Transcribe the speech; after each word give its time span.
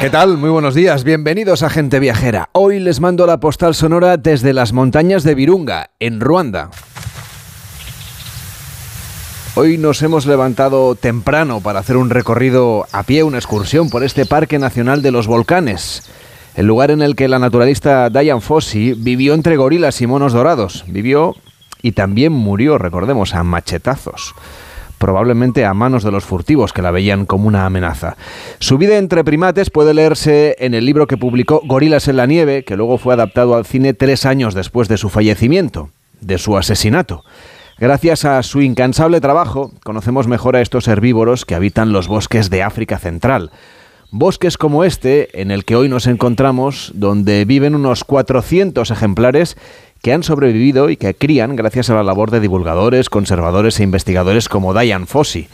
¿Qué 0.00 0.08
tal? 0.08 0.38
Muy 0.38 0.48
buenos 0.48 0.74
días, 0.74 1.04
bienvenidos 1.04 1.62
a 1.62 1.68
Gente 1.68 2.00
Viajera. 2.00 2.48
Hoy 2.52 2.80
les 2.80 3.00
mando 3.00 3.26
la 3.26 3.38
postal 3.38 3.74
sonora 3.74 4.16
desde 4.16 4.54
las 4.54 4.72
montañas 4.72 5.24
de 5.24 5.34
Virunga, 5.34 5.90
en 6.00 6.20
Ruanda. 6.20 6.70
Hoy 9.56 9.76
nos 9.76 10.00
hemos 10.00 10.24
levantado 10.24 10.94
temprano 10.94 11.60
para 11.60 11.80
hacer 11.80 11.98
un 11.98 12.08
recorrido 12.08 12.86
a 12.92 13.02
pie, 13.02 13.24
una 13.24 13.36
excursión 13.36 13.90
por 13.90 14.02
este 14.02 14.24
Parque 14.24 14.58
Nacional 14.58 15.02
de 15.02 15.10
los 15.10 15.26
Volcanes, 15.26 16.10
el 16.54 16.64
lugar 16.64 16.90
en 16.90 17.02
el 17.02 17.14
que 17.14 17.28
la 17.28 17.38
naturalista 17.38 18.08
Diane 18.08 18.40
Fossey 18.40 18.94
vivió 18.94 19.34
entre 19.34 19.58
gorilas 19.58 20.00
y 20.00 20.06
monos 20.06 20.32
dorados. 20.32 20.82
Vivió 20.88 21.36
y 21.82 21.92
también 21.92 22.32
murió, 22.32 22.78
recordemos, 22.78 23.34
a 23.34 23.44
machetazos 23.44 24.34
probablemente 25.00 25.64
a 25.64 25.72
manos 25.72 26.04
de 26.04 26.12
los 26.12 26.24
furtivos 26.24 26.74
que 26.74 26.82
la 26.82 26.90
veían 26.90 27.24
como 27.24 27.48
una 27.48 27.64
amenaza. 27.64 28.16
Su 28.58 28.76
vida 28.76 28.98
entre 28.98 29.24
primates 29.24 29.70
puede 29.70 29.94
leerse 29.94 30.56
en 30.58 30.74
el 30.74 30.84
libro 30.84 31.06
que 31.06 31.16
publicó 31.16 31.62
Gorilas 31.64 32.06
en 32.06 32.18
la 32.18 32.26
Nieve, 32.26 32.64
que 32.64 32.76
luego 32.76 32.98
fue 32.98 33.14
adaptado 33.14 33.56
al 33.56 33.64
cine 33.64 33.94
tres 33.94 34.26
años 34.26 34.54
después 34.54 34.88
de 34.88 34.98
su 34.98 35.08
fallecimiento, 35.08 35.88
de 36.20 36.36
su 36.36 36.54
asesinato. 36.56 37.24
Gracias 37.78 38.26
a 38.26 38.42
su 38.42 38.60
incansable 38.60 39.22
trabajo, 39.22 39.72
conocemos 39.82 40.28
mejor 40.28 40.54
a 40.54 40.60
estos 40.60 40.86
herbívoros 40.86 41.46
que 41.46 41.54
habitan 41.54 41.94
los 41.94 42.06
bosques 42.06 42.50
de 42.50 42.62
África 42.62 42.98
Central. 42.98 43.50
Bosques 44.12 44.58
como 44.58 44.84
este, 44.84 45.40
en 45.40 45.50
el 45.50 45.64
que 45.64 45.76
hoy 45.76 45.88
nos 45.88 46.06
encontramos, 46.08 46.92
donde 46.94 47.46
viven 47.46 47.74
unos 47.74 48.04
400 48.04 48.90
ejemplares 48.90 49.56
que 50.02 50.12
han 50.12 50.22
sobrevivido 50.22 50.90
y 50.90 50.96
que 50.96 51.14
crían 51.14 51.56
gracias 51.56 51.90
a 51.90 51.94
la 51.94 52.02
labor 52.02 52.30
de 52.30 52.40
divulgadores, 52.40 53.10
conservadores 53.10 53.80
e 53.80 53.82
investigadores 53.82 54.48
como 54.48 54.72
Diane 54.72 55.06
Fossey. 55.06 55.48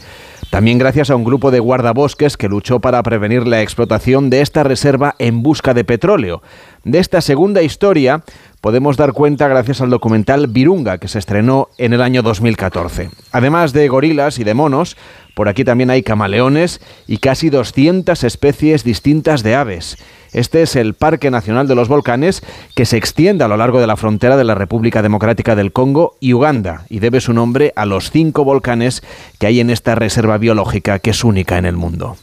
También 0.49 0.77
gracias 0.77 1.09
a 1.09 1.15
un 1.15 1.25
grupo 1.25 1.51
de 1.51 1.59
guardabosques 1.59 2.37
que 2.37 2.47
luchó 2.47 2.79
para 2.79 3.03
prevenir 3.03 3.45
la 3.45 3.61
explotación 3.61 4.29
de 4.29 4.41
esta 4.41 4.63
reserva 4.63 5.15
en 5.19 5.43
busca 5.43 5.73
de 5.73 5.83
petróleo. 5.83 6.41
De 6.85 6.99
esta 6.99 7.19
segunda 7.19 7.61
historia 7.61 8.23
podemos 8.61 8.95
dar 8.95 9.11
cuenta 9.11 9.49
gracias 9.49 9.81
al 9.81 9.89
documental 9.89 10.47
Virunga, 10.47 10.99
que 10.99 11.09
se 11.09 11.19
estrenó 11.19 11.67
en 11.77 11.91
el 11.91 12.01
año 12.01 12.23
2014. 12.23 13.09
Además 13.33 13.73
de 13.73 13.87
gorilas 13.89 14.39
y 14.39 14.45
de 14.45 14.53
monos, 14.53 14.95
por 15.35 15.49
aquí 15.49 15.65
también 15.65 15.89
hay 15.89 16.01
camaleones 16.01 16.79
y 17.07 17.17
casi 17.17 17.49
200 17.49 18.23
especies 18.23 18.85
distintas 18.85 19.43
de 19.43 19.55
aves. 19.55 19.97
Este 20.37 20.61
es 20.61 20.75
el 20.75 20.93
Parque 20.93 21.31
Nacional 21.31 21.67
de 21.67 21.73
los 21.73 21.87
Volcanes 21.87 22.43
que 22.75 22.85
se 22.85 22.95
extiende 22.95 23.43
a 23.43 23.47
lo 23.47 23.57
largo 23.57 23.81
de 23.81 23.87
la 23.87 23.97
frontera 23.97 24.37
de 24.37 24.43
la 24.43 24.53
República 24.53 25.01
Democrática 25.01 25.55
del 25.55 25.71
Congo 25.71 26.15
y 26.19 26.33
Uganda 26.33 26.83
y 26.89 26.99
debe 26.99 27.21
su 27.21 27.33
nombre 27.33 27.73
a 27.75 27.87
los 27.87 28.11
cinco 28.11 28.43
volcanes 28.43 29.01
que 29.39 29.47
hay 29.47 29.61
en 29.61 29.71
esta 29.71 29.95
reserva 29.95 30.37
biológica 30.37 30.99
que 30.99 31.09
es 31.09 31.23
única 31.23 31.57
en 31.57 31.65
el 31.65 31.75
mundo. 31.75 32.17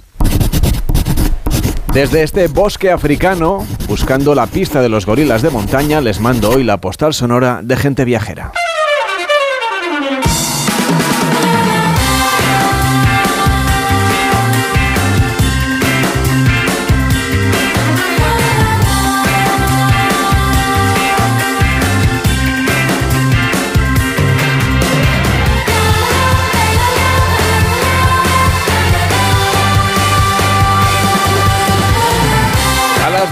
Desde 1.93 2.23
este 2.23 2.47
bosque 2.47 2.93
africano, 2.93 3.67
buscando 3.89 4.37
la 4.37 4.47
pista 4.47 4.81
de 4.81 4.89
los 4.89 5.07
gorilas 5.07 5.43
de 5.43 5.51
montaña, 5.51 6.01
les 6.01 6.21
mando 6.21 6.51
hoy 6.51 6.63
la 6.63 6.77
postal 6.77 7.15
sonora 7.15 7.63
de 7.65 7.77
gente 7.77 8.05
viajera. 8.05 8.53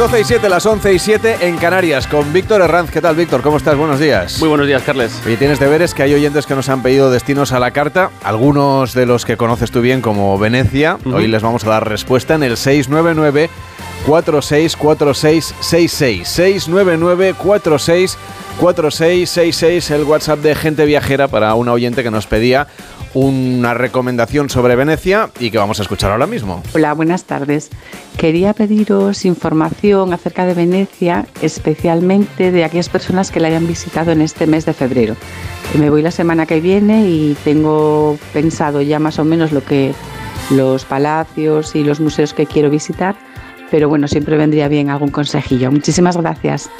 12 0.02 0.20
y 0.20 0.24
7, 0.24 0.48
las 0.48 0.66
11 0.66 0.94
y 0.94 0.98
7 0.98 1.36
en 1.42 1.56
Canarias 1.58 2.08
con 2.08 2.32
Víctor 2.32 2.60
Herranz. 2.60 2.90
¿Qué 2.90 3.00
tal, 3.00 3.14
Víctor? 3.14 3.40
¿Cómo 3.40 3.56
estás? 3.56 3.76
Buenos 3.76 4.00
días. 4.00 4.40
Muy 4.40 4.48
buenos 4.48 4.66
días, 4.66 4.82
Carles. 4.82 5.22
Oye, 5.24 5.36
tienes 5.36 5.60
deberes 5.60 5.94
que 5.94 6.02
hay 6.02 6.12
oyentes 6.12 6.44
que 6.44 6.56
nos 6.56 6.68
han 6.68 6.82
pedido 6.82 7.12
destinos 7.12 7.52
a 7.52 7.60
la 7.60 7.70
carta, 7.70 8.10
algunos 8.24 8.94
de 8.94 9.06
los 9.06 9.24
que 9.24 9.36
conoces 9.36 9.70
tú 9.70 9.80
bien 9.80 10.00
como 10.00 10.36
Venecia. 10.40 10.98
Hoy 11.04 11.28
les 11.28 11.40
vamos 11.40 11.64
a 11.64 11.70
dar 11.70 11.88
respuesta 11.88 12.34
en 12.34 12.42
el 12.42 12.56
699 12.56 13.48
464666 14.04 16.26
699 16.26 17.34
464666 17.34 19.90
el 19.92 20.02
WhatsApp 20.02 20.40
de 20.40 20.56
gente 20.56 20.84
viajera 20.84 21.28
para 21.28 21.54
una 21.54 21.70
oyente 21.70 22.02
que 22.02 22.10
nos 22.10 22.26
pedía 22.26 22.66
una 23.14 23.74
recomendación 23.74 24.48
sobre 24.48 24.76
Venecia 24.76 25.30
y 25.38 25.50
que 25.50 25.58
vamos 25.58 25.78
a 25.78 25.82
escuchar 25.82 26.12
ahora 26.12 26.26
mismo. 26.26 26.62
Hola, 26.74 26.94
buenas 26.94 27.24
tardes. 27.24 27.70
Quería 28.16 28.52
pediros 28.54 29.24
información 29.24 30.12
acerca 30.12 30.46
de 30.46 30.54
Venecia, 30.54 31.26
especialmente 31.42 32.50
de 32.50 32.64
aquellas 32.64 32.88
personas 32.88 33.30
que 33.30 33.40
la 33.40 33.48
hayan 33.48 33.66
visitado 33.66 34.12
en 34.12 34.22
este 34.22 34.46
mes 34.46 34.66
de 34.66 34.72
febrero. 34.72 35.16
Me 35.78 35.90
voy 35.90 36.02
la 36.02 36.10
semana 36.10 36.46
que 36.46 36.60
viene 36.60 37.08
y 37.08 37.36
tengo 37.44 38.18
pensado 38.32 38.82
ya 38.82 38.98
más 38.98 39.18
o 39.18 39.24
menos 39.24 39.52
lo 39.52 39.64
que 39.64 39.94
los 40.50 40.84
palacios 40.84 41.74
y 41.74 41.84
los 41.84 42.00
museos 42.00 42.34
que 42.34 42.46
quiero 42.46 42.70
visitar, 42.70 43.16
pero 43.70 43.88
bueno, 43.88 44.08
siempre 44.08 44.36
vendría 44.36 44.68
bien 44.68 44.90
algún 44.90 45.10
consejillo. 45.10 45.70
Muchísimas 45.70 46.16
gracias. 46.16 46.70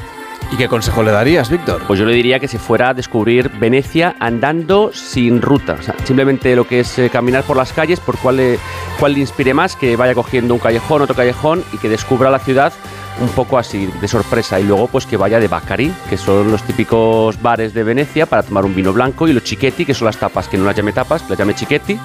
¿Y 0.52 0.56
qué 0.56 0.68
consejo 0.68 1.02
le 1.02 1.10
darías, 1.10 1.48
Víctor? 1.48 1.82
Pues 1.86 1.98
yo 1.98 2.04
le 2.04 2.12
diría 2.12 2.38
que 2.38 2.46
se 2.46 2.58
fuera 2.58 2.90
a 2.90 2.94
descubrir 2.94 3.50
Venecia 3.58 4.16
andando 4.20 4.92
sin 4.92 5.40
ruta. 5.40 5.78
Simplemente 6.04 6.54
lo 6.54 6.68
que 6.68 6.80
es 6.80 6.98
eh, 6.98 7.08
caminar 7.08 7.42
por 7.44 7.56
las 7.56 7.72
calles, 7.72 8.00
por 8.00 8.18
cuál 8.18 8.36
le, 8.36 8.58
cuál 9.00 9.14
le 9.14 9.20
inspire 9.20 9.54
más, 9.54 9.76
que 9.76 9.96
vaya 9.96 10.14
cogiendo 10.14 10.52
un 10.52 10.60
callejón, 10.60 11.00
otro 11.00 11.14
callejón 11.14 11.64
y 11.72 11.78
que 11.78 11.88
descubra 11.88 12.30
la 12.30 12.38
ciudad 12.38 12.74
un 13.20 13.28
poco 13.28 13.58
así 13.58 13.88
de 14.00 14.08
sorpresa. 14.08 14.58
Y 14.60 14.64
luego 14.64 14.88
pues 14.88 15.06
que 15.06 15.16
vaya 15.16 15.38
de 15.38 15.46
Bacari, 15.48 15.92
que 16.08 16.16
son 16.16 16.50
los 16.50 16.62
típicos 16.62 17.40
bares 17.40 17.74
de 17.74 17.84
Venecia 17.84 18.26
para 18.26 18.42
tomar 18.42 18.64
un 18.64 18.74
vino 18.74 18.92
blanco 18.92 19.28
y 19.28 19.32
los 19.32 19.44
chiquetti, 19.44 19.84
que 19.84 19.94
son 19.94 20.06
las 20.06 20.18
tapas, 20.18 20.48
que 20.48 20.58
no 20.58 20.64
las 20.64 20.76
llame 20.76 20.92
tapas, 20.92 21.28
las 21.28 21.38
llame 21.38 21.54
chiquetti. 21.54 21.98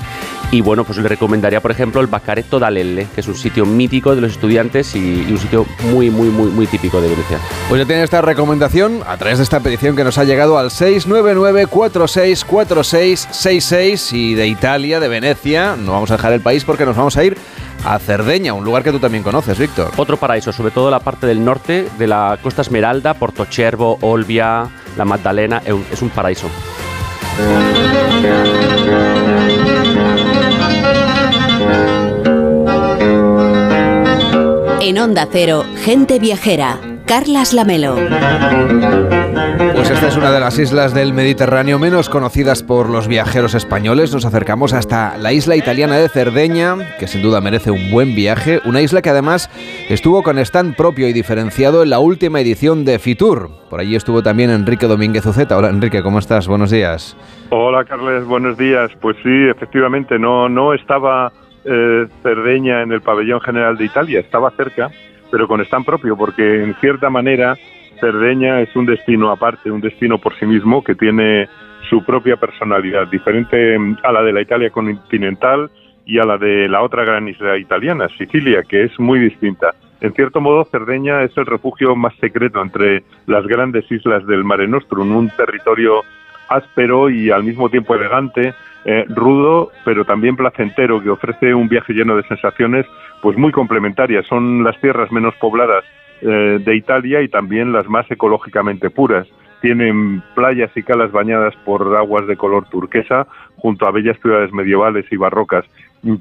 Y 0.52 0.62
bueno, 0.62 0.86
pues 0.86 0.98
le 0.98 1.10
recomendaría 1.10 1.62
por 1.62 1.72
ejemplo 1.72 2.02
el 2.02 2.08
Bacaretto 2.08 2.60
d'Alelle, 2.60 3.08
que 3.14 3.22
es 3.22 3.28
un 3.28 3.36
sitio 3.36 3.66
mítico 3.66 4.16
de 4.16 4.22
los 4.22 4.32
estudiantes 4.32 4.96
y, 4.96 5.28
un 5.28 5.38
sitio 5.38 5.66
muy 5.92 6.10
muy 6.10 6.30
muy 6.30 6.50
muy 6.50 6.66
típico 6.68 7.02
de 7.02 7.10
Venecia. 7.10 7.38
Pues 7.70 7.82
ya 7.82 7.86
tiene 7.86 8.04
esta 8.04 8.22
recomendación 8.22 9.02
a 9.06 9.18
través 9.18 9.40
de 9.40 9.44
esta 9.44 9.60
petición 9.60 9.96
que 9.96 10.04
nos 10.04 10.18
ha 10.18 10.24
llegado 10.24 10.58
al 10.58 10.72
699 10.72 11.68
464666 11.68 14.14
y 14.14 14.34
de 14.36 14.48
Italia, 14.48 15.00
de 15.00 15.08
Venecia, 15.08 15.76
no 15.76 15.92
vamos 15.94 16.12
a 16.12 16.18
dejar 16.18 16.34
el 16.34 16.42
país 16.42 16.64
porque 16.64 16.86
nos 16.86 16.96
vamos 16.96 17.18
a 17.18 17.24
ir 17.24 17.36
a 17.88 18.00
Cerdeña, 18.00 18.54
un 18.54 18.66
lugar 18.66 18.84
que 18.84 18.92
tú 18.92 19.00
también 19.00 19.24
conoces, 19.24 19.58
Víctor. 19.58 19.92
Otro 19.96 20.18
paraíso, 20.18 20.52
sobre 20.52 20.72
todo 20.72 20.92
la 20.92 21.00
parte 21.00 21.26
del 21.26 21.44
norte 21.44 21.88
de 21.98 22.08
la 22.08 22.38
Costa 22.44 22.62
Esmeralda, 22.62 23.14
Portocervo, 23.14 23.98
Olbia, 24.02 24.68
la 24.98 25.06
Magdalena, 25.06 25.62
es 25.92 26.02
un 26.02 26.10
paraíso. 26.10 26.50
En 34.82 35.00
Onda 35.00 35.28
Cero, 35.32 35.64
gente 35.84 36.20
viajera 36.20 36.97
Carlas 37.08 37.54
Lamelo. 37.54 37.96
Pues 39.74 39.90
esta 39.90 40.08
es 40.10 40.18
una 40.18 40.30
de 40.30 40.42
las 40.42 40.60
islas 40.60 40.94
del 40.94 41.14
Mediterráneo 41.14 41.80
menos 41.80 42.10
conocidas 42.10 42.64
por 42.64 42.90
los 42.90 43.08
viajeros 43.08 43.56
españoles. 43.56 44.14
Nos 44.14 44.26
acercamos 44.26 44.74
hasta 44.74 45.18
la 45.18 45.32
isla 45.32 45.56
italiana 45.56 45.96
de 45.96 46.10
Cerdeña, 46.10 46.76
que 47.00 47.08
sin 47.08 47.22
duda 47.22 47.40
merece 47.40 47.72
un 47.72 47.92
buen 47.92 48.14
viaje. 48.14 48.60
Una 48.66 48.82
isla 48.82 49.02
que 49.02 49.10
además 49.10 49.50
estuvo 49.90 50.22
con 50.22 50.38
stand 50.38 50.76
propio 50.76 51.08
y 51.08 51.14
diferenciado 51.14 51.82
en 51.82 51.92
la 51.92 52.00
última 52.00 52.42
edición 52.42 52.84
de 52.84 53.00
Fitur. 53.00 53.52
Por 53.70 53.80
allí 53.80 53.96
estuvo 53.96 54.22
también 54.22 54.50
Enrique 54.50 54.86
Domínguez 54.88 55.26
Uceta. 55.26 55.58
Hola 55.58 55.70
Enrique, 55.70 56.04
¿cómo 56.04 56.20
estás? 56.20 56.50
Buenos 56.50 56.72
días. 56.72 57.16
Hola 57.52 57.86
Carles, 57.86 58.26
buenos 58.26 58.58
días. 58.58 58.92
Pues 59.00 59.16
sí, 59.24 59.48
efectivamente, 59.50 60.20
no, 60.20 60.50
no 60.50 60.74
estaba 60.74 61.32
eh, 61.64 62.06
Cerdeña 62.22 62.82
en 62.82 62.92
el 62.92 63.02
pabellón 63.02 63.40
general 63.40 63.78
de 63.78 63.86
Italia, 63.86 64.20
estaba 64.20 64.52
cerca 64.52 64.92
pero 65.32 65.48
con 65.48 65.62
stand 65.62 65.86
propio, 65.86 66.18
porque 66.18 66.64
en 66.64 66.76
cierta 66.76 67.10
manera 67.10 67.56
Cerdeña 68.00 68.62
es 68.62 68.76
un 68.76 68.86
destino 68.86 69.32
aparte, 69.32 69.72
un 69.72 69.82
destino 69.82 70.18
por 70.18 70.38
sí 70.38 70.46
mismo 70.46 70.84
que 70.84 70.96
tiene 70.96 71.48
su 71.90 72.04
propia 72.04 72.36
personalidad, 72.38 73.08
diferente 73.08 73.78
a 74.04 74.12
la 74.12 74.22
de 74.22 74.34
la 74.34 74.42
Italia 74.42 74.70
continental 74.70 75.70
y 76.06 76.20
a 76.20 76.26
la 76.26 76.38
de 76.38 76.68
la 76.68 76.82
otra 76.82 77.04
gran 77.04 77.28
isla 77.28 77.58
italiana, 77.58 78.08
Sicilia, 78.18 78.64
que 78.64 78.84
es 78.84 79.00
muy 79.00 79.20
distinta. 79.20 79.74
En 80.00 80.14
cierto 80.14 80.40
modo, 80.42 80.64
Cerdeña 80.66 81.24
es 81.24 81.36
el 81.38 81.46
refugio 81.46 81.96
más 81.96 82.16
secreto 82.18 82.62
entre 82.62 83.04
las 83.26 83.46
grandes 83.48 83.92
islas 83.92 84.26
del 84.28 84.44
Mare 84.44 84.68
Nostrum, 84.68 85.16
un 85.16 85.30
territorio 85.30 86.04
áspero 86.50 87.10
y 87.10 87.32
al 87.32 87.44
mismo 87.44 87.70
tiempo 87.70 87.96
elegante, 87.96 88.54
eh, 88.90 89.04
rudo, 89.10 89.70
pero 89.84 90.06
también 90.06 90.38
placentero, 90.38 91.04
que 91.04 91.10
ofrece 91.10 91.54
un 91.54 91.68
viaje 91.68 91.92
lleno 91.92 92.16
de 92.16 92.24
sensaciones 92.24 92.86
pues 93.22 93.38
muy 93.38 93.52
complementarias. 93.52 94.26
Son 94.28 94.64
las 94.64 94.80
tierras 94.80 95.12
menos 95.12 95.36
pobladas 95.42 95.84
eh, 96.22 96.58
de 96.64 96.76
Italia 96.76 97.22
y 97.22 97.28
también 97.28 97.74
las 97.74 97.86
más 97.90 98.10
ecológicamente 98.10 98.90
puras. 98.90 99.28
Tienen 99.60 100.24
playas 100.36 100.72
y 100.74 100.84
calas 100.84 101.12
bañadas 101.12 101.54
por 101.66 101.98
aguas 101.98 102.28
de 102.28 102.38
color 102.38 102.70
turquesa 102.70 103.28
junto 103.58 103.86
a 103.86 103.92
bellas 103.92 104.18
ciudades 104.22 104.54
medievales 104.54 105.06
y 105.12 105.18
barrocas. 105.18 105.66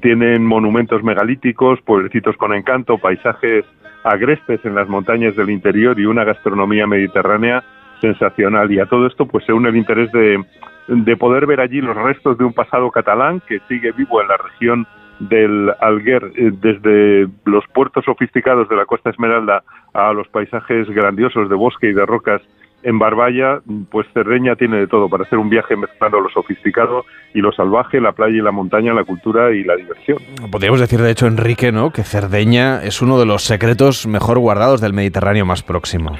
tienen 0.01 0.45
monumentos 0.45 1.01
megalíticos, 1.03 1.79
pueblecitos 1.83 2.35
con 2.35 2.53
encanto, 2.53 2.97
paisajes 2.97 3.63
agrestes 4.03 4.59
en 4.65 4.75
las 4.75 4.89
montañas 4.89 5.37
del 5.37 5.51
interior 5.51 5.97
y 5.97 6.05
una 6.05 6.25
gastronomía 6.25 6.85
mediterránea 6.85 7.63
sensacional. 8.01 8.69
Y 8.73 8.79
a 8.81 8.87
todo 8.87 9.07
esto 9.07 9.25
pues 9.25 9.45
se 9.45 9.53
une 9.53 9.69
el 9.69 9.77
interés 9.77 10.11
de, 10.11 10.43
de 10.87 11.17
poder 11.17 11.45
ver 11.45 11.59
allí 11.59 11.81
los 11.81 11.95
restos 11.95 12.37
de 12.37 12.45
un 12.45 12.53
pasado 12.53 12.91
catalán 12.91 13.41
que 13.47 13.59
sigue 13.67 13.91
vivo 13.91 14.21
en 14.21 14.27
la 14.27 14.37
región 14.37 14.87
del 15.19 15.71
Alguer, 15.81 16.31
eh, 16.35 16.51
desde 16.53 17.27
los 17.45 17.65
puertos 17.73 18.05
sofisticados 18.05 18.69
de 18.69 18.75
la 18.75 18.85
Costa 18.85 19.09
Esmeralda 19.09 19.63
a 19.93 20.13
los 20.13 20.27
paisajes 20.27 20.87
grandiosos 20.89 21.49
de 21.49 21.55
bosque 21.55 21.89
y 21.89 21.93
de 21.93 22.05
rocas 22.05 22.41
en 22.83 22.99
Barbaya, 22.99 23.59
pues 23.89 24.07
Cerdeña 24.13 24.55
tiene 24.55 24.77
de 24.77 24.87
todo 24.87 25.09
para 25.09 25.23
hacer 25.23 25.39
un 25.39 25.49
viaje 25.49 25.75
mezclando 25.75 26.19
lo 26.19 26.29
sofisticado 26.29 27.05
y 27.33 27.41
lo 27.41 27.51
salvaje, 27.51 27.99
la 27.99 28.11
playa 28.11 28.37
y 28.37 28.41
la 28.41 28.51
montaña, 28.51 28.93
la 28.93 29.03
cultura 29.03 29.51
y 29.51 29.63
la 29.63 29.75
diversión. 29.75 30.19
Podríamos 30.51 30.79
decir, 30.79 31.01
de 31.01 31.11
hecho, 31.11 31.25
Enrique, 31.25 31.71
¿no? 31.71 31.91
que 31.91 32.03
Cerdeña 32.03 32.83
es 32.83 33.01
uno 33.01 33.19
de 33.19 33.25
los 33.25 33.43
secretos 33.43 34.05
mejor 34.05 34.37
guardados 34.37 34.79
del 34.79 34.93
Mediterráneo 34.93 35.45
más 35.45 35.63
próximo. 35.63 36.15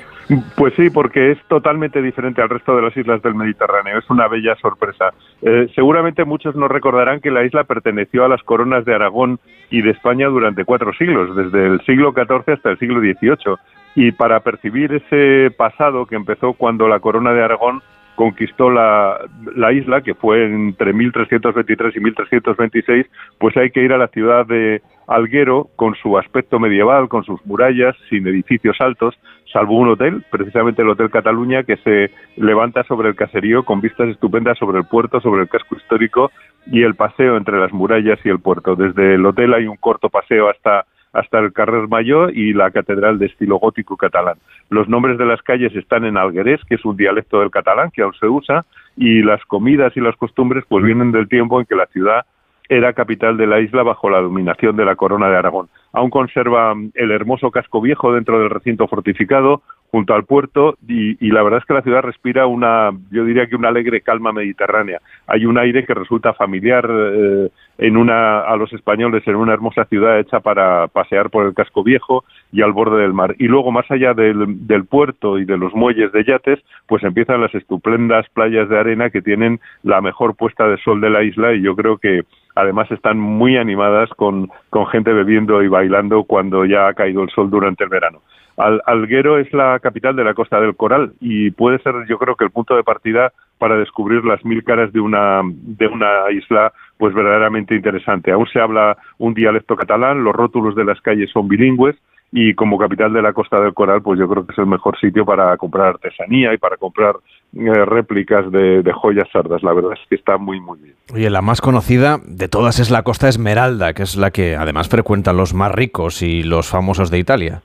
Pues 0.55 0.73
sí, 0.75 0.89
porque 0.89 1.31
es 1.31 1.37
totalmente 1.47 2.01
diferente 2.01 2.41
al 2.41 2.49
resto 2.49 2.75
de 2.75 2.81
las 2.81 2.97
islas 2.97 3.21
del 3.21 3.35
Mediterráneo. 3.35 3.97
Es 3.97 4.09
una 4.09 4.27
bella 4.27 4.55
sorpresa. 4.55 5.13
Eh, 5.41 5.67
seguramente 5.73 6.25
muchos 6.25 6.55
no 6.55 6.67
recordarán 6.67 7.21
que 7.21 7.31
la 7.31 7.45
isla 7.45 7.63
perteneció 7.63 8.25
a 8.25 8.27
las 8.27 8.43
coronas 8.43 8.83
de 8.83 8.93
Aragón 8.93 9.39
y 9.69 9.81
de 9.81 9.91
España 9.91 10.27
durante 10.27 10.65
cuatro 10.65 10.91
siglos, 10.93 11.33
desde 11.35 11.67
el 11.67 11.81
siglo 11.85 12.11
XIV 12.11 12.55
hasta 12.55 12.71
el 12.71 12.79
siglo 12.79 12.99
XVIII. 12.99 13.55
Y 13.95 14.11
para 14.11 14.41
percibir 14.41 14.93
ese 14.93 15.49
pasado 15.55 16.05
que 16.05 16.15
empezó 16.15 16.53
cuando 16.53 16.89
la 16.89 16.99
corona 16.99 17.31
de 17.31 17.43
Aragón 17.43 17.81
conquistó 18.15 18.71
la, 18.71 19.19
la, 19.55 19.71
isla, 19.71 20.01
que 20.01 20.15
fue 20.15 20.43
entre 20.43 20.91
1323 20.91 21.95
y 21.95 21.99
1326, 21.99 23.05
pues 23.37 23.55
hay 23.55 23.69
que 23.69 23.83
ir 23.83 23.93
a 23.93 23.97
la 23.97 24.07
ciudad 24.07 24.45
de 24.45 24.81
Alguero 25.07 25.69
con 25.75 25.95
su 25.95 26.17
aspecto 26.17 26.59
medieval, 26.59 27.07
con 27.09 27.23
sus 27.23 27.45
murallas, 27.45 27.95
sin 28.09 28.27
edificios 28.27 28.75
altos, 28.81 29.15
salvo 29.51 29.77
un 29.77 29.89
hotel, 29.89 30.23
precisamente 30.29 30.81
el 30.81 30.89
Hotel 30.89 31.09
Cataluña, 31.09 31.63
que 31.63 31.77
se 31.77 32.11
levanta 32.35 32.83
sobre 32.83 33.09
el 33.09 33.15
caserío 33.15 33.63
con 33.63 33.81
vistas 33.81 34.09
estupendas 34.09 34.57
sobre 34.57 34.79
el 34.79 34.85
puerto, 34.85 35.19
sobre 35.21 35.41
el 35.43 35.49
casco 35.49 35.75
histórico 35.75 36.31
y 36.65 36.83
el 36.83 36.95
paseo 36.95 37.37
entre 37.37 37.59
las 37.59 37.71
murallas 37.71 38.19
y 38.23 38.29
el 38.29 38.39
puerto. 38.39 38.75
Desde 38.75 39.15
el 39.15 39.25
hotel 39.25 39.53
hay 39.53 39.67
un 39.67 39.77
corto 39.77 40.09
paseo 40.09 40.49
hasta 40.49 40.85
hasta 41.13 41.39
el 41.39 41.51
Carrer 41.51 41.87
Mayor 41.87 42.35
y 42.35 42.53
la 42.53 42.69
catedral 42.69 43.17
de 43.17 43.25
estilo 43.25 43.57
gótico 43.57 43.97
catalán. 43.97 44.35
Los 44.69 44.87
nombres 44.87 45.17
de 45.17 45.25
las 45.25 45.41
calles 45.41 45.75
están 45.75 46.05
en 46.05 46.15
alguerés, 46.15 46.61
que 46.65 46.75
es 46.75 46.85
un 46.85 46.95
dialecto 46.95 47.39
del 47.39 47.49
catalán 47.49 47.89
que 47.91 48.03
aún 48.03 48.13
se 48.19 48.27
usa, 48.27 48.65
y 48.95 49.23
las 49.23 49.43
comidas 49.45 49.95
y 49.95 50.01
las 50.01 50.15
costumbres 50.15 50.63
pues 50.67 50.83
vienen 50.83 51.11
del 51.11 51.27
tiempo 51.27 51.59
en 51.59 51.65
que 51.65 51.75
la 51.75 51.87
ciudad 51.87 52.25
era 52.69 52.93
capital 52.93 53.37
de 53.37 53.47
la 53.47 53.59
isla 53.59 53.83
bajo 53.83 54.09
la 54.09 54.21
dominación 54.21 54.75
de 54.75 54.85
la 54.85 54.95
corona 54.95 55.29
de 55.29 55.37
Aragón. 55.37 55.69
Aún 55.93 56.09
conserva 56.09 56.73
el 56.93 57.11
hermoso 57.11 57.51
casco 57.51 57.81
viejo 57.81 58.13
dentro 58.13 58.39
del 58.39 58.49
recinto 58.49 58.87
fortificado, 58.87 59.61
junto 59.91 60.13
al 60.13 60.25
puerto 60.25 60.77
y, 60.87 61.15
la 61.31 61.43
verdad 61.43 61.59
es 61.59 61.65
que 61.65 61.73
la 61.73 61.81
ciudad 61.81 62.01
respira 62.01 62.45
una, 62.45 62.91
yo 63.11 63.23
diría 63.23 63.47
que 63.47 63.55
una 63.55 63.69
alegre 63.69 64.01
calma 64.01 64.33
mediterránea. 64.33 64.99
Hay 65.27 65.45
un 65.45 65.57
aire 65.57 65.85
que 65.85 65.93
resulta 65.93 66.33
familiar 66.33 66.85
eh, 66.89 67.49
en 67.77 67.95
una, 67.95 68.41
a 68.41 68.55
los 68.57 68.71
españoles 68.73 69.23
en 69.27 69.35
una 69.35 69.53
hermosa 69.53 69.85
ciudad 69.85 70.19
hecha 70.19 70.39
para 70.39 70.87
pasear 70.87 71.29
por 71.29 71.45
el 71.45 71.53
casco 71.53 71.83
viejo 71.83 72.25
y 72.51 72.61
al 72.61 72.73
borde 72.73 73.01
del 73.01 73.13
mar. 73.13 73.35
Y 73.39 73.47
luego, 73.47 73.71
más 73.71 73.89
allá 73.89 74.13
del, 74.13 74.67
del 74.67 74.85
puerto 74.85 75.39
y 75.39 75.45
de 75.45 75.57
los 75.57 75.73
muelles 75.73 76.11
de 76.11 76.23
yates, 76.23 76.59
pues 76.87 77.03
empiezan 77.03 77.41
las 77.41 77.55
estupendas 77.55 78.27
playas 78.33 78.67
de 78.69 78.79
arena 78.79 79.09
que 79.09 79.21
tienen 79.21 79.59
la 79.83 80.01
mejor 80.01 80.35
puesta 80.35 80.67
de 80.67 80.77
sol 80.79 80.99
de 81.01 81.09
la 81.09 81.23
isla 81.23 81.53
y 81.53 81.61
yo 81.61 81.75
creo 81.75 81.97
que 81.97 82.23
además 82.57 82.91
están 82.91 83.19
muy 83.19 83.57
animadas 83.57 84.09
con, 84.15 84.49
gente 84.91 85.13
bebiendo 85.13 85.61
y 85.63 85.67
bailando 85.67 86.23
cuando 86.23 86.65
ya 86.65 86.87
ha 86.87 86.93
caído 86.93 87.23
el 87.23 87.29
sol 87.29 87.49
durante 87.49 87.83
el 87.83 87.89
verano. 87.89 88.21
Alguero 88.57 89.37
es 89.37 89.53
la 89.53 89.79
capital 89.79 90.15
de 90.15 90.23
la 90.23 90.33
Costa 90.33 90.59
del 90.59 90.75
Coral 90.75 91.13
y 91.19 91.51
puede 91.51 91.77
ser, 91.79 91.93
yo 92.09 92.17
creo 92.17 92.35
que 92.35 92.45
el 92.45 92.49
punto 92.49 92.75
de 92.75 92.83
partida 92.83 93.31
para 93.59 93.77
descubrir 93.77 94.25
las 94.25 94.43
mil 94.43 94.63
caras 94.63 94.91
de 94.91 94.99
una 94.99 95.41
de 95.43 95.87
una 95.87 96.31
isla 96.31 96.73
pues 96.97 97.13
verdaderamente 97.13 97.75
interesante. 97.75 98.31
Aún 98.31 98.47
se 98.47 98.59
habla 98.59 98.97
un 99.19 99.35
dialecto 99.35 99.75
catalán, 99.75 100.23
los 100.23 100.35
rótulos 100.35 100.75
de 100.75 100.85
las 100.85 100.99
calles 101.01 101.29
son 101.29 101.47
bilingües 101.47 101.95
y 102.31 102.53
como 102.53 102.77
capital 102.77 103.13
de 103.13 103.21
la 103.21 103.33
Costa 103.33 103.59
del 103.59 103.73
Coral, 103.73 104.01
pues 104.01 104.19
yo 104.19 104.27
creo 104.27 104.45
que 104.45 104.51
es 104.51 104.57
el 104.57 104.65
mejor 104.65 104.99
sitio 104.99 105.25
para 105.25 105.55
comprar 105.57 105.87
artesanía 105.87 106.53
y 106.53 106.57
para 106.57 106.77
comprar 106.77 107.15
eh, 107.55 107.85
réplicas 107.85 108.51
de, 108.51 108.83
de, 108.83 108.93
joyas 108.93 109.29
sardas. 109.31 109.63
La 109.63 109.73
verdad 109.73 109.93
es 109.93 110.07
que 110.09 110.15
está 110.15 110.37
muy, 110.37 110.59
muy 110.59 110.77
bien. 110.79 110.95
Oye, 111.13 111.29
la 111.29 111.41
más 111.41 111.61
conocida 111.61 112.19
de 112.25 112.49
todas 112.49 112.79
es 112.79 112.91
la 112.91 113.03
Costa 113.03 113.29
Esmeralda, 113.29 113.93
que 113.93 114.03
es 114.03 114.17
la 114.17 114.31
que 114.31 114.55
además 114.55 114.89
frecuentan 114.89 115.37
los 115.37 115.53
más 115.53 115.71
ricos 115.71 116.21
y 116.21 116.43
los 116.43 116.69
famosos 116.69 117.09
de 117.09 117.19
Italia. 117.19 117.61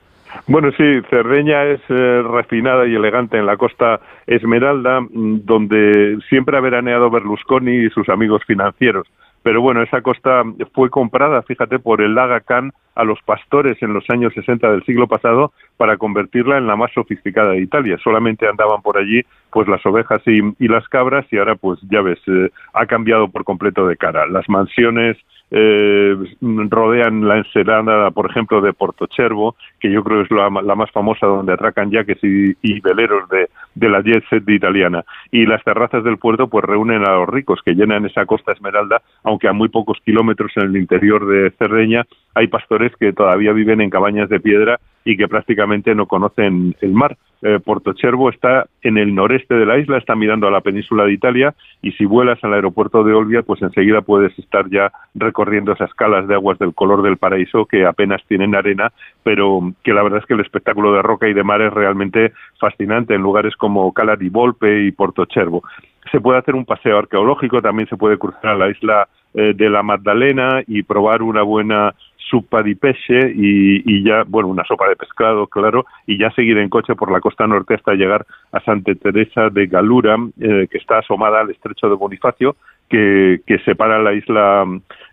Bueno, 0.47 0.71
sí, 0.71 0.83
Cerdeña 1.09 1.63
es 1.65 1.81
eh, 1.89 2.21
refinada 2.21 2.87
y 2.87 2.95
elegante 2.95 3.37
en 3.37 3.45
la 3.45 3.55
costa 3.57 4.01
Esmeralda, 4.27 5.01
mm, 5.01 5.45
donde 5.45 6.17
siempre 6.27 6.57
ha 6.57 6.61
veraneado 6.61 7.09
Berlusconi 7.09 7.85
y 7.85 7.89
sus 7.89 8.09
amigos 8.09 8.41
financieros. 8.45 9.07
Pero 9.43 9.61
bueno, 9.61 9.83
esa 9.83 10.01
costa 10.01 10.43
fue 10.73 10.89
comprada, 10.89 11.41
fíjate, 11.43 11.77
por 11.77 12.01
el 12.01 12.15
Laga 12.15 12.39
Khan 12.39 12.71
a 12.95 13.03
los 13.03 13.21
pastores 13.23 13.81
en 13.81 13.93
los 13.93 14.09
años 14.09 14.33
60 14.33 14.71
del 14.71 14.83
siglo 14.85 15.07
pasado 15.07 15.51
para 15.77 15.97
convertirla 15.97 16.57
en 16.57 16.67
la 16.67 16.75
más 16.75 16.91
sofisticada 16.93 17.51
de 17.51 17.61
Italia. 17.61 17.97
Solamente 18.03 18.47
andaban 18.47 18.81
por 18.81 18.97
allí 18.97 19.21
pues 19.51 19.67
las 19.67 19.85
ovejas 19.85 20.21
y, 20.25 20.67
las 20.67 20.87
cabras 20.87 21.25
y 21.31 21.37
ahora 21.37 21.55
pues 21.55 21.79
ya 21.91 22.01
ves, 22.01 22.19
eh, 22.27 22.49
ha 22.73 22.85
cambiado 22.85 23.27
por 23.27 23.43
completo 23.43 23.85
de 23.85 23.97
cara. 23.97 24.25
Las 24.27 24.47
mansiones 24.47 25.17
eh, 25.55 26.15
rodean 26.41 27.27
la 27.27 27.37
ensenada, 27.37 28.09
por 28.09 28.29
ejemplo, 28.29 28.59
de 28.59 28.73
Portochervo, 28.73 29.55
que 29.79 29.91
yo 29.91 30.03
creo 30.03 30.21
es 30.21 30.31
la, 30.31 30.49
más 30.49 30.91
famosa 30.91 31.27
donde 31.27 31.53
atracan 31.53 31.91
yaques 31.91 32.17
y, 32.23 32.79
veleros 32.81 33.29
de, 33.29 33.49
de, 33.75 33.89
la 33.89 34.01
jet 34.01 34.23
set 34.29 34.49
italiana. 34.49 35.05
Y 35.31 35.45
las 35.45 35.63
terrazas 35.63 36.03
del 36.03 36.17
puerto 36.17 36.47
pues 36.47 36.65
reúnen 36.65 37.07
a 37.07 37.11
los 37.11 37.29
ricos 37.29 37.61
que 37.63 37.75
llenan 37.75 38.05
esa 38.05 38.25
costa 38.25 38.51
esmeralda, 38.51 39.03
aunque 39.23 39.47
a 39.47 39.53
muy 39.53 39.69
pocos 39.69 39.99
kilómetros 40.03 40.51
en 40.55 40.63
el 40.63 40.77
interior 40.77 41.27
de 41.27 41.51
Cerdeña 41.51 42.03
hay 42.33 42.47
pastores 42.47 42.91
que 42.99 43.13
todavía 43.13 43.53
viven 43.53 43.79
en 43.81 43.91
cabañas 43.91 44.29
de 44.29 44.39
piedra 44.39 44.79
y 45.05 45.17
que 45.17 45.27
prácticamente 45.27 45.95
no 45.95 46.05
conocen 46.05 46.75
el 46.81 46.91
mar. 46.91 47.17
Eh, 47.41 47.59
Porto 47.59 47.93
Cervo 47.93 48.29
está 48.29 48.67
en 48.83 48.97
el 48.97 49.13
noreste 49.13 49.55
de 49.55 49.65
la 49.65 49.77
isla, 49.77 49.97
está 49.97 50.15
mirando 50.15 50.47
a 50.47 50.51
la 50.51 50.61
península 50.61 51.03
de 51.03 51.11
Italia 51.11 51.53
y 51.81 51.91
si 51.91 52.05
vuelas 52.05 52.41
al 52.43 52.53
aeropuerto 52.53 53.03
de 53.03 53.13
Olbia, 53.13 53.41
pues 53.41 53.61
enseguida 53.61 54.01
puedes 54.01 54.37
estar 54.39 54.69
ya 54.69 54.93
recorriendo 55.13 55.73
esas 55.73 55.93
calas 55.93 56.27
de 56.29 56.35
aguas 56.35 56.57
del 56.57 56.73
color 56.73 57.01
del 57.01 57.17
paraíso 57.17 57.65
que 57.65 57.85
apenas 57.85 58.21
tienen 58.29 58.55
arena, 58.55 58.93
pero 59.23 59.73
que 59.83 59.93
la 59.93 60.03
verdad 60.03 60.19
es 60.19 60.25
que 60.25 60.35
el 60.35 60.39
espectáculo 60.39 60.93
de 60.93 61.01
roca 61.01 61.27
y 61.27 61.33
de 61.33 61.43
mar 61.43 61.61
es 61.61 61.73
realmente 61.73 62.31
fascinante 62.59 63.13
en 63.13 63.21
lugares 63.21 63.57
como 63.57 63.91
Cala 63.93 64.15
di 64.15 64.29
Volpe 64.29 64.85
y 64.85 64.91
Porto 64.91 65.25
Cervo. 65.33 65.63
Se 66.11 66.21
puede 66.21 66.39
hacer 66.39 66.55
un 66.55 66.65
paseo 66.65 66.97
arqueológico, 66.97 67.61
también 67.61 67.89
se 67.89 67.97
puede 67.97 68.17
cruzar 68.17 68.51
a 68.51 68.55
la 68.55 68.69
isla 68.69 69.07
eh, 69.33 69.53
de 69.55 69.69
la 69.69 69.83
Magdalena 69.83 70.61
y 70.67 70.83
probar 70.83 71.23
una 71.23 71.41
buena 71.41 71.93
sopa 72.29 72.61
di 72.61 72.75
pesce 72.75 73.33
y, 73.35 74.03
ya, 74.03 74.23
bueno, 74.25 74.49
una 74.49 74.63
sopa 74.63 74.87
de 74.87 74.95
pescado, 74.95 75.47
claro, 75.47 75.85
y 76.07 76.17
ya 76.17 76.31
seguir 76.31 76.57
en 76.57 76.69
coche 76.69 76.95
por 76.95 77.11
la 77.11 77.19
costa 77.19 77.47
norte 77.47 77.75
hasta 77.75 77.93
llegar 77.93 78.25
a 78.51 78.59
Santa 78.61 78.93
Teresa 78.95 79.49
de 79.49 79.67
Galura, 79.67 80.15
eh, 80.39 80.67
que 80.69 80.77
está 80.77 80.99
asomada 80.99 81.41
al 81.41 81.51
estrecho 81.51 81.89
de 81.89 81.95
Bonifacio, 81.95 82.55
que, 82.89 83.39
separa 83.65 84.01
la 84.01 84.13
isla 84.13 84.65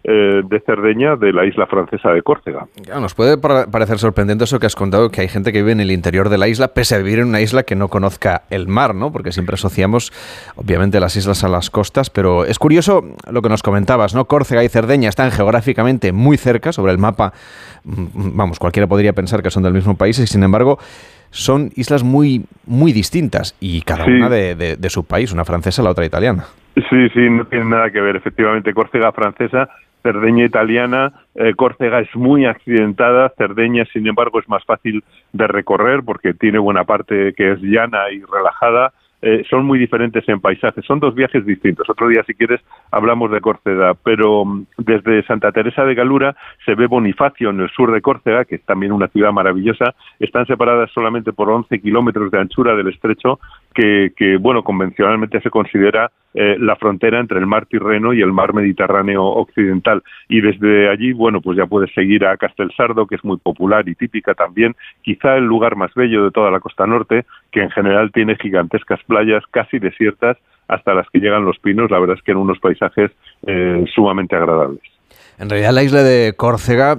eh, 0.05 0.43
de 0.45 0.61
Cerdeña 0.61 1.17
de 1.17 1.33
la 1.33 1.47
isla 1.47 1.67
francesa 1.67 2.11
de 2.11 2.23
Córcega. 2.23 2.67
nos 3.01 3.15
puede 3.15 3.39
parecer 3.39 3.99
sorprendente 3.99 4.45
eso 4.45 4.59
que 4.59 4.67
has 4.67 4.77
contado, 4.77 5.11
que 5.11 5.23
hay 5.23 5.29
gente 5.29 5.53
que 5.53 5.59
vive 5.59 5.73
en 5.73 5.81
el 5.81 5.91
interior 5.91 6.29
de 6.29 6.39
la 6.39 6.49
isla, 6.49 6.69
pese 6.69 6.95
a 6.95 6.99
vivir 6.99 7.21
en 7.21 7.29
una 7.29 7.41
isla 7.41 7.63
que 7.63 7.77
no 7.77 7.89
conozca 7.89 8.43
el 8.51 8.69
mar, 8.69 8.95
¿no? 8.95 9.13
Porque 9.13 9.33
siempre 9.33 9.55
asociamos, 9.55 10.13
obviamente, 10.57 11.01
las 11.01 11.17
islas 11.17 11.45
a 11.45 11.49
las 11.49 11.71
costas, 11.71 12.11
pero 12.11 12.45
es 12.45 12.59
curioso 12.59 13.05
lo 13.31 13.43
que 13.43 13.49
nos 13.49 13.63
comentabas, 13.63 14.15
¿no? 14.15 14.27
Córcega 14.27 14.65
y 14.65 14.69
Cerdeña 14.69 15.09
están 15.09 15.31
geográficamente 15.31 16.13
muy 16.13 16.37
cerca, 16.37 16.73
sobre 16.73 16.93
el 16.93 16.99
mapa, 16.99 17.33
mm, 17.85 18.37
vamos, 18.37 18.59
cualquiera 18.59 18.87
podría 18.87 19.13
pensar 19.13 19.43
que 19.43 19.51
son 19.51 19.63
del 19.63 19.73
mismo 19.73 19.97
país, 19.97 20.19
y 20.19 20.27
sin 20.27 20.43
embargo 20.43 20.79
son 21.31 21.71
islas 21.77 22.03
muy, 22.03 22.45
muy 22.67 22.93
distintas 22.93 23.57
y 23.61 23.83
cada 23.83 24.05
una 24.05 24.29
de, 24.29 24.55
de, 24.55 24.91
su 24.91 25.05
país, 25.05 25.33
una 25.33 25.45
francesa, 25.45 25.83
la 25.83 25.91
otra 25.91 26.05
italiana. 26.05 26.45
Sí, 26.75 27.09
sí, 27.15 27.31
no 27.31 27.47
tiene 27.47 27.67
nada 27.67 27.91
que 27.91 28.01
ver. 28.01 28.17
Efectivamente, 28.17 28.75
Córcega 28.75 29.13
francesa, 29.13 29.69
Cerdeña 30.03 30.45
italiana, 30.45 31.13
eh, 31.35 31.55
Córcega 31.55 32.01
es 32.01 32.15
muy 32.15 32.47
accidentada, 32.47 33.33
Cerdeña, 33.37 33.85
sin 33.93 34.07
embargo, 34.07 34.41
es 34.41 34.49
más 34.49 34.65
fácil 34.65 35.05
de 35.33 35.47
recorrer 35.47 36.03
porque 36.05 36.35
tiene 36.35 36.59
buena 36.59 36.85
parte 36.85 37.35
que 37.37 37.53
es 37.53 37.61
llana 37.61 38.11
y 38.11 38.23
relajada. 38.23 38.93
Eh, 39.23 39.45
son 39.49 39.67
muy 39.67 39.79
diferentes 39.79 40.27
en 40.29 40.41
paisajes. 40.41 40.85
Son 40.85 41.01
dos 41.01 41.15
viajes 41.15 41.45
distintos. 41.45 41.89
Otro 41.89 42.09
día, 42.09 42.23
si 42.27 42.35
quieres, 42.35 42.61
hablamos 42.91 43.31
de 43.31 43.41
Córcega, 43.41 43.95
pero 44.03 44.45
mm, 44.45 44.67
desde 44.79 45.23
Santa 45.25 45.53
Teresa 45.53 45.85
de 45.85 45.95
Galura 45.95 46.35
se 46.65 46.75
ve 46.75 46.87
Bonifacio 46.87 47.51
en 47.51 47.61
el 47.61 47.71
sur 47.71 47.93
de 47.93 48.01
Córcega, 48.01 48.45
que 48.45 48.57
es 48.57 48.65
también 48.65 48.93
una 48.93 49.09
ciudad 49.09 49.33
maravillosa. 49.33 49.95
Están 50.19 50.47
separadas 50.47 50.91
solamente 50.93 51.33
por 51.33 51.51
11 51.51 51.81
kilómetros 51.81 52.31
de 52.31 52.41
anchura 52.41 52.75
del 52.75 52.89
estrecho, 52.89 53.41
que, 53.75 54.13
que 54.17 54.37
bueno, 54.37 54.63
convencionalmente 54.63 55.41
se 55.41 55.51
considera 55.51 56.11
eh, 56.33 56.57
la 56.61 56.77
frontera 56.77 57.19
entre 57.19 57.41
el 57.41 57.47
mar 57.47 57.67
Tirreno 57.67 58.13
y 58.13 58.23
el 58.23 58.33
mar 58.33 58.55
Mediterráneo 58.55 59.25
occidental. 59.25 60.03
Y 60.29 60.41
desde 60.41 60.89
allí, 60.89 61.13
bueno, 61.13 61.41
pues 61.41 61.59
ya 61.59 61.67
puedes 61.67 61.93
seguir 61.93 62.25
a 62.25 62.37
Castelsardo, 62.37 63.07
que 63.07 63.17
es 63.17 63.25
muy 63.25 63.37
popular 63.39 63.89
y 63.89 63.97
típica 63.97 64.35
también, 64.35 64.77
quizá 65.03 65.37
el 65.37 65.45
lugar 65.45 65.75
más 65.75 65.93
bello 65.95 66.25
de 66.25 66.31
toda 66.31 66.53
la 66.53 66.61
costa 66.61 66.87
norte, 66.87 67.25
que 67.51 67.63
en 67.63 67.71
general 67.71 68.13
tiene 68.13 68.37
gigantescas 68.37 69.03
playas 69.11 69.43
casi 69.51 69.81
desiertas 69.81 70.37
hasta 70.69 70.95
las 70.95 71.09
que 71.11 71.19
llegan 71.19 71.45
los 71.45 71.59
pinos, 71.59 71.91
la 71.91 71.99
verdad 71.99 72.17
es 72.17 72.23
que 72.23 72.31
en 72.31 72.39
unos 72.39 72.61
paisajes 72.61 73.11
eh, 73.45 73.85
sumamente 73.93 74.37
agradables. 74.37 74.83
En 75.41 75.49
realidad 75.49 75.73
la 75.73 75.83
isla 75.83 76.03
de 76.03 76.35
Córcega, 76.37 76.99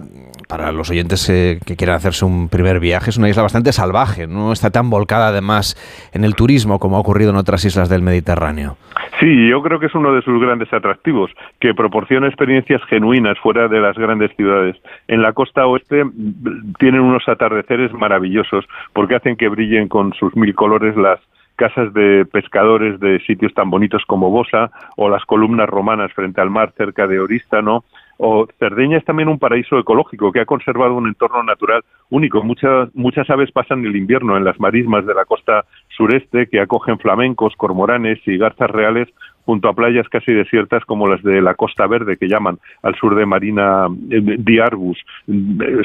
para 0.49 0.71
los 0.71 0.89
oyentes 0.89 1.29
eh, 1.29 1.59
que 1.65 1.75
quieran 1.75 1.95
hacerse 1.95 2.25
un 2.25 2.49
primer 2.49 2.79
viaje, 2.79 3.11
es 3.11 3.17
una 3.17 3.29
isla 3.29 3.43
bastante 3.43 3.71
salvaje, 3.71 4.27
no 4.27 4.51
está 4.51 4.71
tan 4.71 4.89
volcada 4.89 5.27
además 5.27 5.75
en 6.11 6.25
el 6.25 6.35
turismo 6.35 6.79
como 6.79 6.97
ha 6.97 6.99
ocurrido 6.99 7.29
en 7.29 7.37
otras 7.37 7.63
islas 7.63 7.87
del 7.87 8.01
Mediterráneo. 8.01 8.77
Sí, 9.19 9.47
yo 9.47 9.61
creo 9.61 9.79
que 9.79 9.85
es 9.85 9.93
uno 9.93 10.11
de 10.13 10.23
sus 10.23 10.41
grandes 10.41 10.73
atractivos, 10.73 11.29
que 11.59 11.75
proporciona 11.75 12.27
experiencias 12.27 12.81
genuinas 12.89 13.37
fuera 13.37 13.67
de 13.67 13.79
las 13.79 13.95
grandes 13.95 14.35
ciudades. 14.35 14.75
En 15.07 15.21
la 15.21 15.33
costa 15.33 15.67
oeste 15.67 16.03
mm, 16.03 16.73
tienen 16.79 17.01
unos 17.01 17.29
atardeceres 17.29 17.93
maravillosos 17.93 18.65
porque 18.93 19.15
hacen 19.15 19.35
que 19.35 19.47
brillen 19.47 19.87
con 19.87 20.13
sus 20.13 20.35
mil 20.35 20.55
colores 20.55 20.97
las 20.97 21.19
casas 21.55 21.93
de 21.93 22.25
pescadores 22.25 22.99
de 22.99 23.19
sitios 23.21 23.53
tan 23.53 23.69
bonitos 23.69 24.03
como 24.05 24.29
Bosa 24.29 24.71
o 24.97 25.09
las 25.09 25.25
columnas 25.25 25.69
romanas 25.69 26.11
frente 26.13 26.41
al 26.41 26.49
mar 26.49 26.73
cerca 26.77 27.07
de 27.07 27.19
Orístano 27.19 27.83
o 28.23 28.47
Cerdeña 28.59 28.97
es 28.97 29.05
también 29.05 29.29
un 29.29 29.39
paraíso 29.39 29.79
ecológico 29.79 30.31
que 30.31 30.41
ha 30.41 30.45
conservado 30.45 30.93
un 30.93 31.07
entorno 31.07 31.41
natural 31.41 31.83
único. 32.11 32.43
Muchas, 32.43 32.93
muchas 32.93 33.27
aves 33.31 33.51
pasan 33.51 33.83
el 33.83 33.95
invierno 33.95 34.37
en 34.37 34.43
las 34.43 34.59
marismas 34.59 35.07
de 35.07 35.15
la 35.15 35.25
costa 35.25 35.65
sureste 35.89 36.47
que 36.47 36.61
acogen 36.61 36.99
flamencos, 36.99 37.55
cormoranes 37.55 38.19
y 38.27 38.37
garzas 38.37 38.69
reales 38.69 39.07
junto 39.45 39.69
a 39.69 39.73
playas 39.73 40.07
casi 40.09 40.33
desiertas 40.33 40.83
como 40.85 41.07
las 41.07 41.21
de 41.23 41.41
la 41.41 41.55
Costa 41.55 41.87
Verde 41.87 42.17
que 42.17 42.27
llaman 42.27 42.59
al 42.83 42.95
sur 42.95 43.15
de 43.15 43.25
Marina 43.25 43.87
eh, 44.09 44.21
de 44.21 44.61
Arbus. 44.61 44.97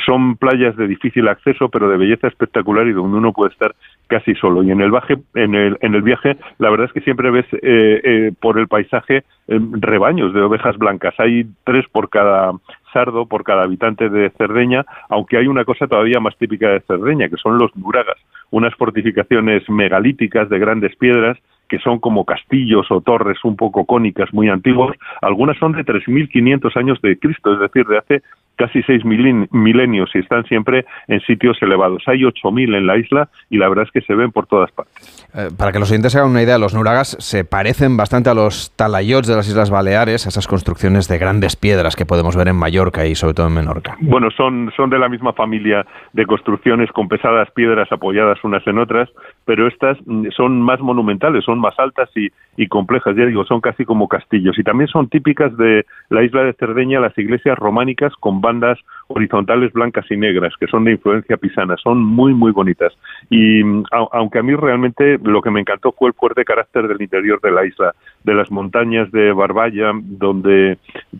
Son 0.04 0.36
playas 0.36 0.76
de 0.76 0.86
difícil 0.86 1.28
acceso 1.28 1.68
pero 1.68 1.88
de 1.88 1.96
belleza 1.96 2.28
espectacular 2.28 2.86
y 2.86 2.92
donde 2.92 3.18
uno 3.18 3.32
puede 3.32 3.52
estar 3.52 3.74
casi 4.06 4.34
solo. 4.34 4.62
Y 4.62 4.70
en 4.70 4.80
el, 4.80 4.90
viaje, 4.90 5.16
en 5.34 5.54
el, 5.54 5.78
en 5.80 5.94
el 5.94 6.02
viaje 6.02 6.36
la 6.58 6.70
verdad 6.70 6.86
es 6.86 6.92
que 6.92 7.00
siempre 7.00 7.30
ves 7.30 7.46
eh, 7.52 8.00
eh, 8.04 8.32
por 8.40 8.58
el 8.58 8.68
paisaje 8.68 9.24
rebaños 9.48 10.34
de 10.34 10.40
ovejas 10.40 10.76
blancas. 10.76 11.14
Hay 11.18 11.46
tres 11.64 11.86
por 11.92 12.10
cada 12.10 12.52
sardo, 12.92 13.26
por 13.26 13.44
cada 13.44 13.64
habitante 13.64 14.08
de 14.08 14.30
Cerdeña, 14.30 14.84
aunque 15.08 15.36
hay 15.36 15.46
una 15.46 15.64
cosa 15.64 15.86
todavía 15.86 16.18
más 16.18 16.36
típica 16.36 16.70
de 16.70 16.80
Cerdeña, 16.80 17.28
que 17.28 17.36
son 17.36 17.58
los 17.58 17.74
nuragas, 17.76 18.16
unas 18.50 18.74
fortificaciones 18.74 19.68
megalíticas 19.68 20.48
de 20.48 20.58
grandes 20.58 20.96
piedras 20.96 21.38
que 21.68 21.78
son 21.78 21.98
como 21.98 22.24
castillos 22.24 22.86
o 22.90 23.00
torres 23.00 23.38
un 23.44 23.56
poco 23.56 23.84
cónicas 23.84 24.32
muy 24.32 24.48
antiguos, 24.48 24.96
algunas 25.22 25.56
son 25.58 25.72
de 25.72 25.84
3.500 25.84 26.76
años 26.76 27.00
de 27.02 27.18
Cristo, 27.18 27.54
es 27.54 27.60
decir, 27.60 27.86
de 27.86 27.98
hace 27.98 28.22
casi 28.56 28.82
seis 28.82 29.04
milenios 29.04 30.10
y 30.14 30.18
están 30.18 30.44
siempre 30.44 30.86
en 31.08 31.20
sitios 31.20 31.58
elevados. 31.62 32.02
Hay 32.06 32.20
8.000 32.20 32.76
en 32.76 32.86
la 32.86 32.96
isla 32.96 33.28
y 33.50 33.58
la 33.58 33.68
verdad 33.68 33.84
es 33.84 33.92
que 33.92 34.00
se 34.00 34.14
ven 34.14 34.32
por 34.32 34.46
todas 34.46 34.72
partes. 34.72 35.28
Eh, 35.34 35.48
para 35.56 35.72
que 35.72 35.78
los 35.78 35.90
oyentes 35.90 36.12
se 36.12 36.18
hagan 36.18 36.30
una 36.30 36.42
idea, 36.42 36.58
los 36.58 36.74
nuragas 36.74 37.16
se 37.20 37.44
parecen 37.44 37.96
bastante 37.96 38.30
a 38.30 38.34
los 38.34 38.74
talayots 38.74 39.28
de 39.28 39.36
las 39.36 39.48
Islas 39.48 39.70
Baleares, 39.70 40.26
a 40.26 40.30
esas 40.30 40.48
construcciones 40.48 41.06
de 41.08 41.18
grandes 41.18 41.56
piedras 41.56 41.96
que 41.96 42.06
podemos 42.06 42.36
ver 42.36 42.48
en 42.48 42.56
Mallorca 42.56 43.06
y 43.06 43.14
sobre 43.14 43.34
todo 43.34 43.46
en 43.48 43.54
Menorca. 43.54 43.96
Bueno, 44.00 44.30
son, 44.30 44.72
son 44.76 44.90
de 44.90 44.98
la 44.98 45.08
misma 45.08 45.34
familia 45.34 45.86
de 46.14 46.24
construcciones 46.24 46.90
con 46.92 47.08
pesadas 47.08 47.50
piedras 47.50 47.92
apoyadas 47.92 48.42
unas 48.42 48.66
en 48.66 48.78
otras, 48.78 49.10
pero 49.44 49.68
estas 49.68 49.98
mm, 50.06 50.28
son 50.34 50.62
más 50.62 50.80
monumentales, 50.80 51.44
son 51.44 51.55
más 51.58 51.78
altas 51.78 52.10
y, 52.14 52.30
complejas, 52.68 53.14
ya 53.16 53.26
digo, 53.26 53.44
son 53.44 53.60
casi 53.60 53.84
como 53.84 54.08
castillos. 54.08 54.58
Y 54.58 54.62
también 54.62 54.88
son 54.88 55.08
típicas 55.08 55.56
de 55.56 55.84
la 56.08 56.22
isla 56.22 56.42
de 56.44 56.54
Cerdeña 56.54 57.00
las 57.00 57.16
iglesias 57.18 57.58
románicas 57.58 58.12
con 58.18 58.40
bandas 58.40 58.78
horizontales 59.08 59.72
blancas 59.72 60.06
y 60.10 60.16
negras, 60.16 60.54
que 60.58 60.66
son 60.66 60.84
de 60.84 60.92
influencia 60.92 61.36
pisana, 61.36 61.76
son 61.76 62.02
muy, 62.02 62.34
muy 62.34 62.52
bonitas. 62.52 62.92
Y 63.30 63.62
mm, 63.62 63.84
aunque 64.12 64.38
a 64.38 64.42
mí 64.42 64.54
realmente 64.54 65.18
lo 65.22 65.42
que 65.42 65.50
me 65.50 65.60
encantó 65.60 65.92
fue 65.92 66.08
el 66.08 66.14
fuerte 66.14 66.44
carácter 66.44 66.88
del 66.88 67.00
interior 67.00 67.40
de 67.40 67.50
la 67.50 67.66
isla, 67.66 67.94
de 68.24 68.34
las 68.34 68.50
montañas 68.50 69.10
de 69.12 69.32
Barballa, 69.32 69.92
donde 69.94 70.78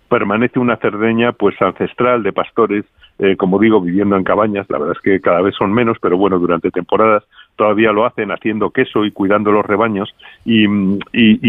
permanece 0.09 0.59
una 0.59 0.76
Cerdeña 0.76 1.33
pues 1.33 1.61
ancestral 1.61 2.23
de 2.23 2.33
pastores, 2.33 2.85
eh, 3.18 3.37
como 3.37 3.58
digo, 3.58 3.80
viviendo 3.80 4.16
en 4.16 4.25
cabañas, 4.25 4.66
la 4.68 4.78
verdad 4.78 4.96
es 4.96 5.02
que 5.02 5.20
cada 5.20 5.40
vez 5.40 5.54
son 5.54 5.73
menos, 5.73 5.96
pero 6.00 6.18
bueno, 6.18 6.38
durante 6.38 6.70
temporadas 6.70 7.25
todavía 7.56 7.92
lo 7.92 8.04
hacen 8.04 8.30
haciendo 8.30 8.70
queso 8.70 9.04
y 9.04 9.11
cuidando 9.11 9.50
los 9.50 9.64
rebaños. 9.64 10.14
Y, 10.44 10.66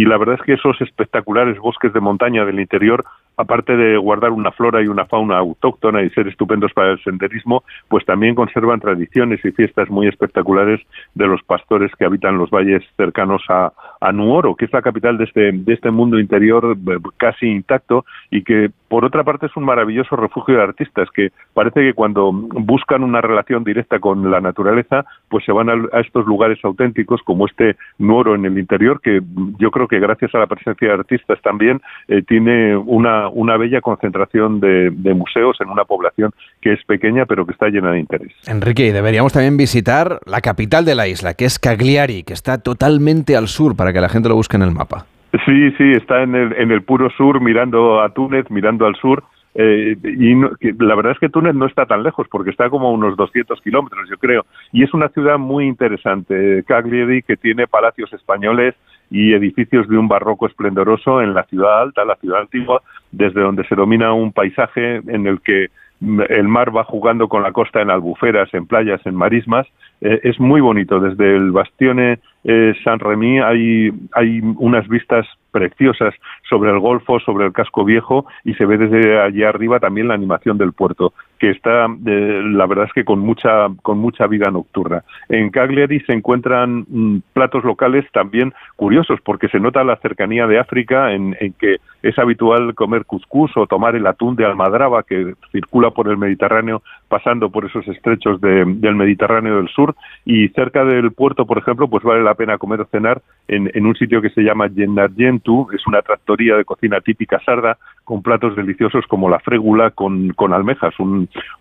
la 0.05 0.17
verdad 0.17 0.35
es 0.39 0.45
que 0.45 0.53
esos 0.53 0.79
espectaculares 0.81 1.59
bosques 1.59 1.91
de 1.91 1.99
montaña 1.99 2.45
del 2.45 2.59
interior 2.59 3.03
aparte 3.39 3.77
de 3.77 3.97
guardar 3.97 4.31
una 4.31 4.51
flora 4.51 4.81
y 4.81 4.87
una 4.87 5.05
fauna 5.05 5.37
autóctona 5.37 6.01
y 6.01 6.09
ser 6.09 6.27
estupendos 6.27 6.73
para 6.73 6.93
el 6.93 7.03
senderismo, 7.03 7.63
pues 7.87 8.03
también 8.03 8.33
conservan 8.33 8.79
tradiciones 8.79 9.45
y 9.45 9.51
fiestas 9.51 9.91
muy 9.91 10.07
espectaculares 10.07 10.81
de 11.13 11.27
los 11.27 11.43
pastores 11.43 11.91
que 11.99 12.05
habitan 12.05 12.39
los 12.39 12.49
valles 12.49 12.83
cercanos 12.95 13.43
a, 13.49 13.71
a 14.01 14.11
Nuoro, 14.11 14.55
que 14.55 14.65
es 14.65 14.73
la 14.73 14.81
capital 14.81 15.19
de 15.19 15.25
este, 15.25 15.51
de 15.51 15.71
este 15.71 15.91
mundo 15.91 16.19
interior 16.19 16.75
eh, 16.75 16.97
casi 17.17 17.45
intacto 17.45 18.05
y 18.31 18.43
que 18.43 18.71
por 18.87 19.05
otra 19.05 19.23
parte 19.23 19.47
es 19.47 19.57
un 19.57 19.65
maravilloso 19.65 20.15
refugio 20.15 20.55
de 20.55 20.63
artistas 20.63 21.09
que 21.13 21.31
parece 21.53 21.81
que 21.81 21.93
cuando 21.93 22.31
buscan 22.31 23.03
una 23.03 23.21
relación 23.21 23.63
directa 23.63 23.99
con 23.99 24.29
la 24.31 24.39
naturaleza, 24.39 25.05
pues 25.29 25.43
se 25.45 25.51
van 25.51 25.69
a, 25.69 25.99
estos 25.99 26.25
lugares 26.25 26.59
auténticos 26.63 27.21
como 27.23 27.47
este 27.47 27.75
Nuoro 27.97 28.35
en 28.35 28.45
el 28.45 28.57
interior, 28.57 29.01
que 29.01 29.21
yo 29.59 29.71
creo 29.71 29.87
que 29.87 29.99
gracias 29.99 30.33
a 30.35 30.39
la 30.39 30.47
presencia 30.47 30.87
de 30.87 30.93
artistas 30.93 31.39
también 31.41 31.81
eh, 32.07 32.21
tiene 32.21 32.75
una, 32.77 33.27
una 33.29 33.57
bella 33.57 33.81
concentración 33.81 34.59
de, 34.59 34.89
de, 34.91 35.13
museos 35.13 35.57
en 35.59 35.69
una 35.69 35.83
población 35.83 36.31
que 36.61 36.73
es 36.73 36.83
pequeña 36.85 37.25
pero 37.25 37.45
que 37.45 37.53
está 37.53 37.67
llena 37.67 37.91
de 37.91 37.99
interés. 37.99 38.33
Enrique, 38.47 38.85
y 38.85 38.91
deberíamos 38.91 39.33
también 39.33 39.57
visitar 39.57 40.19
la 40.25 40.41
capital 40.41 40.85
de 40.85 40.95
la 40.95 41.07
isla, 41.07 41.33
que 41.33 41.45
es 41.45 41.59
Cagliari, 41.59 42.23
que 42.23 42.33
está 42.33 42.59
totalmente 42.59 43.35
al 43.35 43.47
sur 43.47 43.75
para 43.75 43.91
que 43.91 44.01
la 44.01 44.09
gente 44.09 44.29
lo 44.29 44.35
busque 44.35 44.55
en 44.55 44.63
el 44.63 44.71
mapa. 44.71 45.05
Sí, 45.47 45.71
sí, 45.77 45.91
está 45.93 46.23
en 46.23 46.35
el, 46.35 46.53
en 46.57 46.71
el 46.71 46.81
puro 46.81 47.09
sur, 47.11 47.39
mirando 47.39 48.01
a 48.01 48.09
Túnez, 48.09 48.51
mirando 48.51 48.85
al 48.85 48.95
sur. 48.95 49.23
Eh, 49.55 49.95
y 50.03 50.35
la 50.83 50.93
verdad 50.93 51.13
es 51.13 51.19
que 51.19 51.29
Túnez 51.29 51.55
no 51.55 51.65
está 51.65 51.85
tan 51.85 52.03
lejos 52.03 52.27
porque 52.29 52.49
está 52.49 52.69
como 52.69 52.89
a 52.89 52.91
unos 52.91 53.15
200 53.15 53.61
kilómetros, 53.61 54.09
yo 54.09 54.17
creo. 54.17 54.45
Y 54.73 54.83
es 54.83 54.93
una 54.93 55.07
ciudad 55.07 55.37
muy 55.37 55.65
interesante, 55.65 56.65
Cagliari, 56.67 57.23
que 57.23 57.37
tiene 57.37 57.65
palacios 57.65 58.11
españoles 58.11 58.75
y 59.09 59.33
edificios 59.33 59.87
de 59.87 59.97
un 59.97 60.09
barroco 60.09 60.47
esplendoroso 60.47 61.21
en 61.21 61.33
la 61.33 61.43
ciudad 61.45 61.81
alta, 61.81 62.03
la 62.03 62.17
ciudad 62.17 62.41
antigua, 62.41 62.81
desde 63.13 63.39
donde 63.39 63.65
se 63.69 63.75
domina 63.75 64.11
un 64.11 64.33
paisaje 64.33 64.97
en 64.97 65.27
el 65.27 65.39
que 65.39 65.67
el 66.01 66.47
mar 66.47 66.75
va 66.75 66.83
jugando 66.83 67.27
con 67.27 67.41
la 67.41 67.51
costa 67.51 67.81
en 67.81 67.89
albuferas, 67.89 68.53
en 68.53 68.67
playas, 68.67 69.01
en 69.05 69.15
marismas. 69.15 69.65
Eh, 70.01 70.19
es 70.23 70.39
muy 70.39 70.61
bonito. 70.61 70.99
Desde 70.99 71.35
el 71.35 71.51
Bastione 71.51 72.19
eh, 72.43 72.73
San 72.83 72.99
Remy 72.99 73.39
hay, 73.39 73.91
hay 74.13 74.41
unas 74.57 74.87
vistas 74.87 75.25
preciosas 75.51 76.13
sobre 76.49 76.71
el 76.71 76.79
Golfo, 76.79 77.19
sobre 77.19 77.45
el 77.45 77.53
casco 77.53 77.83
viejo 77.83 78.25
y 78.43 78.53
se 78.55 78.65
ve 78.65 78.77
desde 78.77 79.19
allí 79.21 79.43
arriba 79.43 79.79
también 79.79 80.07
la 80.07 80.13
animación 80.13 80.57
del 80.57 80.73
puerto, 80.73 81.13
que 81.37 81.51
está, 81.51 81.85
eh, 82.05 82.41
la 82.45 82.65
verdad 82.65 82.85
es 82.85 82.93
que 82.93 83.05
con 83.05 83.19
mucha, 83.19 83.67
con 83.81 83.99
mucha 83.99 84.27
vida 84.27 84.49
nocturna. 84.51 85.03
En 85.29 85.49
Cagliari 85.49 85.99
se 86.01 86.13
encuentran 86.13 86.85
mm, 86.87 87.17
platos 87.33 87.63
locales 87.63 88.05
también 88.11 88.53
curiosos 88.75 89.19
porque 89.23 89.47
se 89.49 89.59
nota 89.59 89.83
la 89.83 89.97
cercanía 89.97 90.47
de 90.47 90.59
África 90.59 91.13
en, 91.13 91.35
en, 91.39 91.53
que 91.53 91.77
es 92.03 92.17
habitual 92.19 92.75
comer 92.75 93.05
cuscús 93.05 93.51
o 93.55 93.67
tomar 93.67 93.95
el 93.95 94.07
atún 94.07 94.35
de 94.35 94.45
almadraba 94.45 95.03
que 95.03 95.33
circula 95.51 95.91
por 95.91 96.07
el 96.09 96.17
Mediterráneo 96.17 96.81
pasando 97.07 97.49
por 97.49 97.65
esos 97.65 97.87
estrechos 97.87 98.39
de, 98.41 98.65
del 98.65 98.95
Mediterráneo 98.95 99.57
del 99.57 99.69
Sur 99.69 99.95
y 100.25 100.49
cerca 100.49 100.83
del 100.83 101.11
puerto, 101.11 101.45
por 101.45 101.57
ejemplo, 101.57 101.87
pues 101.87 102.03
vale 102.03 102.23
la 102.23 102.35
pena 102.35 102.57
comer 102.57 102.81
o 102.81 102.85
cenar 102.85 103.21
en, 103.47 103.71
en 103.73 103.85
un 103.85 103.95
sitio 103.95 104.21
que 104.21 104.29
se 104.29 104.41
llama 104.41 104.69
Gennargentu, 104.69 105.67
es 105.73 105.85
una 105.87 106.01
tractoría 106.01 106.55
de 106.55 106.65
cocina 106.65 106.99
típica 107.01 107.39
sarda 107.45 107.77
con 108.03 108.21
platos 108.21 108.55
deliciosos 108.55 109.05
como 109.07 109.29
la 109.29 109.39
frégula 109.39 109.91
con, 109.91 110.29
con 110.29 110.53
almejas, 110.53 110.93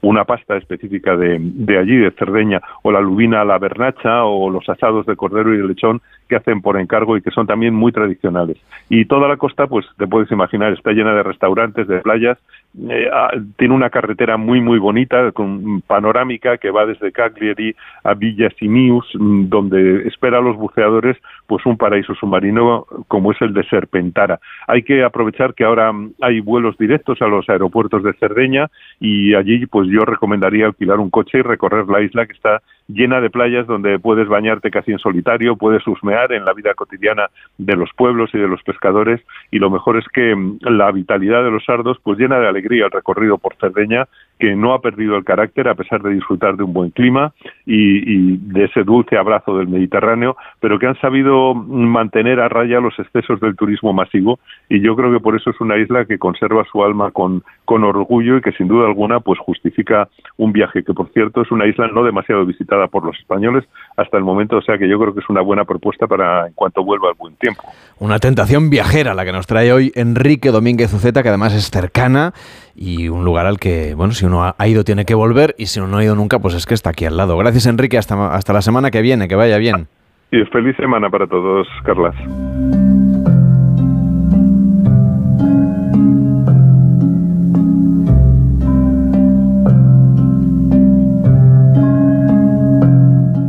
una 0.02 0.24
pasta 0.24 0.56
específica 0.56 1.16
de, 1.16 1.38
de, 1.40 1.78
allí, 1.78 1.96
de 1.96 2.10
Cerdeña, 2.12 2.60
o 2.82 2.92
la 2.92 3.00
lubina 3.00 3.40
a 3.40 3.44
la 3.44 3.58
bernacha, 3.58 4.24
o 4.24 4.50
los 4.50 4.68
asados 4.68 5.06
de 5.06 5.16
cordero 5.16 5.54
y 5.54 5.58
de 5.58 5.68
lechón 5.68 6.00
que 6.28 6.36
hacen 6.36 6.60
por 6.60 6.78
encargo 6.78 7.16
y 7.16 7.22
que 7.22 7.30
son 7.30 7.46
también 7.46 7.74
muy 7.74 7.92
tradicionales. 7.92 8.56
Y 8.88 9.04
toda 9.04 9.28
la 9.28 9.36
costa, 9.36 9.66
pues 9.66 9.86
te 9.96 10.06
puedes 10.06 10.30
imaginar, 10.30 10.72
está 10.72 10.92
llena 10.92 11.14
de 11.14 11.22
restaurantes, 11.22 11.86
de 11.88 12.00
playas, 12.00 12.38
eh, 12.78 13.08
tiene 13.56 13.72
una 13.72 13.88
carretera 13.88 14.36
muy 14.36 14.60
muy 14.60 14.78
bonita 14.78 15.32
con 15.32 15.80
panorámica 15.80 16.58
que 16.58 16.70
va 16.70 16.84
desde 16.84 17.10
Cagliari 17.10 17.74
a 18.04 18.12
Villa 18.12 18.50
Simius 18.58 19.06
mm, 19.14 19.48
donde 19.48 20.06
espera 20.06 20.38
a 20.38 20.42
los 20.42 20.56
buceadores 20.56 21.16
pues 21.46 21.64
un 21.64 21.78
paraíso 21.78 22.14
submarino 22.14 22.84
como 23.08 23.32
es 23.32 23.40
el 23.40 23.54
de 23.54 23.64
Serpentara 23.64 24.40
hay 24.66 24.82
que 24.82 25.02
aprovechar 25.02 25.54
que 25.54 25.64
ahora 25.64 25.90
mm, 25.90 26.16
hay 26.20 26.40
vuelos 26.40 26.76
directos 26.76 27.22
a 27.22 27.28
los 27.28 27.48
aeropuertos 27.48 28.02
de 28.02 28.12
Cerdeña 28.12 28.68
y 29.00 29.34
allí 29.34 29.64
pues 29.64 29.88
yo 29.88 30.04
recomendaría 30.04 30.66
alquilar 30.66 30.98
un 30.98 31.08
coche 31.08 31.38
y 31.38 31.42
recorrer 31.42 31.86
la 31.86 32.02
isla 32.02 32.26
que 32.26 32.34
está 32.34 32.60
llena 32.88 33.20
de 33.20 33.30
playas 33.30 33.66
donde 33.66 33.98
puedes 33.98 34.28
bañarte 34.28 34.70
casi 34.70 34.92
en 34.92 34.98
solitario, 34.98 35.56
puedes 35.56 35.86
husmear 35.86 36.32
en 36.32 36.44
la 36.44 36.52
vida 36.52 36.74
cotidiana 36.74 37.30
de 37.58 37.76
los 37.76 37.90
pueblos 37.96 38.30
y 38.32 38.38
de 38.38 38.48
los 38.48 38.62
pescadores 38.62 39.20
y 39.50 39.58
lo 39.58 39.70
mejor 39.70 39.96
es 39.96 40.06
que 40.12 40.34
mm, 40.34 40.58
la 40.62 40.90
vitalidad 40.92 41.42
de 41.42 41.50
los 41.50 41.64
sardos 41.64 41.98
pues 42.02 42.18
llena 42.18 42.38
de 42.38 42.48
alegría 42.48 42.86
el 42.86 42.90
recorrido 42.90 43.38
por 43.38 43.56
Cerdeña 43.56 44.06
que 44.38 44.54
no 44.54 44.74
ha 44.74 44.80
perdido 44.80 45.16
el 45.16 45.24
carácter 45.24 45.68
a 45.68 45.74
pesar 45.74 46.02
de 46.02 46.14
disfrutar 46.14 46.56
de 46.56 46.62
un 46.62 46.72
buen 46.72 46.90
clima 46.90 47.32
y, 47.64 48.36
de 48.36 48.64
ese 48.64 48.84
dulce 48.84 49.16
abrazo 49.16 49.56
del 49.56 49.68
Mediterráneo, 49.68 50.36
pero 50.60 50.78
que 50.78 50.86
han 50.86 50.98
sabido 51.00 51.54
mantener 51.54 52.40
a 52.40 52.48
raya 52.48 52.80
los 52.80 52.98
excesos 52.98 53.40
del 53.40 53.56
turismo 53.56 53.92
masivo 53.92 54.38
y 54.68 54.80
yo 54.80 54.94
creo 54.96 55.12
que 55.12 55.20
por 55.20 55.36
eso 55.36 55.50
es 55.50 55.60
una 55.60 55.76
isla 55.76 56.04
que 56.04 56.18
conserva 56.18 56.64
su 56.70 56.82
alma 56.82 57.10
con, 57.10 57.42
con 57.64 57.84
orgullo 57.84 58.36
y 58.36 58.40
que 58.40 58.52
sin 58.52 58.68
duda 58.68 58.86
alguna 58.86 59.20
pues 59.20 59.38
justifica 59.38 60.08
un 60.36 60.52
viaje 60.52 60.82
que 60.82 60.92
por 60.92 61.08
cierto 61.12 61.42
es 61.42 61.50
una 61.50 61.66
isla 61.66 61.88
no 61.88 62.04
demasiado 62.04 62.44
visitada 62.44 62.88
por 62.88 63.04
los 63.04 63.18
españoles 63.18 63.64
hasta 63.96 64.18
el 64.18 64.24
momento, 64.24 64.56
o 64.58 64.62
sea 64.62 64.78
que 64.78 64.88
yo 64.88 64.98
creo 64.98 65.14
que 65.14 65.20
es 65.20 65.28
una 65.28 65.40
buena 65.40 65.64
propuesta 65.64 66.06
para 66.06 66.46
en 66.46 66.52
cuanto 66.52 66.84
vuelva 66.84 67.08
el 67.08 67.14
buen 67.14 67.34
tiempo. 67.36 67.62
Una 67.98 68.18
tentación 68.18 68.68
viajera 68.68 69.14
la 69.14 69.24
que 69.24 69.32
nos 69.32 69.46
trae 69.46 69.72
hoy 69.72 69.92
Enrique 69.94 70.50
Domínguez 70.50 70.92
Uceta, 70.92 71.22
que 71.22 71.30
además 71.30 71.54
es 71.54 71.70
cercana 71.70 72.34
y 72.74 73.08
un 73.08 73.24
lugar 73.24 73.46
al 73.46 73.58
que, 73.58 73.94
bueno, 73.94 74.12
si 74.12 74.25
uno 74.26 74.54
ha 74.56 74.68
ido 74.68 74.84
tiene 74.84 75.04
que 75.04 75.14
volver 75.14 75.54
y 75.58 75.66
si 75.66 75.80
uno 75.80 75.88
no 75.88 75.98
ha 75.98 76.04
ido 76.04 76.14
nunca, 76.14 76.38
pues 76.38 76.54
es 76.54 76.66
que 76.66 76.74
está 76.74 76.90
aquí 76.90 77.04
al 77.04 77.16
lado. 77.16 77.36
Gracias 77.38 77.66
Enrique, 77.66 77.98
hasta, 77.98 78.34
hasta 78.34 78.52
la 78.52 78.62
semana 78.62 78.90
que 78.90 79.02
viene, 79.02 79.28
que 79.28 79.34
vaya 79.34 79.58
bien. 79.58 79.88
Y 80.30 80.44
feliz 80.46 80.76
semana 80.76 81.08
para 81.08 81.26
todos, 81.26 81.66
Carlas. 81.84 82.14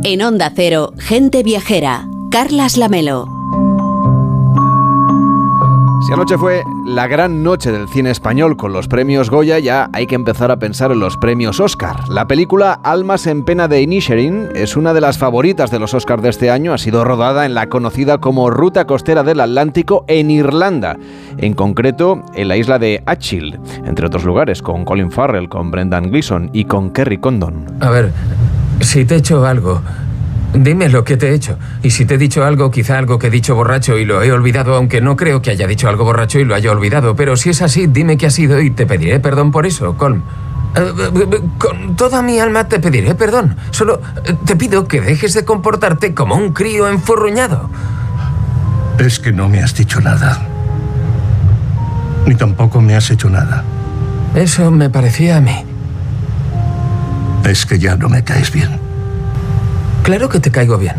En 0.04 0.22
Onda 0.22 0.50
Cero, 0.54 0.92
Gente 0.98 1.42
Viajera, 1.42 2.04
Carlas 2.30 2.78
Lamelo. 2.78 3.37
Si 6.06 6.12
anoche 6.12 6.38
fue 6.38 6.62
la 6.86 7.08
gran 7.08 7.42
noche 7.42 7.72
del 7.72 7.88
cine 7.88 8.10
español 8.10 8.56
con 8.56 8.72
los 8.72 8.86
premios 8.86 9.30
Goya, 9.30 9.58
ya 9.58 9.90
hay 9.92 10.06
que 10.06 10.14
empezar 10.14 10.50
a 10.50 10.58
pensar 10.58 10.92
en 10.92 11.00
los 11.00 11.16
premios 11.16 11.58
Oscar. 11.58 12.08
La 12.08 12.26
película 12.26 12.80
Almas 12.84 13.26
en 13.26 13.44
pena 13.44 13.66
de 13.66 13.82
Inisherin 13.82 14.48
es 14.54 14.76
una 14.76 14.94
de 14.94 15.00
las 15.00 15.18
favoritas 15.18 15.70
de 15.72 15.80
los 15.80 15.94
Oscars 15.94 16.22
de 16.22 16.28
este 16.28 16.50
año. 16.50 16.72
Ha 16.72 16.78
sido 16.78 17.04
rodada 17.04 17.46
en 17.46 17.54
la 17.54 17.68
conocida 17.68 18.18
como 18.18 18.48
Ruta 18.48 18.86
Costera 18.86 19.24
del 19.24 19.40
Atlántico 19.40 20.04
en 20.06 20.30
Irlanda, 20.30 20.96
en 21.36 21.54
concreto 21.54 22.22
en 22.34 22.48
la 22.48 22.56
isla 22.56 22.78
de 22.78 23.02
Achill, 23.04 23.58
entre 23.84 24.06
otros 24.06 24.24
lugares, 24.24 24.62
con 24.62 24.84
Colin 24.84 25.10
Farrell, 25.10 25.48
con 25.48 25.70
Brendan 25.70 26.10
Gleeson 26.10 26.48
y 26.52 26.64
con 26.64 26.90
Kerry 26.90 27.18
Condon. 27.18 27.66
A 27.80 27.90
ver, 27.90 28.12
si 28.80 29.04
te 29.04 29.16
he 29.16 29.18
hecho 29.18 29.44
algo, 29.44 29.82
Dime 30.54 30.88
lo 30.88 31.04
que 31.04 31.16
te 31.16 31.28
he 31.28 31.34
hecho. 31.34 31.58
Y 31.82 31.90
si 31.90 32.06
te 32.06 32.14
he 32.14 32.18
dicho 32.18 32.44
algo, 32.44 32.70
quizá 32.70 32.98
algo 32.98 33.18
que 33.18 33.26
he 33.26 33.30
dicho 33.30 33.54
borracho 33.54 33.98
y 33.98 34.04
lo 34.04 34.22
he 34.22 34.32
olvidado, 34.32 34.74
aunque 34.74 35.00
no 35.00 35.16
creo 35.16 35.42
que 35.42 35.50
haya 35.50 35.66
dicho 35.66 35.88
algo 35.88 36.04
borracho 36.04 36.38
y 36.38 36.44
lo 36.44 36.54
haya 36.54 36.72
olvidado. 36.72 37.14
Pero 37.14 37.36
si 37.36 37.50
es 37.50 37.60
así, 37.60 37.86
dime 37.86 38.16
qué 38.16 38.26
ha 38.26 38.30
sido 38.30 38.60
y 38.60 38.70
te 38.70 38.86
pediré 38.86 39.20
perdón 39.20 39.50
por 39.52 39.66
eso, 39.66 39.96
Colm. 39.96 40.22
Eh, 40.74 41.40
con 41.58 41.96
toda 41.96 42.22
mi 42.22 42.38
alma 42.38 42.66
te 42.66 42.80
pediré 42.80 43.14
perdón. 43.14 43.56
Solo 43.70 44.00
eh, 44.24 44.34
te 44.44 44.56
pido 44.56 44.88
que 44.88 45.00
dejes 45.00 45.34
de 45.34 45.44
comportarte 45.44 46.14
como 46.14 46.34
un 46.36 46.52
crío 46.52 46.88
enfurruñado. 46.88 47.68
Es 48.98 49.18
que 49.20 49.32
no 49.32 49.48
me 49.48 49.62
has 49.62 49.74
dicho 49.74 50.00
nada. 50.00 50.46
Ni 52.26 52.34
tampoco 52.34 52.80
me 52.80 52.96
has 52.96 53.10
hecho 53.10 53.28
nada. 53.28 53.64
Eso 54.34 54.70
me 54.70 54.90
parecía 54.90 55.36
a 55.36 55.40
mí. 55.40 55.64
Es 57.44 57.64
que 57.64 57.78
ya 57.78 57.96
no 57.96 58.08
me 58.08 58.24
caes 58.24 58.52
bien. 58.52 58.87
Claro 60.08 60.30
que 60.30 60.40
te 60.40 60.50
caigo 60.50 60.78
bien. 60.78 60.94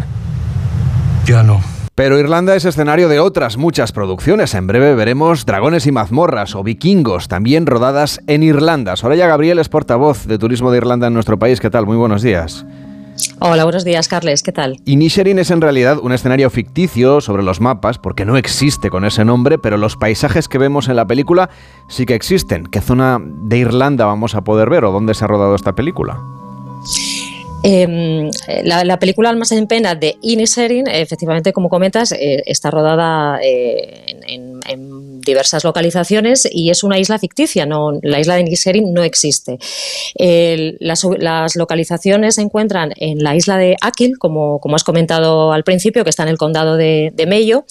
Ya 1.26 1.42
no. 1.42 1.62
Pero 1.96 2.20
Irlanda 2.20 2.56
es 2.56 2.64
escenario 2.64 3.10
de 3.10 3.20
otras 3.20 3.58
muchas 3.58 3.92
producciones. 3.92 4.54
En 4.54 4.68
breve 4.68 4.94
veremos 4.94 5.48
Dragones 5.48 5.88
y 5.88 5.92
mazmorras 5.92 6.54
o 6.54 6.62
Vikingos, 6.62 7.28
también 7.28 7.66
rodadas 7.66 8.22
en 8.28 8.44
Irlanda. 8.44 8.96
Soraya 8.98 9.26
Gabriel 9.26 9.58
es 9.58 9.68
portavoz 9.68 10.28
de 10.28 10.38
Turismo 10.38 10.70
de 10.70 10.78
Irlanda 10.78 11.08
en 11.08 11.16
nuestro 11.16 11.40
país. 11.40 11.60
¿Qué 11.60 11.72
tal? 11.72 11.88
Muy 11.88 11.98
buenos 11.98 12.22
días. 12.22 12.68
Hola, 13.40 13.64
buenos 13.64 13.84
días, 13.84 14.08
Carles. 14.08 14.44
¿Qué 14.44 14.52
tal? 14.52 14.78
Inisherin 14.86 15.40
es 15.40 15.50
en 15.50 15.62
realidad 15.62 15.98
un 15.98 16.12
escenario 16.12 16.52
ficticio 16.52 17.20
sobre 17.20 17.42
los 17.42 17.62
mapas, 17.62 17.98
porque 17.98 18.26
no 18.26 18.38
existe 18.38 18.92
con 18.92 19.06
ese 19.06 19.26
nombre, 19.26 19.58
pero 19.58 19.78
los 19.78 19.96
paisajes 19.96 20.48
que 20.48 20.60
vemos 20.60 20.88
en 20.88 20.96
la 20.96 21.08
película 21.08 21.50
sí 21.88 22.06
que 22.06 22.14
existen. 22.14 22.68
¿Qué 22.68 22.80
zona 22.80 23.18
de 23.20 23.58
Irlanda 23.58 24.06
vamos 24.06 24.36
a 24.36 24.42
poder 24.42 24.70
ver 24.70 24.86
o 24.86 24.92
dónde 24.92 25.16
se 25.16 25.26
ha 25.26 25.28
rodado 25.28 25.56
esta 25.56 25.74
película? 25.74 26.22
Em, 27.62 28.32
la, 28.64 29.00
película 29.00 29.30
Almas 29.30 29.52
en 29.52 29.68
Pena 29.68 29.94
de 29.94 30.16
Inisherin, 30.22 30.88
efectivamente, 30.88 31.52
como 31.52 31.68
comentas, 31.68 32.14
eh, 32.14 32.42
está 32.46 32.72
rodada 32.72 33.40
eh, 33.44 34.18
en, 34.28 34.60
diversas 35.20 35.64
localizaciones 35.64 36.48
y 36.50 36.72
es 36.72 36.84
una 36.84 36.98
isla 36.98 37.20
ficticia. 37.20 37.68
La 38.02 38.20
isla 38.20 38.36
de 38.36 38.42
Inisherin 38.42 38.94
no 38.94 39.04
existe. 39.04 39.60
las, 40.80 41.56
localizaciones 41.56 42.36
se 42.36 42.42
encuentran 42.42 42.94
en 42.96 43.22
la 43.22 43.36
isla 43.36 43.58
de 43.58 43.76
Akil, 43.82 44.18
como, 44.18 44.60
has 44.74 44.84
comentado 44.84 45.52
al 45.52 45.64
principio, 45.64 46.04
que 46.04 46.10
está 46.10 46.24
en 46.24 46.30
el 46.30 46.38
condado 46.38 46.78
de, 46.78 47.12
de 47.14 47.28
Mayo, 47.28 47.66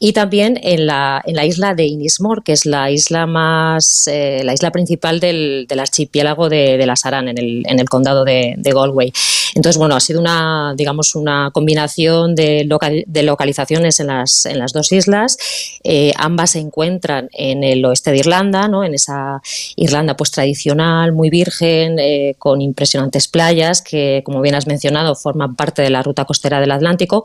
y 0.00 0.12
también 0.12 0.58
en 0.62 0.86
la, 0.86 1.22
isla 1.44 1.74
de 1.74 1.84
Inismore, 1.84 2.42
que 2.44 2.52
es 2.52 2.66
la 2.66 2.90
isla 2.90 3.26
más, 3.26 4.08
eh, 4.10 4.40
la 4.42 4.54
isla 4.54 4.72
principal 4.72 5.20
del, 5.20 5.68
archipiélago 5.78 6.48
de, 6.48 6.78
de, 6.78 6.86
la 6.86 6.96
Saran, 6.96 7.28
en 7.28 7.38
el, 7.38 7.62
en 7.66 7.78
el 7.78 7.88
condado 7.88 8.24
de 8.24 8.56
Galway. 8.64 9.12
Entonces, 9.54 9.78
bueno, 9.78 9.94
ha 9.94 10.00
sido 10.00 10.20
una, 10.20 10.74
digamos, 10.76 11.14
una 11.14 11.50
combinación 11.52 12.34
de, 12.34 12.64
localizaciones 12.64 14.00
en 14.00 14.08
las, 14.08 14.46
en 14.46 14.58
las 14.58 14.72
dos 14.72 14.92
islas. 14.92 15.36
Eh, 15.84 16.12
ambas 16.16 16.50
se 16.50 16.58
encuentran 16.58 17.28
en 17.32 17.64
el 17.64 17.84
oeste 17.84 18.10
de 18.10 18.18
Irlanda, 18.18 18.68
¿no? 18.68 18.84
en 18.84 18.94
esa 18.94 19.40
Irlanda 19.76 20.16
pues 20.16 20.30
tradicional, 20.30 21.12
muy 21.12 21.30
virgen, 21.30 21.98
eh, 21.98 22.34
con 22.38 22.60
impresionantes 22.60 23.28
playas 23.28 23.82
que, 23.82 24.22
como 24.24 24.40
bien 24.40 24.54
has 24.54 24.66
mencionado, 24.66 25.14
forman 25.14 25.56
parte 25.56 25.82
de 25.82 25.90
la 25.90 26.02
ruta 26.02 26.24
costera 26.24 26.60
del 26.60 26.70
Atlántico 26.70 27.24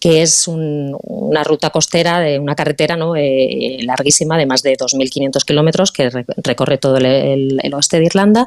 que 0.00 0.22
es 0.22 0.48
una 0.48 1.44
ruta 1.44 1.68
costera 1.68 2.20
de 2.20 2.38
una 2.38 2.54
carretera 2.54 2.96
¿no? 2.96 3.14
Eh, 3.16 3.80
larguísima 3.82 4.38
de 4.38 4.46
más 4.46 4.62
de 4.62 4.72
2.500 4.72 5.44
kilómetros 5.44 5.92
que 5.92 6.08
recorre 6.08 6.78
todo 6.78 6.96
el, 6.96 7.60
oeste 7.74 7.98
de 7.98 8.06
Irlanda. 8.06 8.46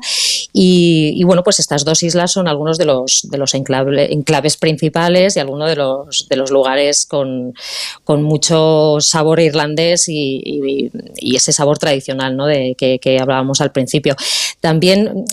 Y, 0.52 1.24
bueno, 1.24 1.44
pues 1.44 1.60
estas 1.60 1.86
dos 1.86 2.02
islas 2.02 2.32
son 2.32 2.48
algunos 2.48 2.80
de 2.80 2.86
los, 2.86 3.28
enclaves 3.54 4.58
principales 4.58 5.38
y 5.38 5.40
algunos 5.40 5.70
de 5.70 5.76
los, 5.76 6.28
de 6.28 6.36
los 6.36 6.50
lugares 6.50 7.06
con, 7.06 7.54
con 8.04 8.24
mucho 8.24 8.98
sabor 9.00 9.40
irlandés 9.40 10.06
y, 10.10 10.90
ese 11.36 11.52
sabor 11.52 11.78
tradicional 11.78 12.36
¿no? 12.36 12.48
de, 12.48 12.76
que, 12.76 13.20
hablábamos 13.20 13.62
al 13.62 13.72
principio. 13.72 14.16
También 14.60 15.26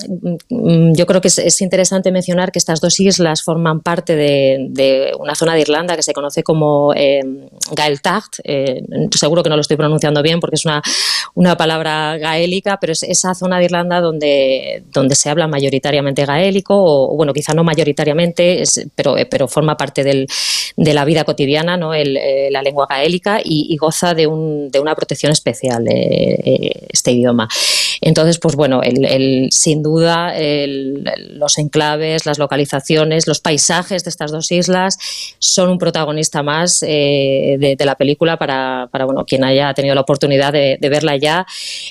mm, 0.51 0.93
yo 0.95 1.07
creo 1.07 1.21
que 1.23 1.29
es, 1.29 1.61
interesante 1.63 2.13
mencionar 2.13 2.53
que 2.53 2.59
estas 2.59 2.81
dos 2.81 3.01
islas 3.01 3.43
forman 3.43 3.81
parte 3.81 4.17
de, 4.17 4.67
de 4.71 5.13
una 5.19 5.35
zona 5.35 5.55
de 5.55 5.61
Irlanda 5.63 5.97
que 5.97 6.03
se 6.03 6.10
se 6.11 6.15
conoce 6.15 6.43
como 6.43 6.93
eh, 6.95 7.23
Gaeltacht, 7.73 8.41
eh, 8.43 8.83
seguro 9.15 9.43
que 9.43 9.49
no 9.49 9.57
lo 9.57 9.63
estoy 9.63 9.77
pronunciando 9.77 10.23
bien 10.23 10.41
porque 10.41 10.57
es 10.57 10.65
una, 10.65 10.83
una 11.35 11.57
palabra 11.57 12.19
gaélica, 12.19 12.79
pero 12.81 12.93
es 12.93 13.05
esa 13.05 13.35
zona 13.35 13.59
de 13.59 13.67
Irlanda 13.67 14.01
donde, 14.01 14.83
donde 14.93 15.15
se 15.15 15.31
habla 15.31 15.47
mayoritariamente 15.47 16.25
gaélico, 16.25 16.75
o 16.77 17.17
bueno, 17.17 17.33
quizá 17.33 17.55
no 17.55 17.63
mayoritariamente, 17.63 18.65
pero, 18.97 19.15
pero 19.31 19.47
forma 19.47 19.77
parte 19.77 20.03
del, 20.03 20.27
de 20.77 20.95
la 20.95 21.05
vida 21.05 21.25
cotidiana, 21.25 21.77
¿no? 21.77 21.95
Eh, 21.95 22.49
la 22.51 22.63
lengua 22.63 22.87
gaélica, 22.91 23.41
y, 23.43 23.77
goza 23.77 24.15
de, 24.15 24.27
un, 24.27 24.71
de, 24.71 24.81
una 24.81 24.95
protección 24.95 25.31
especial 25.33 25.87
este 25.89 27.13
idioma. 27.13 27.49
Entonces, 28.01 28.39
pues 28.39 28.57
bueno, 28.57 28.81
el, 28.83 29.49
sin 29.51 29.83
duda 29.83 30.33
los 31.31 31.59
enclaves, 31.59 32.27
las 32.27 32.39
localizaciones, 32.39 33.27
los 33.27 33.41
paisajes 33.41 34.05
de 34.05 34.11
estas 34.11 34.31
dos 34.31 34.51
islas 34.53 34.99
son 35.39 35.71
un 35.71 35.79
protagonista 35.79 36.43
más 36.43 36.83
eh, 36.87 37.57
de, 37.59 37.85
la 37.85 37.95
película 37.97 38.37
para, 38.37 38.89
bueno, 38.93 39.25
quien 39.25 39.45
haya 39.45 39.73
tenido 39.75 39.95
la 39.95 40.01
oportunidad 40.03 40.53
de, 40.53 40.79
verla 40.91 41.17
ya. 41.17 41.47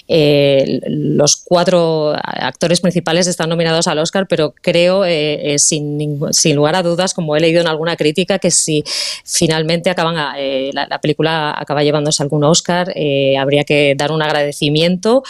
Eh, 0.08 0.82
los 0.88 1.38
cuatro 1.38 2.14
actores 2.22 2.82
principales 2.82 3.28
están 3.28 3.50
nominados 3.50 3.88
al 3.88 4.00
Oscar, 4.00 4.28
pero 4.28 4.54
creo, 4.62 5.06
eh, 5.06 5.56
sin, 5.58 6.20
sin, 6.32 6.56
lugar 6.56 6.76
a 6.76 6.84
dudas, 6.84 7.14
como 7.14 7.36
he 7.36 7.40
leído 7.40 7.62
en 7.62 7.68
alguna 7.68 7.96
crítica, 7.96 8.40
que 8.40 8.52
si 8.52 8.84
finalmente 9.24 9.90
acaban 9.90 10.16
la, 10.16 11.00
película 11.02 11.56
acaba 11.58 11.84
llevándose 11.84 12.22
algún 12.24 12.44
Oscar, 12.44 12.94
habría 13.40 13.64
que 13.64 13.94
dar 13.96 14.12
un 14.12 14.22
agradecimiento 14.22 15.24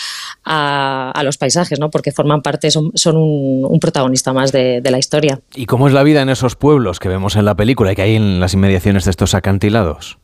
a 0.44 0.69
a, 0.70 1.24
los 1.24 1.38
paisajes, 1.38 1.80
¿no? 1.80 1.90
porque 1.90 2.12
forman 2.12 2.42
parte, 2.42 2.72
son, 2.72 2.92
un, 3.16 3.80
protagonista 3.80 4.34
más 4.34 4.52
de, 4.52 4.82
de 4.82 4.92
la 4.92 5.00
historia. 5.00 5.40
¿Y 5.56 5.66
cómo 5.66 5.88
es 5.88 5.94
la 5.94 6.04
vida 6.04 6.22
en 6.22 6.30
esos 6.30 6.56
pueblos 6.56 7.00
que 7.00 7.10
vemos 7.10 7.36
en 7.36 7.46
la 7.46 7.56
película 7.56 7.92
y 7.92 7.96
que 7.96 8.02
hay 8.02 8.16
en 8.16 8.40
las 8.40 8.54
inmediaciones 8.54 9.06
de 9.06 9.12
estos 9.12 9.34
acantilados? 9.34 10.18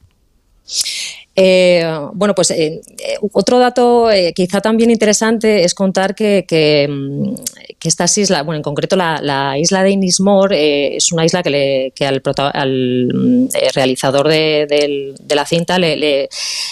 Eh, 1.38 1.86
bueno, 2.14 2.34
pues 2.34 2.52
eh, 2.52 2.82
eh, 3.00 3.18
otro 3.34 3.60
dato 3.60 4.08
quizá 4.34 4.62
también 4.62 4.90
interesante 4.90 5.66
es 5.66 5.74
contar 5.74 6.16
que, 6.16 6.46
que, 6.48 6.88
mm, 6.90 7.36
estas 7.84 8.18
islas, 8.18 8.44
bueno, 8.44 8.58
en 8.58 8.64
concreto 8.64 8.96
la, 8.96 9.60
isla 9.60 9.84
de 9.84 9.92
Inismore 9.92 10.96
es 10.96 11.12
una 11.12 11.24
isla 11.24 11.44
que, 11.44 11.52
le, 11.52 11.92
que 11.94 12.08
al, 12.08 12.20
al 12.54 13.08
mm, 13.14 13.48
realizador 13.76 14.28
de, 14.28 15.14
la 15.30 15.46
cinta, 15.46 15.78
le, 15.78 16.28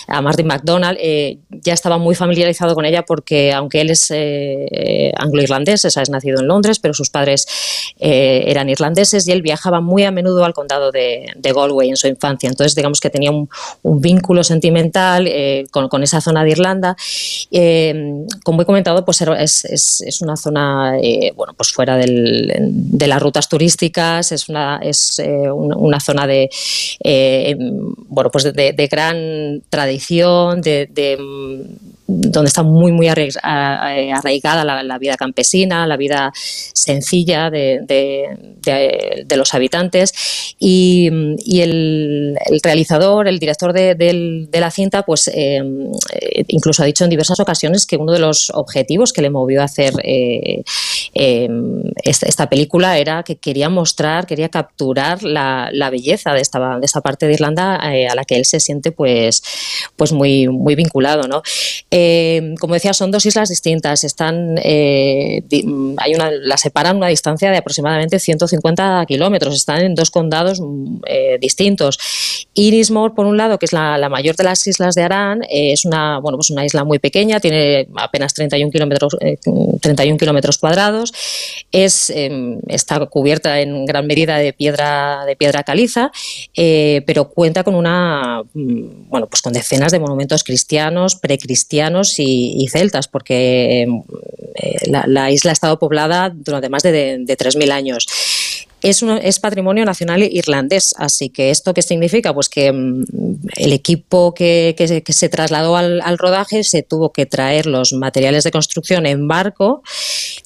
a 0.08 0.22
Martin 0.22 0.48
McDonald, 0.48 0.98
ya 1.62 1.74
estaba 1.74 2.00
muy 2.00 2.16
familiarizado 2.16 2.74
con 2.74 2.86
ella 2.86 3.04
porque 3.04 3.52
aunque 3.52 3.82
él 3.82 3.92
es 3.92 4.12
anglo-irlandés, 5.16 5.86
es 5.86 6.10
nacido 6.10 6.40
en 6.40 6.48
Londres, 6.48 6.80
pero 6.80 6.96
sus 6.96 7.12
padres 7.12 7.46
eran 8.00 8.70
irlandeses 8.70 9.28
y 9.28 9.32
él 9.34 9.44
viajaba 9.44 9.82
muy 9.82 10.06
a 10.06 10.12
menudo 10.12 10.46
al 10.46 10.54
condado 10.54 10.92
de, 10.92 11.28
Galway 11.36 11.90
en 11.90 11.98
su 11.98 12.08
infancia. 12.08 12.50
Entonces, 12.50 12.74
digamos 12.74 13.00
que 13.00 13.12
tenía 13.12 13.30
un, 13.30 13.50
un 13.84 14.02
vínculo 14.02 14.44
sentimental 14.54 15.28
eh, 15.28 15.66
con, 15.72 16.04
esa 16.04 16.22
zona 16.22 16.44
de 16.44 16.52
Irlanda. 16.52 16.96
Eh, 17.52 18.26
como 18.44 18.62
he 18.62 18.66
comentado, 18.66 19.04
pues 19.06 19.22
es, 19.22 20.22
una 20.22 20.38
zona 20.38 20.98
eh, 21.02 21.34
bueno, 21.36 21.54
pues 21.54 21.72
fuera 21.72 21.98
de 21.98 23.08
las 23.08 23.22
rutas 23.22 23.50
turísticas, 23.50 24.32
es 24.32 24.50
una, 24.50 24.80
es, 24.82 25.22
una, 25.54 26.00
zona 26.00 26.28
de, 26.28 26.50
bueno, 28.08 28.30
pues 28.32 28.44
de, 28.54 28.88
gran 28.92 29.62
tradición, 29.70 30.62
de 30.62 30.88
donde 32.06 32.48
está 32.48 32.64
muy, 32.64 32.92
muy 32.92 33.08
arraigada 33.08 34.66
la, 34.66 34.98
vida 34.98 35.16
campesina, 35.16 35.88
la 35.88 35.96
vida 35.96 36.32
sencilla 36.36 37.50
de, 37.50 37.80
los 39.36 39.54
habitantes. 39.54 40.14
Y, 40.60 41.10
el, 41.62 42.38
realizador, 42.62 43.28
el 43.28 43.40
director 43.40 43.74
de, 43.74 44.48
la 44.52 44.72
cinta, 44.72 45.04
pues 45.04 45.30
eh, 45.34 45.62
incluso 46.48 46.84
ha 46.84 46.86
dicho 46.86 47.04
en 47.04 47.10
diversas 47.10 47.40
ocasiones 47.40 47.86
que 47.86 47.98
uno 47.98 48.12
de 48.12 48.20
los 48.20 48.52
objetivos 48.54 49.14
que 49.14 49.22
le 49.22 49.30
movió 49.30 49.62
a 49.62 49.66
hacer 49.66 49.94
eh, 50.04 50.64
eh, 51.14 51.50
esta, 52.04 52.50
película 52.50 52.98
era 52.98 53.24
que 53.24 53.38
quería 53.38 53.70
mostrar, 53.70 54.28
quería 54.28 54.50
capturar 54.50 55.24
la, 55.24 55.90
belleza 55.90 56.34
de 56.34 56.42
esta, 56.42 56.80
de 56.80 56.86
esta 56.86 57.02
parte 57.02 57.28
de 57.28 57.34
Irlanda 57.34 57.76
a 57.76 58.16
la 58.16 58.26
que 58.26 58.36
él 58.36 58.46
se 58.46 58.60
siente 58.60 58.92
pues, 58.92 59.42
pues 59.96 60.12
muy, 60.12 60.48
muy 60.50 60.76
vinculado. 60.76 61.24
¿no? 61.28 61.42
Eh, 61.96 62.56
como 62.60 62.74
decía, 62.74 62.92
son 62.92 63.12
dos 63.12 63.24
islas 63.28 63.50
distintas. 63.50 64.04
Están, 64.04 64.56
eh, 64.64 65.44
las 66.42 66.62
separan 66.62 66.98
una 66.98 67.08
distancia 67.08 67.52
de 67.52 67.58
aproximadamente 67.58 68.18
150 68.18 69.06
kilómetros. 69.08 69.56
Están 69.56 69.82
en 69.84 69.94
dos 69.94 70.10
condados 70.10 70.60
mm, 70.60 71.02
eh, 71.06 71.38
distintos. 71.40 72.00
Irismore, 72.56 73.14
por 73.14 73.28
un 73.28 73.38
lado, 73.38 73.60
que 73.60 73.68
es 73.68 73.74
la, 73.74 74.10
mayor 74.10 74.36
de 74.36 74.44
las 74.44 74.66
islas 74.66 74.96
de 74.96 75.04
Arán, 75.04 75.42
es 75.48 75.86
una, 75.86 76.18
bueno, 76.18 76.38
pues 76.40 76.50
una 76.50 76.66
isla 76.66 76.84
muy 76.84 76.98
pequeña, 76.98 77.40
tiene 77.40 77.88
apenas 77.96 78.34
31 78.34 78.72
kilómetros 78.72 79.16
31 79.82 80.18
kilómetros 80.18 80.58
cuadrados. 80.58 81.14
Es, 81.72 82.10
em, 82.10 82.60
está 82.68 83.06
cubierta 83.06 83.60
en 83.60 83.86
gran 83.86 84.08
medida 84.08 84.38
de 84.38 84.54
piedra, 84.54 85.26
de 85.26 85.36
piedra 85.36 85.64
caliza, 85.64 86.12
pero 87.06 87.30
cuenta 87.30 87.64
con 87.64 87.76
una, 87.76 88.44
mm, 88.54 89.10
bueno, 89.10 89.28
pues 89.28 89.44
con 89.44 89.54
decenas 89.54 89.92
de 89.92 90.00
monumentos 90.00 90.44
cristianos, 90.44 91.16
precristianos 91.16 91.83
y, 92.18 92.68
celtas, 92.72 93.08
porque 93.08 93.84
eh, 93.84 94.78
la, 94.88 95.32
isla 95.32 95.52
ha 95.52 95.54
estado 95.54 95.80
poblada 95.80 96.32
durante 96.34 96.70
más 96.70 96.84
de, 96.84 96.92
de 97.20 97.38
3.000 97.38 97.72
años 97.72 98.08
es, 98.84 99.40
patrimonio 99.40 99.86
nacional 99.86 100.24
irlandés. 100.24 100.94
Así 100.98 101.30
que, 101.30 101.50
¿esto 101.50 101.74
qué 101.74 101.82
significa? 101.82 102.34
Pues 102.34 102.50
que 102.50 102.72
mm, 102.72 103.06
el 103.56 103.74
equipo 103.74 104.34
que, 104.34 104.76
se 105.08 105.30
trasladó 105.30 105.78
al, 105.78 106.18
rodaje 106.18 106.64
se 106.64 106.84
tuvo 106.84 107.12
que 107.12 107.26
traer 107.26 107.66
los 107.66 107.94
materiales 107.94 108.44
de 108.44 108.52
construcción 108.52 109.06
en 109.06 109.28
barco, 109.28 109.84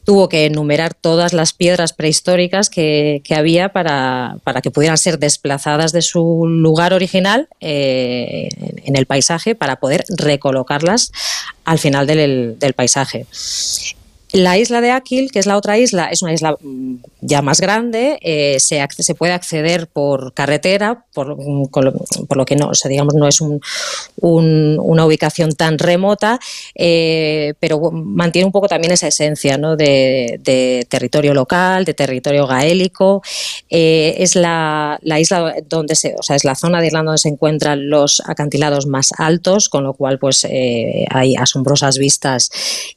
tuvo 0.05 0.29
que 0.29 0.45
enumerar 0.45 0.93
todas 0.93 1.33
las 1.33 1.53
piedras 1.53 1.93
prehistóricas 1.93 2.69
que, 2.69 3.21
había 3.35 3.69
para, 3.69 4.39
que 4.61 4.71
pudieran 4.71 4.97
ser 4.97 5.19
desplazadas 5.19 5.91
de 5.91 6.01
su 6.01 6.45
lugar 6.47 6.93
original 6.93 7.47
eh, 7.59 8.49
en 8.85 8.95
el 8.95 9.05
paisaje 9.05 9.55
para 9.55 9.77
poder 9.77 10.03
recolocarlas 10.09 11.11
al 11.65 11.79
final 11.79 12.07
del 12.07 12.73
paisaje. 12.75 13.25
La 14.33 14.57
isla 14.57 14.81
de 14.81 14.91
Aquil, 14.91 15.31
que 15.31 15.39
es 15.39 15.45
la 15.45 15.55
otra 15.55 15.77
isla, 15.77 16.09
es 16.11 16.21
una 16.21 16.33
isla 16.33 16.57
mm, 16.59 16.95
ya 17.21 17.41
más 17.41 17.61
grande, 17.61 18.19
eh, 18.21 18.57
se, 18.59 19.15
puede 19.15 19.31
acceder 19.31 19.87
por 19.87 20.33
carretera, 20.33 21.05
por, 21.13 21.37
mm, 21.37 21.69
por 21.69 22.37
lo 22.37 22.45
que 22.45 22.57
no, 22.57 22.71
digamos, 22.89 23.13
no 23.13 23.27
es 23.27 23.39
un, 23.39 23.61
una 24.21 25.05
ubicación 25.05 25.53
tan 25.53 25.79
remota, 25.79 26.39
eh, 26.75 27.53
pero 27.61 27.79
mantiene 27.91 28.45
un 28.45 28.51
poco 28.51 28.67
también 28.67 28.91
esa 28.91 29.07
esencia 29.07 29.57
¿no? 29.57 29.77
de, 29.77 30.85
territorio 30.89 31.33
local, 31.33 31.85
de 31.85 31.93
territorio 31.93 32.47
gaélico. 32.47 33.21
Eh, 33.69 34.15
es 34.19 34.35
la, 34.35 34.99
la, 35.03 35.21
isla 35.21 35.55
donde 35.69 35.95
se, 35.95 36.15
o 36.19 36.23
sea, 36.23 36.35
es 36.35 36.43
la 36.43 36.55
zona 36.55 36.81
de 36.81 36.87
Irlanda 36.87 37.11
donde 37.11 37.21
se 37.21 37.29
encuentran 37.29 37.89
los 37.89 38.21
acantilados 38.25 38.87
más 38.87 39.11
altos, 39.17 39.69
con 39.69 39.85
lo 39.85 39.93
cual 39.93 40.19
pues 40.19 40.45
hay 41.09 41.35
asombrosas 41.35 41.97
vistas 41.97 42.49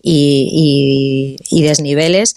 y, 0.03 1.20
desniveles 1.51 2.35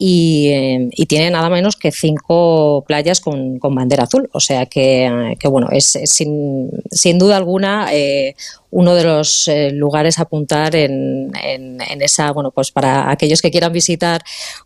y, 0.00 1.06
tiene 1.06 1.30
nada 1.30 1.50
menos 1.50 1.74
que 1.74 1.90
cinco 1.90 2.84
playas 2.86 3.20
con, 3.20 3.58
bandera 3.60 4.04
azul. 4.04 4.30
O 4.32 4.38
sea 4.38 4.66
que, 4.66 5.36
bueno, 5.50 5.68
es, 5.72 5.98
sin, 6.04 6.70
sin, 6.90 7.18
duda 7.18 7.36
alguna 7.36 7.88
eh, 7.92 8.36
uno 8.70 8.94
de 8.94 9.02
los 9.02 9.48
eh, 9.48 9.72
lugares 9.72 10.18
a 10.18 10.22
apuntar 10.22 10.76
en, 10.76 11.32
en, 11.42 12.02
esa, 12.02 12.30
bueno, 12.30 12.52
pues 12.52 12.70
para 12.70 13.10
aquellos 13.10 13.42
que 13.42 13.50
quieran 13.50 13.72
visitar 13.72 14.22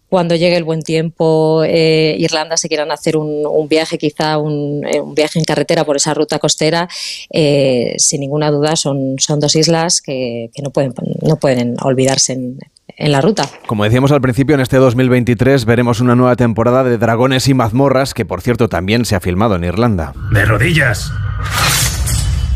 cuando 0.09 0.35
llegue 0.35 0.57
el 0.57 0.65
buen 0.65 0.83
tiempo 0.83 1.63
eh, 1.65 2.15
Irlanda, 2.19 2.59
se 2.59 2.69
quieran 2.69 2.91
hacer 2.91 3.17
un, 3.17 3.69
viaje, 3.69 3.97
quizá 3.97 4.37
un, 4.37 4.83
viaje 5.15 5.39
en 5.39 5.47
carretera 5.47 5.85
por 5.85 5.97
esa 5.97 6.13
ruta 6.13 6.39
costera, 6.39 6.89
sin 7.31 8.21
ninguna 8.21 8.51
duda 8.51 8.77
son, 8.77 9.15
son 9.19 9.41
dos 9.41 9.57
islas 9.57 10.03
que, 10.03 10.51
que 10.53 10.61
no, 10.61 10.71
pueden, 10.71 10.93
no 11.23 11.37
pueden 11.37 11.77
olvidarse 11.81 12.35
en, 12.35 12.59
en 12.89 13.13
la 13.13 13.21
ruta. 13.21 13.45
Como 13.67 13.85
decíamos 13.85 14.13
al 14.13 14.21
principio, 14.21 14.55
en 14.55 14.61
este 14.61 14.77
2023 14.77 15.65
veremos 15.65 16.01
una 16.01 16.15
nueva 16.15 16.37
temporada 16.37 16.85
de 16.85 16.99
Dragones 16.99 17.49
y 17.49 17.55
Mazmorras, 17.55 18.15
que 18.15 18.25
por 18.25 18.41
cierto 18.41 18.69
también 18.69 19.05
se 19.05 19.17
ha 19.17 19.21
filmado 19.21 19.57
en 19.57 19.65
Irlanda. 19.65 20.13
De 20.31 20.45
rodillas. 20.45 21.13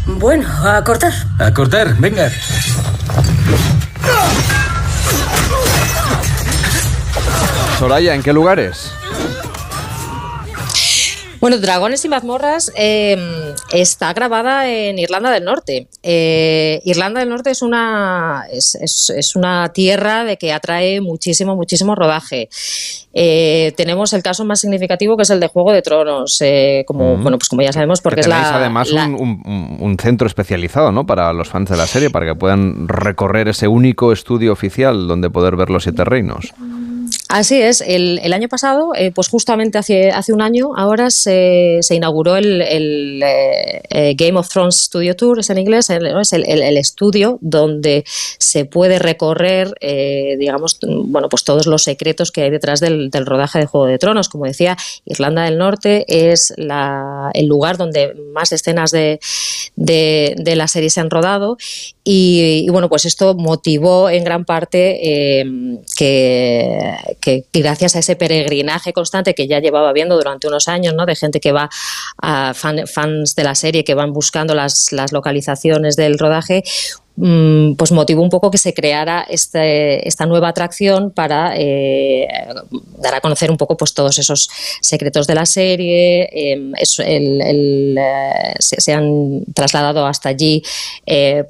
Bueno, 0.06 0.46
a 0.64 0.82
cortar. 0.84 1.12
A 1.38 1.52
cortar, 1.52 1.96
venga. 1.98 2.30
Soraya, 7.78 8.14
¿en 8.14 8.22
qué 8.22 8.32
lugares? 8.32 8.92
Bueno, 11.46 11.60
Dragones 11.60 12.04
y 12.04 12.08
mazmorras 12.08 12.72
em, 12.74 13.20
está 13.72 14.12
grabada 14.12 14.68
en 14.68 14.98
Irlanda 14.98 15.30
del 15.30 15.44
Norte. 15.44 15.86
Eh, 16.02 16.80
Irlanda 16.84 17.20
del 17.20 17.28
Norte 17.28 17.52
es 17.52 17.62
una, 17.62 18.46
es, 18.50 19.32
una 19.36 19.68
tierra 19.68 20.24
de 20.24 20.38
que 20.38 20.52
atrae 20.52 21.00
muchísimo, 21.00 21.54
muchísimo 21.54 21.94
rodaje. 21.94 22.48
Eh, 23.14 23.72
tenemos 23.76 24.12
el 24.12 24.24
caso 24.24 24.44
más 24.44 24.58
significativo 24.58 25.16
que 25.16 25.22
es 25.22 25.30
el 25.30 25.38
de 25.38 25.46
Juego 25.46 25.70
de 25.70 25.82
Tronos, 25.82 26.36
eh, 26.40 26.82
como, 26.84 27.16
bueno, 27.16 27.38
pues 27.38 27.48
como 27.48 27.62
ya 27.62 27.72
sabemos, 27.72 28.00
porque 28.00 28.22
es 28.22 28.26
la. 28.26 28.56
además 28.56 28.90
Un, 28.90 29.78
un, 29.78 29.96
centro 30.00 30.26
especializado 30.26 30.90
¿no? 30.90 31.06
para 31.06 31.32
los 31.32 31.48
fans 31.48 31.70
de 31.70 31.76
la 31.76 31.86
serie, 31.86 32.10
para 32.10 32.26
que 32.26 32.34
puedan 32.34 32.88
recorrer 32.88 33.46
ese 33.46 33.68
único 33.68 34.10
estudio 34.10 34.52
oficial 34.52 35.06
donde 35.06 35.30
poder 35.30 35.54
ver 35.54 35.70
los 35.70 35.84
siete 35.84 36.04
reinos. 36.04 36.52
Así 37.28 37.60
es, 37.60 37.80
el, 37.80 38.20
el 38.22 38.32
año 38.32 38.48
pasado, 38.48 38.92
eh, 38.94 39.10
pues 39.10 39.28
justamente 39.28 39.78
hace, 39.78 40.10
hace 40.10 40.32
un 40.32 40.40
año, 40.40 40.76
ahora 40.76 41.10
se, 41.10 41.78
se 41.80 41.96
inauguró 41.96 42.36
el, 42.36 42.62
el 42.62 43.20
eh, 43.20 43.82
eh, 43.90 44.14
Game 44.16 44.38
of 44.38 44.48
Thrones 44.48 44.76
Studio 44.76 45.16
Tour, 45.16 45.40
es 45.40 45.50
en 45.50 45.58
inglés, 45.58 45.90
es 45.90 46.32
el, 46.32 46.44
el 46.44 46.76
estudio 46.76 47.38
donde 47.40 48.04
se 48.38 48.64
puede 48.64 49.00
recorrer, 49.00 49.74
digamos, 50.38 50.78
bueno, 50.82 51.28
pues 51.28 51.42
todos 51.42 51.66
los 51.66 51.82
secretos 51.82 52.30
que 52.30 52.42
hay 52.42 52.50
detrás 52.50 52.78
del, 52.78 53.10
rodaje 53.12 53.58
de 53.58 53.66
Juego 53.66 53.86
de 53.86 53.98
Tronos. 53.98 54.28
Como 54.28 54.44
decía, 54.44 54.76
Irlanda 55.04 55.44
del 55.44 55.58
Norte 55.58 56.04
es 56.08 56.54
la, 56.56 57.30
el 57.34 57.46
lugar 57.46 57.76
donde 57.76 58.14
más 58.32 58.52
escenas 58.52 58.92
de, 58.92 59.18
de 59.74 60.56
la 60.56 60.68
serie 60.68 60.90
se 60.90 61.00
han 61.00 61.10
rodado 61.10 61.56
y, 62.08 62.68
bueno, 62.70 62.88
pues 62.88 63.04
esto 63.04 63.34
motivó 63.34 64.08
en 64.08 64.22
gran 64.22 64.44
parte 64.44 65.00
que 65.96 66.86
que, 67.20 67.44
gracias 67.52 67.96
a 67.96 67.98
ese 67.98 68.16
peregrinaje 68.16 68.92
constante 68.92 69.34
que 69.34 69.46
ya 69.46 69.60
llevaba 69.60 69.92
viendo 69.92 70.16
durante 70.16 70.48
unos 70.48 70.68
años, 70.68 70.94
¿no? 70.94 71.06
de 71.06 71.16
gente 71.16 71.40
que 71.40 71.52
va, 71.52 71.68
a 72.22 72.54
fans 72.54 73.34
de 73.34 73.44
la 73.44 73.54
serie, 73.54 73.84
que 73.84 73.94
van 73.94 74.12
buscando 74.12 74.54
las, 74.54 74.92
localizaciones 75.12 75.96
del 75.96 76.18
rodaje, 76.18 76.62
pues 77.16 77.92
motivó 77.92 78.22
un 78.22 78.28
poco 78.28 78.50
que 78.50 78.58
se 78.58 78.74
creara 78.74 79.26
este, 79.28 80.06
esta 80.06 80.26
nueva 80.26 80.48
atracción 80.48 81.10
para 81.10 81.54
eh, 81.56 82.28
dar 82.98 83.14
a 83.14 83.20
conocer 83.20 83.50
un 83.50 83.56
poco 83.56 83.76
pues 83.76 83.94
todos 83.94 84.18
esos 84.18 84.50
secretos 84.82 85.26
de 85.26 85.34
la 85.34 85.46
serie. 85.46 86.28
Em, 86.32 86.72
eh, 86.74 86.84
se, 88.58 88.92
han 88.92 89.44
trasladado 89.54 90.06
hasta 90.06 90.28
allí 90.28 90.62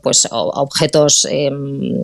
pues 0.03 0.29
objetos, 0.31 1.27
em, 1.31 1.95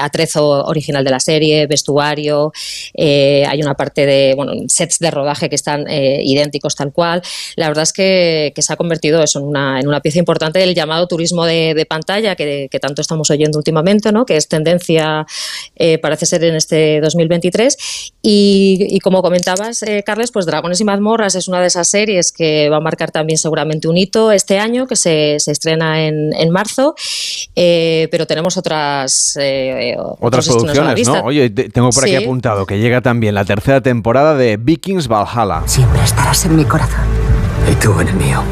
atrezo 0.00 0.64
original 0.64 1.04
de 1.04 1.10
la 1.10 1.20
serie, 1.20 1.66
vestuario. 1.66 2.52
hay 2.96 3.60
una 3.60 3.74
parte 3.74 4.06
de 4.06 4.34
bueno, 4.34 4.52
sets 4.68 4.98
de 4.98 5.10
rodaje 5.10 5.48
que 5.48 5.56
están 5.56 5.86
idénticos 5.90 6.74
tal 6.74 6.92
cual. 6.92 7.22
La 7.56 7.68
verdad 7.68 7.82
es 7.82 7.92
que, 7.92 8.52
se 8.62 8.72
ha 8.72 8.76
convertido 8.76 9.20
eso 9.22 9.40
en 9.40 9.46
una, 9.46 9.80
en 9.80 9.88
una 9.88 10.00
pieza 10.00 10.20
importante 10.20 10.60
del 10.60 10.74
llamado 10.74 11.06
turismo 11.08 11.44
de, 11.44 11.86
pantalla 11.88 12.36
que, 12.36 12.68
tanto 12.80 13.01
estamos 13.02 13.30
oyendo 13.30 13.58
últimamente, 13.58 14.12
¿no? 14.12 14.24
que 14.24 14.36
es 14.36 14.48
tendencia, 14.48 15.26
eh, 15.76 15.98
parece 15.98 16.26
ser 16.26 16.44
en 16.44 16.54
este 16.54 17.00
2023. 17.00 17.76
Y, 18.22 18.98
como 19.02 19.22
comentabas, 19.22 19.82
eh, 19.82 20.02
Carles, 20.04 20.30
pues 20.30 20.46
Dragones 20.46 20.80
y 20.80 20.84
mazmorras 20.84 21.34
es 21.34 21.48
una 21.48 21.60
de 21.60 21.66
esas 21.66 21.88
series 21.88 22.32
que 22.32 22.68
va 22.70 22.76
a 22.76 22.80
marcar 22.80 23.10
también 23.10 23.38
seguramente 23.38 23.88
un 23.88 23.96
hito 23.96 24.32
este 24.32 24.58
año, 24.58 24.86
que 24.86 24.96
se, 24.96 25.36
estrena 25.36 26.06
en, 26.06 26.50
marzo, 26.50 26.94
eh, 27.56 28.08
pero 28.10 28.26
tenemos 28.26 28.56
otras... 28.56 29.36
otras 30.20 30.46
producciones, 30.46 31.08
¿no? 31.08 31.24
Oye, 31.24 31.50
tengo 31.50 31.90
por 31.90 32.04
aquí 32.04 32.14
apuntado 32.14 32.66
que 32.66 32.78
llega 32.78 33.00
también 33.00 33.34
la 33.34 33.44
tercera 33.44 33.80
temporada 33.80 34.34
de 34.36 34.56
Vikings 34.56 35.08
Valhalla. 35.08 35.62
Siempre 35.66 36.02
estarás 36.02 36.44
en 36.46 36.56
mi 36.56 36.64
corazón. 36.64 37.04
Y 37.70 37.74
tú 37.76 37.98
en 38.00 38.08
el 38.08 38.14
mío. 38.14 38.42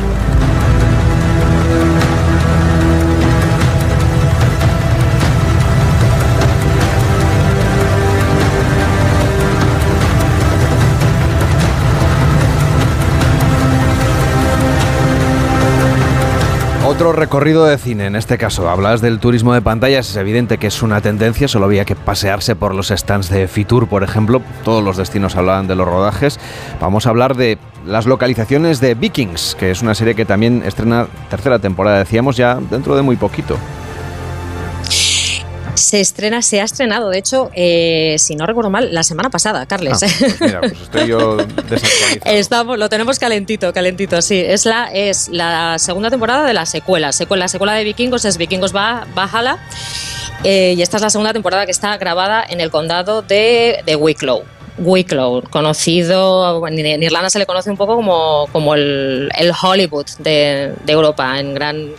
Otro 16.90 17.12
recorrido 17.12 17.66
de 17.66 17.78
cine, 17.78 18.06
en 18.06 18.16
este 18.16 18.36
caso, 18.36 18.68
hablas 18.68 19.00
del 19.00 19.20
turismo 19.20 19.54
de 19.54 19.62
pantallas, 19.62 20.10
es 20.10 20.16
evidente 20.16 20.58
que 20.58 20.66
es 20.66 20.82
una 20.82 21.00
tendencia, 21.00 21.46
solo 21.46 21.66
había 21.66 21.84
que 21.84 21.94
pasearse 21.94 22.56
por 22.56 22.74
los 22.74 22.88
stands 22.88 23.30
de 23.30 23.46
Fitur, 23.46 23.86
por 23.88 24.02
ejemplo, 24.02 24.42
todos 24.64 24.82
los 24.82 24.96
destinos 24.96 25.36
hablaban 25.36 25.68
de 25.68 25.76
los 25.76 25.86
rodajes. 25.86 26.40
Vamos 26.80 27.06
a 27.06 27.10
hablar 27.10 27.36
de 27.36 27.58
las 27.86 28.06
localizaciones 28.06 28.80
de 28.80 28.96
Vikings, 28.96 29.56
que 29.56 29.70
es 29.70 29.82
una 29.82 29.94
serie 29.94 30.16
que 30.16 30.24
también 30.24 30.64
estrena 30.66 31.06
tercera 31.30 31.60
temporada, 31.60 31.98
decíamos 31.98 32.36
ya 32.36 32.58
dentro 32.68 32.96
de 32.96 33.02
muy 33.02 33.14
poquito 33.14 33.56
se 35.80 36.00
estrena, 36.00 36.42
se 36.42 36.60
ha 36.60 36.64
estrenado, 36.64 37.10
de 37.10 37.18
hecho, 37.18 37.50
eh, 37.54 38.16
si 38.18 38.36
no 38.36 38.46
recuerdo 38.46 38.70
mal, 38.70 38.92
la 38.92 39.02
semana 39.02 39.30
pasada, 39.30 39.66
Carles. 39.66 40.02
Ah, 40.02 40.06
pues 40.18 40.40
mira, 40.40 40.60
pues 40.60 40.72
estoy 40.80 41.08
yo 41.08 41.36
desactualizado. 41.36 42.20
Estamos, 42.24 42.78
lo 42.78 42.88
tenemos 42.88 43.18
calentito, 43.18 43.72
calentito, 43.72 44.22
sí. 44.22 44.38
Es 44.38 44.66
la, 44.66 44.90
es 44.92 45.28
la 45.28 45.78
segunda 45.78 46.10
temporada 46.10 46.46
de 46.46 46.54
la 46.54 46.66
secuela. 46.66 47.12
secuela 47.12 47.44
la 47.44 47.48
secuela 47.48 47.72
de 47.74 47.84
Vikingos 47.84 48.24
es 48.24 48.36
Vikingos 48.36 48.72
Valhalla. 48.72 49.58
Eh, 50.44 50.74
y 50.76 50.82
esta 50.82 50.96
es 50.96 51.02
la 51.02 51.10
segunda 51.10 51.32
temporada 51.32 51.66
que 51.66 51.72
está 51.72 51.96
grabada 51.98 52.44
en 52.48 52.60
el 52.60 52.70
condado 52.70 53.22
de, 53.22 53.82
de 53.84 53.96
Wicklow. 53.96 54.42
Wicklow, 54.78 55.42
conocido, 55.50 56.66
en 56.66 57.02
Irlanda 57.02 57.28
se 57.28 57.38
le 57.38 57.46
conoce 57.46 57.70
un 57.70 57.76
poco 57.76 57.96
como, 57.96 58.48
como 58.52 58.74
el, 58.74 59.30
el 59.36 59.52
Hollywood 59.60 60.06
de, 60.18 60.72
de 60.84 60.92
Europa, 60.92 61.38
en 61.38 61.54
gran 61.54 61.90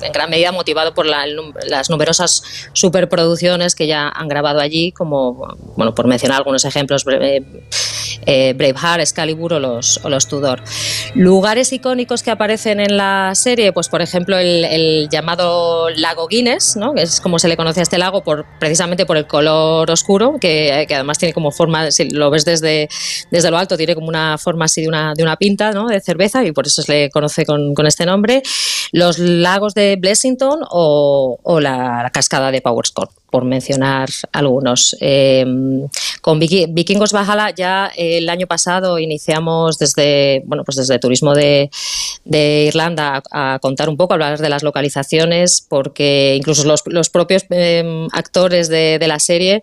en 0.00 0.12
gran 0.12 0.30
medida 0.30 0.52
motivado 0.52 0.94
por 0.94 1.06
las 1.06 1.90
numerosas 1.90 2.42
superproducciones 2.72 3.74
que 3.74 3.86
ya 3.86 4.08
han 4.08 4.28
grabado 4.28 4.60
allí, 4.60 4.92
como, 4.92 5.56
bueno, 5.76 5.94
por 5.94 6.06
mencionar 6.06 6.38
algunos 6.38 6.64
ejemplos, 6.64 7.04
eh, 8.26 8.52
Braveheart, 8.54 9.00
Excalibur 9.00 9.54
o 9.54 9.60
los, 9.60 10.28
Tudor. 10.28 10.62
Lugares 11.14 11.72
icónicos 11.72 12.22
que 12.22 12.30
aparecen 12.30 12.80
en 12.80 12.96
la 12.96 13.32
serie, 13.34 13.72
pues 13.72 13.88
por 13.88 14.02
ejemplo 14.02 14.36
el, 14.38 15.08
llamado 15.10 15.88
lago 15.90 16.26
Guinness, 16.28 16.76
¿no? 16.76 16.94
que 16.94 17.02
es 17.02 17.20
como 17.20 17.38
se 17.38 17.48
le 17.48 17.56
conoce 17.56 17.80
a 17.80 17.82
este 17.82 17.98
lago 17.98 18.22
por, 18.22 18.44
precisamente 18.58 19.06
por 19.06 19.16
el 19.16 19.26
color 19.26 19.90
oscuro, 19.90 20.36
que, 20.40 20.86
además 20.90 21.18
tiene 21.18 21.32
como 21.32 21.50
forma, 21.50 21.90
si 21.90 22.10
lo 22.10 22.30
ves 22.30 22.44
desde, 22.44 22.88
desde 23.30 23.50
lo 23.50 23.58
alto, 23.58 23.76
tiene 23.76 23.94
como 23.94 24.08
una 24.08 24.38
forma 24.38 24.66
así 24.66 24.82
de 24.82 24.88
una, 24.88 25.14
de 25.14 25.22
una 25.22 25.36
pinta 25.36 25.72
¿no? 25.72 25.86
de 25.86 26.00
cerveza 26.00 26.44
y 26.44 26.52
por 26.52 26.66
eso 26.66 26.82
se 26.82 26.92
le 26.92 27.10
conoce 27.10 27.44
con, 27.46 27.74
este 27.86 28.04
nombre. 28.04 28.42
Los 28.92 29.18
lagos 29.18 29.74
de 29.74 29.96
Blessington 29.96 30.60
o, 30.70 31.60
la, 31.60 32.10
cascada 32.12 32.50
de 32.50 32.60
Powerscourt 32.60 33.10
por 33.30 33.44
mencionar 33.44 34.08
algunos. 34.32 34.96
Em, 35.00 35.86
con 36.20 36.38
Vikingos 36.38 37.12
Valhalla 37.12 37.54
ya 37.54 37.90
el 37.96 38.28
año 38.28 38.46
pasado 38.46 38.98
iniciamos 38.98 39.78
desde, 39.78 40.42
bueno, 40.46 40.64
pues 40.64 40.76
desde 40.76 40.98
Turismo 40.98 41.34
de, 41.34 41.70
Irlanda 42.30 43.22
a, 43.30 43.58
contar 43.60 43.88
un 43.88 43.96
poco, 43.96 44.12
a 44.12 44.16
hablar 44.16 44.38
de 44.38 44.48
las 44.48 44.62
localizaciones, 44.62 45.64
porque 45.68 46.34
incluso 46.36 46.64
los, 46.64 47.10
propios 47.10 47.44
em, 47.50 48.08
actores 48.12 48.68
de, 48.68 48.98
la 49.08 49.18
serie 49.18 49.62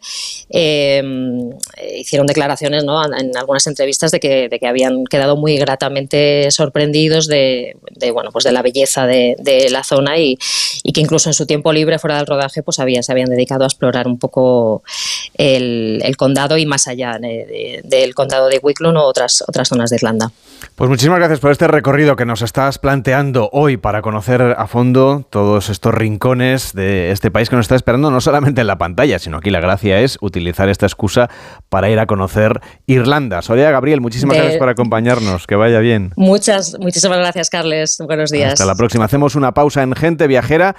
em, 0.49 1.51
hicieron 1.97 2.25
declaraciones 2.25 2.83
en 2.83 3.37
algunas 3.37 3.67
entrevistas 3.67 4.11
de 4.11 4.19
que, 4.19 4.49
de 4.49 4.59
que, 4.59 4.67
habían 4.67 5.05
quedado 5.05 5.35
muy 5.35 5.57
gratamente 5.57 6.49
sorprendidos 6.51 7.27
de, 7.27 7.75
bueno, 8.11 8.31
pues 8.31 8.43
de 8.43 8.51
la 8.51 8.61
belleza 8.61 9.05
de, 9.05 9.35
la 9.69 9.83
zona 9.83 10.17
y, 10.17 10.37
y, 10.83 10.91
que 10.91 11.01
incluso 11.01 11.29
en 11.29 11.33
su 11.33 11.45
tiempo 11.45 11.71
libre 11.73 11.99
fuera 11.99 12.17
del 12.17 12.25
rodaje 12.25 12.63
pues 12.63 12.79
había, 12.79 13.01
se 13.03 13.11
habían 13.11 13.29
dedicado 13.29 13.54
a 13.63 13.67
explorar 13.67 14.07
un 14.07 14.19
poco 14.19 14.83
el, 15.37 16.15
condado 16.17 16.57
y 16.57 16.65
más 16.65 16.87
allá 16.87 17.17
del 17.19 18.13
condado 18.13 18.47
de 18.47 18.59
Wicklow 18.61 18.95
o 18.95 19.03
otras, 19.03 19.43
otras 19.47 19.69
zonas 19.69 19.89
de 19.89 19.97
Irlanda. 19.97 20.31
Pues 20.75 20.89
muchísimas 20.89 21.19
gracias 21.19 21.39
por 21.39 21.51
este 21.51 21.67
recorrido 21.67 22.15
que 22.15 22.25
nos 22.25 22.41
estás 22.41 22.79
planteando 22.79 23.49
hoy 23.53 23.77
para 23.77 24.01
conocer 24.01 24.41
a 24.41 24.67
fondo 24.67 25.25
todos 25.29 25.69
estos 25.69 25.93
rincones 25.93 26.73
de 26.73 27.11
este 27.11 27.31
país 27.31 27.49
que 27.49 27.55
nos 27.55 27.65
está 27.65 27.75
esperando 27.75 28.11
no 28.11 28.19
solamente 28.19 28.61
en 28.61 28.67
la 28.67 28.77
pantalla, 28.77 29.19
sino 29.19 29.37
aquí 29.37 29.51
la 29.51 29.61
gracia 29.61 30.01
es 30.01 30.17
utilizar 30.21 30.67
esta 30.67 30.85
excusa 30.85 31.29
para 31.69 31.89
ir 31.89 31.99
a 31.99 32.07
conocer 32.07 32.59
Irlanda. 32.87 33.41
Soria 33.41 33.71
Gabriel, 33.71 34.01
muchísimas 34.01 34.37
gracias 34.37 34.57
por 34.57 34.69
acompañarnos, 34.69 35.47
que 35.47 35.55
vaya 35.55 35.79
bien. 35.79 36.11
Muchas, 36.17 36.77
muchísimas 36.79 37.19
gracias 37.19 37.49
Carles, 37.49 37.97
buenos 38.05 38.31
días. 38.31 38.53
Hasta 38.53 38.65
la 38.65 38.75
próxima. 38.75 39.05
Hacemos 39.05 39.35
una 39.35 39.53
pausa 39.53 39.83
en 39.83 39.93
Gente 39.95 40.27
Viajera 40.27 40.75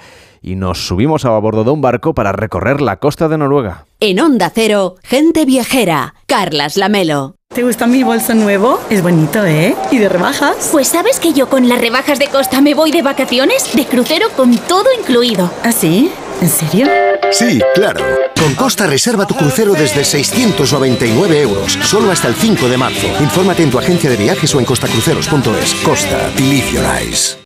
y 0.47 0.55
nos 0.55 0.87
subimos 0.87 1.25
a 1.25 1.37
bordo 1.37 1.63
de 1.63 1.71
un 1.71 1.81
barco 1.81 2.13
para 2.13 2.31
recorrer 2.31 2.81
la 2.81 2.97
costa 2.97 3.27
de 3.27 3.37
Noruega. 3.37 3.85
En 3.99 4.19
Onda 4.19 4.51
Cero, 4.53 4.95
Gente 5.03 5.45
Viajera, 5.45 6.15
Carlas 6.25 6.77
Lamelo. 6.77 7.35
¿Te 7.53 7.63
gusta 7.63 7.87
mi 7.87 8.03
bolso 8.03 8.33
nuevo? 8.33 8.79
Es 8.89 9.01
bonito, 9.01 9.45
¿eh? 9.45 9.75
¿Y 9.91 9.97
de 9.97 10.09
rebajas? 10.09 10.69
Pues 10.71 10.89
sabes 10.89 11.19
que 11.19 11.33
yo 11.33 11.49
con 11.49 11.67
las 11.67 11.79
rebajas 11.79 12.19
de 12.19 12.27
Costa 12.27 12.61
me 12.61 12.73
voy 12.73 12.91
de 12.91 13.01
vacaciones, 13.01 13.75
de 13.75 13.85
crucero 13.85 14.27
con 14.35 14.55
todo 14.57 14.85
incluido. 14.97 15.49
¿Ah, 15.63 15.71
sí? 15.71 16.11
¿En 16.41 16.49
serio? 16.49 16.87
Sí, 17.31 17.59
claro. 17.73 18.01
Con 18.39 18.53
Costa 18.55 18.85
reserva 18.85 19.25
tu 19.25 19.33
crucero 19.35 19.73
desde 19.73 20.03
699 20.03 21.41
euros, 21.41 21.73
solo 21.83 22.11
hasta 22.11 22.27
el 22.27 22.35
5 22.35 22.67
de 22.69 22.77
marzo. 22.77 23.07
Infórmate 23.21 23.63
en 23.63 23.71
tu 23.71 23.79
agencia 23.79 24.09
de 24.09 24.17
viajes 24.17 24.53
o 24.53 24.59
en 24.59 24.65
costacruceros.es. 24.65 25.73
Costa, 25.83 26.31
believe 26.35 26.69
your 26.71 26.85
eyes 26.85 27.37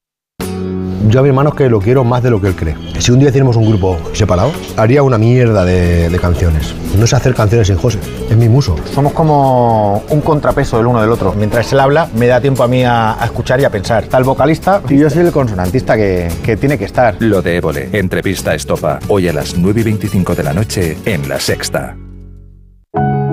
yo 1.08 1.20
a 1.20 1.24
mi 1.24 1.30
hermano 1.30 1.50
es 1.50 1.56
que 1.56 1.70
lo 1.70 1.80
quiero 1.80 2.04
más 2.04 2.24
de 2.24 2.30
lo 2.30 2.42
que 2.42 2.48
él 2.48 2.56
cree. 2.56 2.76
Si 3.00 3.12
un 3.12 3.20
día 3.20 3.30
hiciéramos 3.30 3.56
un 3.56 3.68
grupo 3.68 3.98
separado, 4.14 4.52
haría 4.78 5.04
una 5.04 5.18
mierda 5.18 5.66
de, 5.66 6.18
canciones. 6.22 6.76
No 6.98 7.08
sé 7.08 7.16
hacer 7.16 7.34
canciones 7.34 7.68
sin 7.68 7.78
José, 7.78 7.98
es 8.30 8.38
mi 8.38 8.48
muso. 8.48 8.76
Somos 8.94 9.14
como 9.14 10.04
un 10.10 10.22
contrapeso 10.22 10.78
del 10.78 10.86
uno 10.86 11.02
del 11.02 11.10
otro. 11.10 11.34
Mientras 11.36 11.74
él 11.74 11.80
habla, 11.80 12.08
me 12.16 12.28
da 12.28 12.40
tiempo 12.40 12.64
a 12.64 12.68
mí 12.68 12.84
a, 12.84 13.18
escuchar 13.24 13.60
y 13.60 13.64
a 13.64 13.72
pensar. 13.72 14.04
Está 14.04 14.20
el 14.20 14.24
vocalista 14.24 14.82
y 14.88 14.98
yo 14.98 15.10
soy 15.10 15.26
el 15.26 15.32
consonantista 15.32 15.96
que, 15.96 16.30
que 16.44 16.58
tiene 16.58 16.78
que 16.78 16.86
estar. 16.86 17.16
Lo 17.20 17.42
de 17.42 17.58
Évole, 17.58 17.90
entrevista 17.94 18.54
estopa, 18.54 19.00
hoy 19.08 19.28
a 19.28 19.34
las 19.34 19.58
9 19.58 19.82
y 19.82 19.84
25 19.84 20.36
de 20.36 20.44
la 20.44 20.54
noche 20.54 20.98
en 21.06 21.28
La 21.28 21.40
Sexta. 21.40 21.98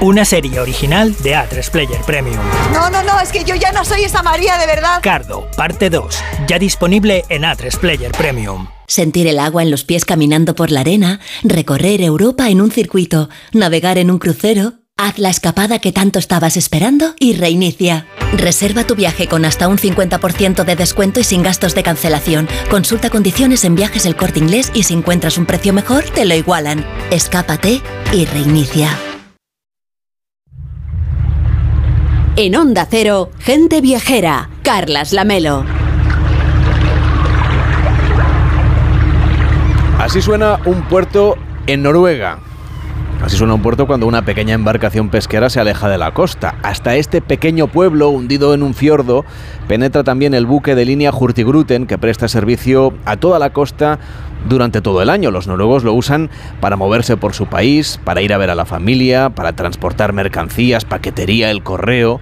Una 0.00 0.24
serie 0.24 0.60
original 0.60 1.12
de 1.24 1.34
A3 1.34 1.70
Player 1.72 2.00
Premium. 2.02 2.38
No, 2.72 2.88
no, 2.88 3.02
no, 3.02 3.18
es 3.18 3.32
que 3.32 3.42
yo 3.42 3.56
ya 3.56 3.72
no 3.72 3.84
soy 3.84 4.04
esa 4.04 4.22
María 4.22 4.56
de 4.56 4.66
verdad. 4.66 5.00
Cardo, 5.02 5.50
parte 5.56 5.90
2, 5.90 6.16
ya 6.46 6.60
disponible 6.60 7.24
en 7.28 7.42
A3 7.42 7.76
Player 7.78 8.12
Premium. 8.12 8.68
Sentir 8.86 9.26
el 9.26 9.40
agua 9.40 9.64
en 9.64 9.72
los 9.72 9.82
pies 9.82 10.04
caminando 10.04 10.54
por 10.54 10.70
la 10.70 10.80
arena, 10.80 11.18
recorrer 11.42 12.00
Europa 12.00 12.48
en 12.48 12.60
un 12.60 12.70
circuito, 12.70 13.28
navegar 13.52 13.98
en 13.98 14.12
un 14.12 14.20
crucero. 14.20 14.74
Haz 14.96 15.18
la 15.18 15.30
escapada 15.30 15.80
que 15.80 15.90
tanto 15.90 16.20
estabas 16.20 16.56
esperando 16.56 17.14
y 17.18 17.34
reinicia. 17.34 18.06
Reserva 18.36 18.84
tu 18.84 18.94
viaje 18.94 19.26
con 19.26 19.44
hasta 19.44 19.66
un 19.66 19.78
50% 19.78 20.64
de 20.64 20.76
descuento 20.76 21.18
y 21.18 21.24
sin 21.24 21.42
gastos 21.42 21.74
de 21.74 21.82
cancelación. 21.82 22.48
Consulta 22.70 23.10
condiciones 23.10 23.64
en 23.64 23.74
viajes 23.74 24.06
el 24.06 24.14
corte 24.14 24.38
inglés 24.38 24.70
y 24.74 24.84
si 24.84 24.94
encuentras 24.94 25.38
un 25.38 25.46
precio 25.46 25.72
mejor, 25.72 26.04
te 26.04 26.24
lo 26.24 26.34
igualan. 26.34 26.86
Escápate 27.10 27.82
y 28.12 28.26
reinicia. 28.26 28.96
En 32.40 32.54
Onda 32.54 32.86
Cero, 32.88 33.30
gente 33.40 33.80
viajera, 33.80 34.48
Carlas 34.62 35.12
Lamelo. 35.12 35.64
Así 39.98 40.22
suena 40.22 40.60
un 40.64 40.82
puerto 40.82 41.34
en 41.66 41.82
Noruega. 41.82 42.38
Así 43.24 43.36
suena 43.36 43.54
un 43.54 43.62
puerto 43.62 43.88
cuando 43.88 44.06
una 44.06 44.24
pequeña 44.24 44.54
embarcación 44.54 45.08
pesquera 45.08 45.50
se 45.50 45.58
aleja 45.58 45.88
de 45.88 45.98
la 45.98 46.14
costa. 46.14 46.54
Hasta 46.62 46.94
este 46.94 47.20
pequeño 47.20 47.66
pueblo, 47.66 48.10
hundido 48.10 48.54
en 48.54 48.62
un 48.62 48.72
fiordo, 48.72 49.24
penetra 49.66 50.04
también 50.04 50.32
el 50.32 50.46
buque 50.46 50.76
de 50.76 50.84
línea 50.84 51.10
Hurtigruten 51.10 51.88
que 51.88 51.98
presta 51.98 52.28
servicio 52.28 52.94
a 53.04 53.16
toda 53.16 53.40
la 53.40 53.50
costa 53.52 53.98
durante 54.48 54.80
todo 54.80 55.02
el 55.02 55.10
año. 55.10 55.30
Los 55.30 55.46
noruegos 55.46 55.84
lo 55.84 55.92
usan 55.92 56.30
para 56.60 56.76
moverse 56.76 57.16
por 57.16 57.34
su 57.34 57.46
país, 57.46 58.00
para 58.04 58.22
ir 58.22 58.32
a 58.32 58.38
ver 58.38 58.50
a 58.50 58.54
la 58.54 58.64
familia, 58.64 59.30
para 59.30 59.52
transportar 59.52 60.12
mercancías, 60.12 60.84
paquetería, 60.84 61.50
el 61.50 61.62
correo. 61.62 62.20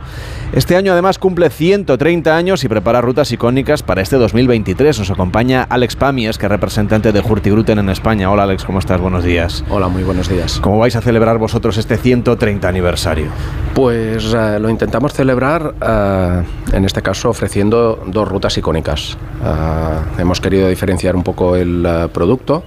Este 0.52 0.76
año 0.76 0.92
además 0.92 1.18
cumple 1.18 1.50
130 1.50 2.36
años 2.36 2.62
y 2.64 2.68
prepara 2.68 3.00
rutas 3.00 3.32
icónicas 3.32 3.82
para 3.82 4.00
este 4.00 4.16
2023. 4.16 4.98
Nos 5.00 5.10
acompaña 5.10 5.66
Alex 5.68 5.96
Pamies, 5.96 6.38
que 6.38 6.46
es 6.46 6.50
representante 6.50 7.12
de 7.12 7.20
Hurtigruten 7.20 7.78
en 7.78 7.90
España. 7.90 8.30
Hola 8.30 8.44
Alex, 8.44 8.64
¿cómo 8.64 8.78
estás? 8.78 9.00
Buenos 9.00 9.24
días. 9.24 9.64
Hola, 9.68 9.88
muy 9.88 10.04
buenos 10.04 10.28
días. 10.28 10.60
¿Cómo 10.60 10.78
vais 10.78 10.94
a 10.94 11.00
celebrar 11.00 11.38
vosotros 11.38 11.76
este 11.78 11.96
130 11.96 12.68
aniversario? 12.68 13.26
Pues 13.74 14.32
uh, 14.32 14.58
lo 14.60 14.70
intentamos 14.70 15.12
celebrar, 15.12 15.74
uh, 15.82 16.74
en 16.74 16.84
este 16.84 17.02
caso, 17.02 17.28
ofreciendo 17.28 18.02
dos 18.06 18.28
rutas 18.28 18.56
icónicas. 18.56 19.18
Uh, 19.42 20.20
hemos 20.20 20.40
querido 20.40 20.68
diferenciar 20.68 21.16
un 21.16 21.24
poco 21.24 21.56
el 21.56 22.05
producto. 22.08 22.62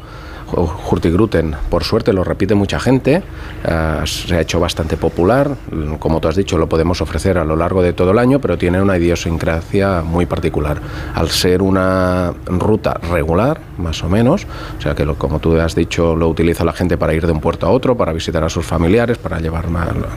Hurtigruten, 0.52 1.56
por 1.70 1.84
suerte, 1.84 2.14
lo 2.14 2.24
repite 2.24 2.56
mucha 2.56 2.80
gente, 2.80 3.24
uh, 3.66 4.06
se 4.06 4.36
ha 4.36 4.42
hecho 4.42 4.60
bastante 4.60 4.98
popular, 4.98 5.56
como 6.00 6.20
tú 6.20 6.28
has 6.28 6.36
dicho, 6.36 6.58
lo 6.58 6.68
podemos 6.68 7.02
ofrecer 7.02 7.38
a 7.38 7.46
lo 7.46 7.56
largo 7.56 7.82
de 7.82 7.94
todo 7.94 8.12
el 8.12 8.20
año, 8.20 8.40
pero 8.40 8.58
tiene 8.58 8.82
una 8.82 8.98
idiosincrasia 8.98 10.02
muy 10.02 10.26
particular. 10.26 10.80
Al 11.14 11.30
ser 11.30 11.62
una 11.62 12.34
ruta 12.46 13.00
regular, 13.10 13.62
más 13.78 14.04
o 14.04 14.10
menos, 14.10 14.46
o 14.78 14.82
sea 14.82 14.96
que, 14.96 15.06
lo, 15.06 15.16
como 15.16 15.40
tú 15.40 15.60
has 15.60 15.76
dicho, 15.76 16.16
lo 16.16 16.28
utiliza 16.28 16.64
la 16.64 16.74
gente 16.74 16.98
para 16.98 17.14
ir 17.14 17.26
de 17.26 17.32
un 17.32 17.40
puerto 17.40 17.68
a 17.68 17.70
otro, 17.70 17.96
para 17.96 18.14
visitar 18.14 18.44
a 18.44 18.50
sus 18.50 18.66
familiares, 18.66 19.18
para 19.18 19.40
llevar, 19.40 19.66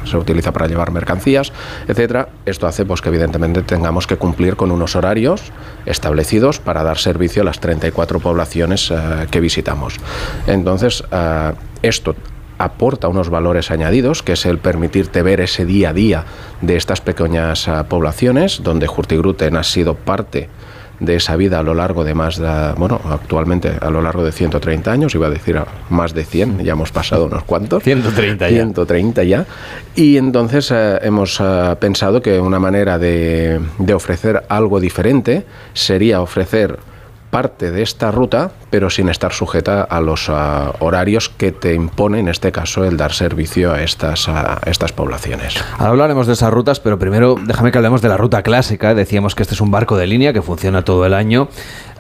se 0.04 0.16
utiliza 0.16 0.52
para 0.52 0.66
llevar 0.66 0.90
mercancías, 0.90 1.52
etcétera. 1.86 2.28
Esto 2.46 2.66
hace 2.66 2.84
pues, 2.84 3.00
que, 3.00 3.08
evidentemente, 3.08 3.62
tengamos 3.62 4.06
que 4.06 4.16
cumplir 4.16 4.56
con 4.56 4.70
unos 4.70 4.96
horarios 4.96 5.52
establecidos 5.86 6.58
para 6.58 6.82
dar 6.82 6.98
servicio 6.98 7.42
a 7.42 7.44
las 7.44 7.60
34 7.60 8.20
poblaciones 8.20 8.90
uh, 8.90 8.94
que 9.30 9.40
visitamos. 9.40 9.98
Entonces, 10.46 11.02
uh, 11.02 11.54
esto 11.82 12.14
aporta 12.58 13.08
unos 13.08 13.28
valores 13.28 13.70
añadidos, 13.70 14.22
que 14.22 14.32
es 14.32 14.46
el 14.46 14.58
permitirte 14.58 15.22
ver 15.22 15.40
ese 15.40 15.64
día 15.64 15.90
a 15.90 15.92
día 15.92 16.24
de 16.60 16.76
estas 16.76 17.00
pequeñas 17.00 17.66
uh, 17.68 17.84
poblaciones, 17.88 18.62
donde 18.62 18.88
Hurtigruten 18.88 19.56
ha 19.56 19.64
sido 19.64 19.94
parte 19.94 20.48
de 21.02 21.16
esa 21.16 21.36
vida 21.36 21.58
a 21.58 21.62
lo 21.62 21.74
largo 21.74 22.04
de 22.04 22.14
más 22.14 22.38
de, 22.38 22.72
bueno, 22.76 23.00
actualmente 23.10 23.72
a 23.80 23.90
lo 23.90 24.00
largo 24.00 24.24
de 24.24 24.30
130 24.30 24.92
años, 24.92 25.14
iba 25.14 25.26
a 25.26 25.30
decir 25.30 25.56
a 25.58 25.66
más 25.90 26.14
de 26.14 26.24
100, 26.24 26.62
ya 26.62 26.72
hemos 26.72 26.92
pasado 26.92 27.26
unos 27.26 27.42
cuantos. 27.42 27.82
130 27.82 28.48
ya. 28.48 28.56
130 28.56 29.24
ya. 29.24 29.44
Y 29.96 30.16
entonces 30.16 30.70
eh, 30.70 30.98
hemos 31.02 31.40
eh, 31.40 31.76
pensado 31.80 32.22
que 32.22 32.38
una 32.38 32.60
manera 32.60 32.98
de, 32.98 33.60
de 33.78 33.94
ofrecer 33.94 34.44
algo 34.48 34.78
diferente 34.78 35.44
sería 35.74 36.20
ofrecer 36.20 36.78
parte 37.32 37.72
de 37.72 37.82
esta 37.82 38.10
ruta, 38.10 38.50
pero 38.68 38.90
sin 38.90 39.08
estar 39.08 39.32
sujeta 39.32 39.84
a 39.84 40.02
los 40.02 40.28
horarios 40.28 41.30
que 41.30 41.50
te 41.50 41.72
impone, 41.72 42.20
en 42.20 42.28
este 42.28 42.52
caso, 42.52 42.84
el 42.84 42.98
dar 42.98 43.14
servicio 43.14 43.72
a 43.72 43.82
estas, 43.82 44.28
a 44.28 44.60
estas 44.66 44.92
poblaciones. 44.92 45.54
Ahora 45.78 45.88
hablaremos 45.88 46.26
de 46.26 46.34
esas 46.34 46.52
rutas, 46.52 46.78
pero 46.78 46.98
primero 46.98 47.36
déjame 47.42 47.72
que 47.72 47.78
hablemos 47.78 48.02
de 48.02 48.10
la 48.10 48.18
ruta 48.18 48.42
clásica. 48.42 48.94
Decíamos 48.94 49.34
que 49.34 49.44
este 49.44 49.54
es 49.54 49.62
un 49.62 49.70
barco 49.70 49.96
de 49.96 50.06
línea 50.06 50.34
que 50.34 50.42
funciona 50.42 50.84
todo 50.84 51.06
el 51.06 51.14
año. 51.14 51.48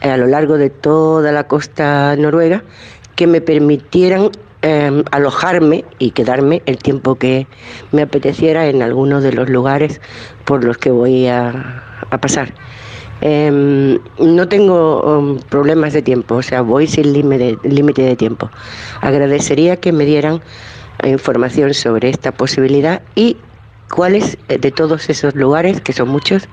a 0.01 0.17
lo 0.17 0.27
largo 0.27 0.57
de 0.57 0.69
toda 0.69 1.31
la 1.31 1.47
costa 1.47 2.15
noruega 2.17 2.63
que 3.15 3.27
me 3.27 3.39
permitieran 3.39 4.31
eh, 4.63 5.03
alojarme 5.11 5.85
y 5.99 6.11
quedarme 6.11 6.61
el 6.65 6.77
tiempo 6.77 7.15
que 7.15 7.47
me 7.91 8.03
apeteciera 8.03 8.67
en 8.67 8.81
alguno 8.81 9.21
de 9.21 9.33
los 9.33 9.49
lugares 9.49 10.01
por 10.45 10.63
los 10.63 10.77
que 10.77 10.91
voy 10.91 11.27
a, 11.27 11.83
pasar. 12.19 12.53
Eh, 13.21 13.99
no 14.19 14.47
tengo 14.47 15.01
um, 15.01 15.37
problemas 15.37 15.93
de 15.93 16.01
tiempo, 16.01 16.35
o 16.35 16.41
sea, 16.41 16.61
voy 16.61 16.87
sin 16.87 17.13
límite 17.13 18.01
de 18.01 18.15
tiempo. 18.15 18.49
Agradecería 19.01 19.77
que 19.77 19.91
me 19.91 20.05
dieran 20.05 20.41
información 21.07 21.73
sobre 21.73 22.09
esta 22.09 22.31
posibilidad 22.31 23.01
y 23.15 23.37
cuáles 23.91 24.37
eh, 24.47 24.57
de 24.57 24.71
todos 24.71 25.09
esos 25.09 25.35
lugares, 25.35 25.81
que 25.81 25.93
son 25.93 26.09
muchos, 26.09 26.47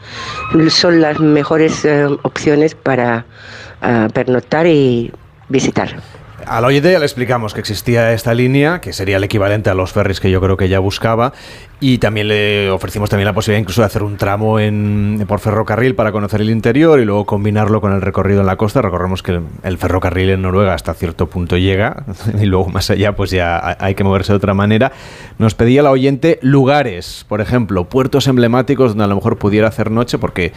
son 0.71 1.01
las 1.01 1.21
mejores 1.21 1.85
eh, 1.85 2.05
opciones 2.23 2.75
para 2.75 3.25
ah, 3.81 4.09
pernoctar 4.13 4.67
y 4.67 5.13
visitar. 5.49 5.97
Al 6.47 6.65
oyente 6.65 6.91
ya 6.91 6.99
le 6.99 7.05
explicamos 7.05 7.53
que 7.53 7.61
existía 7.61 8.13
esta 8.13 8.33
línea, 8.33 8.81
que 8.81 8.93
sería 8.93 9.19
el 9.19 9.25
equivalente 9.25 9.71
a 9.71 9.75
los 9.75 9.93
ferries 9.93 10.19
que 10.21 10.31
yo 10.31 10.41
creo 10.41 10.57
que 10.57 10.67
ella 10.67 10.79
buscaba, 10.79 11.33
y 11.81 11.99
también 11.99 12.27
le 12.27 12.71
ofrecimos 12.71 13.09
también 13.09 13.27
la 13.27 13.33
posibilidad 13.33 13.61
incluso 13.61 13.83
de 13.83 13.87
hacer 13.87 14.03
un 14.03 14.17
tramo 14.17 14.59
en, 14.59 15.25
por 15.29 15.39
ferrocarril 15.39 15.95
para 15.95 16.11
conocer 16.11 16.41
el 16.41 16.51
interior 16.51 16.99
y 16.99 17.05
luego 17.05 17.25
combinarlo 17.25 17.81
con 17.81 17.93
el 17.93 18.03
recorrido 18.03 18.41
en 18.41 18.47
la 18.47 18.57
costa. 18.57 18.83
Recordemos 18.83 19.23
que 19.23 19.41
el, 19.63 19.79
ferrocarril 19.79 20.31
en 20.31 20.43
Noruega 20.43 20.75
hasta 20.75 20.93
cierto 20.95 21.29
punto 21.29 21.57
llega 21.57 22.05
y 22.41 22.47
luego 22.47 22.69
más 22.69 22.91
allá 22.91 23.15
pues 23.15 23.31
ya 23.31 23.77
hay 23.79 23.95
que 23.95 24.03
moverse 24.03 24.33
de 24.33 24.37
otra 24.37 24.55
manera. 24.55 24.91
Nos 25.39 25.55
pedía 25.55 25.85
la 25.85 25.93
oyente 25.93 26.41
lugares, 26.43 27.25
por 27.29 27.41
ejemplo, 27.41 27.85
puertos 27.85 28.27
emblemáticos 28.27 28.91
donde 28.91 29.05
a 29.05 29.07
lo 29.07 29.15
mejor 29.15 29.39
pudiera 29.39 29.69
hacer 29.69 29.93
noche, 29.93 30.19
porque, 30.19 30.53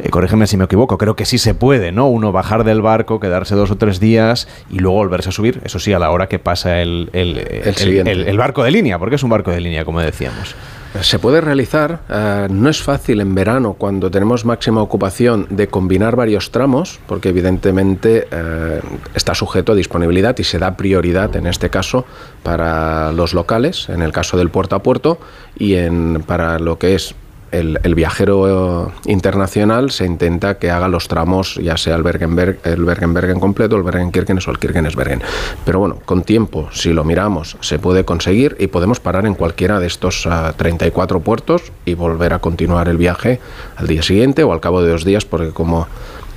eh, 0.00 0.08
corrígeme 0.10 0.48
si 0.48 0.56
me 0.56 0.64
equivoco, 0.64 0.98
creo 0.98 1.14
que 1.14 1.26
sí 1.26 1.38
se 1.38 1.54
puede, 1.54 1.92
¿no? 1.92 2.08
Uno 2.08 2.32
bajar 2.32 2.64
del 2.64 2.82
barco, 2.82 3.20
quedarse 3.20 3.54
dos 3.54 3.70
o 3.70 3.76
tres 3.76 4.00
días 4.00 4.48
y 4.68 4.80
luego 4.80 4.96
volverse 4.96 5.28
a 5.28 5.32
subir, 5.32 5.60
eso 5.64 5.78
sí, 5.78 5.92
a 5.92 6.00
la 6.00 6.10
hora 6.10 6.26
que 6.26 6.40
pasa 6.40 6.82
el, 6.82 7.08
el, 7.12 7.38
el 7.38 8.36
barco 8.38 8.64
de 8.64 8.72
línea, 8.72 8.98
porque 8.98 9.14
es 9.14 9.22
un 9.22 9.30
barco 9.30 9.52
de 9.52 9.60
línea, 9.60 9.84
como 9.84 10.00
decíamos. 10.00 10.55
Se 11.02 11.18
puede 11.18 11.40
realizar, 11.40 12.00
eh, 12.08 12.46
no 12.50 12.68
es 12.68 12.82
fácil 12.82 13.20
en 13.20 13.34
verano 13.34 13.74
cuando 13.74 14.10
tenemos 14.10 14.44
máxima 14.44 14.82
ocupación 14.82 15.46
de 15.50 15.68
combinar 15.68 16.16
varios 16.16 16.50
tramos, 16.50 17.00
porque 17.06 17.30
evidentemente 17.30 18.28
eh, 18.30 18.80
está 19.14 19.34
sujeto 19.34 19.72
a 19.72 19.74
disponibilidad 19.74 20.36
y 20.38 20.44
se 20.44 20.58
da 20.58 20.76
prioridad 20.76 21.34
en 21.36 21.46
este 21.46 21.70
caso 21.70 22.04
para 22.42 23.12
los 23.12 23.34
locales, 23.34 23.88
en 23.88 24.02
el 24.02 24.12
caso 24.12 24.36
del 24.36 24.50
puerto 24.50 24.76
a 24.76 24.82
puerto, 24.82 25.18
y 25.58 25.74
en, 25.74 26.22
para 26.26 26.58
lo 26.58 26.78
que 26.78 26.94
es 26.94 27.14
el, 27.52 27.94
viajero 27.94 28.92
internacional 29.06 29.90
se 29.90 30.04
intenta 30.04 30.58
que 30.58 30.70
haga 30.70 30.88
los 30.88 31.08
tramos, 31.08 31.56
ya 31.56 31.76
sea 31.76 31.96
el 31.96 32.02
Bergenberg, 32.02 32.58
el 32.64 32.84
Bergen-Bergen 32.84 33.40
completo, 33.40 33.76
el 33.76 33.82
Bergen-Kirkenes 33.82 34.46
o 34.48 34.50
el 34.50 34.58
Kirkenes-Bergen. 34.58 35.22
Pero 35.64 35.78
bueno, 35.78 35.98
con 36.04 36.22
tiempo, 36.22 36.68
si 36.72 36.92
lo 36.92 37.04
miramos, 37.04 37.56
se 37.60 37.78
puede 37.78 38.04
conseguir 38.04 38.56
y 38.58 38.66
podemos 38.66 39.00
parar 39.00 39.26
en 39.26 39.34
cualquiera 39.34 39.80
de 39.80 39.86
estos 39.86 40.28
34 40.56 41.18
ah, 41.18 41.20
puertos 41.20 41.72
y 41.84 41.94
volver 41.94 42.34
a 42.34 42.40
continuar 42.40 42.88
el 42.88 42.96
viaje 42.96 43.40
al 43.76 43.86
día 43.86 44.02
siguiente 44.02 44.42
o 44.44 44.52
al 44.52 44.60
cabo 44.60 44.82
de 44.82 44.90
dos 44.90 45.04
días, 45.04 45.24
porque 45.24 45.50
como 45.50 45.86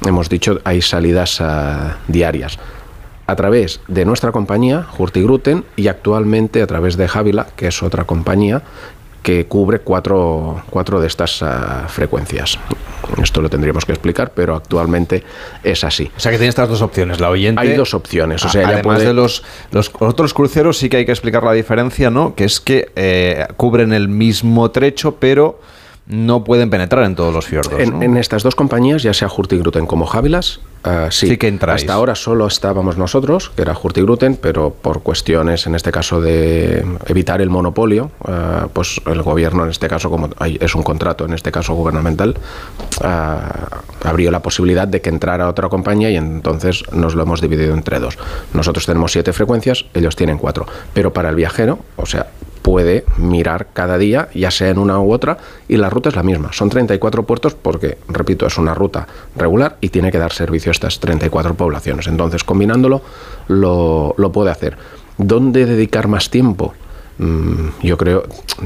hemos 0.06 0.30
dicho, 0.30 0.60
hay 0.64 0.82
salidas 0.82 1.42
ah, 1.42 1.98
diarias 2.08 2.60
a 3.30 3.36
través 3.36 3.80
de 3.88 4.06
nuestra 4.06 4.32
compañía, 4.32 4.88
Hurtigruten, 4.98 5.64
y 5.76 5.88
actualmente 5.88 6.64
a 6.64 6.68
través 6.68 6.98
de 6.98 7.08
Javila, 7.08 7.46
que 7.56 7.68
es 7.68 7.84
otra 7.84 8.06
compañía 8.06 8.64
que 9.30 9.46
cubre 9.46 9.78
cuatro, 9.82 10.64
cuatro 10.72 11.00
de 11.00 11.06
estas 11.06 11.44
ah, 11.44 11.86
frecuencias. 11.88 12.58
Esto 13.22 13.42
lo 13.42 13.50
tendríamos 13.50 13.86
que 13.86 13.92
explicar, 13.92 14.32
pero 14.34 14.56
actualmente 14.56 15.24
es 15.64 15.84
así. 15.84 16.10
O 16.18 16.20
sea 16.20 16.32
que 16.32 16.40
tiene 16.40 16.50
estas 16.50 16.68
dos 16.68 16.82
opciones, 16.82 17.20
la 17.20 17.30
oyente. 17.30 17.62
Hay 17.62 17.74
dos 17.74 17.94
opciones. 17.94 18.44
O 18.44 18.50
sea, 18.50 18.68
además 18.68 19.04
de 19.04 19.14
los, 19.14 19.44
los 19.72 19.92
otros 20.00 20.34
cruceros 20.34 20.80
sí 20.80 20.90
que 20.90 20.98
hay 20.98 21.06
que 21.06 21.12
explicar 21.12 21.44
la 21.44 21.54
diferencia, 21.54 22.10
¿no? 22.10 22.34
Que 22.34 22.46
es 22.46 22.60
que 22.60 22.92
eh, 22.96 23.46
cubren 23.56 23.94
el 23.94 24.08
mismo 24.10 24.72
trecho, 24.72 25.18
pero 25.20 25.60
no 26.10 26.44
pueden 26.44 26.72
penetrar 26.72 27.06
en 27.06 27.16
todos 27.16 27.32
los 27.32 27.46
fiordos. 27.46 27.80
En, 27.80 28.18
estas 28.18 28.42
dos 28.42 28.56
compañías, 28.56 29.04
ya 29.04 29.14
sea 29.14 29.28
Hurtigruten 29.28 29.86
como 29.86 30.08
Javilas, 30.08 30.60
uh, 30.84 31.12
sí. 31.12 31.38
que 31.38 31.48
entráis. 31.48 31.84
Hasta 31.84 31.94
ahora 31.94 32.16
solo 32.16 32.48
estábamos 32.48 32.98
nosotros, 32.98 33.52
que 33.56 33.62
era 33.62 33.78
Hurtigruten, 33.78 34.36
pero 34.36 34.72
por 34.72 35.04
cuestiones, 35.04 35.68
en 35.68 35.76
este 35.76 35.92
caso, 35.92 36.20
de 36.20 36.84
evitar 37.06 37.44
el 37.44 37.52
monopolio, 37.52 38.10
uh, 38.22 38.70
pues 38.74 39.00
el 39.06 39.22
gobierno, 39.22 39.66
en 39.66 39.70
este 39.70 39.88
caso, 39.88 40.10
como 40.10 40.32
hay, 40.40 40.58
es 40.60 40.74
un 40.74 40.82
contrato, 40.82 41.26
en 41.26 41.34
este 41.34 41.52
caso 41.52 41.76
gubernamental, 41.76 42.36
uh, 43.02 44.08
abrió 44.08 44.32
la 44.32 44.42
posibilidad 44.42 44.88
de 44.88 45.02
que 45.02 45.10
entrara 45.10 45.48
otra 45.48 45.70
compañía 45.70 46.10
y 46.10 46.16
entonces 46.16 46.86
nos 46.92 47.14
lo 47.14 47.22
hemos 47.22 47.40
dividido 47.40 47.76
entre 47.76 48.00
dos. 48.00 48.18
Nosotros 48.56 48.88
tenemos 48.88 49.12
siete 49.12 49.32
frecuencias, 49.32 49.86
ellos 49.94 50.16
tienen 50.16 50.40
cuatro. 50.40 50.66
Pero 50.92 51.14
para 51.14 51.30
el 51.30 51.36
viajero, 51.36 51.78
o 51.98 52.08
sea, 52.08 52.26
puede 52.70 53.04
mirar 53.18 53.70
cada 53.74 53.98
día, 53.98 54.30
ya 54.36 54.52
sea 54.52 54.70
en 54.70 54.78
una 54.78 55.00
u 55.00 55.12
otra, 55.12 55.40
y 55.68 55.76
la 55.78 55.90
ruta 55.90 56.10
es 56.10 56.16
la 56.16 56.22
misma. 56.22 56.54
Son 56.54 56.70
34 56.70 57.24
puertos 57.24 57.56
porque, 57.56 57.98
repito, 58.08 58.46
es 58.46 58.60
una 58.60 58.76
ruta 58.76 59.08
regular 59.36 59.78
y 59.82 59.90
tiene 59.90 60.12
que 60.12 60.20
dar 60.20 60.32
servicio 60.32 60.70
a 60.70 60.74
estas 60.74 61.00
34 61.00 61.56
poblaciones. 61.56 62.06
Entonces, 62.06 62.44
combinándolo, 62.44 63.02
lo, 63.48 64.14
lo 64.20 64.32
puede 64.32 64.52
hacer. 64.52 64.78
¿Dónde 65.18 65.66
dedicar 65.66 66.08
más 66.08 66.30
tiempo? 66.30 66.76
Mm, 67.18 67.70
yo 67.82 67.98
creo, 67.98 68.26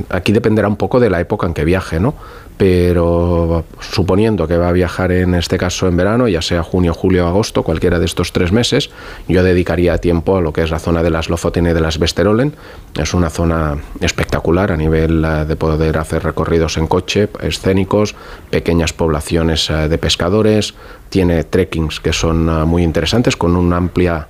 aquí 0.09 0.33
dependerá 0.33 0.67
un 0.67 0.75
poco 0.75 0.99
de 0.99 1.09
la 1.09 1.21
época 1.21 1.47
en 1.47 1.53
que 1.53 1.63
viaje, 1.63 2.01
¿no? 2.01 2.13
Pero 2.57 3.65
suponiendo 3.79 4.47
que 4.47 4.57
va 4.57 4.69
a 4.69 4.71
viajar 4.71 5.11
en 5.11 5.33
este 5.33 5.57
caso 5.57 5.87
en 5.87 5.97
verano, 5.97 6.27
ya 6.27 6.41
sea 6.41 6.63
junio, 6.63 6.93
julio, 6.93 7.27
agosto, 7.27 7.63
cualquiera 7.63 7.99
de 7.99 8.05
estos 8.05 8.31
tres 8.31 8.51
meses, 8.51 8.91
yo 9.27 9.43
dedicaría 9.43 9.97
tiempo 9.97 10.37
a 10.37 10.41
lo 10.41 10.53
que 10.53 10.61
es 10.61 10.71
la 10.71 10.79
zona 10.79 11.03
de 11.03 11.09
las 11.09 11.29
Lofoten 11.29 11.65
y 11.65 11.73
de 11.73 11.81
las 11.81 11.97
Vesterolen. 11.97 12.53
Es 12.95 13.13
una 13.13 13.29
zona 13.29 13.77
espectacular 14.01 14.71
a 14.71 14.77
nivel 14.77 15.25
eh, 15.25 15.45
de 15.45 15.55
poder 15.55 15.97
hacer 15.97 16.23
recorridos 16.23 16.77
en 16.77 16.87
coche, 16.87 17.29
escénicos, 17.41 18.15
pequeñas 18.49 18.93
poblaciones 18.93 19.69
eh, 19.69 19.87
de 19.89 19.97
pescadores, 19.97 20.75
tiene 21.09 21.43
trekkings 21.43 21.99
que 21.99 22.13
son 22.13 22.49
eh, 22.49 22.65
muy 22.65 22.83
interesantes 22.83 23.35
con 23.35 23.55
una 23.55 23.77
amplia 23.77 24.27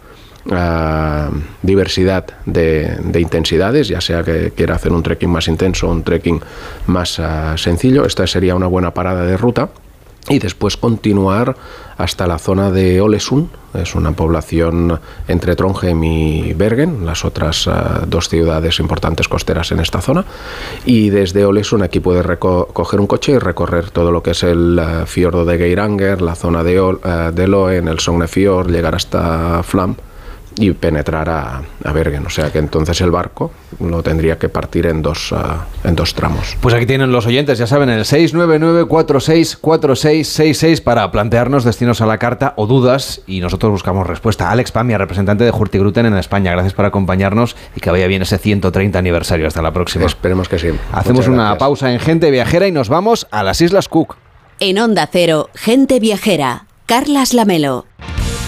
diversidad 1.62 2.26
de, 2.46 3.20
intensidades, 3.20 3.88
ya 3.88 4.02
sea 4.02 4.24
que 4.24 4.52
quiera 4.52 4.76
hacer 4.76 4.92
un 4.92 5.04
trekking 5.04 5.30
más 5.30 5.48
intenso 5.48 5.88
o 5.88 5.92
un 5.92 6.04
trekking 6.04 6.42
más 6.88 7.20
ah, 7.20 7.56
sencillo. 7.58 8.06
Esta 8.06 8.28
sería 8.28 8.56
una 8.56 8.68
buena 8.68 8.94
parada 8.94 9.26
de 9.26 9.38
ruta 9.38 9.70
y 10.30 10.40
después 10.40 10.78
continuar 10.78 11.56
hasta 11.98 12.28
la 12.28 12.40
zona 12.40 12.72
de 12.72 13.02
Olesund, 13.02 13.50
es 13.74 13.94
una 13.94 14.14
población 14.14 15.00
entre 15.28 15.56
Trondheim 15.56 16.04
y 16.04 16.54
Bergen, 16.54 17.06
las 17.06 17.26
otras 17.26 17.68
ah, 17.68 18.04
dos 18.08 18.30
ciudades 18.30 18.80
importantes 18.80 19.28
costeras 19.28 19.72
en 19.72 19.80
esta 19.80 20.02
zona, 20.02 20.26
y 20.86 21.10
desde 21.10 21.46
Olesund 21.46 21.84
aquí 21.84 22.00
puede 22.00 22.38
coger 22.38 23.00
un 23.00 23.08
coche 23.08 23.34
y 23.34 23.38
recorrer 23.38 23.92
todo 23.92 24.12
lo 24.12 24.24
que 24.24 24.32
es 24.32 24.44
el 24.44 24.80
uh, 24.80 25.06
fiordo 25.06 25.46
de 25.46 25.58
Geiranger, 25.58 26.22
la 26.22 26.36
zona 26.36 26.64
de, 26.64 27.32
de 27.34 27.48
Loen, 27.48 27.88
el 27.88 28.00
Sognefjord, 28.00 28.72
llegar 28.72 28.96
hasta 28.96 29.62
Flam 29.64 29.96
y 30.58 30.72
penetrar 30.72 31.30
a, 31.30 31.62
Bergen. 31.94 32.26
O 32.26 32.30
sea 32.30 32.52
que 32.52 32.60
entonces 32.60 33.00
el 33.02 33.12
barco 33.12 33.52
lo 33.80 34.02
tendría 34.02 34.40
que 34.40 34.48
partir 34.50 34.88
en 34.88 35.02
dos, 35.02 35.32
ah, 35.32 35.66
en 35.84 35.96
dos 35.96 36.14
tramos. 36.16 36.58
Pues 36.60 36.74
aquí 36.74 36.86
tienen 36.86 37.12
los 37.12 37.28
oyentes, 37.28 37.60
ya 37.60 37.68
saben, 37.68 37.90
el 37.90 38.06
699-464666 38.06 40.82
para 40.82 41.12
plantearnos 41.12 41.64
destinos 41.64 42.02
a 42.02 42.06
la 42.06 42.18
carta 42.18 42.54
o 42.58 42.66
dudas 42.66 43.22
y 43.28 43.42
nosotros 43.42 43.72
buscamos 43.72 44.08
respuesta. 44.08 44.50
Alex 44.50 44.72
Pamia, 44.72 44.98
representante 44.98 45.44
de 45.44 45.52
Hurtigruten 45.52 46.08
en 46.08 46.18
España, 46.18 46.52
gracias 46.52 46.74
por 46.74 46.86
acompañarnos 46.86 47.56
y 47.76 47.80
que 47.80 47.92
vaya 47.92 48.08
bien 48.08 48.24
ese 48.24 48.38
130 48.38 48.98
aniversario. 48.98 49.48
Hasta 49.48 49.62
la 49.62 49.74
próxima. 49.74 50.06
Esperemos 50.06 50.50
que 50.50 50.60
sí. 50.60 50.70
Hacemos 50.92 51.28
una 51.28 51.58
pausa 51.58 51.92
en 51.92 52.00
Gente 52.00 52.32
Viajera 52.32 52.68
y 52.68 52.72
nos 52.72 52.90
vamos 52.90 53.28
a 53.32 53.44
las 53.44 53.62
Islas 53.62 53.88
Cook. 53.88 54.16
En 54.60 54.80
Onda 54.80 55.10
Cero, 55.12 55.50
Gente 55.56 56.00
Viajera, 56.00 56.68
Carlas 56.86 57.34
Lamelo. 57.34 57.86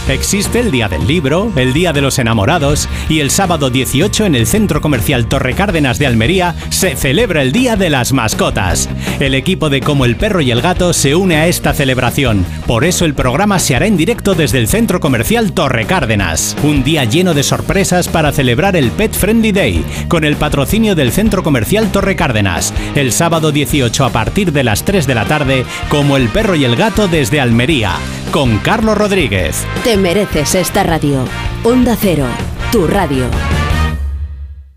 Existe 0.07 0.59
el 0.59 0.69
Día 0.69 0.87
del 0.87 1.07
Libro, 1.07 1.51
el 1.55 1.73
Día 1.73 1.91
de 1.91 1.99
los 1.99 2.19
Enamorados 2.19 2.87
y 3.09 3.21
el 3.21 3.31
sábado 3.31 3.71
18 3.71 4.25
en 4.25 4.35
el 4.35 4.45
Centro 4.45 4.79
Comercial 4.79 5.25
Torre 5.25 5.55
Cárdenas 5.55 5.97
de 5.97 6.05
Almería 6.05 6.53
se 6.69 6.95
celebra 6.95 7.41
el 7.41 7.51
Día 7.51 7.75
de 7.75 7.89
las 7.89 8.13
Mascotas. 8.13 8.87
El 9.19 9.33
equipo 9.33 9.71
de 9.71 9.81
Como 9.81 10.05
el 10.05 10.15
Perro 10.15 10.41
y 10.41 10.51
el 10.51 10.61
Gato 10.61 10.93
se 10.93 11.15
une 11.15 11.37
a 11.37 11.47
esta 11.47 11.73
celebración. 11.73 12.45
Por 12.67 12.85
eso 12.85 13.05
el 13.05 13.15
programa 13.15 13.57
se 13.57 13.75
hará 13.75 13.87
en 13.87 13.97
directo 13.97 14.35
desde 14.35 14.59
el 14.59 14.67
Centro 14.67 14.99
Comercial 14.99 15.53
Torre 15.53 15.85
Cárdenas. 15.85 16.55
Un 16.61 16.83
día 16.83 17.03
lleno 17.05 17.33
de 17.33 17.41
sorpresas 17.41 18.07
para 18.07 18.31
celebrar 18.31 18.75
el 18.75 18.91
Pet 18.91 19.13
Friendly 19.13 19.53
Day 19.53 19.83
con 20.07 20.23
el 20.23 20.35
patrocinio 20.35 20.93
del 20.93 21.11
Centro 21.11 21.41
Comercial 21.41 21.91
Torre 21.91 22.15
Cárdenas. 22.15 22.75
El 22.93 23.11
sábado 23.11 23.51
18 23.51 24.05
a 24.05 24.11
partir 24.11 24.51
de 24.51 24.63
las 24.63 24.85
3 24.85 25.07
de 25.07 25.15
la 25.15 25.25
tarde, 25.25 25.65
Como 25.89 26.15
el 26.15 26.29
Perro 26.29 26.53
y 26.53 26.63
el 26.63 26.75
Gato 26.75 27.07
desde 27.07 27.39
Almería, 27.39 27.93
con 28.31 28.59
Carlos 28.59 28.97
Rodríguez 28.97 29.65
mereces 29.97 30.55
esta 30.55 30.83
radio. 30.83 31.25
Onda 31.63 31.95
Cero, 31.99 32.25
tu 32.71 32.87
radio. 32.87 33.25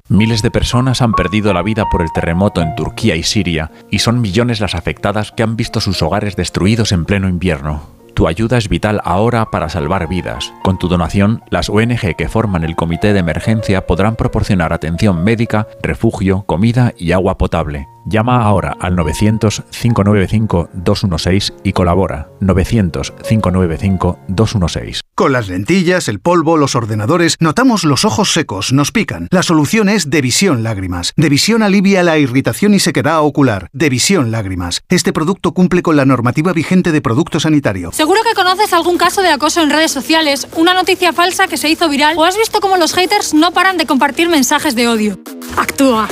Miles 0.09 0.41
de 0.41 0.51
personas 0.51 1.03
han 1.03 1.13
perdido 1.13 1.53
la 1.53 1.63
vida 1.63 1.85
por 1.91 2.01
el 2.01 2.11
terremoto 2.13 2.63
en 2.63 2.75
Turquía 2.75 3.15
y 3.15 3.23
Siria, 3.23 3.71
y 3.91 3.99
son 3.99 4.21
millones 4.21 4.61
las 4.61 4.75
afectadas 4.75 5.33
que 5.33 5.43
han 5.43 5.57
visto 5.57 5.81
sus 5.81 6.01
hogares 6.03 6.35
destruidos 6.35 6.93
en 6.93 7.05
pleno 7.05 7.29
invierno. 7.29 7.99
Tu 8.15 8.27
ayuda 8.27 8.59
es 8.59 8.69
vital 8.69 9.01
ahora 9.05 9.51
para 9.51 9.69
salvar 9.69 10.09
vidas. 10.09 10.53
Con 10.63 10.79
tu 10.79 10.89
donación, 10.89 11.43
las 11.51 11.69
ONG 11.69 12.17
que 12.17 12.29
forman 12.29 12.65
el 12.65 12.75
comité 12.75 13.13
de 13.13 13.21
emergencia 13.21 13.87
podrán 13.87 14.17
proporcionar 14.17 14.73
atención 14.73 15.23
médica, 15.23 15.69
refugio, 15.83 16.43
comida 16.43 16.95
y 16.99 17.13
agua 17.13 17.39
potable. 17.39 17.87
Llama 18.09 18.43
ahora 18.43 18.75
al 18.81 18.97
900-595-216 18.97 21.53
y 21.63 21.75
colabora. 21.75 22.31
900-595-216. 22.41 25.01
Con 25.15 25.33
las 25.33 25.49
lentillas, 25.49 26.09
el 26.09 26.21
polvo, 26.21 26.57
los 26.57 26.75
ordenadores, 26.75 27.37
notamos 27.39 27.85
los 27.85 28.07
ojos 28.07 28.33
secos, 28.33 28.73
nos 28.73 28.93
pican. 28.93 29.29
La 29.31 29.43
solución 29.43 29.91
es 29.91 30.09
Devisión 30.09 30.63
Lágrimas. 30.63 31.13
Devisión 31.17 31.63
alivia 31.63 32.03
la 32.03 32.17
irritación 32.19 32.73
y 32.73 32.79
sequedad 32.79 33.21
ocular. 33.21 33.69
Devisión 33.75 34.31
Lágrimas. 34.31 34.81
Este 34.89 35.13
producto 35.13 35.53
cumple 35.53 35.83
con 35.83 35.97
la 35.97 36.07
normativa 36.07 36.55
vigente 36.55 36.93
de 36.93 37.03
producto 37.03 37.41
sanitario. 37.41 37.93
Seguro 37.93 38.23
que 38.23 38.33
conoces 38.35 38.73
algún 38.73 38.97
caso 38.97 39.21
de 39.21 39.29
acoso 39.29 39.61
en 39.61 39.69
redes 39.69 39.91
sociales, 39.91 40.49
una 40.57 40.73
noticia 40.73 41.13
falsa 41.13 41.47
que 41.47 41.59
se 41.59 41.69
hizo 41.69 41.91
viral 41.91 42.17
o 42.17 42.25
has 42.25 42.39
visto 42.39 42.61
cómo 42.61 42.79
los 42.79 42.95
haters 42.95 43.35
no 43.35 43.53
paran 43.53 43.77
de 43.77 43.85
compartir 43.85 44.31
mensajes 44.31 44.75
de 44.75 44.89
odio. 44.89 45.19
Actúa. 45.59 46.09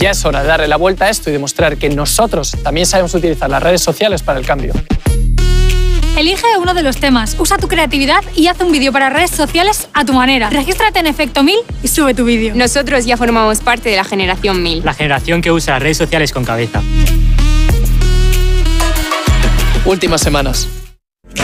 Ya 0.00 0.12
es 0.12 0.24
hora 0.24 0.40
de 0.40 0.48
darle 0.48 0.66
la 0.66 0.76
vuelta 0.76 1.04
a 1.04 1.10
esto 1.10 1.28
y 1.28 1.34
demostrar 1.34 1.76
que 1.76 1.90
nosotros 1.90 2.56
también 2.62 2.86
sabemos 2.86 3.12
utilizar 3.12 3.50
las 3.50 3.62
redes 3.62 3.82
sociales 3.82 4.22
para 4.22 4.38
el 4.38 4.46
cambio. 4.46 4.72
Elige 6.16 6.46
uno 6.58 6.72
de 6.72 6.82
los 6.82 6.96
temas, 6.96 7.36
usa 7.38 7.58
tu 7.58 7.68
creatividad 7.68 8.24
y 8.34 8.46
haz 8.46 8.58
un 8.60 8.72
vídeo 8.72 8.92
para 8.92 9.10
redes 9.10 9.30
sociales 9.30 9.88
a 9.92 10.06
tu 10.06 10.14
manera. 10.14 10.48
Regístrate 10.48 11.00
en 11.00 11.06
Efecto 11.06 11.42
1000 11.42 11.54
y 11.82 11.88
sube 11.88 12.14
tu 12.14 12.24
vídeo. 12.24 12.54
Nosotros 12.54 13.04
ya 13.04 13.18
formamos 13.18 13.60
parte 13.60 13.90
de 13.90 13.96
la 13.96 14.04
generación 14.04 14.62
1000. 14.62 14.86
La 14.86 14.94
generación 14.94 15.42
que 15.42 15.52
usa 15.52 15.74
las 15.74 15.82
redes 15.82 15.98
sociales 15.98 16.32
con 16.32 16.46
cabeza. 16.46 16.82
Últimas 19.84 20.22
semanas. 20.22 20.79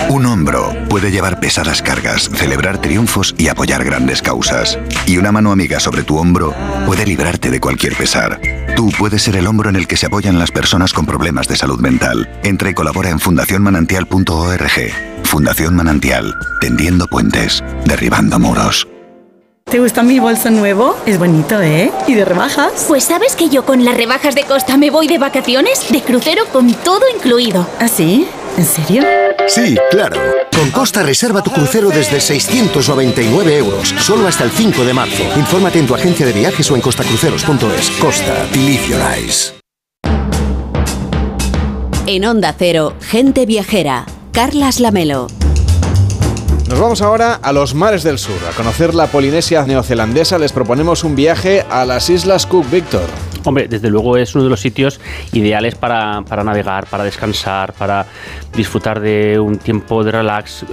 Un 0.08 0.26
hombro 0.26 0.72
puede 0.88 1.10
llevar 1.10 1.40
pesadas 1.40 1.82
cargas, 1.82 2.30
celebrar 2.34 2.78
triunfos 2.78 3.34
y 3.38 3.48
apoyar 3.48 3.84
grandes 3.84 4.22
causas. 4.22 4.78
Y 5.06 5.18
una 5.18 5.32
mano 5.32 5.52
amiga 5.52 5.80
sobre 5.80 6.02
tu 6.02 6.18
hombro 6.18 6.54
puede 6.86 7.04
librarte 7.04 7.50
de 7.50 7.60
cualquier 7.60 7.94
pesar. 7.94 8.40
Tú 8.76 8.90
puedes 8.98 9.22
ser 9.22 9.36
el 9.36 9.46
hombro 9.46 9.70
en 9.70 9.76
el 9.76 9.86
que 9.86 9.96
se 9.96 10.06
apoyan 10.06 10.38
las 10.38 10.50
personas 10.50 10.92
con 10.92 11.06
problemas 11.06 11.48
de 11.48 11.56
salud 11.56 11.80
mental. 11.80 12.28
Entra 12.42 12.70
y 12.70 12.74
colabora 12.74 13.10
en 13.10 13.20
fundacionmanantial.org. 13.20 15.24
Fundación 15.24 15.74
Manantial, 15.74 16.34
tendiendo 16.60 17.06
puentes, 17.06 17.62
derribando 17.84 18.38
muros. 18.38 18.86
¿Te 19.64 19.80
gusta 19.80 20.04
mi 20.04 20.20
bolso 20.20 20.50
nuevo? 20.50 20.96
Es 21.06 21.18
bonito, 21.18 21.60
¿eh? 21.60 21.90
¿Y 22.06 22.14
de 22.14 22.24
rebajas? 22.24 22.84
Pues 22.86 23.02
sabes 23.02 23.34
que 23.34 23.48
yo 23.48 23.66
con 23.66 23.84
las 23.84 23.96
rebajas 23.96 24.36
de 24.36 24.44
Costa 24.44 24.76
me 24.76 24.90
voy 24.90 25.08
de 25.08 25.18
vacaciones, 25.18 25.90
de 25.90 26.02
crucero 26.02 26.44
con 26.52 26.72
todo 26.72 27.00
incluido. 27.12 27.68
¿Ah, 27.80 27.88
sí? 27.88 28.28
¿En 28.56 28.64
serio? 28.64 29.02
Sí, 29.48 29.76
claro. 29.90 30.16
Con 30.56 30.70
Costa 30.70 31.02
reserva 31.02 31.42
tu 31.42 31.50
crucero 31.50 31.90
desde 31.90 32.20
699 32.20 33.56
euros, 33.58 33.94
solo 34.00 34.26
hasta 34.26 34.44
el 34.44 34.50
5 34.50 34.84
de 34.84 34.94
marzo. 34.94 35.22
Infórmate 35.36 35.78
en 35.78 35.86
tu 35.86 35.94
agencia 35.94 36.24
de 36.24 36.32
viajes 36.32 36.70
o 36.70 36.74
en 36.74 36.80
costacruceros.es. 36.80 37.90
Costa, 38.00 38.46
believe 38.52 38.88
your 38.88 39.00
eyes. 39.14 39.54
En 42.06 42.24
Onda 42.24 42.54
Cero, 42.56 42.94
gente 43.00 43.44
viajera. 43.46 44.06
Carlas 44.32 44.80
Lamelo. 44.80 45.26
Nos 46.68 46.80
vamos 46.80 47.02
ahora 47.02 47.34
a 47.34 47.52
los 47.52 47.74
mares 47.74 48.02
del 48.02 48.18
sur, 48.18 48.38
a 48.50 48.56
conocer 48.56 48.94
la 48.94 49.06
Polinesia 49.08 49.64
neozelandesa. 49.64 50.38
Les 50.38 50.52
proponemos 50.52 51.04
un 51.04 51.14
viaje 51.14 51.64
a 51.70 51.84
las 51.84 52.10
Islas 52.10 52.46
Cook, 52.46 52.68
Víctor. 52.70 53.06
Hombre, 53.46 53.68
desde 53.68 53.90
luego 53.90 54.16
es 54.16 54.34
uno 54.34 54.44
de 54.44 54.50
los 54.50 54.60
sitios 54.60 55.00
ideales 55.32 55.74
para, 55.74 56.22
para, 56.22 56.42
navegar, 56.42 56.86
para 56.86 57.04
descansar, 57.04 57.72
para 57.72 58.06
disfrutar 58.54 59.00
de 59.00 59.38
un 59.38 59.58
tiempo 59.58 60.02
de 60.02 60.12
relax, 60.12 60.64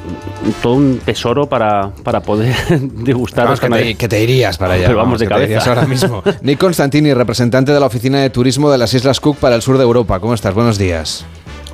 todo 0.62 0.74
un 0.74 1.00
tesoro 1.00 1.48
para, 1.48 1.92
para 2.04 2.22
poder 2.22 2.56
degustar. 2.80 3.46
Vamos, 3.46 3.60
que, 3.60 3.70
te, 3.70 3.96
que, 3.96 4.08
te, 4.08 4.24
irías 4.24 4.58
para 4.58 4.74
allá. 4.74 4.88
Pero 4.88 4.98
vamos, 4.98 5.20
de 5.20 5.28
cabeza. 5.28 5.70
ahora 5.70 5.86
mismo. 5.86 6.24
Nick 6.42 6.60
Constantini, 6.60 7.14
representante 7.14 7.72
de 7.72 7.80
la 7.80 7.86
Oficina 7.86 8.22
de 8.22 8.30
Turismo 8.30 8.72
de 8.72 8.78
las 8.78 8.94
Islas 8.94 9.20
Cook 9.20 9.38
para 9.38 9.56
el 9.56 9.62
sur 9.62 9.78
de 9.78 9.84
Europa. 9.84 10.20
¿Cómo 10.20 10.34
estás? 10.34 10.54
Buenos 10.54 10.78
días. 10.78 11.26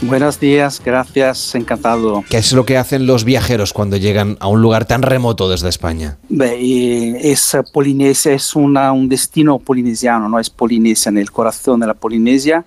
Buenos 0.02 0.40
días, 0.40 0.82
gracias, 0.84 1.54
encantado. 1.56 2.24
¿Qué 2.30 2.38
es 2.38 2.54
lo 2.54 2.66
que 2.66 2.78
hacen 2.78 3.06
los 3.06 3.26
viajeros 3.26 3.74
cuando 3.74 3.98
llegan 3.98 4.38
a 4.40 4.48
un 4.48 4.62
lugar 4.62 4.86
tan 4.86 5.02
remoto 5.02 5.50
desde 5.50 5.68
España? 5.68 6.18
Es 6.30 7.58
Polinesia, 7.74 8.32
es 8.32 8.56
una, 8.56 8.94
un 8.94 9.10
destino 9.10 9.60
polinesiano, 9.60 10.30
no 10.30 10.40
es 10.40 10.50
Polinesia 10.50 11.10
en 11.10 11.18
el 11.18 11.32
corazón 11.32 11.82
de 11.82 11.88
la 11.88 11.94
Polinesia. 11.96 12.64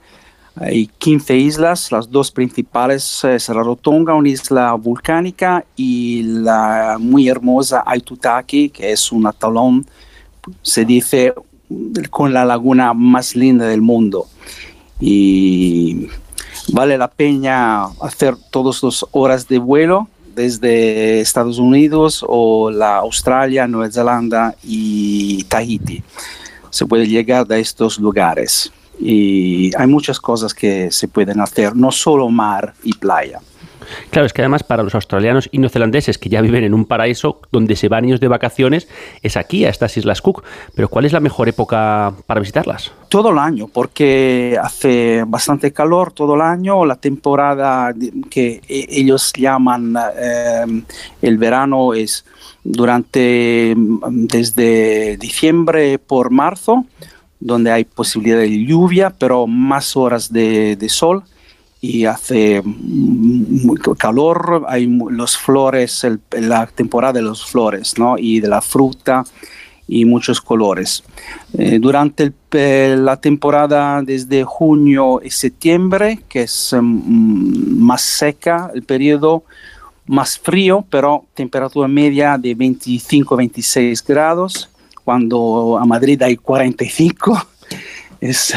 Hay 0.57 0.91
15 0.99 1.37
islas, 1.37 1.91
las 1.91 2.11
dos 2.11 2.31
principales 2.31 3.25
es 3.25 3.49
Rarotonga, 3.49 4.13
una 4.13 4.29
isla 4.29 4.75
volcánica, 4.75 5.65
y 5.75 6.23
la 6.25 6.99
muy 7.01 7.31
hermosa 7.31 7.83
Aitutaki, 7.87 8.69
que 8.69 8.93
es 8.93 9.11
un 9.11 9.27
atolón, 9.27 9.87
se 10.61 10.85
dice, 10.85 11.33
con 12.11 12.35
la 12.35 12.45
laguna 12.45 12.93
más 12.93 13.35
linda 13.35 13.67
del 13.67 13.81
mundo. 13.81 14.27
Y 15.01 16.09
vale 16.69 16.99
la 16.99 17.09
pena 17.09 17.89
hacer 18.01 18.37
todas 18.51 18.83
las 18.83 19.05
horas 19.13 19.49
de 19.49 19.59
vuelo 19.59 20.09
desde 20.35 21.21
Estados 21.21 21.59
Unidos 21.59 22.25
o 22.27 22.71
la 22.71 22.97
Australia, 22.97 23.67
Nueva 23.67 23.93
Zelanda 23.93 24.55
y 24.63 25.45
Tahiti. 25.45 26.03
Se 26.71 26.87
puede 26.87 27.07
llegar 27.07 27.47
a 27.51 27.59
estos 27.59 27.99
lugares 27.99 28.73
y 28.99 29.71
hay 29.77 29.87
muchas 29.87 30.21
cosas 30.21 30.55
que 30.55 30.91
se 30.91 31.09
pueden 31.09 31.41
hacer, 31.41 31.77
no 31.77 31.91
solo 31.91 32.29
mar 32.29 32.75
y 32.83 32.93
playa. 32.95 33.41
Claro, 34.11 34.27
es 34.27 34.33
que 34.33 34.43
además 34.43 34.63
para 34.63 34.83
los 34.83 34.95
australianos 34.95 35.49
y 35.53 35.59
neozelandeses 35.59 36.19
que 36.19 36.29
ya 36.29 36.41
viven 36.41 36.65
en 36.65 36.75
un 36.75 36.85
paraíso 36.85 37.41
donde 37.51 37.77
se 37.77 37.89
van 37.89 38.05
ellos 38.05 38.21
de 38.21 38.29
vacaciones, 38.29 38.89
es 39.23 39.37
aquí, 39.37 39.65
a 39.65 39.71
estas 39.71 39.97
Islas 39.97 40.23
Cook. 40.23 40.45
Pero 40.75 40.89
¿cuál 40.89 41.05
es 41.05 41.13
la 41.13 41.21
mejor 41.21 41.49
época 41.49 42.13
para 42.27 42.41
visitarlas? 42.41 42.93
Todo 43.09 43.31
el 43.31 43.39
año, 43.39 43.69
porque 43.69 44.59
hace 44.61 45.25
bastante 45.27 45.73
calor 45.73 46.13
todo 46.13 46.35
el 46.35 46.41
año. 46.41 46.85
La 46.85 46.97
temporada 46.97 47.95
que 48.31 48.61
e-, 48.69 48.87
ellos 48.91 49.33
llaman 49.37 49.97
eh, 50.17 50.83
el 51.23 51.39
verano 51.39 51.95
es 51.95 52.25
durante 52.65 53.75
desde 53.77 55.17
diciembre 55.17 55.99
por 55.99 56.31
marzo 56.31 56.85
donde 57.41 57.73
hay 57.73 57.85
posibilidad 57.85 58.39
de 58.39 58.65
lluvia, 58.65 59.11
pero 59.11 59.49
más 59.49 59.97
horas 59.97 60.33
de 60.33 60.87
sol 60.89 61.25
y 61.85 62.05
hace 62.05 62.63
mucho 62.65 63.97
calor, 63.97 64.65
hay 64.69 64.87
los 64.87 65.37
flores, 65.37 66.07
la 66.31 66.69
temporada 66.69 67.15
de 67.15 67.23
los 67.23 67.45
flores 67.45 67.99
¿no? 67.99 68.17
y 68.17 68.39
de 68.39 68.47
la 68.47 68.63
fruta 68.63 69.25
y 69.89 70.05
muchos 70.05 70.41
colores. 70.41 71.03
Eh, 71.59 71.81
durante 71.81 72.33
la 72.97 73.17
temporada 73.17 74.01
desde 74.01 74.45
junio 74.45 75.21
y 75.25 75.31
septiembre, 75.31 76.21
que 76.29 76.43
es 76.43 76.73
mm, 76.73 77.83
más 77.83 78.03
seca, 78.03 78.71
el 78.73 78.85
periodo 78.85 79.43
más 80.07 80.39
frío, 80.39 80.85
pero 80.89 81.25
temperatura 81.35 81.89
media 81.89 82.39
de 82.39 82.57
25-26 82.57 84.07
grados, 84.07 84.71
cuando 85.03 85.79
a 85.81 85.85
Madrid 85.85 86.23
hay 86.23 86.37
45 86.37 87.45
es, 88.23 88.55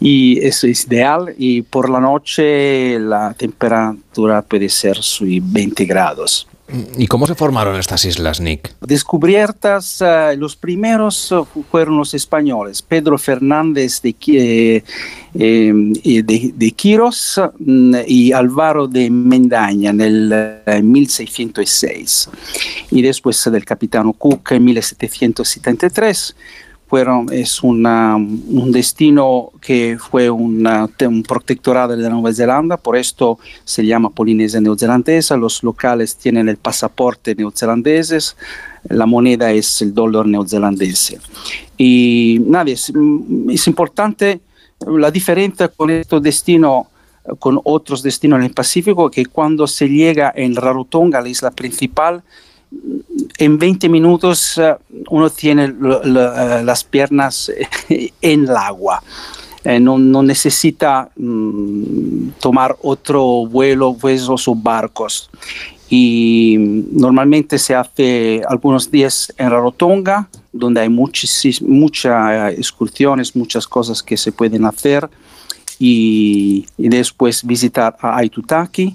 y 0.00 0.38
eso 0.44 0.66
es 0.66 0.86
ideal 0.86 1.34
y 1.36 1.62
por 1.62 1.90
la 1.90 2.00
noche 2.00 2.98
la 2.98 3.34
temperatura 3.34 4.42
puede 4.42 4.68
ser 4.68 4.96
sui 5.02 5.40
20 5.42 5.84
grados. 5.84 6.46
¿Y 6.96 7.08
cómo 7.08 7.26
se 7.26 7.34
formaron 7.34 7.76
estas 7.76 8.04
islas, 8.04 8.40
Nick? 8.40 8.72
Descubiertas, 8.80 10.00
uh, 10.00 10.38
los 10.38 10.54
primeros 10.54 11.32
uh, 11.32 11.44
fueron 11.68 11.96
los 11.96 12.14
españoles, 12.14 12.80
Pedro 12.80 13.18
Fernández 13.18 14.00
de, 14.00 14.14
eh, 14.28 14.82
eh, 15.34 16.22
de, 16.22 16.52
de 16.54 16.70
Quiros 16.70 17.40
mm, 17.58 17.94
y 18.06 18.30
Álvaro 18.30 18.86
de 18.86 19.10
Mendaña 19.10 19.90
en 19.90 20.00
el 20.00 20.60
uh, 20.64 20.82
1606. 20.82 22.30
Y 22.92 23.02
después 23.02 23.42
del 23.50 23.64
capitán 23.64 24.12
Cook 24.12 24.52
en 24.52 24.64
1773 24.64 26.36
fueron, 26.90 27.32
es 27.32 27.62
una, 27.62 28.16
un 28.16 28.72
destino 28.72 29.52
que 29.60 29.96
fue 29.96 30.28
una, 30.28 30.90
un 31.06 31.22
protectorado 31.22 31.96
de 31.96 32.10
Nueva 32.10 32.34
Zelanda, 32.34 32.76
por 32.76 32.96
esto 32.96 33.38
se 33.64 33.86
llama 33.86 34.10
Polinesia 34.10 34.60
Neozelandesa, 34.60 35.36
los 35.36 35.62
locales 35.62 36.16
tienen 36.16 36.48
el 36.48 36.56
pasaporte 36.56 37.36
neozelandeses, 37.36 38.36
la 38.88 39.06
moneda 39.06 39.52
es 39.52 39.80
el 39.82 39.94
dólar 39.94 40.26
neozelandés. 40.26 41.16
Y 41.78 42.40
nada, 42.44 42.68
es, 42.72 42.92
es 43.50 43.66
importante 43.68 44.40
la 44.84 45.12
diferencia 45.12 45.68
con 45.68 45.90
estos 45.90 46.20
destinos 46.20 46.86
con 47.38 47.60
otros 47.62 48.02
destinos 48.02 48.38
en 48.40 48.46
el 48.46 48.52
Pacífico, 48.52 49.10
que 49.10 49.26
cuando 49.26 49.68
se 49.68 49.88
llega 49.88 50.32
en 50.34 50.56
Rarotonga, 50.56 51.20
la 51.20 51.28
isla 51.28 51.52
principal, 51.52 52.22
en 53.38 53.58
20 53.58 53.88
minutos 53.88 54.58
uh, 54.58 54.76
uno 55.08 55.30
tiene 55.30 55.66
uh, 55.66 56.00
las 56.62 56.84
piernas 56.84 57.50
en 57.88 58.44
el 58.44 58.56
agua. 58.56 59.02
Eh, 59.64 59.78
no, 59.78 59.98
no, 59.98 60.22
necesita 60.22 61.10
mm, 61.16 62.30
tomar 62.40 62.76
otro 62.82 63.46
vuelo, 63.46 63.94
vuelos 63.94 64.48
o 64.48 64.54
barcos. 64.54 65.30
Y 65.90 66.56
normalmente 66.92 67.58
se 67.58 67.74
hace 67.74 68.42
algunos 68.48 68.90
días 68.90 69.32
en 69.36 69.50
Rarotonga, 69.50 70.28
donde 70.52 70.82
hay 70.82 70.88
muchas 70.88 71.44
excursiones, 72.56 73.34
muchas 73.34 73.66
cosas 73.66 74.02
que 74.02 74.16
se 74.16 74.32
pueden 74.32 74.64
hacer. 74.64 75.10
Y, 75.78 76.66
y 76.78 76.88
después 76.88 77.42
visitar 77.44 77.96
a 78.00 78.18
Aitutaki 78.18 78.94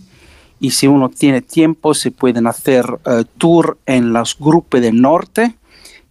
y 0.59 0.71
si 0.71 0.87
uno 0.87 1.09
tiene 1.09 1.41
tiempo 1.41 1.93
se 1.93 2.11
pueden 2.11 2.47
hacer 2.47 2.85
eh, 3.05 3.23
tour 3.37 3.77
en 3.85 4.13
los 4.13 4.37
grupos 4.39 4.81
del 4.81 5.01
norte, 5.01 5.55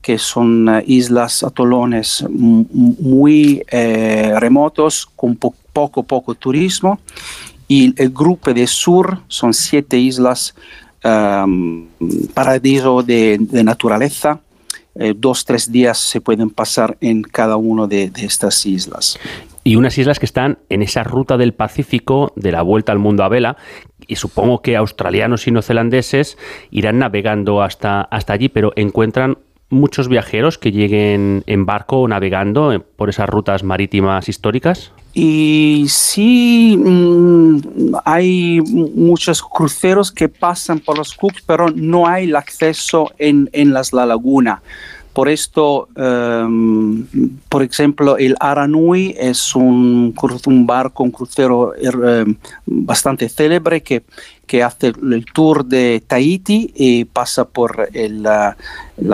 que 0.03 0.19
son 0.19 0.69
eh, 0.69 0.85
islas, 0.87 1.43
atolones 1.43 2.25
muy 2.29 3.63
eh, 3.71 4.35
remotos, 4.39 5.07
con 5.17 5.37
poco, 5.37 6.03
poco 6.03 6.35
turismo. 6.35 7.01
Y 7.67 7.95
el 8.01 8.11
grupo 8.11 8.53
del 8.53 8.69
sur 8.69 9.21
son 9.27 9.55
siete 9.55 9.99
islas, 9.99 10.55
um, 11.03 11.87
paradiso 12.35 13.03
de, 13.03 13.39
naturaleza. 13.65 14.41
dos, 15.17 15.45
tres 15.45 15.73
días 15.73 15.99
se 15.99 16.21
pueden 16.21 16.51
pasar 16.51 16.97
en 17.01 17.23
cada 17.23 17.57
una 17.57 17.87
de, 17.87 18.11
de 18.11 18.27
estas 18.27 18.65
islas 18.67 19.19
y 19.65 19.77
unas 19.77 19.97
islas 19.97 20.19
que 20.19 20.27
están 20.27 20.59
en 20.69 20.83
esa 20.83 21.03
ruta 21.03 21.39
del 21.39 21.55
Pacífico 21.55 22.33
de 22.37 22.53
la 22.53 22.63
vuelta 22.63 22.93
al 22.93 22.99
mundo 22.99 23.25
a 23.25 23.29
vela 23.29 23.57
y 24.07 24.17
supongo 24.17 24.63
que 24.63 24.77
australianos 24.77 25.47
y 25.47 25.51
neozelandeses 25.51 26.39
irán 26.71 26.99
navegando 26.99 27.63
hasta, 27.63 28.03
hasta 28.03 28.33
allí, 28.33 28.49
pero 28.49 28.73
encuentran 28.77 29.39
muchos 29.71 30.09
viajeros 30.09 30.59
que 30.59 30.73
lleguen 30.73 31.43
en 31.47 31.67
barco 31.67 32.01
o 32.01 32.09
navegando 32.09 32.85
por 32.97 33.11
esas 33.11 33.29
rutas 33.29 33.63
marítimas 33.63 34.29
históricas? 34.29 34.93
Y 35.13 35.87
sí, 35.89 36.77
mm, 36.77 37.95
hay 38.05 38.61
muchos 38.63 39.43
cruceros 39.43 40.11
que 40.11 40.29
pasan 40.29 40.81
por 40.81 40.99
los 40.99 41.15
Cooks, 41.15 41.43
pero 41.47 41.71
no 41.71 42.07
hay 42.07 42.33
acceso 42.33 43.13
en, 43.19 43.49
en 43.53 43.73
las, 43.73 43.93
la 43.93 44.07
laguna. 44.07 44.63
Por 45.15 45.29
esto, 45.29 45.89
em, 45.95 47.07
por 47.49 47.63
ejemplo, 47.63 48.19
el 48.19 48.35
Aranui 48.41 49.15
es 49.17 49.55
un, 49.55 50.13
barco, 50.67 51.05
un 51.05 51.13
crucero 51.13 51.73
em, 51.77 52.35
bastante 52.67 53.29
célebre 53.29 53.81
que, 53.81 54.03
que, 54.45 54.65
hace 54.65 54.89
el 54.89 55.25
tour 55.33 55.65
de 55.65 56.03
Tahiti 56.05 56.73
y 56.75 57.05
pasa 57.05 57.45
por 57.45 57.89
la, 57.95 58.57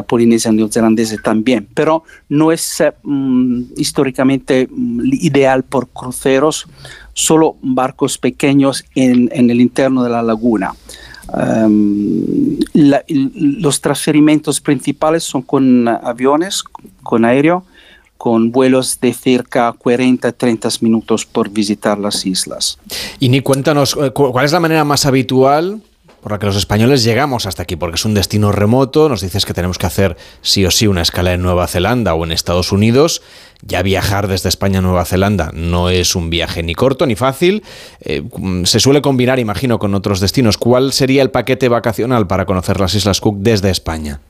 Polinesia 0.07 0.51
neozelandesa 0.51 1.17
también. 1.23 1.69
Pero 1.75 2.05
no 2.31 2.51
es 2.51 2.81
em, 2.81 3.67
históricamente 3.77 4.69
mm, 4.71 5.03
ideal 5.21 5.65
por 5.65 5.89
cruceros, 5.89 6.67
solo 7.13 7.57
barcos 7.61 8.17
pequeños 8.17 8.87
en, 8.95 9.29
en 9.35 9.51
el 9.51 9.61
interno 9.61 10.03
de 10.03 10.09
la 10.09 10.23
laguna. 10.23 10.73
Um, 11.33 12.59
la, 12.73 13.05
los 13.09 13.81
transferimientos 13.81 14.61
principales 14.61 15.23
son 15.23 15.43
con 15.43 15.87
aviones, 15.87 16.65
con 17.03 17.25
aéreo, 17.25 17.65
con 18.17 18.53
vuelos 18.53 19.01
de 19.01 19.15
cerca 19.15 19.73
40-30 19.73 20.83
minutos 20.83 21.25
por 21.25 21.49
visitar 21.49 21.99
las 21.99 22.27
islas. 22.27 22.79
Y 23.19 23.29
ni 23.29 23.41
cuéntanos, 23.41 23.97
eh, 24.01 24.11
¿cuál 24.11 24.45
es 24.45 24.53
la 24.53 24.61
manera 24.61 24.85
más 24.85 25.07
habitual 25.07 25.81
por 26.21 26.33
la 26.33 26.39
que 26.39 26.47
los 26.47 26.57
españoles 26.57 27.05
llegamos 27.05 27.47
hasta 27.47 27.63
aquí, 27.63 27.77
porque 27.77 27.97
es 27.97 28.05
un 28.05 28.15
destino 28.15 28.53
remoto, 28.53 29.09
nos 29.09 29.21
dices 29.21 29.47
que 29.47 29.55
tenemos 29.55 29.79
que 29.79 29.87
hacer 29.87 30.17
sí 30.43 30.65
o 30.65 30.71
sí 30.71 30.87
una 30.87 31.03
escala 31.03 31.33
en 31.33 31.43
Nueva 31.43 31.67
Zelanda 31.67 32.15
o 32.15 32.25
en 32.25 32.33
Estados 32.33 32.73
Unidos, 32.73 33.23
ya 33.63 33.83
viajar 33.83 34.29
desde 34.29 34.49
España 34.49 34.79
a 34.79 34.83
Nueva 34.83 35.05
Zelanda 35.05 35.51
no 35.53 35.91
es 35.91 36.15
un 36.15 36.31
viaje 36.31 36.63
ni 36.63 36.75
corto 36.75 37.07
ni 37.07 37.17
fácil, 37.17 37.63
eh, 38.01 38.23
se 38.65 38.81
suele 38.81 39.03
combinar, 39.03 39.39
imagino, 39.39 39.79
con 39.79 39.95
otros 39.95 40.21
destinos. 40.21 40.59
¿Cuál 40.59 40.93
sería 40.93 41.23
el 41.23 41.31
paquete 41.31 41.69
vacacional 41.69 42.27
para 42.27 42.47
conocer 42.47 42.81
las 42.81 42.95
Islas 42.95 43.21
Cook 43.21 43.39
desde 43.39 43.71
España? 43.71 44.21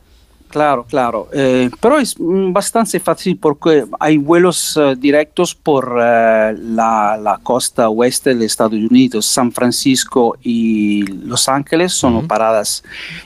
Claro, 0.51 0.85
claro. 0.85 1.29
Eh, 1.33 1.71
pero 1.81 1.99
es 2.01 2.19
mm, 2.19 2.53
bastante 2.53 2.99
fácil 2.99 3.37
porque 3.39 3.85
hay 4.01 4.19
vuelos 4.19 4.77
eh, 4.77 4.97
directos 4.99 5.55
por 5.55 5.97
eh, 6.03 6.57
la, 6.59 7.39
costa 7.45 7.89
oeste 7.89 8.35
de 8.35 8.47
Estados 8.47 8.73
Unidos. 8.73 9.27
San 9.27 9.53
Francisco 9.53 10.37
y 10.43 11.03
Los 11.07 11.49
Ángeles 11.49 11.93
son 11.93 12.27
paradas 12.27 12.83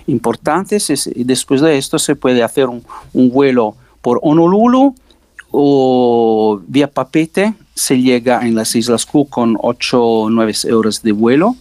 importantes. 0.06 1.06
Y 1.14 1.24
después 1.24 1.62
de 1.62 1.78
esto 1.78 1.98
se 1.98 2.14
puede 2.14 2.42
hacer 2.42 2.68
un, 2.68 2.84
vuelo 3.14 3.74
por 4.02 4.20
Honolulu 4.22 4.94
o 5.50 6.60
vía 6.66 6.90
Papete. 6.90 7.54
Se 7.74 7.98
llega 7.98 8.46
en 8.46 8.54
las 8.54 8.76
Islas 8.76 9.06
Cook 9.06 9.30
con 9.30 9.56
8 9.58 10.04
o 10.04 10.30
9 10.30 10.52
horas 10.74 11.02
de 11.02 11.12
vuelo 11.12 11.56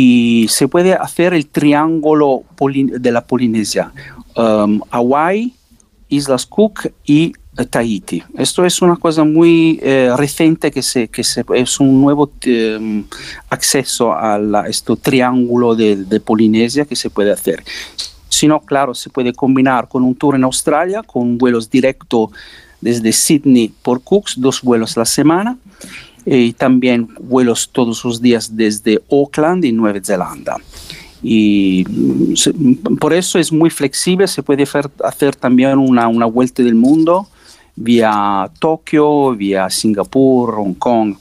y 0.00 0.46
se 0.48 0.68
puede 0.68 0.94
hacer 0.94 1.34
el 1.34 1.48
triángulo 1.48 2.44
de 2.60 3.10
la 3.10 3.24
Polinesia 3.24 3.90
um, 4.36 4.80
Hawaii, 4.92 5.56
Islas 6.08 6.46
Cook 6.46 6.92
y 7.04 7.32
eh, 7.56 7.64
Tahiti. 7.64 8.22
Esto 8.36 8.64
es 8.64 8.80
una 8.80 8.94
cosa 8.94 9.24
muy 9.24 9.80
eh, 9.82 10.12
reciente 10.16 10.70
que, 10.70 10.82
se, 10.82 11.08
que 11.08 11.24
se, 11.24 11.44
es 11.52 11.80
un 11.80 12.00
nuevo 12.00 12.30
um, 12.46 13.02
acceso 13.50 14.12
a 14.12 14.38
este 14.68 14.94
triángulo 14.94 15.74
de, 15.74 15.96
de, 15.96 16.20
Polinesia 16.20 16.84
que 16.84 16.94
se 16.94 17.10
puede 17.10 17.32
hacer. 17.32 17.64
Si 18.28 18.46
no, 18.46 18.60
claro, 18.60 18.94
se 18.94 19.10
puede 19.10 19.32
combinar 19.32 19.88
con 19.88 20.04
un 20.04 20.14
tour 20.14 20.36
en 20.36 20.44
Australia, 20.44 21.02
con 21.02 21.38
vuelos 21.38 21.68
directos 21.68 22.30
desde 22.80 23.10
Sydney 23.12 23.72
por 23.82 24.00
Cooks, 24.04 24.34
dos 24.36 24.62
vuelos 24.62 24.96
a 24.96 25.00
la 25.00 25.06
semana, 25.06 25.58
y 26.30 26.52
también 26.52 27.08
vuelos 27.20 27.70
todos 27.72 28.04
los 28.04 28.20
días 28.20 28.54
desde 28.54 29.00
Auckland 29.10 29.64
y 29.64 29.72
Nueva 29.72 30.00
Zelanda 30.02 30.56
y 31.22 31.84
por 33.00 33.12
eso 33.12 33.38
es 33.38 33.52
muy 33.52 33.70
flexible, 33.70 34.28
se 34.28 34.42
puede 34.42 34.64
hacer, 35.04 35.34
también 35.34 35.78
una, 35.78 36.06
una, 36.06 36.26
vuelta 36.26 36.62
del 36.62 36.74
mundo 36.76 37.28
vía 37.74 38.50
Tokio, 38.58 39.34
vía 39.34 39.70
Singapur, 39.70 40.54
Hong 40.56 40.74
Kong. 40.74 41.16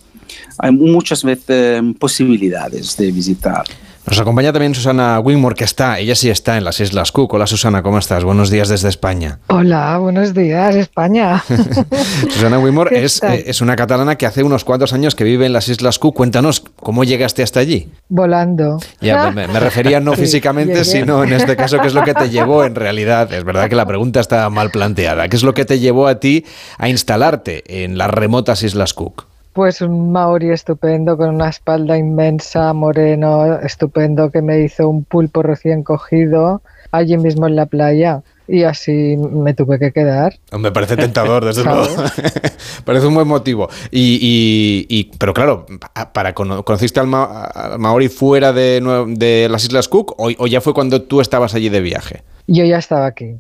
Hay 0.58 0.72
muchas 0.72 1.24
veces 1.24 1.82
posibilidades 2.00 2.98
de 2.98 3.12
visitar. 3.12 3.66
Nos 4.08 4.22
acompaña 4.22 4.54
también 4.54 4.74
Susana 4.74 5.20
Wingmore, 5.20 5.54
que 5.54 5.66
está, 5.66 6.00
ella 6.00 6.16
sí 6.16 6.30
está 6.30 6.56
en 6.56 6.64
las 6.64 6.80
Islas 6.80 7.12
Cook. 7.12 7.34
Hola 7.34 7.46
Susana, 7.46 7.84
¿cómo 7.84 7.98
estás? 7.98 8.24
Buenos 8.24 8.50
días 8.50 8.70
desde 8.70 8.88
España. 8.88 9.40
Hola, 9.48 9.98
buenos 9.98 10.34
días, 10.34 10.78
España. 10.78 11.44
Susana 12.30 12.58
Wingmore 12.58 13.04
es, 13.04 13.22
eh, 13.22 13.44
es, 13.48 13.60
una 13.60 13.76
catalana 13.76 14.16
que 14.16 14.26
hace 14.26 14.44
unos 14.44 14.64
cuantos 14.64 14.94
años 14.94 15.14
que 15.14 15.26
vive 15.26 15.46
en 15.46 15.52
las 15.52 15.68
Islas 15.68 16.00
Cook. 16.00 16.16
Cuéntanos, 16.16 16.64
¿cómo 16.78 17.04
llegaste 17.04 17.44
hasta 17.44 17.60
allí? 17.60 17.90
Volando. 18.08 18.80
Ya, 19.02 19.30
me, 19.30 19.46
refería 19.46 20.00
no 20.00 20.14
físicamente, 20.16 20.86
sino 20.86 21.26
en 21.26 21.34
este 21.34 21.58
caso, 21.58 21.78
¿qué 21.80 21.88
es 21.88 21.94
lo 21.94 22.04
que 22.04 22.14
te 22.14 22.30
llevó 22.30 22.64
en 22.64 22.76
realidad? 22.76 23.34
Es 23.34 23.44
verdad 23.44 23.68
que 23.68 23.76
la 23.76 23.86
pregunta 23.86 24.22
está 24.22 24.50
mal 24.50 24.72
planteada. 24.72 25.28
¿Qué 25.28 25.36
es 25.36 25.44
lo 25.44 25.54
que 25.54 25.66
te 25.66 25.80
llevó 25.80 26.08
a 26.08 26.22
ti 26.22 26.46
a 26.78 26.88
instalarte 26.88 27.84
en 27.84 27.98
las 27.98 28.10
remotas 28.10 28.64
Islas 28.64 28.94
Cook? 28.94 29.26
Pues 29.58 29.82
un 29.82 30.12
maori 30.12 30.52
estupendo 30.52 31.18
con 31.18 31.34
una 31.34 31.50
espalda 31.50 31.98
inmensa, 31.98 32.74
moreno, 32.74 33.60
estupendo, 33.60 34.30
que 34.30 34.44
me 34.44 34.60
hizo 34.60 34.88
un 34.88 35.04
pulpo 35.04 35.42
recién 35.42 35.82
cogido 35.82 36.62
allí 36.92 37.18
mismo 37.18 37.48
en 37.48 37.56
la 37.56 37.66
playa. 37.66 38.22
Y 38.48 38.62
así 38.66 39.18
me 39.18 39.56
tuve 39.56 39.80
que 39.80 39.92
quedar. 39.92 40.36
Me 40.56 40.72
parece 40.72 40.96
tentador, 40.96 41.44
desde 41.44 41.64
luego. 41.64 41.88
parece 42.86 43.08
un 43.08 43.16
buen 43.16 43.28
motivo. 43.28 43.68
Y, 43.90 45.10
pero 45.18 45.34
claro, 45.34 45.66
para 46.14 46.36
¿conociste 46.36 47.00
al, 47.00 47.08
Maori 47.08 48.10
fuera 48.10 48.54
de, 48.54 49.48
las 49.50 49.64
Islas 49.64 49.88
Cook 49.88 50.14
o, 50.20 50.46
ya 50.46 50.62
fue 50.62 50.76
cuando 50.76 51.02
tú 51.02 51.20
estabas 51.20 51.56
allí 51.56 51.70
de 51.70 51.82
viaje? 51.82 52.22
Yo 52.46 52.64
ya 52.64 52.78
estaba 52.78 53.08
aquí. 53.08 53.38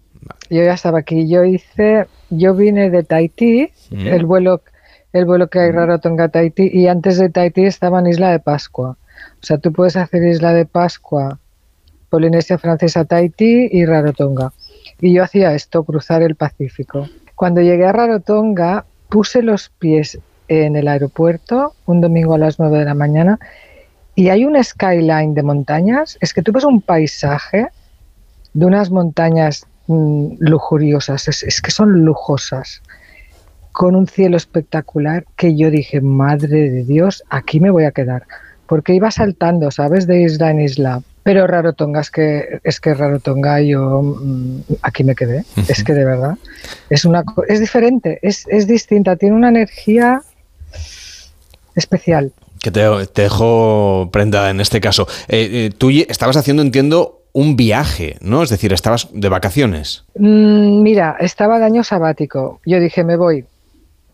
Yo 0.49 0.63
ya 0.63 0.73
estaba 0.73 0.97
aquí. 0.97 1.29
Yo 1.29 1.43
hice, 1.43 2.07
yo 2.31 2.55
vine 2.55 2.89
de 2.89 3.03
Tahití, 3.03 3.69
mm. 3.91 4.07
el 4.07 4.25
vuelo 4.25 4.63
el 5.17 5.25
vuelo 5.25 5.47
que 5.47 5.59
hay 5.59 5.71
Rarotonga 5.71 6.29
Tahití 6.29 6.69
y 6.71 6.87
antes 6.87 7.17
de 7.17 7.29
Tahití 7.29 7.65
estaba 7.65 7.99
en 7.99 8.07
Isla 8.07 8.31
de 8.31 8.39
Pascua. 8.39 8.97
O 9.41 9.45
sea, 9.45 9.57
tú 9.57 9.73
puedes 9.73 9.95
hacer 9.95 10.23
Isla 10.23 10.53
de 10.53 10.65
Pascua, 10.65 11.39
Polinesia 12.09 12.57
Francesa, 12.57 13.05
Tahití 13.05 13.69
y 13.71 13.85
Rarotonga. 13.85 14.53
Y 15.01 15.13
yo 15.13 15.23
hacía 15.23 15.53
esto, 15.53 15.83
cruzar 15.83 16.21
el 16.21 16.35
Pacífico. 16.35 17.07
Cuando 17.35 17.61
llegué 17.61 17.85
a 17.85 17.91
Rarotonga, 17.91 18.85
puse 19.09 19.41
los 19.41 19.69
pies 19.69 20.19
en 20.47 20.75
el 20.75 20.87
aeropuerto 20.87 21.73
un 21.85 22.01
domingo 22.01 22.35
a 22.35 22.37
las 22.37 22.59
9 22.59 22.79
de 22.79 22.85
la 22.85 22.93
mañana 22.93 23.39
y 24.15 24.29
hay 24.29 24.45
un 24.45 24.61
skyline 24.63 25.33
de 25.33 25.43
montañas. 25.43 26.17
Es 26.21 26.33
que 26.33 26.41
tú 26.41 26.51
ves 26.51 26.63
un 26.63 26.81
paisaje 26.81 27.67
de 28.53 28.65
unas 28.65 28.89
montañas 28.89 29.67
mm, 29.87 30.35
lujuriosas, 30.39 31.27
es 31.27 31.61
que 31.61 31.71
son 31.71 32.05
lujosas 32.05 32.81
con 33.77 33.95
un 33.95 34.07
cielo 34.07 34.37
espectacular 34.37 35.23
que 35.35 35.55
yo 35.55 35.69
dije, 35.69 36.01
madre 36.01 36.71
de 36.71 36.83
Dios, 36.83 37.23
aquí 37.29 37.59
me 37.59 37.69
voy 37.69 37.83
a 37.83 37.91
quedar. 37.91 38.23
Porque 38.65 38.95
iba 38.95 39.11
saltando, 39.11 39.69
¿sabes? 39.69 40.07
De 40.07 40.19
isla 40.19 40.49
en 40.49 40.61
isla. 40.61 41.03
Pero 41.21 41.45
Rarotonga, 41.45 42.01
es 42.01 42.09
que, 42.09 42.59
es 42.63 42.79
que 42.79 42.95
Rarotonga 42.95 43.61
yo 43.61 44.01
mm, 44.01 44.61
aquí 44.81 45.03
me 45.03 45.13
quedé. 45.13 45.45
Es 45.67 45.83
que 45.83 45.93
de 45.93 46.05
verdad. 46.05 46.39
Es, 46.89 47.05
una, 47.05 47.23
es 47.47 47.59
diferente, 47.59 48.17
es, 48.23 48.45
es 48.47 48.65
distinta, 48.65 49.15
tiene 49.15 49.35
una 49.35 49.49
energía 49.49 50.23
especial. 51.75 52.31
Que 52.59 52.71
te, 52.71 52.81
te 53.13 53.21
dejo 53.21 54.09
prenda 54.11 54.49
en 54.49 54.59
este 54.59 54.81
caso. 54.81 55.07
Eh, 55.27 55.49
eh, 55.51 55.69
tú 55.77 55.91
estabas 55.91 56.35
haciendo, 56.35 56.63
entiendo, 56.63 57.21
un 57.31 57.55
viaje, 57.55 58.17
¿no? 58.21 58.41
Es 58.41 58.49
decir, 58.49 58.73
estabas 58.73 59.07
de 59.13 59.29
vacaciones. 59.29 60.03
Mm, 60.15 60.81
mira, 60.81 61.15
estaba 61.19 61.59
de 61.59 61.65
año 61.65 61.83
sabático. 61.83 62.59
Yo 62.65 62.79
dije, 62.79 63.03
me 63.03 63.17
voy 63.17 63.45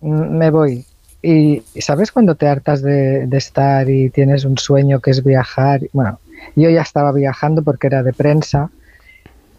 me 0.03 0.49
voy. 0.49 0.85
Y, 1.21 1.63
¿sabes 1.79 2.11
cuando 2.11 2.35
te 2.35 2.47
hartas 2.47 2.81
de, 2.81 3.27
estar 3.31 3.89
y 3.89 4.09
tienes 4.09 4.43
un 4.43 4.57
sueño 4.57 4.99
que 4.99 5.11
es 5.11 5.23
viajar? 5.23 5.81
Bueno, 5.93 6.19
Yo 6.55 6.69
ya 6.69 6.81
estaba 6.81 7.11
viajando 7.13 7.63
porque 7.63 7.87
era 7.87 8.03
de 8.03 8.13
prensa. 8.13 8.69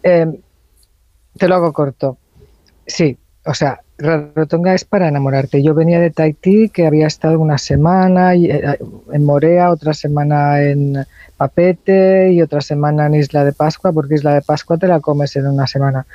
Em, 0.03 0.37
te 1.37 1.47
lo 1.47 1.55
hago 1.55 1.73
corto. 1.73 2.17
Sí, 2.85 3.17
o 3.45 3.53
sea, 3.55 3.81
Rarotonga 3.97 4.75
es 4.75 4.85
para 4.85 5.07
enamorarte. 5.07 5.63
Yo 5.63 5.73
venía 5.73 5.99
de 5.99 6.11
Tahití, 6.11 6.69
que 6.69 6.85
había 6.85 7.07
estado 7.07 7.39
una 7.39 7.57
semana 7.57 8.35
eh, 8.35 8.77
en 9.11 9.23
Morea, 9.23 9.71
otra 9.71 9.93
semana 9.93 10.61
en 10.61 11.05
Papete 11.37 12.31
y 12.31 12.41
otra 12.41 12.61
semana 12.61 13.07
en 13.07 13.15
Isla 13.15 13.43
de 13.43 13.53
Pascua, 13.53 13.91
porque 13.91 14.15
Isla 14.15 14.35
de 14.35 14.41
Pascua 14.41 14.77
te 14.77 14.87
la 14.87 14.99
comes 14.99 15.35
en 15.35 15.47
una 15.47 15.65
semana. 15.65 16.05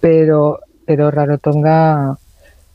Pero, 0.00 0.60
pero 0.86 1.10
Rarotonga 1.10 2.12
eh, 2.12 2.29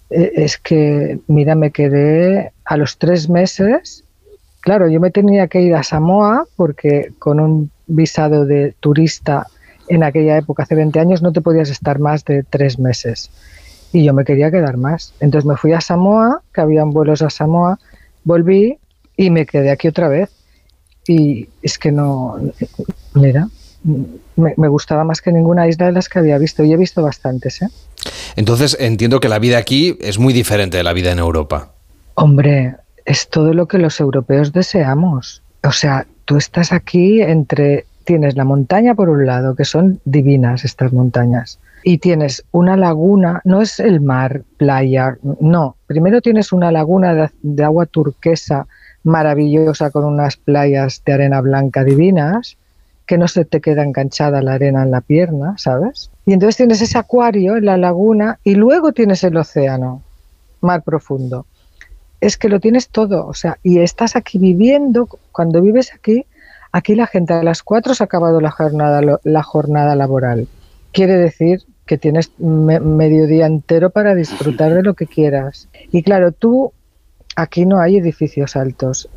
es 0.10 0.58
que, 0.58 1.20
mira, 1.28 1.56
me 1.56 1.72
quedé 1.72 2.52
a 2.64 2.78
los 2.78 2.98
tres 2.98 3.30
meses. 3.30 4.04
Claro, 4.62 4.88
yo 4.88 5.00
me 5.00 5.12
tenía 5.12 5.48
que 5.48 5.62
ir 5.62 5.76
a 5.76 5.84
Samoa 5.84 6.46
porque 6.56 7.12
con 7.20 7.40
un 7.40 7.72
visado 7.88 8.46
de 8.46 8.74
turista 8.80 9.48
en 9.88 10.04
aquella 10.04 10.38
época, 10.38 10.64
hace 10.64 10.76
20 10.76 11.00
años, 11.00 11.22
no 11.22 11.32
te 11.32 11.42
podías 11.42 11.70
estar 11.70 12.00
más 12.00 12.26
de 12.26 12.44
tres 12.44 12.80
meses 12.80 13.30
y 13.96 14.04
yo 14.04 14.14
me 14.14 14.26
quería 14.26 14.52
quedar 14.52 14.78
más. 14.78 15.14
Entonces 15.20 15.48
me 15.48 15.56
fui 15.56 15.72
a 15.72 15.80
Samoa, 15.80 16.42
que 16.54 16.62
habían 16.62 16.92
vuelos 16.92 17.22
a 17.22 17.30
Samoa, 17.30 17.80
volví 18.24 18.78
y 19.16 19.30
me 19.30 19.46
quedé 19.46 19.72
aquí 19.72 19.88
otra 19.88 20.10
vez. 20.10 20.30
Y 21.08 21.48
es 21.62 21.78
que 21.78 21.92
no, 21.92 22.38
mira, 23.14 23.48
me, 24.36 24.68
gustaba 24.68 25.04
más 25.04 25.22
que 25.22 25.32
ninguna 25.32 25.68
isla 25.68 25.86
de 25.86 25.92
las 25.94 26.10
que 26.10 26.20
había 26.20 26.38
visto 26.38 26.64
y 26.64 26.74
he 26.74 26.78
visto 26.78 27.02
bastantes. 27.02 27.62
¿eh? 27.62 27.70
Entonces 28.36 28.78
entiendo 28.80 29.20
que 29.20 29.30
la 29.30 29.40
vida 29.40 29.58
aquí 29.58 29.98
es 30.02 30.20
muy 30.20 30.34
diferente 30.34 30.78
de 30.78 30.84
la 30.84 30.94
vida 30.94 31.12
en 31.12 31.20
Europa. 31.20 31.72
Hombre, 32.16 32.76
es 33.06 33.30
todo 33.30 33.54
lo 33.54 33.68
que 33.68 33.78
los 33.78 34.00
europeos 34.00 34.52
deseamos. 34.54 35.42
O 35.64 35.72
sea, 35.72 36.06
tú 36.26 36.38
estás 36.38 36.72
aquí 36.72 37.22
entre, 37.22 37.86
tienes 38.04 38.36
la 38.36 38.46
montaña 38.46 38.96
por 38.96 39.10
un 39.10 39.26
lado, 39.26 39.56
que 39.56 39.66
son 39.66 40.00
divinas 40.06 40.66
estas 40.66 40.94
montañas 40.94 41.60
y 41.88 42.00
tienes 42.00 42.44
una 42.52 42.76
laguna, 42.76 43.42
no 43.44 43.62
es 43.62 43.80
el 43.80 44.02
mar, 44.02 44.42
playa, 44.58 45.18
no, 45.40 45.76
primero 45.86 46.20
tienes 46.20 46.52
una 46.52 46.72
laguna 46.72 47.30
de, 47.44 47.64
agua 47.64 47.86
turquesa 47.86 48.66
maravillosa 49.04 49.92
con 49.92 50.04
unas 50.04 50.36
playas 50.36 51.04
de 51.06 51.14
arena 51.14 51.42
blanca 51.42 51.84
divinas, 51.84 52.58
que 53.06 53.18
no 53.18 53.28
se 53.28 53.46
te 53.46 53.62
queda 53.62 53.84
enganchada 53.84 54.42
la 54.42 54.54
arena 54.54 54.84
en 54.84 54.92
la 54.92 55.02
pierna, 55.02 55.56
¿sabes? 55.58 56.10
Y 56.26 56.34
entonces 56.34 56.58
tienes 56.58 56.82
ese 56.82 56.98
acuario 56.98 57.60
la 57.60 57.78
laguna 57.78 58.40
y 58.44 58.56
luego 58.56 58.94
tienes 58.94 59.24
el 59.24 59.38
océano, 59.38 60.02
mar 60.62 60.82
profundo. 60.82 61.46
Es 62.22 62.38
que 62.38 62.50
lo 62.50 62.60
tienes 62.60 62.90
todo, 62.90 63.28
o 63.28 63.34
sea, 63.34 63.60
y 63.62 63.80
estás 63.80 64.16
aquí 64.16 64.40
viviendo, 64.40 65.08
cuando 65.32 65.62
vives 65.62 65.94
aquí, 65.94 66.26
aquí 66.72 66.96
la 66.96 67.08
gente 67.08 67.34
a 67.34 67.44
las 67.44 67.62
cuatro 67.62 67.94
se 67.94 68.04
ha 68.04 68.06
acabado 68.06 68.42
la 68.42 68.52
jornada, 68.52 69.02
la 69.24 69.44
jornada 69.44 69.96
laboral. 69.96 70.48
Quiere 70.92 71.18
decir 71.18 71.62
que 71.86 71.98
tienes 72.00 72.32
medio 72.40 73.28
día 73.28 73.46
entero 73.46 73.92
para 73.92 74.16
disfrutar 74.16 74.74
de 74.74 74.82
lo 74.82 74.96
que 74.96 75.06
quieras. 75.06 75.68
Y 75.92 76.02
claro, 76.02 76.32
tú, 76.32 76.74
aquí 77.36 77.66
no 77.68 77.80
hay 77.80 77.98
edificios 77.98 78.56
altos, 78.56 79.08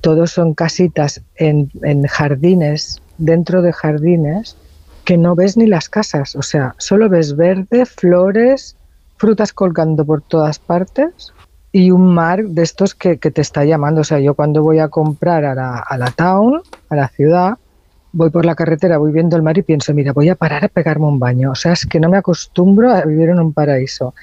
todos 0.00 0.30
son 0.30 0.54
casitas 0.54 1.22
en, 1.36 1.70
en 1.82 2.06
jardines, 2.06 3.02
dentro 3.18 3.62
de 3.62 3.72
jardines, 3.72 4.56
que 5.04 5.16
no 5.16 5.34
ves 5.34 5.56
ni 5.56 5.66
las 5.66 5.88
casas, 5.88 6.34
o 6.36 6.42
sea, 6.42 6.74
solo 6.78 7.08
ves 7.08 7.36
verde, 7.36 7.84
flores, 7.86 8.76
frutas 9.16 9.52
colgando 9.52 10.04
por 10.04 10.22
todas 10.22 10.58
partes 10.58 11.32
y 11.72 11.90
un 11.90 12.14
mar 12.14 12.44
de 12.44 12.62
estos 12.62 12.94
que, 12.94 13.18
que 13.18 13.30
te 13.30 13.40
está 13.40 13.64
llamando. 13.64 14.00
O 14.00 14.04
sea, 14.04 14.20
yo 14.20 14.34
cuando 14.34 14.62
voy 14.62 14.78
a 14.78 14.88
comprar 14.88 15.44
a 15.44 15.54
la, 15.54 15.78
a 15.78 15.98
la 15.98 16.10
town, 16.10 16.62
a 16.88 16.96
la 16.96 17.08
ciudad, 17.08 17.58
voy 18.12 18.30
por 18.30 18.46
la 18.46 18.54
carretera, 18.54 18.98
voy 18.98 19.12
viendo 19.12 19.36
el 19.36 19.42
mar 19.42 19.58
y 19.58 19.62
pienso, 19.62 19.92
mira, 19.92 20.12
voy 20.12 20.28
a 20.28 20.36
parar 20.36 20.64
a 20.64 20.68
pegarme 20.68 21.06
un 21.06 21.18
baño. 21.18 21.50
O 21.50 21.54
sea, 21.54 21.72
es 21.72 21.84
que 21.84 22.00
no 22.00 22.08
me 22.08 22.16
acostumbro 22.16 22.92
a 22.92 23.02
vivir 23.02 23.28
en 23.28 23.40
un 23.40 23.52
paraíso. 23.52 24.14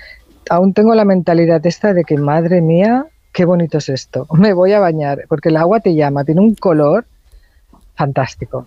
Aún 0.49 0.73
tengo 0.73 0.95
la 0.95 1.05
mentalidad 1.05 1.65
esta 1.65 1.93
de 1.93 2.03
que, 2.03 2.17
madre 2.17 2.61
mía, 2.61 3.05
qué 3.33 3.45
bonito 3.45 3.77
es 3.77 3.89
esto. 3.89 4.27
Me 4.33 4.53
voy 4.53 4.73
a 4.73 4.79
bañar, 4.79 5.25
porque 5.27 5.49
el 5.49 5.57
agua 5.57 5.81
te 5.81 5.93
llama, 5.93 6.23
tiene 6.23 6.41
un 6.41 6.55
color 6.55 7.05
fantástico. 7.95 8.65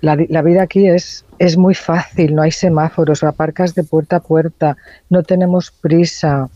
La, 0.00 0.16
la, 0.28 0.42
vida 0.42 0.62
aquí 0.62 0.86
es, 0.86 1.24
es 1.38 1.56
muy 1.56 1.74
fácil, 1.74 2.34
no 2.34 2.42
hay 2.42 2.50
semáforos, 2.50 3.22
aparcas 3.22 3.74
de 3.74 3.84
puerta 3.84 4.16
a 4.16 4.20
puerta, 4.20 4.76
no 5.08 5.22
tenemos 5.22 5.70
prisa 5.70 6.50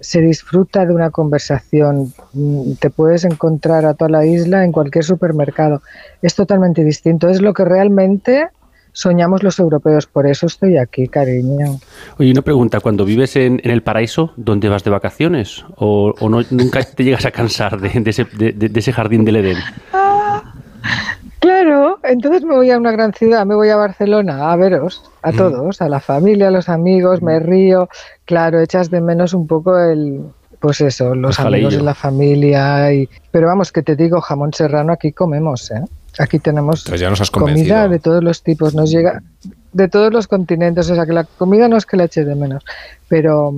se 0.00 0.20
disfruta 0.20 0.86
de 0.86 0.94
una 0.94 1.10
conversación. 1.10 2.12
Mm, 2.32 2.72
te 2.80 2.90
puedes 2.90 3.24
encontrar 3.24 3.84
a 3.84 3.94
toda 3.94 4.10
la 4.10 4.26
isla 4.26 4.64
en 4.64 4.72
cualquier 4.72 5.04
supermercado. 5.04 5.82
Es 6.22 6.34
totalmente 6.34 6.82
distinto. 6.82 7.28
Es 7.28 7.40
lo 7.40 7.52
que 7.52 7.64
realmente 7.64 8.48
soñamos 8.92 9.42
los 9.42 9.58
europeos. 9.58 10.06
Por 10.06 10.26
eso 10.26 10.46
estoy 10.46 10.78
aquí, 10.78 11.06
cariño. 11.06 11.78
Oye, 12.18 12.32
una 12.32 12.42
pregunta. 12.42 12.80
Cuando 12.80 13.04
vives 13.04 13.36
en, 13.36 13.60
el 13.62 13.82
paraíso, 13.82 14.32
¿dónde 14.36 14.68
vas 14.68 14.84
de 14.84 14.90
vacaciones? 14.90 15.64
¿O, 15.76 16.14
no, 16.28 16.40
nunca 16.50 16.82
te 16.82 17.04
llegas 17.04 17.26
a 17.26 17.30
cansar 17.30 17.78
de, 17.80 18.02
ese, 18.06 18.24
de 18.24 18.72
ese 18.74 18.92
jardín 18.92 19.24
del 19.24 19.36
Edén? 19.36 19.58
Claro, 21.40 21.98
entonces 22.02 22.44
me 22.44 22.54
voy 22.54 22.70
a 22.70 22.76
una 22.76 22.92
gran 22.92 23.14
ciudad, 23.14 23.46
me 23.46 23.54
voy 23.54 23.70
a 23.70 23.76
Barcelona 23.76 24.52
a 24.52 24.56
veros, 24.56 25.10
a 25.22 25.32
todos, 25.32 25.80
a 25.80 25.88
la 25.88 26.00
familia, 26.00 26.48
a 26.48 26.50
los 26.50 26.68
amigos, 26.68 27.22
me 27.22 27.40
río. 27.40 27.88
Claro, 28.26 28.60
echas 28.60 28.90
de 28.90 29.00
menos 29.00 29.32
un 29.32 29.46
poco 29.46 29.78
el, 29.78 30.20
pues 30.60 30.82
eso, 30.82 31.14
los 31.14 31.40
amigos 31.40 31.74
de 31.74 31.82
la 31.82 31.94
familia. 31.94 32.92
Y, 32.92 33.08
pero 33.30 33.46
vamos, 33.46 33.72
que 33.72 33.82
te 33.82 33.96
digo, 33.96 34.20
jamón 34.20 34.52
serrano 34.52 34.92
aquí 34.92 35.12
comemos, 35.12 35.70
¿eh? 35.70 35.82
Aquí 36.18 36.38
tenemos 36.38 36.84
comida 37.30 37.88
de 37.88 37.98
todos 37.98 38.22
los 38.22 38.42
tipos, 38.42 38.74
nos 38.74 38.90
llega 38.90 39.22
de 39.72 39.88
todos 39.88 40.12
los 40.12 40.26
continentes, 40.26 40.90
o 40.90 40.94
sea 40.94 41.06
que 41.06 41.12
la 41.12 41.24
comida 41.24 41.68
no 41.68 41.76
es 41.76 41.86
que 41.86 41.96
la 41.96 42.04
eche 42.04 42.24
de 42.24 42.34
menos, 42.34 42.64
pero, 43.08 43.54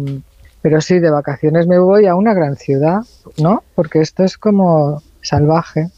pero 0.61 0.80
sí, 0.80 0.99
de 0.99 1.11
vacaciones 1.11 1.66
me 1.66 1.78
voy 1.78 2.07
a 2.07 2.14
una 2.14 2.35
gran 2.35 2.57
ciudad, 2.57 3.01
¿no? 3.39 3.64
Porque 3.74 4.01
esto 4.01 4.22
es 4.22 4.37
como 4.37 5.03
salvaje. 5.22 5.89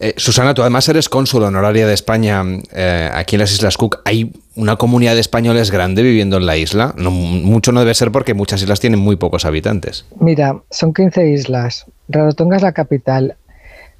Eh, 0.00 0.14
Susana, 0.16 0.54
tú 0.54 0.62
además 0.62 0.88
eres 0.88 1.08
cónsul 1.08 1.42
honoraria 1.44 1.86
de 1.86 1.94
España 1.94 2.42
eh, 2.72 3.10
aquí 3.12 3.36
en 3.36 3.40
las 3.40 3.52
Islas 3.52 3.76
Cook. 3.76 4.00
¿Hay 4.04 4.32
una 4.56 4.76
comunidad 4.76 5.14
de 5.14 5.20
españoles 5.20 5.70
grande 5.70 6.02
viviendo 6.02 6.36
en 6.36 6.46
la 6.46 6.56
isla? 6.56 6.94
No, 6.96 7.10
mucho 7.10 7.72
no 7.72 7.80
debe 7.80 7.94
ser 7.94 8.12
porque 8.12 8.34
muchas 8.34 8.62
islas 8.62 8.80
tienen 8.80 9.00
muy 9.00 9.16
pocos 9.16 9.44
habitantes. 9.44 10.06
Mira, 10.20 10.60
son 10.70 10.92
15 10.92 11.28
islas. 11.28 11.86
Rarotonga 12.08 12.56
es 12.56 12.62
la 12.62 12.72
capital. 12.72 13.36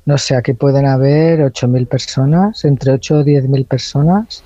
No 0.07 0.18
sé, 0.18 0.37
aquí 0.37 0.53
pueden 0.53 0.87
haber 0.87 1.41
8.000 1.41 1.87
personas, 1.87 2.64
entre 2.64 2.93
8 2.93 3.20
o 3.20 3.25
10.000 3.25 3.66
personas. 3.66 4.45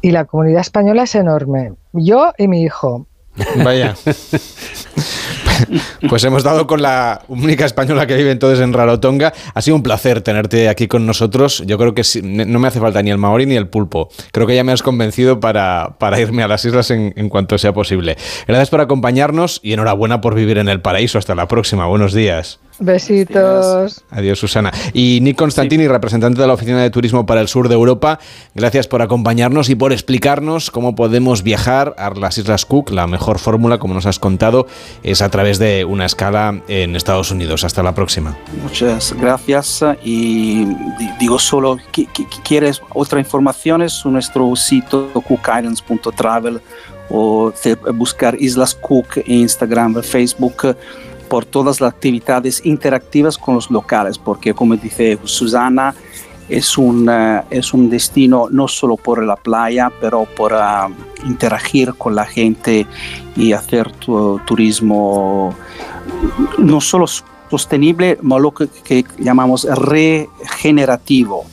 Y 0.00 0.12
la 0.12 0.24
comunidad 0.24 0.60
española 0.60 1.02
es 1.02 1.14
enorme. 1.16 1.72
Yo 1.92 2.32
y 2.38 2.46
mi 2.46 2.62
hijo. 2.62 3.07
Vaya. 3.64 3.94
Pues 6.08 6.22
hemos 6.24 6.44
dado 6.44 6.66
con 6.66 6.82
la 6.82 7.22
única 7.28 7.64
española 7.64 8.06
que 8.06 8.14
vive 8.14 8.30
entonces 8.30 8.60
en 8.60 8.72
Rarotonga. 8.72 9.32
Ha 9.54 9.62
sido 9.62 9.76
un 9.76 9.82
placer 9.82 10.20
tenerte 10.20 10.68
aquí 10.68 10.86
con 10.86 11.06
nosotros. 11.06 11.62
Yo 11.66 11.78
creo 11.78 11.94
que 11.94 12.02
no 12.22 12.58
me 12.58 12.68
hace 12.68 12.80
falta 12.80 13.02
ni 13.02 13.10
el 13.10 13.18
maori 13.18 13.46
ni 13.46 13.56
el 13.56 13.68
pulpo. 13.68 14.08
Creo 14.32 14.46
que 14.46 14.54
ya 14.54 14.64
me 14.64 14.72
has 14.72 14.82
convencido 14.82 15.40
para, 15.40 15.96
irme 16.18 16.42
a 16.42 16.48
las 16.48 16.64
islas 16.64 16.90
en, 16.90 17.12
en, 17.16 17.28
cuanto 17.28 17.58
sea 17.58 17.72
posible. 17.72 18.16
Gracias 18.46 18.70
por 18.70 18.80
acompañarnos 18.80 19.60
y 19.62 19.72
enhorabuena 19.72 20.20
por 20.20 20.34
vivir 20.34 20.58
en 20.58 20.68
el 20.68 20.80
paraíso. 20.80 21.18
Hasta 21.18 21.34
la 21.34 21.48
próxima. 21.48 21.86
Buenos 21.86 22.12
días. 22.12 22.60
Besitos. 22.80 24.04
Adiós, 24.10 24.38
Susana. 24.38 24.72
Y 24.92 25.20
Nick 25.22 25.36
Constantini, 25.36 25.88
representante 25.88 26.40
de 26.40 26.46
la 26.46 26.52
Oficina 26.54 26.82
de 26.82 26.90
Turismo 26.90 27.26
para 27.26 27.40
el 27.40 27.48
Sur 27.48 27.68
de 27.68 27.74
Europa, 27.74 28.18
gracias 28.54 28.86
por 28.86 29.02
acompañarnos 29.02 29.68
y 29.68 29.74
por 29.74 29.92
explicarnos 29.92 30.70
cómo 30.70 30.94
podemos 30.94 31.42
viajar 31.42 31.94
a 31.98 32.10
las 32.10 32.38
Islas 32.38 32.66
Cook. 32.66 32.90
La 32.90 33.06
mejor 33.06 33.38
fórmula, 33.38 33.78
como 33.78 33.94
nos 33.94 34.06
has 34.06 34.18
contado, 34.18 34.66
es 35.02 35.22
a 35.22 35.28
través 35.28 35.58
de 35.58 35.84
una 35.84 36.06
escala 36.06 36.62
en 36.68 36.94
Estados 36.94 37.30
Unidos. 37.30 37.64
Hasta 37.64 37.82
la 37.82 37.94
próxima. 37.94 38.36
Muchas 38.62 39.14
gracias. 39.18 39.84
Y 40.04 40.66
digo 41.18 41.38
solo, 41.38 41.78
que, 41.92 42.06
quieres 42.44 42.80
otra 42.94 43.18
información, 43.18 43.82
es 43.82 44.04
nuestro 44.04 44.54
sitio 44.56 45.10
cookislands.travel 45.12 46.60
o 47.10 47.52
buscar 47.94 48.36
Islas 48.38 48.74
Cook 48.74 49.16
en 49.16 49.40
Instagram, 49.40 50.02
Facebook 50.02 50.76
por 51.28 51.44
todas 51.44 51.80
las 51.80 51.92
actividades 51.92 52.64
interactivas 52.64 53.38
con 53.38 53.54
los 53.54 53.70
locales, 53.70 54.18
porque 54.18 54.54
como 54.54 54.76
dice 54.76 55.18
Susana, 55.24 55.94
es 56.48 56.78
un, 56.78 57.08
eh, 57.10 57.42
es 57.50 57.74
un 57.74 57.90
destino 57.90 58.48
no 58.50 58.68
solo 58.68 58.96
por 58.96 59.22
la 59.22 59.36
playa, 59.36 59.92
pero 60.00 60.24
por 60.24 60.52
uh, 60.52 61.26
interagir 61.26 61.94
con 61.94 62.14
la 62.14 62.24
gente 62.24 62.86
y 63.36 63.52
hacer 63.52 63.92
tu, 63.92 64.40
turismo 64.46 65.54
no 66.58 66.80
solo 66.80 67.06
sostenible, 67.50 68.18
sino 68.20 68.38
lo 68.38 68.52
que, 68.52 68.68
que, 68.68 69.04
llamamos 69.18 69.64
regenerativo. 69.64 71.44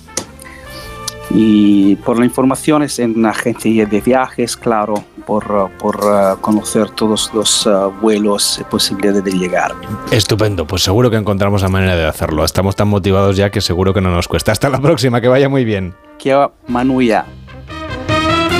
Y 1.32 1.95
por 1.97 2.17
la 2.19 2.26
información 2.26 2.84
es 2.84 2.99
en 2.99 3.26
agencia 3.26 3.86
de 3.86 3.99
viajes, 3.99 4.55
claro, 4.55 5.03
por, 5.26 5.71
por 5.78 5.95
uh, 5.97 6.39
conocer 6.41 6.89
todos 6.91 7.32
los 7.34 7.65
uh, 7.65 7.91
vuelos 8.01 8.57
y 8.59 8.63
posibilidades 8.63 9.23
de 9.23 9.32
llegar. 9.32 9.73
Estupendo, 10.11 10.65
pues 10.65 10.84
seguro 10.84 11.09
que 11.09 11.17
encontramos 11.17 11.61
la 11.61 11.69
manera 11.69 11.95
de 11.95 12.05
hacerlo. 12.05 12.45
Estamos 12.45 12.76
tan 12.76 12.88
motivados 12.88 13.36
ya 13.36 13.49
que 13.49 13.61
seguro 13.61 13.93
que 13.93 14.01
no 14.01 14.11
nos 14.11 14.28
cuesta. 14.28 14.51
Hasta 14.51 14.69
la 14.69 14.80
próxima, 14.80 15.21
que 15.21 15.28
vaya 15.28 15.49
muy 15.49 15.65
bien. 15.65 15.95
Que 16.17 16.36
Manuya. 16.67 17.26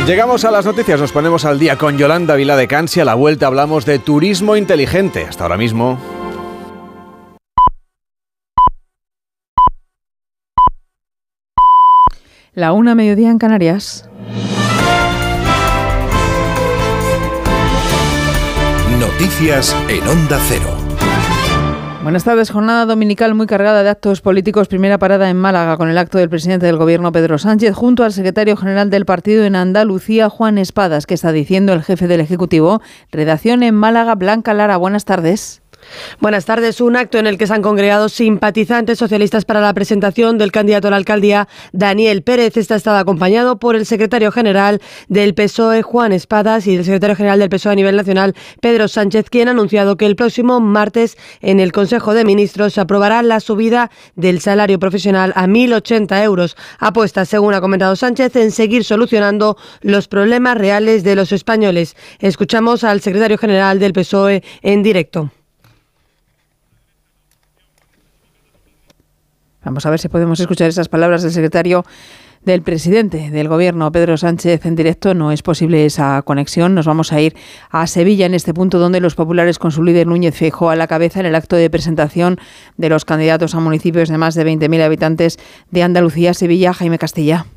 Llegamos 0.06 0.46
a 0.46 0.52
las 0.52 0.66
noticias, 0.66 1.00
nos 1.00 1.12
ponemos 1.12 1.46
al 1.46 1.58
día 1.58 1.78
con 1.78 1.98
Yolanda 1.98 2.36
Vila 2.36 2.56
de 2.56 2.68
Cansi. 2.68 3.00
A 3.00 3.06
la 3.06 3.16
vuelta 3.16 3.48
hablamos 3.48 3.86
de 3.86 3.98
turismo 3.98 4.56
inteligente. 4.56 5.26
Hasta 5.28 5.46
ahora 5.46 5.58
mismo. 5.58 5.98
La 12.54 12.72
una 12.72 12.96
mediodía 12.96 13.32
en 13.32 13.40
Canarias. 13.40 14.08
Noticias 19.16 19.74
en 19.88 20.06
Onda 20.10 20.38
Cero. 20.50 20.76
Buenas 22.04 22.26
tardes. 22.26 22.52
Jornada 22.52 22.86
dominical 22.86 23.34
muy 23.34 23.48
cargada 23.48 23.82
de 23.82 23.90
actos 23.90 24.20
políticos. 24.20 24.68
Primera 24.68 24.98
parada 24.98 25.30
en 25.30 25.38
Málaga 25.38 25.78
con 25.78 25.90
el 25.90 25.98
acto 25.98 26.18
del 26.18 26.28
presidente 26.28 26.66
del 26.66 26.76
Gobierno, 26.76 27.14
Pedro 27.14 27.38
Sánchez, 27.38 27.74
junto 27.74 28.04
al 28.04 28.12
secretario 28.12 28.58
general 28.58 28.90
del 28.90 29.06
partido 29.06 29.46
en 29.46 29.56
Andalucía, 29.56 30.28
Juan 30.28 30.58
Espadas, 30.58 31.08
que 31.08 31.14
está 31.14 31.32
diciendo 31.32 31.72
el 31.72 31.82
jefe 31.82 32.10
del 32.10 32.20
Ejecutivo. 32.20 32.82
Redacción 33.10 33.64
en 33.64 33.74
Málaga, 33.74 34.16
Blanca 34.16 34.54
Lara. 34.54 34.76
Buenas 34.76 35.06
tardes. 35.06 35.62
Buenas 36.20 36.46
tardes. 36.46 36.82
Un 36.82 36.96
acto 36.96 37.18
en 37.18 37.28
el 37.28 37.38
que 37.38 37.48
se 37.48 37.54
han 37.54 37.62
congregado 37.62 38.10
simpatizantes 38.10 38.98
socialistas 38.98 39.46
para 39.46 39.62
la 39.62 39.74
presentación 39.74 40.38
del 40.38 40.52
candidato 40.52 40.88
a 40.88 40.92
la 40.92 40.98
alcaldía, 40.98 41.48
Daniel 41.72 42.24
Pérez. 42.24 42.58
Está 42.58 42.76
estado 42.76 42.98
acompañado 42.98 43.60
por 43.60 43.76
el 43.76 43.86
secretario 43.86 44.32
general 44.32 44.82
del 45.08 45.34
PSOE, 45.34 45.82
Juan 45.82 46.12
Espadas, 46.12 46.68
y 46.68 46.76
el 46.76 46.86
secretario 46.86 47.16
general 47.16 47.40
del 47.40 47.50
PSOE 47.50 47.74
a 47.74 47.76
nivel 47.76 47.96
nacional, 47.96 48.36
Pedro 48.62 48.88
Sánchez, 48.88 49.30
quien 49.30 49.48
ha 49.48 49.52
anunciado 49.52 49.98
que 49.98 50.06
el 50.06 50.16
próximo 50.16 50.60
martes 50.60 51.18
en 51.42 51.60
el 51.60 51.72
Consejo 51.72 52.14
de 52.14 52.26
Ministros 52.26 52.74
se 52.74 52.82
aprobará 52.82 53.22
la 53.22 53.40
subida 53.40 53.92
del 54.16 54.42
salario 54.42 54.80
profesional 54.80 55.34
a 55.36 55.48
1.080 55.48 56.24
euros. 56.24 56.56
Apuesta, 56.80 57.26
según 57.26 57.54
ha 57.54 57.62
comentado 57.62 57.96
Sánchez, 57.96 58.36
en 58.36 58.52
seguir 58.52 58.84
solucionando 58.84 59.58
los 59.82 60.08
problemas 60.08 60.58
reales 60.58 61.04
de 61.04 61.16
los 61.16 61.32
españoles. 61.32 61.96
Escuchamos 62.20 62.84
al 62.84 63.02
secretario 63.02 63.38
general 63.38 63.80
del 63.80 63.94
PSOE 63.94 64.44
en 64.62 64.84
directo. 64.84 65.32
Vamos 69.66 69.86
a 69.86 69.90
ver 69.90 70.00
si 70.00 70.08
podemos 70.08 70.40
escuchar 70.40 70.70
esas 70.70 70.88
palabras 70.88 71.24
del 71.24 71.32
secretario 71.32 71.84
del 72.44 72.62
presidente 72.62 73.32
del 73.32 73.48
gobierno, 73.48 73.92
Pedro 73.92 74.16
Sánchez, 74.18 74.66
en 74.66 74.76
directo. 74.76 75.16
No 75.16 75.32
es 75.32 75.42
posible 75.42 75.86
esa 75.86 76.22
conexión. 76.22 76.76
Nos 76.76 76.86
vamos 76.86 77.12
a 77.12 77.20
ir 77.20 77.36
a 77.72 77.88
Sevilla 77.88 78.28
en 78.28 78.36
este 78.36 78.54
punto 78.54 78.78
donde 78.78 79.02
los 79.02 79.16
populares 79.16 79.58
con 79.58 79.72
su 79.72 79.84
líder 79.84 80.06
Núñez 80.06 80.36
Feijóo 80.36 80.70
a 80.70 80.76
la 80.76 80.88
cabeza 80.88 81.20
en 81.20 81.26
el 81.26 81.36
acto 81.36 81.56
de 81.56 81.70
presentación 81.70 82.38
de 82.78 82.90
los 82.90 83.04
candidatos 83.04 83.56
a 83.56 83.60
municipios 83.60 84.10
de 84.10 84.18
más 84.20 84.36
de 84.36 84.46
20.000 84.46 84.84
habitantes 84.84 85.40
de 85.72 85.84
Andalucía, 85.84 86.36
Sevilla, 86.36 86.74
Jaime 86.74 87.00
Castilla. 87.00 87.48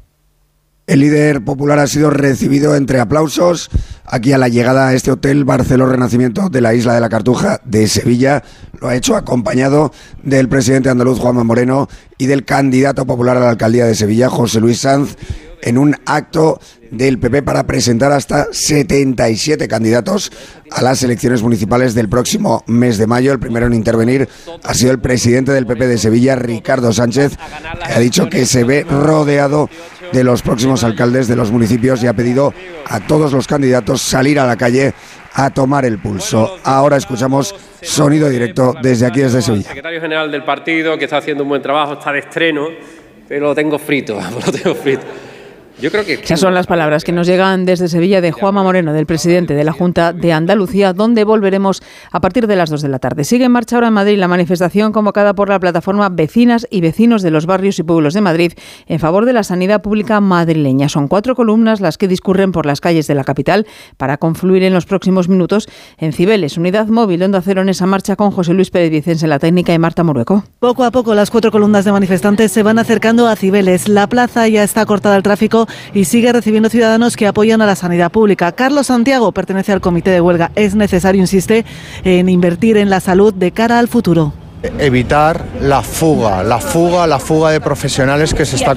El 0.89 1.01
líder 1.01 1.45
popular 1.45 1.79
ha 1.81 1.87
sido 1.87 2.09
recibido 2.09 2.75
entre 2.75 2.99
aplausos 2.99 3.69
aquí 4.07 4.33
a 4.33 4.39
la 4.39 4.49
llegada 4.49 4.89
a 4.89 4.95
este 4.95 5.11
hotel 5.11 5.45
Barceló 5.45 5.85
Renacimiento 5.85 6.49
de 6.49 6.63
la 6.63 6.73
isla 6.73 6.95
de 6.95 7.01
la 7.03 7.11
Cartuja 7.11 7.61
de 7.67 7.87
Sevilla. 7.89 8.43
Lo 8.81 8.89
ha 8.89 8.97
hecho 8.97 9.15
acompañado 9.15 9.93
del 10.23 10.49
presidente 10.49 10.89
andaluz 10.89 11.19
Juanma 11.19 11.45
Moreno 11.45 11.91
y 12.17 12.25
del 12.25 12.47
candidato 12.47 13.05
popular 13.05 13.37
a 13.37 13.41
la 13.41 13.51
alcaldía 13.51 13.85
de 13.85 13.95
Sevilla, 13.95 14.31
José 14.31 14.61
Luis 14.61 14.81
Sanz, 14.81 15.17
en 15.61 15.77
un 15.77 15.95
acto 16.07 16.59
del 16.91 17.19
PP 17.19 17.43
para 17.43 17.67
presentar 17.67 18.13
hasta 18.13 18.49
77 18.51 19.69
candidatos 19.69 20.33
a 20.71 20.83
las 20.83 21.03
elecciones 21.03 21.43
municipales 21.43 21.95
del 21.95 22.09
próximo 22.09 22.65
mes 22.67 22.97
de 22.97 23.07
mayo. 23.07 23.33
El 23.33 23.39
primero 23.39 23.67
en 23.67 23.75
intervenir 23.75 24.29
ha 24.63 24.75
sido 24.75 24.93
el 24.93 25.01
presidente 25.01 25.53
del 25.53 25.67
PP 25.67 25.87
de 25.87 25.99
Sevilla, 25.99 26.37
Ricardo 26.37 26.93
Sánchez, 26.93 27.37
que 27.87 27.93
ha 27.93 27.99
dicho 27.99 28.29
que 28.29 28.47
se 28.47 28.65
ve 28.65 28.85
rodeado 28.85 29.69
de 30.13 30.25
los 30.25 30.43
próximos 30.43 30.85
alcaldes 30.85 31.29
de 31.29 31.37
los 31.37 31.51
municipios 31.51 32.03
y 32.03 32.07
ha 32.07 32.13
pedido 32.13 32.53
a 32.87 33.01
todos 33.01 33.33
los 33.33 33.47
candidatos 33.47 34.01
salir 34.03 34.39
a 34.39 34.47
la 34.47 34.57
calle 34.57 34.95
a 35.35 35.51
tomar 35.51 35.85
el 35.85 35.99
pulso. 35.99 36.59
Ahora 36.65 36.97
escuchamos 36.97 37.55
sonido 37.83 38.29
directo 38.29 38.75
desde 38.83 39.07
aquí, 39.07 39.21
desde 39.21 39.43
Sevilla. 39.43 39.69
Secretario 39.69 40.01
general 40.01 40.31
del 40.31 40.45
partido, 40.45 40.99
que 40.99 41.05
está 41.05 41.19
haciendo 41.19 41.45
un 41.45 41.51
buen 41.51 41.63
trabajo, 41.63 41.95
está 41.95 42.13
de 42.13 42.21
estreno, 42.21 42.69
pero 43.29 43.47
lo 43.47 43.55
tengo 43.55 43.79
frito, 43.79 44.19
lo 44.47 44.53
tengo 44.53 44.75
frito. 44.75 45.05
Yo 45.81 45.93
creo 45.93 46.05
que... 46.05 46.15
Esas 46.15 46.41
son 46.41 46.55
las 46.55 46.67
palabras 46.67 47.05
que 47.05 47.13
nos 47.13 47.27
llegan 47.27 47.65
desde 47.65 47.87
Sevilla 47.89 48.21
de 48.21 48.33
Juanma 48.33 48.65
Moreno, 48.65 48.93
del 48.93 49.07
presidente 49.07 49.55
de 49.55 49.63
la 49.63 49.73
Junta 49.73 50.13
de 50.13 50.33
Andalucía, 50.33 50.93
donde 50.93 51.23
volveremos 51.23 51.83
a 52.11 52.21
partir 52.21 52.49
de 52.49 52.57
las 52.57 52.69
2 52.69 52.83
de 52.83 52.89
la 52.89 52.99
tarde. 52.99 53.23
Sigue 53.23 53.45
en 53.45 53.53
marcha 53.53 53.77
ahora 53.77 53.89
en 53.89 53.95
Madrid 53.95 54.19
la 54.19 54.27
manifestación 54.27 54.91
convocada 54.91 55.35
por 55.35 55.49
la 55.49 55.61
plataforma 55.61 56.09
Vecinas 56.09 56.67
y 56.69 56.81
Vecinos 56.81 57.23
de 57.23 57.31
los 57.31 57.47
Barrios 57.47 57.79
y 57.79 57.85
Pueblos 57.85 58.15
de 58.15 58.21
Madrid 58.21 58.53
en 58.89 58.99
favor 58.99 59.25
de 59.25 59.33
la 59.33 59.45
sanidad 59.45 59.81
pública 59.81 60.21
madrileña. 60.21 60.89
Son 60.89 61.07
cuatro 61.07 61.37
columnas 61.37 61.81
las 61.81 61.97
que 61.97 62.09
discurren 62.09 62.51
por 62.51 62.67
las 62.67 62.81
calles 62.81 63.07
de 63.07 63.15
la 63.15 63.23
capital 63.23 63.65
para 63.97 64.19
confluir 64.19 64.65
en 64.65 64.75
los 64.75 64.85
próximos 64.85 65.29
minutos 65.29 65.69
en 65.99 66.13
Cibeles, 66.13 66.57
unidad 66.57 66.89
móvil 66.89 67.21
donde 67.21 67.41
Cero 67.41 67.63
en 67.63 67.69
esa 67.69 67.87
marcha 67.87 68.17
con 68.17 68.33
José 68.33 68.53
Luis 68.53 68.71
Pérez 68.71 68.91
Vicens 68.91 69.23
en 69.23 69.31
la 69.31 69.39
técnica 69.39 69.73
y 69.73 69.79
Marta 69.79 70.03
Murueco. 70.03 70.43
Poco 70.59 70.83
a 70.83 70.91
poco 70.91 71.15
las 71.15 71.31
cuatro 71.31 71.53
columnas 71.53 71.85
de 71.85 71.93
manifestantes 71.93 72.51
se 72.51 72.65
van 72.65 72.81
acercando 72.81 73.29
a 73.29 73.37
Cibeles. 73.37 73.89
La 73.89 74.09
plaza 74.09 74.49
ya 74.49 74.65
está 74.65 74.85
cortada 74.85 75.15
al 75.15 75.23
tráfico 75.23 75.68
y 75.95 76.05
sigue 76.05 76.33
recibiendo 76.33 76.69
ciudadanos 76.69 77.17
que 77.17 77.27
apoyan 77.27 77.63
a 77.63 77.67
la 77.67 77.77
sanidad 77.77 78.13
pública. 78.13 78.53
Carlos 78.53 78.89
Santiago 78.89 79.33
pertenece 79.33 79.73
al 79.73 79.81
comité 79.81 80.11
de 80.11 80.21
huelga. 80.21 80.51
Es 80.55 80.75
necesario, 80.75 81.21
insiste, 81.21 81.65
en 82.05 82.29
invertir 82.29 82.77
en 82.77 82.91
la 82.91 83.01
salud 83.01 83.35
de 83.35 83.53
cara 83.53 83.79
al 83.79 83.89
futuro 83.89 84.33
evitar 84.79 85.45
la 85.61 85.83
fuga, 85.83 86.43
la 86.43 86.59
fuga, 86.59 87.07
la 87.07 87.19
fuga 87.19 87.51
de 87.51 87.61
profesionales 87.61 88.35
que 88.35 88.45
se 88.45 88.57
está, 88.57 88.75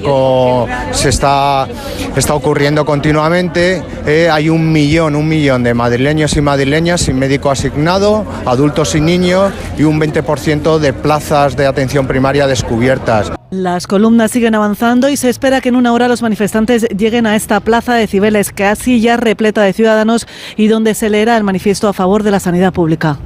se 0.92 1.08
está, 1.08 1.66
está 2.16 2.34
ocurriendo 2.34 2.84
continuamente. 2.84 3.82
Eh, 4.06 4.28
hay 4.30 4.48
un 4.48 4.72
millón, 4.72 5.16
un 5.16 5.28
millón 5.28 5.62
de 5.62 5.74
madrileños 5.74 6.36
y 6.36 6.40
madrileñas 6.40 7.02
sin 7.02 7.18
médico 7.18 7.50
asignado, 7.50 8.24
adultos 8.46 8.94
y 8.94 9.00
niños 9.00 9.52
y 9.78 9.84
un 9.84 10.00
20% 10.00 10.78
de 10.78 10.92
plazas 10.92 11.56
de 11.56 11.66
atención 11.66 12.06
primaria 12.06 12.46
descubiertas. 12.46 13.32
Las 13.50 13.86
columnas 13.86 14.30
siguen 14.30 14.54
avanzando 14.54 15.10
y 15.10 15.16
se 15.16 15.28
espera 15.28 15.60
que 15.60 15.68
en 15.68 15.76
una 15.76 15.92
hora 15.92 16.08
los 16.08 16.22
manifestantes 16.22 16.88
lleguen 16.96 17.26
a 17.26 17.36
esta 17.36 17.60
plaza 17.60 17.94
de 17.94 18.06
Cibeles 18.06 18.50
casi 18.50 19.00
ya 19.00 19.18
repleta 19.18 19.60
de 19.62 19.74
ciudadanos 19.74 20.26
y 20.56 20.68
donde 20.68 20.94
se 20.94 21.10
leerá 21.10 21.36
el 21.36 21.44
manifiesto 21.44 21.88
a 21.88 21.92
favor 21.92 22.22
de 22.22 22.30
la 22.30 22.40
sanidad 22.40 22.72
pública. 22.72 23.18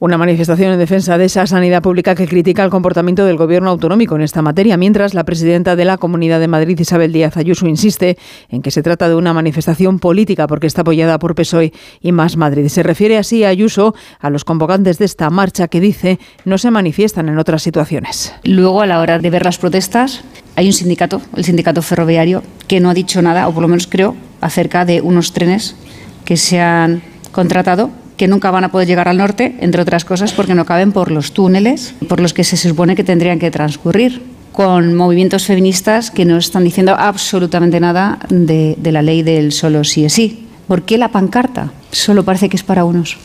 Una 0.00 0.18
manifestación 0.18 0.72
en 0.72 0.78
defensa 0.80 1.16
de 1.18 1.26
esa 1.26 1.46
sanidad 1.46 1.80
pública 1.80 2.16
que 2.16 2.26
critica 2.26 2.64
el 2.64 2.70
comportamiento 2.70 3.24
del 3.24 3.36
gobierno 3.36 3.70
autonómico 3.70 4.16
en 4.16 4.22
esta 4.22 4.42
materia, 4.42 4.76
mientras 4.76 5.14
la 5.14 5.22
presidenta 5.22 5.76
de 5.76 5.84
la 5.84 5.98
Comunidad 5.98 6.40
de 6.40 6.48
Madrid, 6.48 6.76
Isabel 6.80 7.12
Díaz 7.12 7.36
Ayuso, 7.36 7.68
insiste 7.68 8.18
en 8.48 8.60
que 8.60 8.72
se 8.72 8.82
trata 8.82 9.08
de 9.08 9.14
una 9.14 9.32
manifestación 9.32 10.00
política 10.00 10.48
porque 10.48 10.66
está 10.66 10.80
apoyada 10.80 11.20
por 11.20 11.36
PSOE 11.36 11.72
y 12.00 12.10
Más 12.10 12.36
Madrid. 12.36 12.66
Se 12.68 12.82
refiere 12.82 13.18
así 13.18 13.44
a 13.44 13.50
Ayuso 13.50 13.94
a 14.18 14.30
los 14.30 14.44
convocantes 14.44 14.98
de 14.98 15.04
esta 15.04 15.30
marcha 15.30 15.68
que 15.68 15.80
dice 15.80 16.18
no 16.44 16.58
se 16.58 16.72
manifiestan 16.72 17.28
en 17.28 17.38
otras 17.38 17.62
situaciones. 17.62 18.34
Luego, 18.42 18.82
a 18.82 18.86
la 18.86 18.98
hora 18.98 19.20
de 19.20 19.30
ver 19.30 19.44
las 19.44 19.58
protestas, 19.58 20.24
hay 20.56 20.66
un 20.66 20.72
sindicato, 20.72 21.22
el 21.36 21.44
sindicato 21.44 21.82
ferroviario, 21.82 22.42
que 22.66 22.80
no 22.80 22.90
ha 22.90 22.94
dicho 22.94 23.22
nada, 23.22 23.46
o 23.46 23.52
por 23.52 23.62
lo 23.62 23.68
menos 23.68 23.86
creo, 23.86 24.16
acerca 24.40 24.84
de 24.84 25.00
unos 25.00 25.32
trenes 25.32 25.76
que 26.24 26.36
se 26.36 26.60
han 26.60 27.00
contratado 27.30 27.90
que 28.16 28.28
nunca 28.28 28.50
van 28.50 28.64
a 28.64 28.70
poder 28.70 28.86
llegar 28.86 29.08
al 29.08 29.18
norte, 29.18 29.56
entre 29.60 29.82
otras 29.82 30.04
cosas 30.04 30.32
porque 30.32 30.54
no 30.54 30.64
caben 30.64 30.92
por 30.92 31.10
los 31.10 31.32
túneles 31.32 31.94
por 32.08 32.20
los 32.20 32.32
que 32.32 32.44
se 32.44 32.56
supone 32.56 32.96
que 32.96 33.04
tendrían 33.04 33.38
que 33.38 33.50
transcurrir 33.50 34.22
con 34.52 34.94
movimientos 34.94 35.46
feministas 35.46 36.12
que 36.12 36.24
no 36.24 36.36
están 36.36 36.62
diciendo 36.62 36.94
absolutamente 36.96 37.80
nada 37.80 38.20
de, 38.28 38.76
la 38.80 39.02
ley 39.02 39.22
del 39.22 39.50
solo 39.50 39.82
sí 39.82 40.04
es 40.04 40.12
sí. 40.12 40.46
¿Por 40.68 40.82
qué 40.82 40.96
la 40.96 41.08
pancarta? 41.08 41.72
Solo 41.90 42.24
parece 42.24 42.48
que 42.48 42.56
es 42.56 42.62
para 42.62 42.84
unos. 42.84 43.18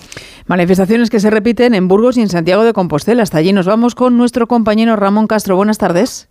Manifestaciones 0.48 1.12
que 1.12 1.20
se 1.20 1.30
repiten 1.30 1.76
en 1.76 1.88
Burgos 1.88 2.18
y 2.18 2.22
en 2.22 2.30
Santiago 2.30 2.64
de 2.64 2.74
Compostela. 2.74 3.22
Hasta 3.22 3.38
allí 3.38 3.54
nos 3.54 3.68
vamos 3.68 3.94
con 3.94 4.18
nuestro 4.18 4.48
compañero 4.48 4.96
Ramón 4.96 5.28
Castro. 5.28 5.56
Buenas 5.56 5.78
tardes. 5.78 6.28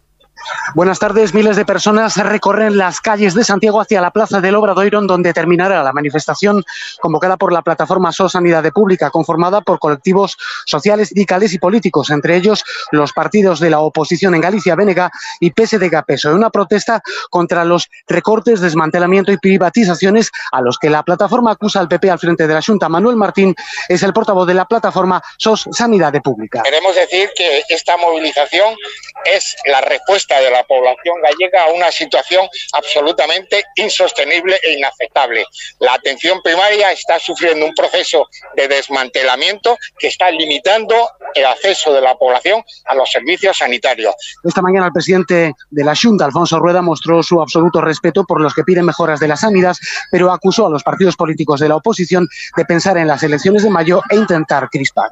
Buenas 0.75 0.99
tardes. 0.99 1.35
Miles 1.35 1.57
de 1.57 1.65
personas 1.65 2.17
recorren 2.17 2.77
las 2.77 3.01
calles 3.01 3.35
de 3.35 3.45
Santiago 3.45 3.81
hacia 3.81 4.01
la 4.01 4.11
Plaza 4.11 4.41
del 4.41 4.55
Obradoiro, 4.55 5.01
donde 5.03 5.33
terminará 5.33 5.83
la 5.83 5.93
manifestación 5.93 6.65
convocada 7.01 7.37
por 7.37 7.53
la 7.53 7.63
plataforma 7.63 8.13
SO 8.13 8.29
Sanidad 8.29 8.65
Pública, 8.73 9.11
conformada 9.11 9.61
por 9.61 9.79
colectivos 9.79 10.37
sociales, 10.67 11.09
sindicales 11.09 11.53
y 11.55 11.59
políticos, 11.59 12.11
entre 12.11 12.37
ellos 12.37 12.65
los 12.93 13.13
partidos 13.13 13.61
de 13.61 13.71
la 13.71 13.81
oposición 13.81 14.35
en 14.35 14.41
Galicia, 14.41 14.75
Bénega 14.75 15.11
y 15.41 15.51
PSDG 15.51 16.05
PSOE. 16.07 16.35
Una 16.35 16.51
protesta 16.51 17.03
contra 17.31 17.65
los 17.65 17.89
recortes, 18.07 18.61
desmantelamiento 18.61 19.33
y 19.33 19.39
privatizaciones 19.39 20.31
a 20.53 20.61
los 20.61 20.79
que 20.79 20.91
la 20.91 21.03
plataforma 21.03 21.53
acusa 21.53 21.81
al 21.81 21.89
PP 21.89 22.11
al 22.11 22.19
frente 22.19 22.47
de 22.47 22.55
la 22.55 22.63
Junta. 22.63 22.89
Manuel 22.89 23.17
Martín 23.17 23.55
es 23.89 24.03
el 24.03 24.13
portavoz 24.13 24.47
de 24.47 24.55
la 24.55 24.67
plataforma 24.67 25.23
SOS 25.39 25.69
Sanidad 25.73 26.13
Pública. 26.23 26.63
Queremos 26.63 26.95
decir 26.95 27.31
que 27.37 27.63
esta 27.69 27.97
movilización 27.97 28.75
es 29.25 29.57
la 29.67 29.81
respuesta 29.81 30.28
vista 30.29 30.41
de 30.41 30.51
la 30.51 30.65
población 30.65 31.17
gallega 31.23 31.65
a 31.65 31.73
una 31.73 31.91
situación 31.91 32.47
absolutamente 32.73 33.65
insostenible 33.77 34.59
e 34.63 34.75
inaceptable. 34.75 35.45
La 35.81 35.95
atención 35.95 36.41
primaria 36.43 36.93
está 36.93 37.19
sufriendo 37.19 37.65
un 37.65 37.75
proceso 37.75 38.29
de 38.57 38.69
desmantelamiento 38.69 39.77
que 39.99 40.09
está 40.09 40.31
limitando 40.31 40.95
el 41.35 41.45
acceso 41.47 41.93
de 41.93 42.01
la 42.01 42.15
población 42.17 42.63
a 42.87 42.95
los 42.95 43.11
servicios 43.11 43.59
sanitarios. 43.59 44.15
Esta 44.45 44.63
mañana 44.63 44.87
el 44.87 44.93
presidente 44.93 45.55
de 45.71 45.85
la 45.85 45.95
Junta, 45.95 46.25
Alfonso 46.25 46.59
Rueda, 46.59 46.83
mostró 46.83 47.23
su 47.23 47.41
absoluto 47.41 47.81
respeto 47.81 48.25
por 48.25 48.41
los 48.41 48.55
que 48.55 48.65
piden 48.65 48.85
mejoras 48.85 49.21
de 49.21 49.29
la 49.29 49.37
sanidad, 49.37 49.77
pero 50.11 50.33
acusó 50.33 50.67
a 50.67 50.71
los 50.71 50.83
partidos 50.83 51.17
políticos 51.17 51.61
de 51.61 51.69
la 51.69 51.77
oposición 51.77 52.29
de 52.57 52.65
pensar 52.65 52.99
en 52.99 53.07
las 53.07 53.23
elecciones 53.23 53.63
de 53.63 53.71
mayo 53.71 54.03
e 54.11 54.17
intentar 54.17 54.69
crispar. 54.69 55.11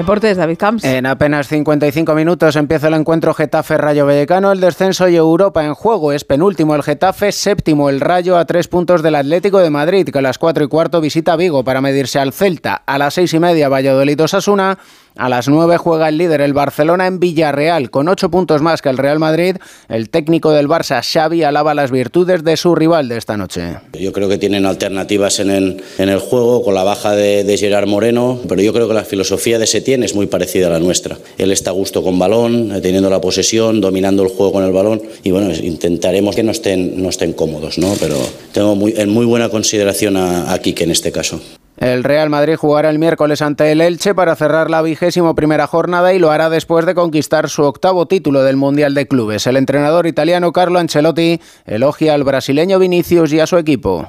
Deportes, 0.00 0.38
David 0.38 0.56
Camps. 0.56 0.82
En 0.82 1.04
apenas 1.04 1.46
55 1.48 2.14
minutos 2.14 2.56
empieza 2.56 2.88
el 2.88 2.94
encuentro 2.94 3.34
Getafe-Rayo 3.34 4.06
Vallecano, 4.06 4.50
el 4.50 4.58
descenso 4.58 5.06
y 5.10 5.16
Europa 5.16 5.62
en 5.62 5.74
juego. 5.74 6.12
Es 6.12 6.24
penúltimo 6.24 6.74
el 6.74 6.82
Getafe, 6.82 7.32
séptimo 7.32 7.90
el 7.90 8.00
Rayo 8.00 8.38
a 8.38 8.46
tres 8.46 8.66
puntos 8.66 9.02
del 9.02 9.14
Atlético 9.14 9.58
de 9.58 9.68
Madrid, 9.68 10.08
que 10.08 10.18
a 10.18 10.22
las 10.22 10.38
cuatro 10.38 10.64
y 10.64 10.68
cuarto 10.68 11.02
visita 11.02 11.36
Vigo 11.36 11.64
para 11.64 11.82
medirse 11.82 12.18
al 12.18 12.32
Celta. 12.32 12.76
A 12.86 12.96
las 12.96 13.12
seis 13.12 13.34
y 13.34 13.40
media 13.40 13.68
Valladolid-Osasuna. 13.68 14.78
A 15.20 15.28
las 15.28 15.48
9 15.48 15.76
juega 15.76 16.08
el 16.08 16.16
líder 16.16 16.40
el 16.40 16.54
Barcelona 16.54 17.06
en 17.06 17.20
Villarreal, 17.20 17.90
con 17.90 18.08
8 18.08 18.30
puntos 18.30 18.62
más 18.62 18.80
que 18.80 18.88
el 18.88 18.96
Real 18.96 19.18
Madrid. 19.18 19.56
El 19.90 20.08
técnico 20.08 20.50
del 20.50 20.66
Barça, 20.66 21.02
Xavi, 21.02 21.42
alaba 21.42 21.74
las 21.74 21.90
virtudes 21.90 22.42
de 22.42 22.56
su 22.56 22.74
rival 22.74 23.10
de 23.10 23.18
esta 23.18 23.36
noche. 23.36 23.76
Yo 23.92 24.14
creo 24.14 24.30
que 24.30 24.38
tienen 24.38 24.64
alternativas 24.64 25.38
en 25.40 25.50
el, 25.50 26.18
juego, 26.20 26.64
con 26.64 26.72
la 26.72 26.84
baja 26.84 27.14
de, 27.14 27.44
de, 27.44 27.58
Gerard 27.58 27.86
Moreno, 27.86 28.40
pero 28.48 28.62
yo 28.62 28.72
creo 28.72 28.88
que 28.88 28.94
la 28.94 29.04
filosofía 29.04 29.58
de 29.58 29.66
Setién 29.66 30.02
es 30.04 30.14
muy 30.14 30.26
parecida 30.26 30.68
a 30.68 30.70
la 30.70 30.78
nuestra. 30.78 31.18
Él 31.36 31.52
está 31.52 31.68
a 31.68 31.74
gusto 31.74 32.02
con 32.02 32.18
balón, 32.18 32.80
teniendo 32.80 33.10
la 33.10 33.20
posesión, 33.20 33.82
dominando 33.82 34.22
el 34.22 34.30
juego 34.30 34.52
con 34.52 34.64
el 34.64 34.72
balón, 34.72 35.02
y 35.22 35.32
bueno, 35.32 35.52
intentaremos 35.52 36.34
que 36.34 36.42
no 36.44 36.52
estén, 36.52 37.34
cómodos, 37.34 37.76
¿no? 37.76 37.92
pero 38.00 38.16
tengo 38.52 38.74
muy, 38.74 38.94
en 38.96 39.10
muy 39.10 39.26
buena 39.26 39.50
consideración 39.50 40.16
a, 40.16 40.50
a 40.50 40.58
Quique 40.60 40.84
en 40.84 40.92
este 40.92 41.12
caso. 41.12 41.42
El 41.80 42.04
Real 42.04 42.28
Madrid 42.28 42.56
jugará 42.56 42.90
el 42.90 42.98
miércoles 42.98 43.40
ante 43.40 43.72
el 43.72 43.80
Elche 43.80 44.14
para 44.14 44.36
cerrar 44.36 44.68
la 44.68 44.82
vigésimo 44.82 45.34
primera 45.34 45.66
jornada 45.66 46.12
y 46.12 46.18
lo 46.18 46.30
hará 46.30 46.50
después 46.50 46.84
de 46.84 46.94
conquistar 46.94 47.48
su 47.48 47.62
octavo 47.62 48.04
título 48.04 48.42
del 48.42 48.58
Mundial 48.58 48.92
de 48.92 49.08
Clubes. 49.08 49.46
El 49.46 49.56
entrenador 49.56 50.06
italiano 50.06 50.52
Carlo 50.52 50.78
Ancelotti 50.78 51.40
elogia 51.64 52.12
al 52.12 52.22
brasileño 52.22 52.78
Vinicius 52.78 53.32
y 53.32 53.40
a 53.40 53.46
su 53.46 53.56
equipo. 53.56 54.06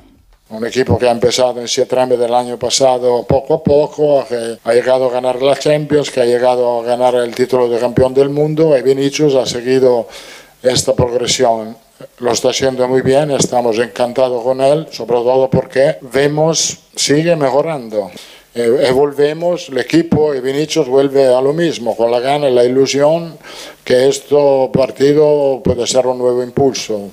Un 0.49 0.65
equipo 0.65 0.99
que 0.99 1.07
ha 1.07 1.11
empezado 1.11 1.61
en 1.61 1.67
septiembre 1.69 2.17
del 2.17 2.33
año 2.33 2.59
pasado 2.59 3.23
poco 3.25 3.53
a 3.53 3.63
poco, 3.63 4.25
que 4.27 4.57
ha 4.61 4.73
llegado 4.73 5.05
a 5.05 5.11
ganar 5.13 5.41
la 5.41 5.55
Champions, 5.55 6.11
que 6.11 6.19
ha 6.19 6.25
llegado 6.25 6.81
a 6.81 6.83
ganar 6.83 7.15
el 7.15 7.33
título 7.33 7.69
de 7.69 7.79
campeón 7.79 8.13
del 8.13 8.27
mundo 8.27 8.77
y 8.77 8.81
Vinicius 8.81 9.35
ha 9.35 9.45
seguido 9.45 10.09
esta 10.61 10.93
progresión 10.93 11.77
lo 12.19 12.31
está 12.31 12.49
haciendo 12.49 12.87
muy 12.87 13.01
bien, 13.01 13.31
estamos 13.31 13.77
encantados 13.79 14.43
con 14.43 14.61
él, 14.61 14.87
sobre 14.91 15.15
todo 15.15 15.49
porque 15.49 15.97
vemos, 16.01 16.79
sigue 16.95 17.35
mejorando. 17.35 18.11
Eh, 18.53 18.83
evolvemos, 18.87 19.69
el 19.69 19.77
equipo 19.77 20.35
y 20.35 20.41
Vinicius 20.41 20.87
vuelve 20.87 21.33
a 21.33 21.41
lo 21.41 21.53
mismo, 21.53 21.95
con 21.95 22.11
la 22.11 22.19
gana 22.19 22.49
y 22.49 22.53
la 22.53 22.65
ilusión 22.65 23.37
que 23.83 24.09
este 24.09 24.35
partido 24.73 25.61
puede 25.63 25.87
ser 25.87 26.05
un 26.07 26.17
nuevo 26.17 26.43
impulso. 26.43 27.11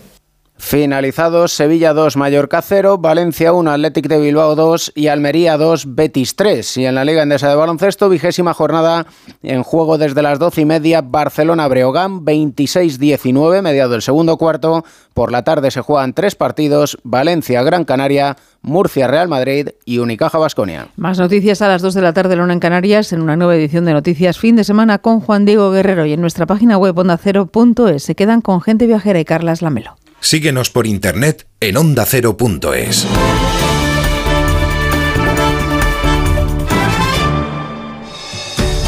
Finalizados 0.59 1.53
Sevilla 1.53 1.95
2, 1.95 2.17
Mallorca 2.17 2.61
0, 2.61 2.99
Valencia 2.99 3.53
1, 3.53 3.71
Athletic 3.71 4.09
de 4.09 4.19
Bilbao 4.19 4.57
2 4.57 4.93
y 4.95 5.07
Almería 5.07 5.57
2, 5.57 5.95
Betis 5.95 6.35
3. 6.35 6.77
Y 6.79 6.87
en 6.87 6.97
la 6.97 7.05
Liga 7.05 7.23
Endesa 7.23 7.49
de 7.49 7.55
Baloncesto, 7.55 8.09
vigésima 8.09 8.53
jornada 8.55 9.07
en 9.43 9.63
juego 9.63 9.99
desde 9.99 10.21
las 10.21 10.39
12 10.39 10.63
y 10.63 10.65
media, 10.65 11.01
Barcelona-Breogán 11.01 12.25
26-19, 12.25 13.63
mediado 13.63 13.95
el 13.95 14.03
segundo 14.03 14.37
cuarto. 14.37 14.85
Por 15.15 15.33
la 15.33 15.45
tarde 15.45 15.71
se 15.71 15.81
juegan 15.81 16.13
tres 16.13 16.35
partidos, 16.35 16.99
Valencia-Gran 17.05 17.85
Canaria, 17.85 18.37
Murcia-Real 18.63 19.29
Madrid 19.29 19.71
y 19.85 19.99
Unicaja 19.99 20.39
Basconia. 20.39 20.89
Más 20.97 21.19
noticias 21.19 21.63
a 21.63 21.69
las 21.69 21.83
2 21.83 21.95
de 21.95 22.03
la 22.03 22.13
tarde, 22.13 22.37
Luna 22.37 22.53
en 22.53 22.61
Canarias, 22.61 23.13
en 23.13 23.23
una 23.23 23.37
nueva 23.37 23.57
edición 23.57 23.85
de 23.85 23.93
Noticias 23.93 24.39
Fin 24.39 24.57
de 24.57 24.65
Semana 24.65 24.99
con 24.99 25.21
Juan 25.21 25.45
Diego 25.45 25.71
Guerrero 25.71 26.05
y 26.05 26.13
en 26.13 26.21
nuestra 26.21 26.47
página 26.47 26.79
web 26.79 26.99
ondacero.es. 26.99 28.03
Se 28.03 28.15
quedan 28.15 28.41
con 28.41 28.61
gente 28.61 28.87
viajera 28.87 29.21
y 29.21 29.25
Carlas 29.25 29.63
Lamelo. 29.63 29.98
Síguenos 30.21 30.71
por 30.71 30.87
internet 30.87 31.47
en 31.61 31.77
ondacero.es. 31.77 33.07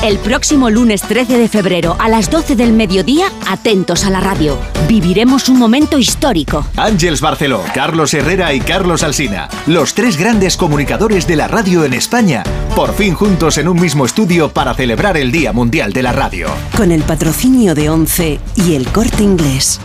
El 0.02 0.16
próximo 0.18 0.70
lunes 0.70 1.02
13 1.02 1.36
de 1.36 1.46
febrero 1.46 1.94
a 1.98 2.08
las 2.08 2.30
12 2.30 2.56
del 2.56 2.72
mediodía, 2.72 3.26
atentos 3.46 4.06
a 4.06 4.10
la 4.10 4.20
radio. 4.20 4.58
Viviremos 4.88 5.50
un 5.50 5.58
momento 5.58 5.98
histórico. 5.98 6.66
Ángels 6.76 7.20
Barceló, 7.20 7.62
Carlos 7.74 8.14
Herrera 8.14 8.54
y 8.54 8.60
Carlos 8.60 9.02
Alsina, 9.02 9.50
los 9.66 9.92
tres 9.92 10.16
grandes 10.16 10.56
comunicadores 10.56 11.26
de 11.26 11.36
la 11.36 11.48
radio 11.48 11.84
en 11.84 11.92
España, 11.92 12.44
por 12.74 12.94
fin 12.94 13.12
juntos 13.12 13.58
en 13.58 13.68
un 13.68 13.78
mismo 13.78 14.06
estudio 14.06 14.50
para 14.50 14.72
celebrar 14.72 15.18
el 15.18 15.30
Día 15.30 15.52
Mundial 15.52 15.92
de 15.92 16.02
la 16.02 16.12
Radio. 16.12 16.48
Con 16.78 16.92
el 16.92 17.02
patrocinio 17.02 17.74
de 17.74 17.90
ONCE 17.90 18.40
y 18.56 18.76
el 18.76 18.88
corte 18.88 19.22
inglés. 19.22 19.80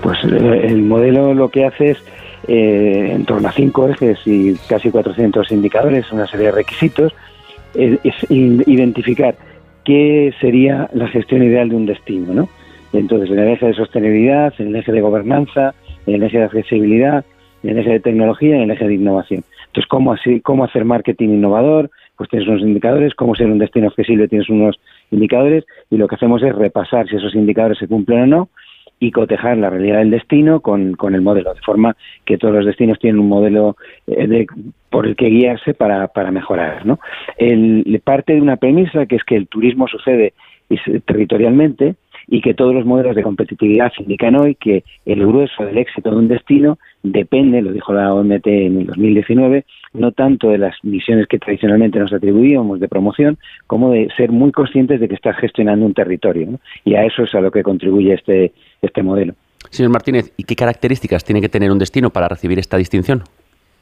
Pues 0.04 0.20
eh, 0.26 0.66
el 0.66 0.84
modelo 0.84 1.34
lo 1.34 1.49
que 1.49 1.66
hace 1.66 1.91
es 1.91 2.04
eh, 2.47 3.12
en 3.14 3.26
torno 3.26 3.47
a 3.47 3.54
cinco 3.54 3.88
ejes 3.88 4.20
y 4.26 4.56
casi 4.68 4.91
400 4.91 5.49
indicadores, 5.51 6.12
una 6.12 6.28
serie 6.28 6.47
de 6.47 6.51
requisitos, 6.51 7.16
es, 7.74 7.99
identificar 8.30 9.36
qué 9.86 10.34
sería 10.41 10.89
la 10.93 11.08
gestión 11.08 11.41
ideal 11.41 11.70
de 11.70 11.76
un 11.76 11.86
destino, 11.86 12.34
¿no? 12.34 12.49
Entonces, 12.91 13.32
en 13.32 13.39
el 13.39 13.47
eje 13.49 13.68
de 13.68 13.74
sostenibilidad, 13.74 14.54
en 14.60 14.68
el 14.68 14.76
eje 14.76 14.91
de 14.91 15.01
gobernanza, 15.01 15.74
en 16.06 16.16
el 16.16 16.24
eje 16.24 16.38
de 16.38 16.43
accesibilidad, 16.43 17.26
el 17.64 17.80
eje 17.80 17.91
de 17.91 17.99
tecnología 18.01 18.51
y 18.51 18.62
en 18.62 18.62
el 18.64 18.72
eje 18.72 18.88
de 18.88 18.93
innovación. 18.95 19.43
Entonces, 19.68 19.88
¿cómo, 19.89 20.14
así, 20.14 20.41
cómo 20.41 20.66
hacer 20.66 20.86
marketing 20.86 21.30
innovador? 21.30 21.89
Pues 22.18 22.30
tienes 22.30 22.47
unos 22.47 22.62
indicadores, 22.62 23.16
cómo 23.16 23.36
ser 23.36 23.47
un 23.47 23.58
destino 23.58 23.88
accesible, 23.88 24.28
tienes 24.28 24.49
unos 24.49 24.80
indicadores, 25.10 25.64
y 25.89 25.97
lo 25.97 26.08
que 26.08 26.16
hacemos 26.16 26.43
es 26.43 26.54
repasar 26.54 27.08
si 27.08 27.16
esos 27.16 27.34
indicadores 27.34 27.80
se 27.80 27.88
cumplen 27.88 28.22
o 28.22 28.28
no, 28.28 28.49
y 29.00 29.12
cotejar 29.12 29.58
la 29.58 29.70
realidad 29.70 30.00
del 30.00 30.12
destino 30.12 30.62
con, 30.62 30.96
el 31.14 31.22
modelo, 31.22 31.54
de 31.54 31.62
forma 31.62 31.96
que 32.26 32.38
todos 32.38 32.54
los 32.54 32.66
destinos 32.66 33.00
tienen 33.00 33.20
un 33.20 33.28
modelo 33.28 33.76
eh, 34.08 34.28
de, 34.28 34.48
por 34.89 35.06
el 35.06 35.16
que 35.16 35.28
guiarse 35.28 35.74
para, 35.74 36.08
para 36.08 36.32
mejorar. 36.32 36.86
¿no? 36.86 37.00
El, 37.38 38.02
parte 38.04 38.34
de 38.34 38.41
una 38.41 38.58
premisa 38.58 39.06
que 39.06 39.18
es 39.18 39.24
que 39.24 39.36
el 39.36 39.48
turismo 39.48 39.88
sucede 39.88 40.34
territorialmente 41.06 41.96
y 42.28 42.41
que 42.41 42.54
todos 42.54 42.74
los 42.74 42.86
modelos 42.86 43.16
de 43.16 43.24
competitividad 43.24 43.91
indican 44.00 44.36
hoy 44.36 44.56
que 44.56 44.84
el 45.06 45.26
grueso 45.26 45.66
del 45.66 45.78
éxito 45.78 46.10
de 46.10 46.18
un 46.18 46.28
destino 46.28 46.80
depende, 47.04 47.62
lo 47.62 47.72
dijo 47.72 47.93
la 47.93 48.14
OMT 48.14 48.47
en 48.47 48.80
el 48.80 48.88
2019, 48.88 49.66
no 49.93 50.12
tanto 50.14 50.49
de 50.49 50.58
las 50.58 50.76
misiones 50.84 51.28
que 51.28 51.38
tradicionalmente 51.38 51.99
nos 51.99 52.14
atribuíamos 52.14 52.80
de 52.80 52.88
promoción, 52.88 53.38
como 53.68 53.91
de 53.91 54.08
ser 54.18 54.32
muy 54.32 54.51
conscientes 54.51 54.99
de 54.99 55.08
que 55.08 55.16
estás 55.16 55.38
gestionando 55.38 55.86
un 55.86 55.93
territorio. 55.93 56.60
Y 56.86 56.95
a 56.95 57.06
eso 57.06 57.24
es 57.24 57.36
a 57.36 57.41
lo 57.41 57.51
que 57.51 57.62
contribuye 57.62 58.14
este, 58.14 58.54
este 58.82 59.04
modelo. 59.04 59.34
Señor 59.70 59.91
Martínez, 59.91 60.34
¿y 60.38 60.43
qué 60.43 60.56
características 60.56 61.24
tiene 61.24 61.41
que 61.41 61.49
tener 61.49 61.72
un 61.72 61.80
destino 61.80 62.10
para 62.10 62.28
recibir 62.28 62.58
esta 62.58 62.78
distinción? 62.78 63.24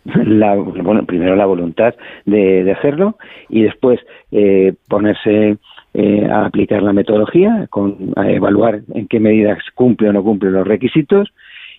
La, 0.25 0.55
bueno, 0.55 1.05
primero 1.05 1.35
la 1.35 1.45
voluntad 1.45 1.93
de, 2.25 2.69
hacerlo 2.71 3.17
y 3.49 3.61
después 3.61 3.99
eh, 4.31 4.73
ponerse 4.87 5.57
eh, 5.93 6.25
a 6.25 6.45
aplicar 6.45 6.81
la 6.81 6.91
metodología, 6.91 7.67
con, 7.69 8.13
a 8.15 8.31
evaluar 8.31 8.81
en 8.95 9.07
qué 9.07 9.19
medidas 9.19 9.59
cumple 9.75 10.09
o 10.09 10.13
no 10.13 10.23
cumple 10.23 10.49
los 10.49 10.65
requisitos 10.65 11.31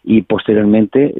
y 0.05 0.23
posteriormente 0.23 1.15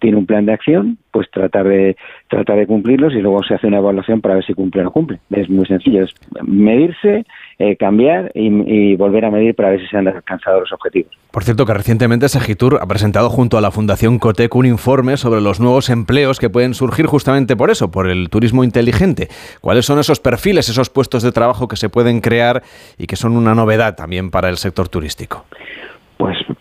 tiene 0.00 0.16
un 0.16 0.26
plan 0.26 0.46
de 0.46 0.52
acción, 0.52 0.98
pues 1.10 1.28
tratar 1.30 1.66
de 1.66 1.96
tratar 2.28 2.58
de 2.58 2.66
cumplirlos 2.66 3.14
y 3.14 3.20
luego 3.20 3.42
se 3.42 3.54
hace 3.54 3.66
una 3.66 3.78
evaluación 3.78 4.20
para 4.20 4.36
ver 4.36 4.44
si 4.44 4.54
cumple 4.54 4.82
o 4.82 4.84
no 4.84 4.90
cumple. 4.92 5.18
Es 5.30 5.48
muy 5.48 5.66
sencillo, 5.66 6.04
es 6.04 6.14
medirse, 6.42 7.24
eh, 7.58 7.76
cambiar 7.76 8.30
y, 8.34 8.94
volver 8.96 9.24
a 9.24 9.30
medir 9.30 9.54
para 9.54 9.70
ver 9.70 9.80
si 9.80 9.86
se 9.88 9.96
han 9.96 10.06
alcanzado 10.06 10.60
los 10.60 10.72
objetivos. 10.72 11.12
Por 11.32 11.42
cierto, 11.42 11.66
que 11.66 11.74
recientemente 11.74 12.28
Segitur 12.28 12.78
ha 12.80 12.86
presentado 12.86 13.28
junto 13.28 13.58
a 13.58 13.60
la 13.60 13.70
Fundación 13.70 14.18
Cotec 14.18 14.54
un 14.54 14.66
informe 14.66 15.16
sobre 15.16 15.40
los 15.40 15.60
nuevos 15.60 15.90
empleos 15.90 16.38
que 16.38 16.50
pueden 16.50 16.74
surgir 16.74 17.06
justamente 17.06 17.56
por 17.56 17.70
eso, 17.70 17.90
por 17.90 18.08
el 18.08 18.30
turismo 18.30 18.62
inteligente. 18.62 19.28
¿Cuáles 19.60 19.84
son 19.84 19.98
esos 19.98 20.20
perfiles, 20.20 20.68
esos 20.68 20.90
puestos 20.90 21.22
de 21.22 21.32
trabajo 21.32 21.66
que 21.66 21.76
se 21.76 21.88
pueden 21.88 22.20
crear 22.20 22.62
y 22.98 23.06
que 23.06 23.16
son 23.16 23.36
una 23.36 23.54
novedad 23.54 23.96
también 23.96 24.30
para 24.30 24.48
el 24.48 24.56
sector 24.56 24.88
turístico? 24.88 25.44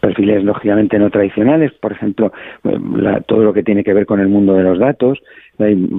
Perfiles 0.06 0.44
lógicamente 0.44 1.00
no 1.00 1.10
tradicionales, 1.10 1.72
por 1.74 1.92
ejemplo, 1.92 2.32
eh, 2.64 2.78
todo 3.28 3.44
lo 3.44 3.54
que 3.54 3.64
tiene 3.64 3.84
que 3.84 3.94
ver 3.94 4.06
con 4.06 4.20
el 4.20 4.28
mundo 4.28 4.54
de 4.54 4.62
los 4.62 4.78
datos, 4.78 5.20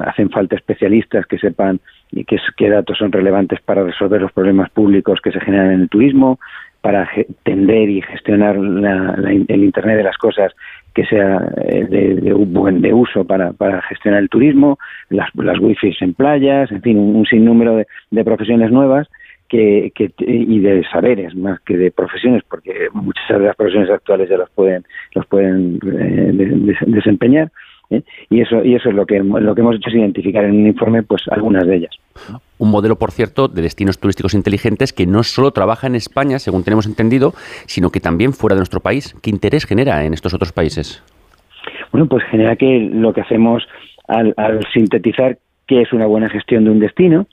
hacen 0.07 0.31
falta 0.31 0.55
especialistas 0.55 1.27
que 1.27 1.39
sepan 1.39 1.81
qué, 2.13 2.39
qué 2.57 2.71
datos 2.71 2.99
son 2.99 3.11
relevantes 3.11 3.61
para 3.63 3.83
resolver 3.83 4.21
los 4.21 4.33
problemas 4.33 4.71
públicos 4.71 5.21
que 5.21 5.33
se 5.33 5.41
generan 5.41 5.73
en 5.73 5.81
el 5.83 5.89
turismo, 5.89 6.39
para 6.83 7.09
tender 7.43 7.89
y 7.89 8.01
gestionar 8.03 8.55
el 8.55 9.65
Internet 9.65 9.97
de 9.97 10.05
las 10.05 10.17
cosas 10.19 10.53
que 10.95 11.05
sea 11.05 11.41
eh, 11.65 11.85
de, 11.85 12.33
buen 12.33 12.81
de 12.81 12.95
uso 12.95 13.25
para, 13.25 13.53
para, 13.53 13.83
gestionar 13.83 14.23
el 14.23 14.29
turismo, 14.29 14.79
las, 15.11 15.29
las 15.35 15.59
wifi 15.59 15.97
en 16.01 16.15
playas, 16.15 16.71
en 16.71 16.83
fin, 16.83 16.97
un, 16.97 17.27
sinnúmero 17.27 17.83
de 18.11 18.25
profesiones 18.25 18.71
nuevas 18.71 19.09
que, 19.49 19.93
y 20.19 20.59
de 20.61 20.85
saberes 20.91 21.35
más 21.35 21.61
que 21.61 21.77
de 21.77 21.91
profesiones, 21.91 22.43
porque 22.49 22.89
muchas 22.93 23.29
de 23.29 23.47
las 23.47 23.57
profesiones 23.57 23.91
actuales 23.91 24.29
ya 24.29 24.37
los 24.37 24.51
pueden 24.51 24.85
los 25.15 25.27
pueden 25.27 25.79
eh, 25.85 26.77
desempeñar. 26.87 27.51
¿eh? 27.91 28.03
Y 28.31 28.41
eso 28.41 28.65
y 28.65 28.75
eso 28.75 28.89
es 28.89 28.95
lo 28.95 29.07
que 29.07 29.19
lo 29.21 29.55
que 29.55 29.61
hemos 29.61 29.77
hecho 29.77 29.89
es 29.89 29.97
identificar 29.97 30.45
en 30.45 30.53
un 30.53 30.67
informe 30.67 31.03
pues 31.03 31.23
algunas 31.31 31.67
de 31.67 31.77
ellas. 31.77 31.97
Un 32.59 32.71
modelo, 32.71 32.97
por 32.97 33.11
cierto, 33.11 33.49
de 33.49 33.63
destinos 33.63 33.99
turísticos 33.99 34.35
inteligentes 34.35 34.93
que 34.93 35.07
no 35.07 35.23
solo 35.23 35.51
trabaja 35.51 35.87
en 35.87 35.95
España, 35.95 36.39
según 36.39 36.65
tenemos 36.65 36.87
entendido, 36.87 37.33
sino 37.67 37.91
que 37.91 38.01
también 38.01 38.33
fuera 38.33 38.55
de 38.55 38.61
nuestro 38.61 38.81
país. 38.81 39.15
¿Qué 39.23 39.31
interés 39.31 39.67
genera 39.67 40.05
en 40.05 40.15
estos 40.15 40.33
otros 40.33 40.53
países? 40.53 41.03
Bueno, 41.93 42.07
pues 42.09 42.25
genera 42.31 42.57
que 42.57 42.91
lo 42.93 43.13
que 43.13 43.21
hacemos 43.21 43.63
al, 44.09 44.33
al 44.37 44.61
sintetizar 44.73 45.39
qué 45.67 45.83
es 45.83 45.93
una 45.93 46.07
buena 46.07 46.29
gestión 46.29 46.65
de 46.65 46.71
un 46.71 46.79
destino, 46.79 47.27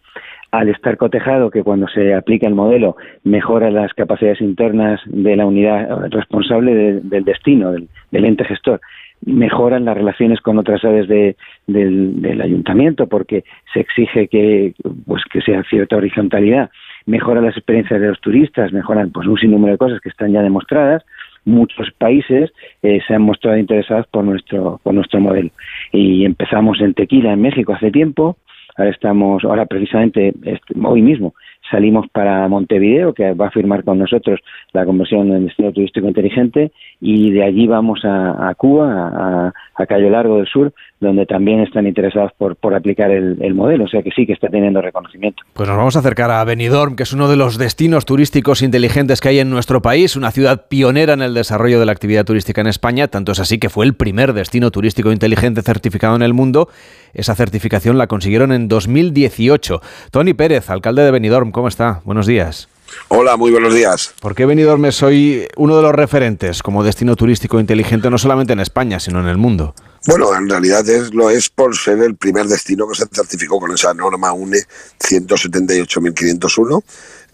al 0.54 0.70
estar 0.70 0.98
cotejado 0.98 1.50
que 1.50 1.64
cuando 1.64 1.88
se 1.88 2.14
aplica 2.14 2.48
el 2.48 2.54
modelo 2.54 2.96
mejora 3.24 3.72
las 3.72 3.92
capacidades 3.96 4.40
internas 4.40 5.02
de 5.08 5.36
la 5.36 5.48
unidad 5.48 6.12
responsable 6.12 7.02
del 7.02 7.24
destino, 7.26 7.72
del, 7.72 7.90
ente 8.12 8.46
gestor, 8.46 8.80
mejoran 9.26 9.86
las 9.86 9.98
relaciones 9.98 10.42
con 10.42 10.60
otras 10.60 10.86
áreas 10.86 11.08
del, 11.08 12.40
ayuntamiento 12.40 13.08
porque 13.08 13.44
se 13.74 13.80
exige 13.80 14.28
que, 14.28 14.76
pues, 15.08 15.24
que 15.32 15.42
sea 15.42 15.64
cierta 15.64 15.98
horizontalidad, 15.98 16.70
mejoran 17.08 17.46
las 17.46 17.58
experiencias 17.58 18.00
de 18.00 18.10
los 18.10 18.22
turistas, 18.22 18.72
mejoran 18.72 19.10
pues, 19.10 19.26
un 19.26 19.40
sinnúmero 19.40 19.72
de 19.72 19.80
cosas 19.80 20.02
que 20.02 20.10
están 20.10 20.34
ya 20.34 20.44
demostradas, 20.44 21.04
muchos 21.46 21.90
países 21.98 22.52
eh, 22.84 23.00
se 23.08 23.16
han 23.16 23.24
mostrado 23.24 23.58
interesados 23.58 24.06
por 24.06 24.24
nuestro, 24.24 24.80
por 24.84 24.94
nuestro 24.94 25.20
modelo. 25.20 25.50
Y 25.92 26.26
empezamos 26.26 26.80
en 26.80 26.94
Tequila, 26.94 27.34
en 27.34 27.42
México, 27.42 27.74
hace 27.74 27.90
tiempo, 27.90 28.38
Ahora 28.76 28.92
estamos, 28.92 29.44
ahora 29.44 29.66
precisamente 29.66 30.34
este, 30.44 30.74
hoy 30.84 31.02
mismo 31.02 31.34
salimos 31.70 32.08
para 32.12 32.48
Montevideo, 32.48 33.14
que 33.14 33.34
va 33.34 33.48
a 33.48 33.52
firmar 33.52 33.84
con 33.84 33.98
nosotros 33.98 34.40
la 34.74 34.86
conversión 34.86 35.32
en 35.32 35.46
destino 35.46 35.72
turístico 35.72 36.08
inteligente, 36.08 36.72
y 37.00 37.32
de 37.32 37.44
allí 37.44 37.68
vamos 37.68 38.02
a, 38.04 38.54
Cuba, 38.56 39.48
a, 39.48 39.54
Cayo 39.88 40.10
Largo 40.10 40.38
del 40.38 40.48
Sur, 40.48 40.74
donde 41.00 41.26
también 41.26 41.60
están 41.60 41.88
interesados 41.88 42.32
por, 42.38 42.58
aplicar 42.74 43.12
el, 43.12 43.54
modelo, 43.54 43.86
o 43.86 43.88
sea 43.88 44.02
que 44.02 44.12
sí 44.12 44.26
que 44.26 44.34
está 44.34 44.48
teniendo 44.48 44.82
reconocimiento. 44.82 45.44
Pues 45.54 45.68
nos 45.68 45.78
vamos 45.78 45.96
a 45.96 46.00
acercar 46.00 46.32
a 46.32 46.44
Benidorm, 46.44 46.96
que 46.96 47.04
es 47.04 47.14
uno 47.14 47.28
de 47.28 47.36
los 47.36 47.58
destinos 47.58 48.06
turísticos 48.06 48.62
inteligentes 48.62 49.22
que 49.22 49.30
hay 49.30 49.40
en 49.40 49.50
nuestro 49.50 49.82
país, 49.82 50.16
una 50.16 50.32
ciudad 50.32 50.68
pionera 50.68 51.14
en 51.14 51.22
el 51.22 51.34
desarrollo 51.34 51.80
de 51.80 51.86
la 51.86 51.92
actividad 51.92 52.26
turística 52.26 52.62
en 52.62 52.68
España, 52.68 53.08
tanto 53.08 53.32
es 53.34 53.40
así 53.40 53.60
que 53.60 53.70
fue 53.70 53.86
el 53.86 53.94
primer 53.94 54.34
destino 54.34 54.72
turístico 54.72 55.12
inteligente 55.12 55.62
certificado 55.62 56.16
en 56.16 56.22
el 56.22 56.34
mundo. 56.34 56.70
Esa 57.14 57.36
certificación 57.36 57.98
la 57.98 58.08
consiguieron 58.08 58.52
en 58.52 58.68
2018. 58.68 59.82
Tony 60.12 60.34
Pérez, 60.34 60.70
alcalde 60.70 61.04
de 61.04 61.12
Benidorm, 61.12 61.52
¿cómo 61.52 61.68
está? 61.68 62.02
Buenos 62.06 62.26
días. 62.26 62.73
Hola, 63.08 63.38
muy 63.38 63.52
buenos 63.52 63.74
días. 63.74 64.14
¿Por 64.20 64.36
qué 64.36 64.46
Benidorm 64.46 64.86
es 64.86 65.04
hoy 65.04 65.48
uno 65.58 65.78
de 65.78 65.84
los 65.84 65.94
referentes 65.94 66.64
como 66.64 66.84
destino 66.84 67.16
turístico 67.16 67.60
inteligente 67.60 68.10
no 68.10 68.18
solamente 68.18 68.54
en 68.54 68.60
España, 68.60 69.00
sino 69.00 69.20
en 69.20 69.28
el 69.28 69.38
mundo? 69.38 69.76
Bueno, 70.06 70.36
en 70.36 70.50
realidad 70.50 70.88
es, 70.90 71.14
lo 71.14 71.30
es 71.30 71.50
por 71.50 71.78
ser 71.78 72.00
el 72.00 72.16
primer 72.16 72.48
destino 72.48 72.88
que 72.88 72.96
se 72.96 73.06
certificó 73.12 73.60
con 73.60 73.72
esa 73.72 73.94
norma 73.94 74.34
UNE 74.34 74.60
178.501 75.00 76.84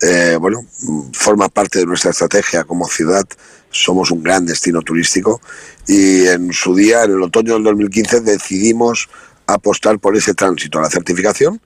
eh, 0.01 0.37
bueno, 0.39 0.65
forma 1.13 1.49
parte 1.49 1.79
de 1.79 1.85
nuestra 1.85 2.11
estrategia 2.11 2.63
como 2.63 2.87
ciudad. 2.87 3.25
Somos 3.69 4.11
un 4.11 4.23
gran 4.23 4.45
destino 4.45 4.81
turístico 4.81 5.41
y 5.87 6.25
en 6.27 6.53
su 6.53 6.73
día, 6.75 7.03
en 7.03 7.11
el 7.11 7.21
otoño 7.21 7.55
del 7.55 7.63
2015, 7.63 8.21
decidimos 8.21 9.09
apostar 9.45 9.99
por 9.99 10.15
ese 10.15 10.33
tránsito 10.33 10.79
a 10.79 10.83
la 10.83 10.89
certificación 10.89 11.59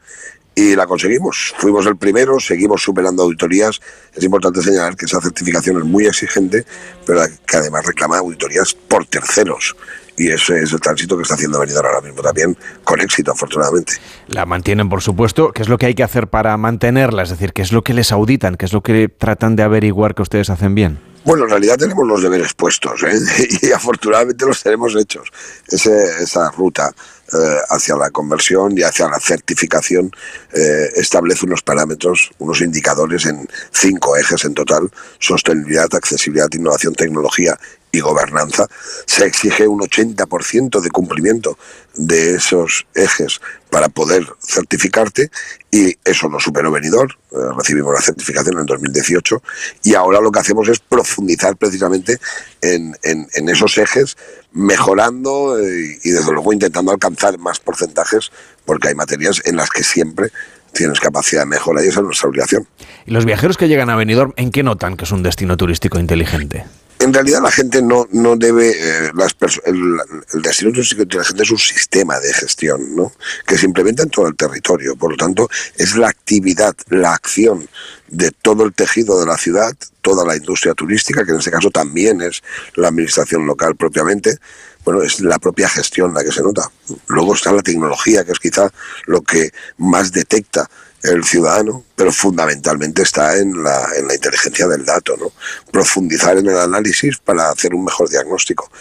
y 0.56 0.76
la 0.76 0.86
conseguimos. 0.86 1.54
Fuimos 1.58 1.86
el 1.86 1.98
primero, 1.98 2.40
seguimos 2.40 2.82
superando 2.82 3.24
auditorías. 3.24 3.80
Es 4.14 4.24
importante 4.24 4.62
señalar 4.62 4.96
que 4.96 5.06
esa 5.06 5.22
certificación 5.22 5.78
es 5.78 5.84
muy 5.84 6.06
exigente, 6.06 6.66
pero 7.06 7.22
que 7.46 7.58
además 7.58 7.86
reclama 7.86 8.18
auditorías 8.18 8.74
por 8.74 9.06
terceros. 9.06 9.76
Y 10.16 10.30
ese 10.30 10.62
es 10.62 10.72
el 10.72 10.80
tránsito 10.80 11.18
que 11.18 11.24
está 11.24 11.34
haciendo 11.34 11.60
Benidorm 11.60 11.88
ahora 11.88 12.02
mismo 12.02 12.22
también, 12.22 12.56
con 12.84 13.02
éxito, 13.02 13.32
afortunadamente. 13.32 13.94
La 14.28 14.46
mantienen, 14.46 14.88
por 14.88 15.02
supuesto. 15.02 15.52
¿Qué 15.52 15.64
es 15.64 15.70
lo 15.70 15.80
que 15.80 15.88
hay 15.88 15.96
que 15.96 16.04
hacer 16.04 16.28
para 16.28 16.56
mantenerla? 16.58 17.24
Es 17.24 17.30
decir, 17.30 17.52
¿qué 17.52 17.64
es 17.64 17.72
lo 17.72 17.84
que 17.84 17.94
les 17.94 18.12
auditan? 18.12 18.56
¿Qué 18.56 18.66
es 18.66 18.74
lo 18.74 18.82
que 18.82 19.10
tratan 19.10 19.56
de 19.56 19.64
averiguar 19.64 20.14
que 20.14 20.22
ustedes 20.22 20.52
hacen 20.52 20.76
bien? 20.76 21.00
Bueno, 21.26 21.46
en 21.46 21.52
realidad 21.52 21.78
tenemos 21.78 22.06
los 22.06 22.22
deberes 22.22 22.54
puestos 22.54 23.02
¿eh? 23.04 23.18
y 23.62 23.72
afortunadamente 23.72 24.46
los 24.46 24.62
tenemos 24.62 24.96
hechos. 24.96 25.30
Ese, 25.68 26.22
esa 26.22 26.52
ruta 26.52 26.94
eh, 27.32 27.58
hacia 27.70 27.96
la 27.96 28.10
conversión 28.10 28.78
y 28.78 28.84
hacia 28.84 29.08
la 29.08 29.20
certificación 29.20 30.12
eh, 30.52 30.90
establece 30.96 31.46
unos 31.46 31.62
parámetros, 31.62 32.32
unos 32.38 32.62
indicadores 32.62 33.26
en 33.26 33.48
cinco 33.72 34.18
ejes 34.18 34.44
en 34.44 34.54
total, 34.54 34.92
sostenibilidad, 35.20 35.88
accesibilidad, 35.96 36.50
innovación, 36.52 36.94
tecnología 36.94 37.58
y 37.94 38.00
gobernanza, 38.00 38.68
se 39.06 39.24
exige 39.26 39.68
un 39.68 39.80
80% 39.80 40.82
de 40.82 40.90
cumplimiento 40.90 41.60
de 41.96 42.36
esos 42.36 42.88
ejes 42.96 43.40
para 43.70 43.88
poder 43.88 44.28
certificarte 44.42 45.30
y 45.70 45.96
eso 46.04 46.28
lo 46.28 46.40
superó 46.40 46.72
Benidorm, 46.72 47.12
eh, 47.32 47.36
recibimos 47.56 47.94
la 47.94 48.02
certificación 48.02 48.58
en 48.58 48.66
2018 48.66 49.44
y 49.84 49.94
ahora 49.94 50.22
lo 50.22 50.32
que 50.32 50.40
hacemos 50.40 50.68
es 50.70 50.80
profundizar 50.80 51.56
precisamente 51.56 52.18
en, 52.62 52.98
en, 53.04 53.50
esos 53.50 53.78
ejes, 53.78 54.18
mejorando 54.54 55.60
eh, 55.60 56.00
y 56.04 56.12
desde 56.12 56.32
luego 56.32 56.54
intentando 56.54 56.92
alcanzar 56.92 57.38
más 57.40 57.60
porcentajes 57.60 58.32
porque 58.66 58.90
hay 58.90 58.96
materias 58.96 59.42
en 59.46 59.58
las 59.58 59.70
que 59.70 59.84
siempre 59.84 60.30
tienes 60.72 61.00
capacidad 61.00 61.42
de 61.42 61.48
mejora 61.48 61.84
y 61.84 61.88
esa 61.88 62.00
es 62.00 62.06
nuestra 62.06 62.30
obligación. 62.30 62.68
¿Y 63.06 63.12
los 63.12 63.26
viajeros 63.26 63.58
que 63.58 63.68
llegan 63.68 63.90
a 63.90 63.96
Benidorm 63.96 64.34
en 64.38 64.52
qué 64.52 64.64
notan 64.64 64.98
que 64.98 65.06
es 65.06 65.12
un 65.12 65.24
destino 65.24 65.58
turístico 65.58 66.00
inteligente? 66.00 66.66
en 67.04 67.14
realidad 67.14 67.42
la 67.42 67.52
gente 67.52 67.82
no, 67.82 68.08
no 68.12 68.38
debe, 68.38 68.70
eh, 68.70 69.12
las 69.14 69.36
el, 69.66 70.00
el, 70.34 70.42
destino 70.42 70.72
turístico 70.72 71.02
inteligente 71.02 71.44
es 71.44 71.52
un 71.52 71.58
sistema 71.58 72.20
de 72.20 72.34
gestión 72.34 72.96
¿no? 72.96 73.12
que 73.46 73.58
se 73.58 73.66
implementa 73.66 74.04
en 74.04 74.10
todo 74.10 74.28
el 74.28 74.36
territorio. 74.36 74.96
Por 74.96 75.12
lo 75.12 75.18
tanto, 75.18 75.50
es 75.76 75.96
la 75.98 76.08
actividad, 76.08 76.74
la 76.90 77.14
acción 77.14 77.68
de 78.14 78.32
todo 78.32 78.64
el 78.64 78.74
tejido 78.74 79.20
de 79.20 79.26
la 79.26 79.38
ciudad, 79.38 79.76
toda 80.02 80.26
la 80.26 80.36
industria 80.36 80.74
turística, 80.74 81.26
que 81.26 81.32
en 81.32 81.40
este 81.40 81.52
caso 81.52 81.72
también 81.72 82.22
es 82.22 82.44
la 82.76 82.90
administración 82.90 83.46
local 83.46 83.76
propiamente, 83.76 84.38
bueno, 84.86 85.02
es 85.02 85.20
la 85.22 85.40
propia 85.40 85.68
gestión 85.68 86.14
la 86.14 86.24
que 86.24 86.32
se 86.32 86.44
nota. 86.44 86.70
Luego 87.08 87.34
está 87.34 87.52
la 87.52 87.62
tecnología, 87.62 88.24
que 88.24 88.34
es 88.34 88.40
quizá 88.40 88.72
lo 89.08 89.22
que 89.22 89.52
más 89.78 90.12
detecta 90.12 90.70
el 91.02 91.24
ciudadano, 91.24 91.84
pero 91.96 92.12
fundamentalmente 92.12 93.02
está 93.02 93.38
en 93.38 93.64
la, 93.64 93.90
en 93.98 94.08
la 94.08 94.14
inteligencia 94.14 94.68
del 94.68 94.86
dato, 94.86 95.18
¿no? 95.18 95.32
Profundizar 95.72 96.38
en 96.38 96.48
el 96.48 96.58
análisis 96.58 97.18
para 97.18 97.50
hacer 97.50 97.74
un 97.74 97.84
mejor 97.84 98.10
diagnóstico. 98.10 98.72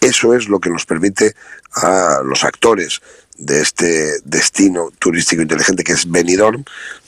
Eso 0.00 0.34
es 0.34 0.48
lo 0.48 0.60
que 0.60 0.70
nos 0.70 0.84
permite 0.84 1.34
a 1.74 2.20
los 2.24 2.44
actores 2.44 3.00
de 3.38 3.60
este 3.60 4.20
destino 4.24 4.90
turístico 4.98 5.42
inteligente 5.42 5.82
que 5.82 5.92
es 5.92 6.08
Benidorm 6.10 6.64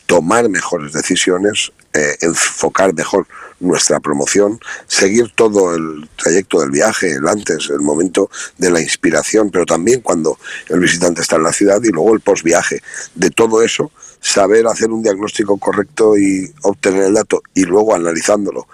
tomar 0.06 0.48
mejores 0.48 0.92
decisiones, 0.92 1.72
eh, 1.92 2.16
enfocar 2.20 2.92
mejor 2.94 3.26
nuestra 3.60 4.00
promoción, 4.00 4.60
seguir 4.86 5.32
todo 5.34 5.74
el 5.74 6.08
trayecto 6.16 6.60
del 6.60 6.70
viaje, 6.70 7.12
el 7.12 7.26
antes, 7.28 7.70
el 7.70 7.80
momento 7.80 8.30
de 8.58 8.70
la 8.70 8.80
inspiración, 8.80 9.50
pero 9.50 9.64
también 9.64 10.00
cuando 10.00 10.38
el 10.68 10.80
visitante 10.80 11.22
está 11.22 11.36
en 11.36 11.44
la 11.44 11.52
ciudad 11.52 11.80
y 11.82 11.90
luego 11.90 12.14
el 12.14 12.20
post-viaje. 12.20 12.82
De 13.14 13.30
todo 13.30 13.62
eso, 13.62 13.90
saber 14.20 14.66
hacer 14.66 14.90
un 14.90 15.02
diagnóstico 15.02 15.56
correcto 15.58 16.16
y 16.18 16.52
obtener 16.62 17.04
el 17.04 17.14
dato 17.14 17.42
y 17.54 17.62
luego 17.62 17.94
analizándolo, 17.94 18.66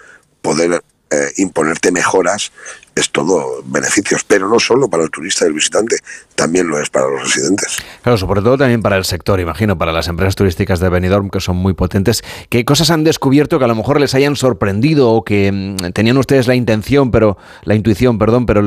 poder 0.43 0.82
eh, 1.11 1.32
imponerte 1.36 1.93
mejoras 1.93 2.52
es 2.94 3.10
todo 3.10 3.62
beneficios, 3.64 4.24
pero 4.24 4.48
no 4.48 4.58
solo 4.58 4.88
para 4.88 5.04
el 5.04 5.10
turista 5.10 5.44
y 5.44 5.48
el 5.48 5.54
visitante, 5.54 5.96
también 6.34 6.68
lo 6.68 6.80
es 6.80 6.88
para 6.90 7.08
los 7.08 7.22
residentes. 7.22 7.78
Claro, 8.02 8.18
sobre 8.18 8.40
todo 8.40 8.58
también 8.58 8.82
para 8.82 8.96
el 8.96 9.04
sector, 9.04 9.40
imagino, 9.40 9.76
para 9.76 9.92
las 9.92 10.08
empresas 10.08 10.36
turísticas 10.36 10.80
de 10.80 10.88
Benidorm, 10.88 11.30
que 11.30 11.40
son 11.40 11.56
muy 11.56 11.74
potentes. 11.74 12.22
¿Qué 12.48 12.64
cosas 12.64 12.90
han 12.90 13.04
descubierto 13.04 13.58
que 13.58 13.64
a 13.64 13.68
lo 13.68 13.74
mejor 13.74 14.00
les 14.00 14.14
hayan 14.14 14.36
sorprendido 14.36 15.10
o 15.10 15.24
que 15.24 15.50
mm, 15.52 15.92
tenían 15.92 16.16
ustedes 16.18 16.46
la 16.46 16.54
intención, 16.54 17.10
pero 17.10 17.36
la 17.64 17.74
intuición, 17.74 18.18
perdón, 18.18 18.46
pero 18.46 18.62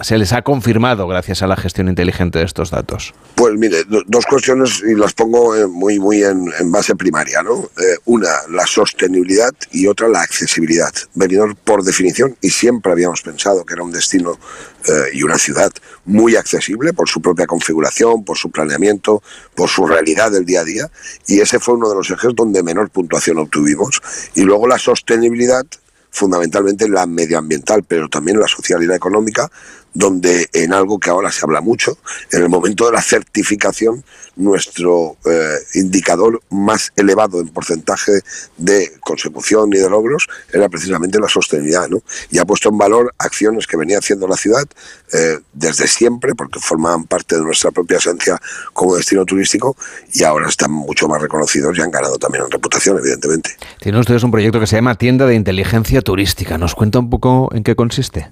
se 0.00 0.18
les 0.18 0.32
ha 0.32 0.42
confirmado 0.42 1.06
gracias 1.06 1.42
a 1.42 1.46
la 1.46 1.56
gestión 1.56 1.88
inteligente 1.88 2.38
de 2.38 2.44
estos 2.44 2.70
datos? 2.70 3.14
Pues 3.34 3.54
mire, 3.56 3.84
dos 3.84 4.26
cuestiones 4.26 4.82
y 4.86 4.94
las 4.94 5.12
pongo 5.12 5.54
eh, 5.54 5.66
muy, 5.66 5.98
muy 5.98 6.22
en, 6.22 6.48
base 6.70 6.94
primaria, 6.96 7.42
¿no? 7.42 7.64
Eh, 7.64 7.96
una, 8.06 8.28
la 8.50 8.66
sostenibilidad 8.66 9.52
y 9.70 9.86
otra, 9.86 10.08
la 10.08 10.22
accesibilidad. 10.22 10.92
Benidorm, 11.14 11.56
por 11.64 11.82
definición, 11.82 12.36
y 12.40 12.50
siempre 12.50 12.92
habíamos 12.92 13.22
pensado 13.22 13.64
que 13.64 13.76
era 13.78 13.84
un 13.84 13.92
destino 13.92 14.38
eh, 14.86 14.92
y 15.12 15.22
una 15.22 15.38
ciudad 15.38 15.72
muy 16.04 16.36
accesible 16.36 16.92
por 16.92 17.08
su 17.08 17.22
propia 17.22 17.46
configuración, 17.46 18.24
por 18.24 18.36
su 18.36 18.50
planeamiento, 18.50 19.22
por 19.54 19.68
su 19.68 19.86
realidad 19.86 20.32
del 20.32 20.44
día 20.44 20.60
a 20.60 20.64
día. 20.64 20.90
Y 21.26 21.40
ese 21.40 21.60
fue 21.60 21.74
uno 21.74 21.88
de 21.88 21.94
los 21.94 22.10
ejes 22.10 22.34
donde 22.34 22.62
menor 22.62 22.90
puntuación 22.90 23.38
obtuvimos. 23.38 24.02
Y 24.34 24.42
luego 24.42 24.66
la 24.66 24.78
sostenibilidad, 24.78 25.64
fundamentalmente 26.10 26.88
la 26.88 27.06
medioambiental, 27.06 27.84
pero 27.84 28.08
también 28.08 28.40
la 28.40 28.48
social 28.48 28.82
y 28.82 28.86
la 28.86 28.96
económica, 28.96 29.50
donde 29.98 30.48
en 30.52 30.72
algo 30.72 31.00
que 31.00 31.10
ahora 31.10 31.32
se 31.32 31.44
habla 31.44 31.60
mucho, 31.60 31.98
en 32.30 32.40
el 32.40 32.48
momento 32.48 32.86
de 32.86 32.92
la 32.92 33.02
certificación, 33.02 34.04
nuestro 34.36 35.16
eh, 35.24 35.56
indicador 35.74 36.40
más 36.50 36.92
elevado 36.94 37.40
en 37.40 37.48
porcentaje 37.48 38.12
de 38.56 38.92
consecución 39.00 39.70
y 39.72 39.78
de 39.78 39.90
logros 39.90 40.28
era 40.52 40.68
precisamente 40.68 41.18
la 41.18 41.28
sostenibilidad, 41.28 41.88
¿no? 41.88 42.00
Y 42.30 42.38
ha 42.38 42.44
puesto 42.44 42.68
en 42.68 42.78
valor 42.78 43.12
acciones 43.18 43.66
que 43.66 43.76
venía 43.76 43.98
haciendo 43.98 44.28
la 44.28 44.36
ciudad 44.36 44.64
eh, 45.12 45.40
desde 45.52 45.88
siempre, 45.88 46.32
porque 46.36 46.60
formaban 46.60 47.02
parte 47.06 47.34
de 47.34 47.42
nuestra 47.42 47.72
propia 47.72 47.96
esencia 47.98 48.40
como 48.74 48.94
destino 48.94 49.24
turístico, 49.24 49.76
y 50.14 50.22
ahora 50.22 50.48
están 50.48 50.70
mucho 50.70 51.08
más 51.08 51.20
reconocidos 51.20 51.76
y 51.76 51.80
han 51.80 51.90
ganado 51.90 52.18
también 52.18 52.44
en 52.44 52.52
reputación, 52.52 52.98
evidentemente. 52.98 53.56
Tienen 53.80 54.00
ustedes 54.00 54.22
un 54.22 54.30
proyecto 54.30 54.60
que 54.60 54.68
se 54.68 54.76
llama 54.76 54.94
Tienda 54.94 55.26
de 55.26 55.34
Inteligencia 55.34 56.02
Turística. 56.02 56.56
¿Nos 56.56 56.76
cuenta 56.76 57.00
un 57.00 57.10
poco 57.10 57.50
en 57.52 57.64
qué 57.64 57.74
consiste? 57.74 58.30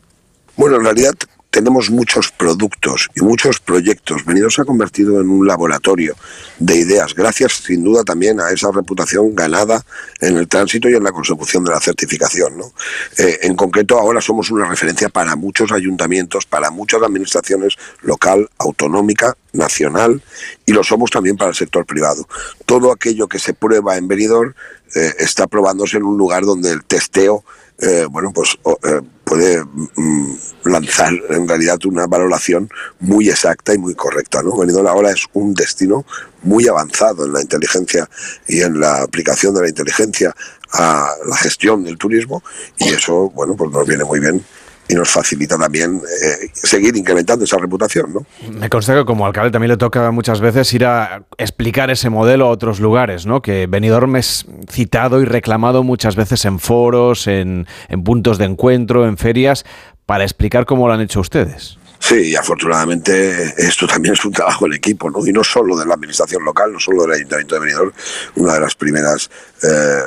Bueno, 0.57 0.77
en 0.77 0.85
realidad 0.85 1.15
tenemos 1.51 1.91
muchos 1.91 2.31
productos 2.33 3.09
y 3.15 3.23
muchos 3.23 3.61
proyectos. 3.61 4.25
Benidorm 4.25 4.51
se 4.51 4.63
ha 4.63 4.65
convertido 4.65 5.21
en 5.21 5.29
un 5.29 5.47
laboratorio 5.47 6.15
de 6.59 6.77
ideas, 6.77 7.15
gracias 7.15 7.53
sin 7.65 7.83
duda 7.83 8.05
también 8.05 8.41
a 8.41 8.51
esa 8.51 8.71
reputación 8.71 9.35
ganada 9.35 9.85
en 10.21 10.37
el 10.37 10.49
tránsito 10.49 10.89
y 10.89 10.95
en 10.95 11.05
la 11.05 11.13
consecución 11.13 11.65
de 11.65 11.71
la 11.71 11.81
certificación. 11.81 12.59
¿no? 12.59 12.73
Eh, 13.19 13.39
en 13.43 13.57
concreto, 13.57 13.99
ahora 13.99 14.21
somos 14.21 14.51
una 14.51 14.69
referencia 14.69 15.09
para 15.09 15.37
muchos 15.37 15.73
ayuntamientos, 15.73 16.47
para 16.47 16.71
muchas 16.71 17.03
administraciones 17.03 17.77
local, 18.03 18.49
autonómica, 18.59 19.37
nacional 19.57 20.23
y 20.65 20.73
lo 20.73 20.85
somos 20.85 21.11
también 21.11 21.37
para 21.37 21.51
el 21.51 21.57
sector 21.57 21.87
privado. 21.87 22.29
Todo 22.67 22.93
aquello 22.93 23.27
que 23.27 23.39
se 23.39 23.55
prueba 23.55 23.97
en 23.97 24.07
Benidorm 24.07 24.55
eh, 24.95 25.15
está 25.19 25.47
probándose 25.47 25.97
en 25.97 26.05
un 26.05 26.17
lugar 26.17 26.45
donde 26.45 26.71
el 26.71 26.85
testeo 26.85 27.45
eh, 27.79 28.07
bueno, 28.11 28.33
pues 28.33 28.57
eh, 28.85 29.01
puede 29.25 29.63
mm, 29.63 30.35
lanzar 30.65 31.13
en 31.31 31.47
realidad 31.47 31.79
una 31.85 32.07
valoración 32.07 32.71
muy 33.01 33.29
exacta 33.29 33.75
y 33.75 33.79
muy 33.79 33.95
correcta. 33.95 34.43
¿no? 34.43 34.57
Benidorm 34.57 34.87
ahora 34.87 35.11
es 35.11 35.25
un 35.35 35.53
destino 35.53 36.07
muy 36.43 36.69
avanzado 36.69 37.27
en 37.27 37.33
la 37.33 37.43
inteligencia 37.43 38.09
y 38.47 38.61
en 38.61 38.81
la 38.81 39.03
aplicación 39.03 39.55
de 39.55 39.63
la 39.63 39.69
inteligencia 39.69 40.35
a 40.73 41.11
la 41.27 41.37
gestión 41.37 41.85
del 41.85 41.99
turismo 41.99 42.43
y 42.79 42.89
eso, 42.89 43.31
bueno, 43.31 43.55
pues 43.57 43.71
nos 43.71 43.87
viene 43.87 44.05
muy 44.05 44.21
bien 44.21 44.45
y 44.89 44.95
nos 44.95 45.09
facilita 45.11 45.59
también 45.59 45.97
eh, 45.97 46.49
seguir 46.53 46.97
incrementando 46.97 47.45
esa 47.45 47.59
reputación. 47.59 48.13
¿no? 48.13 48.27
Me 48.51 48.69
consta 48.69 48.95
que 48.95 49.05
como 49.05 49.27
alcalde 49.27 49.51
también 49.51 49.71
le 49.71 49.77
toca 49.77 50.11
muchas 50.11 50.41
veces 50.41 50.73
ir 50.75 50.85
a 50.85 51.25
explicar 51.39 51.91
ese 51.91 52.11
modelo 52.11 52.47
a 52.47 52.51
otros 52.51 52.81
lugares, 52.81 53.27
¿no? 53.27 53.43
que 53.43 53.67
Benidorm 53.67 54.17
es 54.17 54.47
citado 54.71 55.21
y 55.21 55.25
reclamado 55.25 55.83
muchas 55.83 56.17
veces 56.17 56.45
en 56.45 56.59
foros, 56.59 57.27
en, 57.27 57.67
en 57.89 58.05
puntos 58.05 58.39
de 58.39 58.45
encuentro, 58.45 59.07
en 59.07 59.17
ferias, 59.17 59.65
para 60.07 60.25
explicar 60.25 60.67
cómo 60.67 60.87
lo 60.87 60.95
han 60.95 61.01
hecho 61.01 61.21
ustedes. 61.21 61.79
Sí, 62.09 62.31
y 62.31 62.37
afortunadamente 62.37 63.53
esto 63.57 63.89
también 63.89 64.15
es 64.15 64.25
un 64.25 64.31
trabajo 64.31 64.65
en 64.67 64.75
equipo, 64.75 65.11
¿no? 65.11 65.27
Y 65.27 65.33
no 65.33 65.43
solo 65.43 65.77
de 65.77 65.85
la 65.85 65.95
administración 65.95 66.45
local, 66.45 66.73
no 66.73 66.79
solo 66.79 67.03
del 67.03 67.15
Ayuntamiento 67.15 67.57
de 67.57 67.61
Benidorm. 67.63 67.93
Una 68.37 68.55
de 68.55 68.61
las 68.61 68.77
primeras 68.77 69.29
eh, 69.65 70.03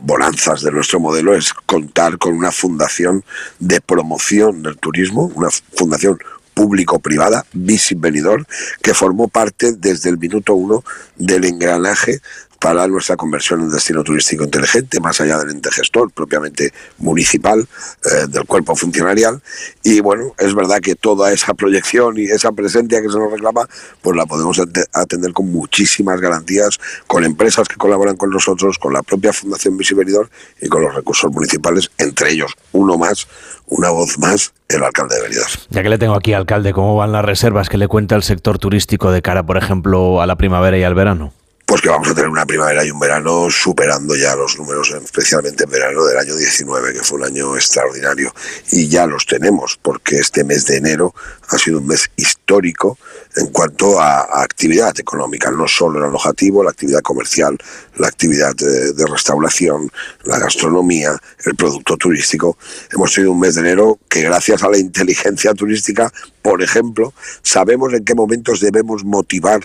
bonanzas 0.00 0.62
de 0.62 0.70
nuestro 0.70 0.98
modelo 0.98 1.34
es 1.34 1.52
contar 1.52 2.16
con 2.16 2.32
una 2.32 2.50
fundación 2.52 3.22
de 3.58 3.82
promoción 3.82 4.62
del 4.62 4.78
turismo, 4.78 5.30
una 5.34 5.50
fundación 5.50 6.18
público-privada, 6.54 7.44
Visit 7.52 8.00
Benidorm, 8.00 8.46
que 8.80 8.94
formó 8.94 9.28
parte 9.28 9.72
desde 9.72 10.08
el 10.08 10.16
minuto 10.16 10.54
uno 10.54 10.82
del 11.16 11.44
engranaje 11.44 12.22
para 12.62 12.86
nuestra 12.86 13.16
conversión 13.16 13.60
en 13.60 13.70
destino 13.70 14.04
turístico 14.04 14.44
inteligente, 14.44 15.00
más 15.00 15.20
allá 15.20 15.36
del 15.38 15.50
ente 15.50 15.72
gestor 15.72 16.12
propiamente 16.12 16.72
municipal, 16.98 17.66
eh, 18.04 18.26
del 18.28 18.44
cuerpo 18.44 18.76
funcionarial. 18.76 19.42
Y 19.82 20.00
bueno, 20.00 20.32
es 20.38 20.54
verdad 20.54 20.78
que 20.78 20.94
toda 20.94 21.32
esa 21.32 21.54
proyección 21.54 22.18
y 22.18 22.26
esa 22.26 22.52
presencia 22.52 23.02
que 23.02 23.08
se 23.08 23.18
nos 23.18 23.32
reclama, 23.32 23.68
pues 24.00 24.16
la 24.16 24.26
podemos 24.26 24.60
atender 24.92 25.32
con 25.32 25.50
muchísimas 25.50 26.20
garantías, 26.20 26.78
con 27.08 27.24
empresas 27.24 27.66
que 27.66 27.74
colaboran 27.74 28.16
con 28.16 28.30
nosotros, 28.30 28.78
con 28.78 28.92
la 28.92 29.02
propia 29.02 29.32
Fundación 29.32 29.76
Visibilidad 29.76 30.22
y 30.60 30.68
con 30.68 30.82
los 30.82 30.94
recursos 30.94 31.32
municipales, 31.32 31.90
entre 31.98 32.30
ellos 32.30 32.52
uno 32.70 32.96
más, 32.96 33.26
una 33.66 33.90
voz 33.90 34.20
más, 34.20 34.52
el 34.68 34.84
alcalde 34.84 35.16
de 35.16 35.22
Benidorm. 35.22 35.50
Ya 35.70 35.82
que 35.82 35.88
le 35.88 35.98
tengo 35.98 36.14
aquí, 36.14 36.32
alcalde, 36.32 36.72
¿cómo 36.72 36.94
van 36.94 37.10
las 37.10 37.24
reservas 37.24 37.68
que 37.68 37.76
le 37.76 37.88
cuenta 37.88 38.14
el 38.14 38.22
sector 38.22 38.60
turístico 38.60 39.10
de 39.10 39.20
cara, 39.20 39.42
por 39.42 39.56
ejemplo, 39.56 40.22
a 40.22 40.26
la 40.28 40.36
primavera 40.36 40.78
y 40.78 40.84
al 40.84 40.94
verano? 40.94 41.32
Pues 41.64 41.80
que 41.80 41.88
vamos 41.88 42.08
a 42.08 42.14
tener 42.14 42.28
una 42.28 42.44
primavera 42.44 42.84
y 42.84 42.90
un 42.90 42.98
verano 42.98 43.48
superando 43.50 44.14
ya 44.14 44.36
los 44.36 44.58
números, 44.58 44.90
especialmente 44.90 45.64
en 45.64 45.70
verano 45.70 46.04
del 46.04 46.18
año 46.18 46.36
19, 46.36 46.92
que 46.92 47.02
fue 47.02 47.18
un 47.18 47.24
año 47.24 47.56
extraordinario. 47.56 48.34
Y 48.72 48.88
ya 48.88 49.06
los 49.06 49.26
tenemos, 49.26 49.78
porque 49.80 50.18
este 50.18 50.44
mes 50.44 50.66
de 50.66 50.76
enero 50.76 51.14
ha 51.48 51.58
sido 51.58 51.78
un 51.78 51.86
mes 51.86 52.10
histórico 52.16 52.98
en 53.36 53.46
cuanto 53.46 54.00
a, 54.00 54.42
actividad 54.42 54.98
económica, 54.98 55.50
no 55.50 55.66
solo 55.66 55.98
el 55.98 56.04
alojativo, 56.04 56.62
la 56.62 56.70
actividad 56.70 57.00
comercial, 57.00 57.56
la 57.96 58.08
actividad 58.08 58.54
de, 58.54 58.92
de 58.92 59.06
restauración, 59.06 59.90
la 60.24 60.38
gastronomía, 60.38 61.18
el 61.44 61.54
producto 61.54 61.96
turístico. 61.96 62.58
Hemos 62.90 63.14
tenido 63.14 63.32
un 63.32 63.40
mes 63.40 63.54
de 63.54 63.62
enero 63.62 63.98
que 64.08 64.22
gracias 64.22 64.62
a 64.62 64.68
la 64.68 64.78
inteligencia 64.78 65.54
turística, 65.54 66.12
por 66.42 66.62
ejemplo, 66.62 67.14
sabemos 67.42 67.92
en 67.94 68.04
qué 68.04 68.14
momentos 68.14 68.60
debemos 68.60 69.04
motivar 69.04 69.60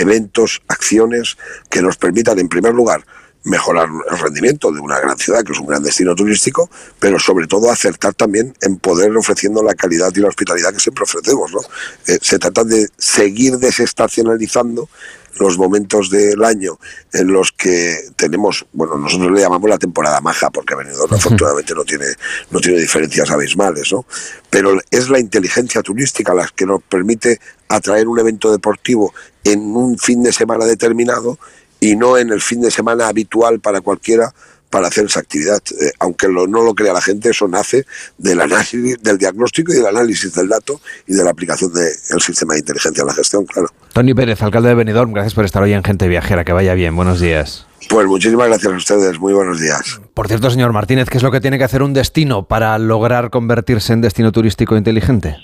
eventos, 0.00 0.62
acciones 0.68 1.36
que 1.70 1.82
nos 1.82 1.96
permitan, 1.96 2.38
en 2.38 2.48
primer 2.48 2.74
lugar, 2.74 3.04
mejorar 3.44 3.88
el 4.10 4.18
rendimiento 4.18 4.70
de 4.72 4.80
una 4.80 4.98
gran 5.00 5.16
ciudad, 5.16 5.42
que 5.44 5.52
es 5.52 5.58
un 5.58 5.66
gran 5.66 5.82
destino 5.82 6.14
turístico, 6.14 6.70
pero 6.98 7.18
sobre 7.18 7.46
todo 7.46 7.70
acertar 7.70 8.14
también 8.14 8.54
en 8.60 8.78
poder 8.78 9.16
ofreciendo 9.16 9.62
la 9.62 9.74
calidad 9.74 10.12
y 10.14 10.20
la 10.20 10.28
hospitalidad 10.28 10.72
que 10.72 10.80
siempre 10.80 11.04
ofrecemos. 11.04 11.52
¿no? 11.52 11.60
Eh, 12.06 12.18
se 12.20 12.38
trata 12.38 12.64
de 12.64 12.88
seguir 12.96 13.58
desestacionalizando 13.58 14.88
los 15.38 15.58
momentos 15.58 16.10
del 16.10 16.42
año 16.44 16.78
en 17.12 17.28
los 17.28 17.52
que 17.52 17.96
tenemos, 18.16 18.66
bueno, 18.72 18.96
nosotros 18.96 19.30
le 19.32 19.40
llamamos 19.40 19.68
la 19.68 19.78
temporada 19.78 20.20
maja, 20.20 20.50
porque 20.50 20.74
Benidorm 20.74 21.14
afortunadamente 21.14 21.74
no 21.74 21.84
tiene, 21.84 22.06
no 22.50 22.60
tiene 22.60 22.80
diferencias 22.80 23.30
abismales, 23.30 23.92
¿no? 23.92 24.04
Pero 24.50 24.78
es 24.90 25.08
la 25.08 25.18
inteligencia 25.18 25.82
turística 25.82 26.34
la 26.34 26.48
que 26.54 26.66
nos 26.66 26.82
permite 26.82 27.40
atraer 27.68 28.08
un 28.08 28.18
evento 28.18 28.50
deportivo 28.50 29.12
en 29.44 29.60
un 29.76 29.98
fin 29.98 30.22
de 30.22 30.32
semana 30.32 30.64
determinado 30.64 31.38
y 31.80 31.96
no 31.96 32.18
en 32.18 32.30
el 32.30 32.40
fin 32.40 32.60
de 32.60 32.70
semana 32.70 33.08
habitual 33.08 33.60
para 33.60 33.80
cualquiera 33.80 34.34
para 34.70 34.88
hacer 34.88 35.06
esa 35.06 35.20
actividad. 35.20 35.60
Eh, 35.80 35.92
aunque 36.00 36.28
no 36.28 36.46
lo 36.46 36.74
crea 36.74 36.92
la 36.92 37.00
gente, 37.00 37.30
eso 37.30 37.48
nace 37.48 37.84
del 38.16 38.40
análisis, 38.40 39.02
del 39.02 39.18
diagnóstico 39.18 39.72
y 39.72 39.76
del 39.76 39.86
análisis 39.86 40.34
del 40.34 40.48
dato 40.48 40.80
y 41.06 41.14
de 41.14 41.24
la 41.24 41.30
aplicación 41.30 41.72
del 41.72 42.20
sistema 42.20 42.54
de 42.54 42.60
inteligencia 42.60 43.00
en 43.00 43.06
la 43.06 43.14
gestión, 43.14 43.44
claro. 43.46 43.68
Tony 43.92 44.14
Pérez, 44.14 44.42
alcalde 44.42 44.68
de 44.68 44.74
Benidorm, 44.74 45.12
gracias 45.12 45.34
por 45.34 45.44
estar 45.44 45.62
hoy 45.62 45.72
en 45.72 45.82
Gente 45.82 46.08
Viajera. 46.08 46.44
Que 46.44 46.52
vaya 46.52 46.74
bien, 46.74 46.94
buenos 46.94 47.20
días. 47.20 47.66
Pues 47.88 48.06
muchísimas 48.06 48.48
gracias 48.48 48.72
a 48.72 48.76
ustedes, 48.76 49.18
muy 49.18 49.32
buenos 49.32 49.60
días. 49.60 50.00
Por 50.12 50.28
cierto, 50.28 50.50
señor 50.50 50.72
Martínez, 50.72 51.08
¿qué 51.08 51.16
es 51.16 51.22
lo 51.22 51.30
que 51.30 51.40
tiene 51.40 51.58
que 51.58 51.64
hacer 51.64 51.82
un 51.82 51.94
destino 51.94 52.44
para 52.44 52.78
lograr 52.78 53.30
convertirse 53.30 53.92
en 53.92 54.02
destino 54.02 54.30
turístico 54.30 54.76
inteligente? 54.76 55.36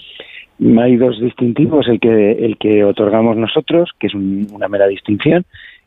Hay 0.79 0.97
dos 0.97 1.21
distintivos, 1.21 1.89
el 1.89 1.99
que, 1.99 2.33
el 2.33 2.57
que 2.59 2.85
otorgamos 2.85 3.37
nosotros, 3.37 3.91
que 3.99 4.07
es 4.07 4.15
una 4.15 4.69
mera 4.69 4.87
distinción, 4.87 5.45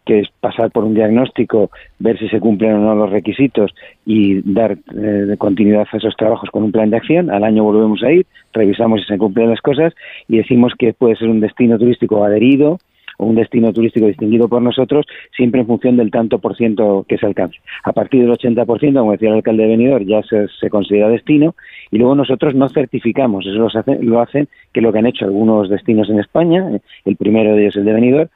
que 0.08 0.20
es 0.22 0.30
pasar 0.40 0.72
por 0.72 0.86
un 0.86 0.96
diagnóstico, 0.96 1.70
ver 2.00 2.18
si 2.18 2.30
se 2.30 2.40
cumplen 2.40 2.76
o 2.76 2.80
no 2.80 2.96
los 2.96 3.12
requisitos 3.12 3.76
y 4.06 4.42
dar 4.42 4.78
eh, 4.96 5.36
continuidad 5.38 5.86
a 5.92 5.98
esos 5.98 6.16
trabajos 6.16 6.50
con 6.50 6.64
un 6.64 6.72
plan 6.72 6.90
de 6.90 6.98
acción. 6.98 7.30
Al 7.30 7.44
año 7.44 7.64
volvemos 7.64 8.02
a 8.04 8.12
ir, 8.12 8.26
revisamos 8.54 9.02
si 9.02 9.08
se 9.08 9.18
cumplen 9.18 9.50
las 9.50 9.62
cosas 9.62 9.94
y 10.30 10.38
decimos 10.38 10.74
que 10.80 10.94
puede 10.94 11.18
ser 11.18 11.28
un 11.28 11.42
destino 11.42 11.78
turístico 11.78 12.24
adherido 12.24 12.80
o 13.18 13.26
un 13.26 13.36
destino 13.36 13.74
turístico 13.74 14.08
distinguido 14.08 14.48
por 14.48 14.62
nosotros, 14.62 15.06
siempre 15.36 15.62
en 15.62 15.68
función 15.68 15.98
del 15.98 16.12
tanto 16.12 16.40
por 16.40 16.56
ciento 16.56 17.06
que 17.08 17.18
se 17.18 17.26
alcance. 17.26 17.58
A 17.84 17.92
partir 17.92 18.22
del 18.22 18.32
80%, 18.32 19.00
como 19.00 19.12
decía 19.12 19.30
el 19.30 19.36
alcalde 19.36 19.64
de 19.64 19.70
Benidorm, 19.70 20.06
ya 20.06 20.22
se, 20.24 20.70
considera 20.70 21.10
destino 21.10 21.56
y 21.92 21.98
luego 21.98 22.16
nosotros 22.16 22.56
no 22.56 22.70
certificamos, 22.70 23.46
eso 23.46 23.58
lo 23.58 23.68
hacen, 23.68 24.10
lo 24.10 24.22
hacen, 24.22 24.48
que 24.72 24.80
es 24.80 24.84
lo 24.84 24.94
que 24.94 25.00
han 25.00 25.08
hecho 25.08 25.26
algunos 25.26 25.70
destinos 25.70 26.10
en 26.10 26.20
España, 26.20 26.64
el 27.06 27.16
primero 27.16 27.56
de 27.56 27.64
ellos 27.64 27.76
el 27.76 27.86
de 27.86 27.94
Benidorm, 27.94 28.30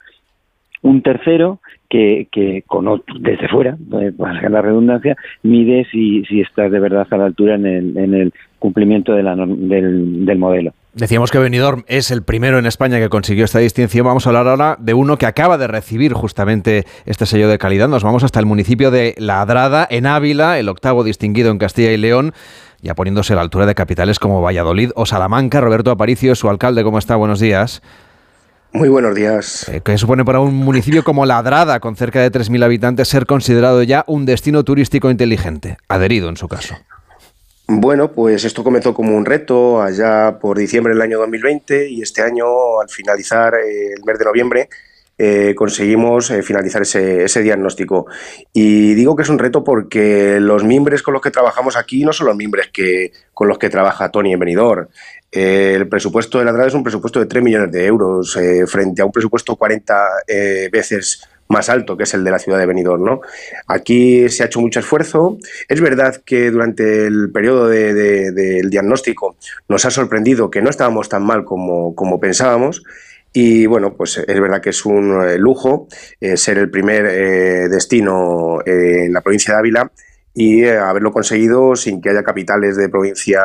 un 0.82 1.02
tercero 1.02 1.60
que, 1.88 2.28
que 2.30 2.64
desde 3.20 3.48
fuera, 3.48 3.76
eh, 4.00 4.12
para 4.16 4.48
la 4.48 4.62
redundancia, 4.62 5.16
mide 5.42 5.86
si, 5.90 6.24
si 6.24 6.40
estás 6.40 6.70
de 6.70 6.80
verdad 6.80 7.06
a 7.10 7.16
la 7.16 7.26
altura 7.26 7.54
en 7.54 7.66
el, 7.66 7.96
en 7.96 8.14
el 8.14 8.32
cumplimiento 8.58 9.12
de 9.12 9.22
la, 9.22 9.36
del, 9.36 10.24
del 10.24 10.38
modelo. 10.38 10.72
Decíamos 10.94 11.30
que 11.30 11.38
Benidorm 11.38 11.84
es 11.86 12.10
el 12.10 12.22
primero 12.22 12.58
en 12.58 12.66
España 12.66 12.98
que 12.98 13.08
consiguió 13.08 13.44
esta 13.44 13.58
distinción. 13.58 14.06
Vamos 14.06 14.26
a 14.26 14.30
hablar 14.30 14.46
ahora 14.46 14.76
de 14.78 14.92
uno 14.92 15.16
que 15.16 15.24
acaba 15.24 15.56
de 15.56 15.66
recibir 15.66 16.12
justamente 16.12 16.84
este 17.06 17.24
sello 17.24 17.48
de 17.48 17.56
calidad. 17.56 17.88
Nos 17.88 18.04
vamos 18.04 18.24
hasta 18.24 18.40
el 18.40 18.46
municipio 18.46 18.90
de 18.90 19.14
Ladrada, 19.16 19.86
en 19.90 20.06
Ávila, 20.06 20.58
el 20.58 20.68
octavo 20.68 21.02
distinguido 21.02 21.50
en 21.50 21.58
Castilla 21.58 21.92
y 21.92 21.96
León, 21.96 22.32
ya 22.82 22.94
poniéndose 22.94 23.32
a 23.32 23.36
la 23.36 23.42
altura 23.42 23.64
de 23.64 23.74
capitales 23.74 24.18
como 24.18 24.42
Valladolid 24.42 24.90
o 24.94 25.06
Salamanca. 25.06 25.62
Roberto 25.62 25.90
Aparicio, 25.90 26.34
su 26.34 26.50
alcalde, 26.50 26.84
¿cómo 26.84 26.98
está? 26.98 27.16
Buenos 27.16 27.40
días. 27.40 27.82
Muy 28.74 28.88
buenos 28.88 29.14
días. 29.14 29.68
Eh, 29.68 29.82
¿Qué 29.84 29.98
supone 29.98 30.24
para 30.24 30.40
un 30.40 30.54
municipio 30.54 31.04
como 31.04 31.26
Ladrada, 31.26 31.78
con 31.78 31.94
cerca 31.94 32.22
de 32.22 32.32
3.000 32.32 32.64
habitantes, 32.64 33.06
ser 33.06 33.26
considerado 33.26 33.82
ya 33.82 34.02
un 34.06 34.24
destino 34.24 34.64
turístico 34.64 35.10
inteligente? 35.10 35.76
Adherido 35.88 36.30
en 36.30 36.38
su 36.38 36.48
caso. 36.48 36.74
Bueno, 37.68 38.12
pues 38.12 38.44
esto 38.44 38.64
comenzó 38.64 38.94
como 38.94 39.14
un 39.14 39.26
reto 39.26 39.82
allá 39.82 40.38
por 40.40 40.56
diciembre 40.56 40.94
del 40.94 41.02
año 41.02 41.18
2020 41.18 41.90
y 41.90 42.00
este 42.00 42.22
año, 42.22 42.46
al 42.80 42.88
finalizar 42.88 43.54
eh, 43.54 43.92
el 43.94 44.04
mes 44.04 44.18
de 44.18 44.24
noviembre, 44.24 44.68
eh, 45.24 45.54
conseguimos 45.54 46.32
eh, 46.32 46.42
finalizar 46.42 46.82
ese, 46.82 47.22
ese, 47.22 47.42
diagnóstico. 47.42 48.06
Y 48.52 48.94
digo 48.94 49.14
que 49.14 49.22
es 49.22 49.28
un 49.28 49.38
reto 49.38 49.62
porque 49.62 50.40
los 50.40 50.64
mimbres 50.64 51.00
con 51.00 51.14
los 51.14 51.22
que 51.22 51.30
trabajamos 51.30 51.76
aquí 51.76 52.04
no 52.04 52.12
son 52.12 52.26
los 52.26 52.34
mimbres 52.34 52.70
que, 52.72 53.12
con 53.32 53.46
los 53.46 53.56
que 53.56 53.70
trabaja 53.70 54.08
Tony 54.08 54.32
en 54.32 54.40
Benidorm. 54.40 54.88
Eh, 55.30 55.74
el 55.76 55.88
presupuesto 55.88 56.40
de 56.40 56.44
la 56.44 56.50
entrada 56.50 56.66
es 56.66 56.74
un 56.74 56.82
presupuesto 56.82 57.20
de 57.20 57.26
3 57.26 57.40
millones 57.40 57.70
de 57.70 57.86
euros 57.86 58.36
frente 58.66 59.00
a 59.00 59.04
un 59.04 59.12
presupuesto 59.12 59.54
40 59.54 59.94
veces 60.72 61.22
más 61.46 61.68
alto 61.68 61.96
que 61.96 62.02
es 62.02 62.14
el 62.14 62.24
de 62.24 62.32
la 62.32 62.40
ciudad 62.40 62.58
de 62.58 62.66
Benidorm. 62.66 63.04
¿no? 63.04 63.20
Aquí 63.68 64.28
se 64.28 64.42
ha 64.42 64.46
hecho 64.46 64.60
mucho 64.60 64.80
esfuerzo. 64.80 65.38
Es 65.68 65.80
verdad 65.80 66.20
que 66.26 66.50
durante 66.50 67.06
el 67.06 67.30
periodo 67.30 67.68
del 67.68 68.34
de, 68.34 68.62
diagnóstico 68.68 69.36
nos 69.68 69.84
ha 69.84 69.92
sorprendido 69.92 70.50
que 70.50 70.62
no 70.62 70.70
estábamos 70.70 71.08
tan 71.08 71.22
mal 71.22 71.44
como, 71.44 71.94
como 71.94 72.18
pensábamos. 72.18 72.82
Y 73.32 73.66
bueno, 73.66 73.94
pues 73.94 74.18
es 74.18 74.40
verdad 74.40 74.60
que 74.60 74.70
es 74.70 74.84
un 74.84 75.22
eh, 75.22 75.38
lujo 75.38 75.88
eh, 76.20 76.36
ser 76.36 76.58
el 76.58 76.70
primer 76.70 77.06
eh, 77.06 77.68
destino 77.68 78.58
en 78.66 79.12
la 79.12 79.22
provincia 79.22 79.54
de 79.54 79.60
Ávila 79.60 79.90
y 80.34 80.66
haberlo 80.66 81.12
conseguido 81.12 81.74
sin 81.76 82.00
que 82.00 82.10
haya 82.10 82.22
capitales 82.22 82.76
de 82.76 82.88
provincia 82.88 83.42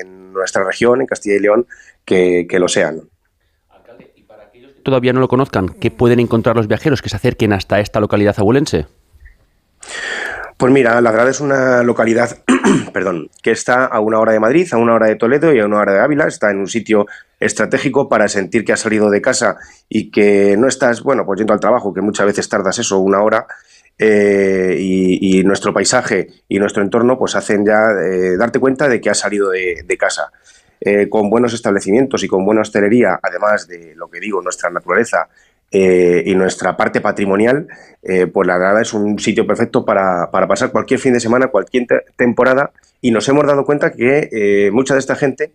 en 0.00 0.32
nuestra 0.32 0.64
región, 0.64 1.00
en 1.00 1.06
Castilla 1.06 1.36
y 1.36 1.40
León, 1.40 1.66
que, 2.04 2.46
que 2.48 2.58
lo 2.58 2.68
sean. 2.68 3.02
Todavía 4.82 5.12
no 5.12 5.20
lo 5.20 5.28
conozcan, 5.28 5.68
¿qué 5.68 5.90
pueden 5.90 6.20
encontrar 6.20 6.56
los 6.56 6.68
viajeros 6.68 7.02
que 7.02 7.08
se 7.08 7.16
acerquen 7.16 7.52
hasta 7.52 7.80
esta 7.80 8.00
localidad 8.00 8.34
abulense? 8.38 8.86
Pues 10.56 10.72
mira, 10.72 11.00
La 11.00 11.10
Grada 11.10 11.30
es 11.30 11.40
una 11.40 11.82
localidad, 11.82 12.38
perdón, 12.92 13.28
que 13.42 13.50
está 13.50 13.86
a 13.86 14.00
una 14.00 14.20
hora 14.20 14.32
de 14.32 14.40
Madrid, 14.40 14.68
a 14.72 14.76
una 14.76 14.94
hora 14.94 15.08
de 15.08 15.16
Toledo 15.16 15.52
y 15.52 15.58
a 15.58 15.66
una 15.66 15.78
hora 15.78 15.94
de 15.94 16.00
Ávila. 16.00 16.26
Está 16.28 16.50
en 16.50 16.58
un 16.58 16.68
sitio 16.68 17.06
estratégico 17.44 18.08
para 18.08 18.28
sentir 18.28 18.64
que 18.64 18.72
has 18.72 18.80
salido 18.80 19.10
de 19.10 19.20
casa 19.20 19.56
y 19.88 20.10
que 20.10 20.56
no 20.56 20.66
estás, 20.66 21.02
bueno, 21.02 21.24
pues 21.26 21.38
yendo 21.38 21.52
al 21.52 21.60
trabajo, 21.60 21.92
que 21.92 22.00
muchas 22.00 22.26
veces 22.26 22.48
tardas 22.48 22.78
eso, 22.78 22.98
una 22.98 23.22
hora, 23.22 23.46
eh, 23.96 24.76
y, 24.80 25.44
nuestro 25.44 25.72
paisaje 25.72 26.28
y 26.48 26.58
nuestro 26.58 26.82
entorno 26.82 27.16
pues 27.16 27.36
hacen 27.36 27.64
ya 27.64 27.90
eh, 28.02 28.36
darte 28.36 28.58
cuenta 28.58 28.88
de 28.88 29.00
que 29.00 29.10
has 29.10 29.18
salido 29.18 29.50
de, 29.50 29.96
casa. 29.98 30.32
Eh, 30.80 31.08
con 31.08 31.30
buenos 31.30 31.54
establecimientos 31.54 32.24
y 32.24 32.28
con 32.28 32.44
buena 32.44 32.62
hostelería, 32.62 33.18
además 33.22 33.68
de 33.68 33.94
lo 33.94 34.08
que 34.08 34.20
digo, 34.20 34.42
nuestra 34.42 34.70
naturaleza 34.70 35.28
y 35.70 36.32
nuestra 36.36 36.76
parte 36.76 37.00
patrimonial, 37.00 37.66
pues 38.32 38.46
la 38.46 38.58
verdad 38.58 38.80
es 38.80 38.94
un 38.94 39.18
sitio 39.18 39.44
perfecto 39.44 39.84
para, 39.84 40.30
para, 40.30 40.46
pasar 40.46 40.70
cualquier 40.70 41.00
fin 41.00 41.12
de 41.12 41.18
semana, 41.18 41.48
cualquier 41.48 41.86
temporada, 42.14 42.70
y 43.00 43.10
nos 43.10 43.28
hemos 43.28 43.44
dado 43.44 43.64
cuenta 43.64 43.90
que 43.90 44.70
mucha 44.72 44.94
de 44.94 45.00
esta 45.00 45.16
gente 45.16 45.50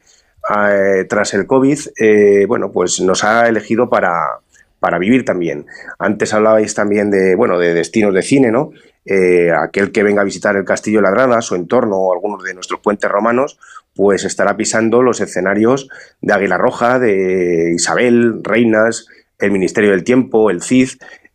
eh, 0.56 1.06
tras 1.08 1.34
el 1.34 1.46
COVID, 1.46 1.80
eh, 2.00 2.46
bueno, 2.48 2.72
pues 2.72 3.00
nos 3.02 3.24
ha 3.24 3.48
elegido 3.48 3.90
para, 3.90 4.40
para 4.80 4.98
vivir 4.98 5.26
también. 5.26 5.66
Antes 5.98 6.34
hablabais 6.34 6.74
también 6.74 7.12
de, 7.12 7.36
bueno, 7.36 7.60
de 7.60 7.74
destinos 7.74 8.14
de 8.14 8.22
cine, 8.22 8.52
¿no? 8.52 8.72
Eh, 9.06 9.52
aquel 9.52 9.92
que 9.92 10.04
venga 10.04 10.22
a 10.22 10.26
visitar 10.26 10.56
el 10.56 10.66
Castillo 10.66 11.00
de 11.00 11.04
Ladrada, 11.04 11.42
su 11.42 11.56
entorno 11.56 11.98
o 11.98 12.14
algunos 12.14 12.44
de 12.44 12.54
nuestros 12.54 12.80
puentes 12.80 13.10
romanos, 13.10 13.60
pues 13.96 14.24
estará 14.24 14.56
pisando 14.56 15.02
los 15.02 15.20
escenarios 15.20 15.90
de 16.22 16.34
Águila 16.34 16.58
Roja, 16.58 17.00
de 17.00 17.74
Isabel, 17.76 18.44
Reinas, 18.44 19.08
el 19.40 19.52
Ministerio 19.52 19.92
del 19.92 20.04
Tiempo, 20.04 20.50
el 20.50 20.62
CID, 20.62 20.90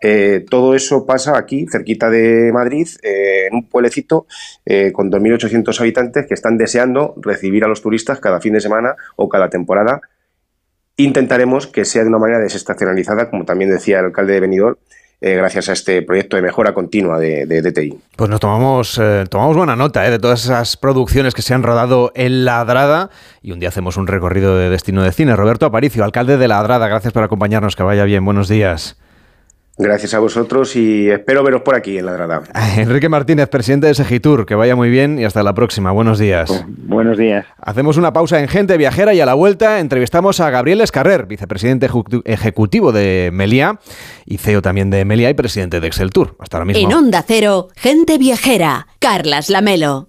Eh, 0.06 0.44
todo 0.51 0.74
eso 0.74 1.06
pasa 1.06 1.39
aquí, 1.39 1.66
cerquita 1.66 2.10
de 2.10 2.52
Madrid, 2.52 2.86
eh, 3.02 3.47
en 3.48 3.55
un 3.55 3.68
pueblecito 3.70 4.26
eh, 4.66 4.93
con 4.93 5.10
2.800 5.10 5.81
habitantes 5.81 6.26
que 6.26 6.35
están 6.35 6.59
deseando 6.59 7.14
recibir 7.16 7.64
a 7.64 7.68
los 7.68 7.81
turistas 7.81 8.20
cada 8.20 8.39
fin 8.39 8.52
de 8.52 8.60
semana 8.60 8.97
o 9.16 9.31
cada 9.31 9.48
temporada. 9.48 10.02
Intentaremos 10.98 11.66
que 11.66 11.86
sea 11.86 12.02
de 12.02 12.10
una 12.10 12.18
manera 12.18 12.39
desestacionalizada, 12.39 13.31
como 13.31 13.47
también 13.47 13.70
decía 13.70 14.01
el 14.01 14.05
alcalde 14.05 14.35
de 14.35 14.40
Benidorm, 14.40 14.76
gracias 15.22 15.70
a 15.70 15.72
este 15.72 16.02
proyecto 16.02 16.36
de 16.36 16.43
mejora 16.43 16.74
continua 16.74 17.18
de, 17.18 17.47
DTI. 17.47 17.98
Pues 18.14 18.28
nos 18.28 18.40
tomamos, 18.40 19.01
eh, 19.02 19.24
tomamos 19.31 19.56
buena 19.56 19.74
nota 19.74 20.02
de 20.02 20.18
todas 20.18 20.44
esas 20.44 20.76
producciones 20.76 21.32
que 21.32 21.40
se 21.40 21.55
han 21.55 21.62
rodado 21.62 22.12
en 22.14 22.44
Ladrada 22.44 23.09
y 23.40 23.52
un 23.52 23.59
día 23.59 23.70
hacemos 23.70 23.97
un 23.97 24.06
recorrido 24.06 24.59
de 24.59 24.68
destino 24.68 25.02
de 25.02 25.12
cine. 25.12 25.35
Roberto 25.35 25.64
Aparicio, 25.64 26.05
alcalde 26.05 26.36
de 26.36 26.47
Ladrada, 26.47 26.89
gracias 26.89 27.14
por 27.14 27.22
acompañarnos, 27.22 27.74
que 27.74 27.82
vaya 27.82 28.05
bien, 28.05 28.22
buenos 28.22 28.48
días. 28.48 28.98
Gracias 29.76 30.14
a 30.14 30.20
vosotros 30.20 30.76
y 30.76 31.10
espero 31.10 31.42
veros 31.42 31.62
por 31.62 31.74
aquí 31.74 31.98
en 31.98 32.06
Ladrada. 32.06 32.42
Enrique 32.76 33.09
Martínez, 33.09 33.48
presidente 33.48 33.88
de 33.88 33.94
Segitur, 33.94 34.46
que 34.46 34.55
vaya 34.55 34.76
muy 34.76 34.88
bien 34.88 35.18
y 35.18 35.24
hasta 35.24 35.42
la 35.42 35.52
próxima. 35.52 35.90
Buenos 35.90 36.18
días. 36.20 36.64
Buenos 36.68 37.18
días. 37.18 37.44
Hacemos 37.59 37.96
una 37.96 38.12
pausa 38.12 38.38
en 38.40 38.46
Gente 38.48 38.76
Viajera 38.76 39.14
y 39.14 39.20
a 39.20 39.26
la 39.26 39.34
vuelta 39.34 39.80
entrevistamos 39.80 40.38
a 40.38 40.51
Gabriel 40.51 40.80
Escarrer, 40.80 41.26
vicepresidente 41.26 41.88
ejecu- 41.90 42.22
ejecutivo 42.24 42.92
de 42.92 43.30
Melia 43.32 43.80
y 44.24 44.38
CEO 44.38 44.62
también 44.62 44.90
de 44.90 45.05
Melia 45.05 45.28
y 45.30 45.34
presidente 45.34 45.80
de 45.80 45.86
Excel 45.88 46.10
Tour. 46.10 46.36
Hasta 46.38 46.59
ahora 46.59 46.66
mismo. 46.66 46.88
En 46.88 46.96
Onda 46.96 47.24
Cero, 47.26 47.68
gente 47.74 48.16
viajera. 48.16 48.86
Carlas 49.01 49.51
Lamelo. 49.51 50.09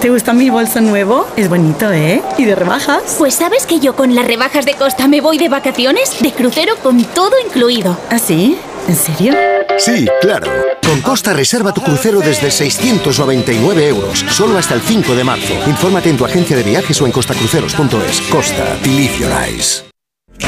¿Te 0.00 0.08
gusta 0.08 0.32
mi 0.32 0.48
bolso 0.48 0.80
nuevo? 0.80 1.26
Es 1.36 1.50
bonito, 1.50 1.92
¿eh? 1.92 2.22
¿Y 2.38 2.46
de 2.46 2.54
rebajas? 2.54 3.16
Pues 3.18 3.34
sabes 3.34 3.66
que 3.66 3.80
yo 3.80 3.94
con 3.94 4.14
las 4.14 4.26
rebajas 4.26 4.64
de 4.64 4.72
Costa 4.72 5.06
me 5.08 5.20
voy 5.20 5.36
de 5.36 5.50
vacaciones, 5.50 6.22
de 6.22 6.32
crucero 6.32 6.74
con 6.82 7.04
todo 7.04 7.32
incluido. 7.44 7.98
¿Ah, 8.08 8.18
sí? 8.18 8.58
¿En 8.88 8.96
serio? 8.96 9.34
Sí, 9.76 10.08
claro. 10.22 10.50
Con 10.82 11.02
Costa 11.02 11.34
reserva 11.34 11.74
tu 11.74 11.82
crucero 11.82 12.20
desde 12.20 12.50
699 12.50 13.88
euros, 13.88 14.24
solo 14.30 14.56
hasta 14.56 14.72
el 14.74 14.80
5 14.80 15.14
de 15.14 15.22
marzo. 15.24 15.52
Infórmate 15.66 16.08
en 16.08 16.16
tu 16.16 16.24
agencia 16.24 16.56
de 16.56 16.62
viajes 16.62 16.98
o 17.02 17.04
en 17.04 17.12
costacruceros.es. 17.12 18.22
Costa, 18.30 18.78
believe 18.82 19.18
your 19.18 19.30
eyes. 19.30 19.89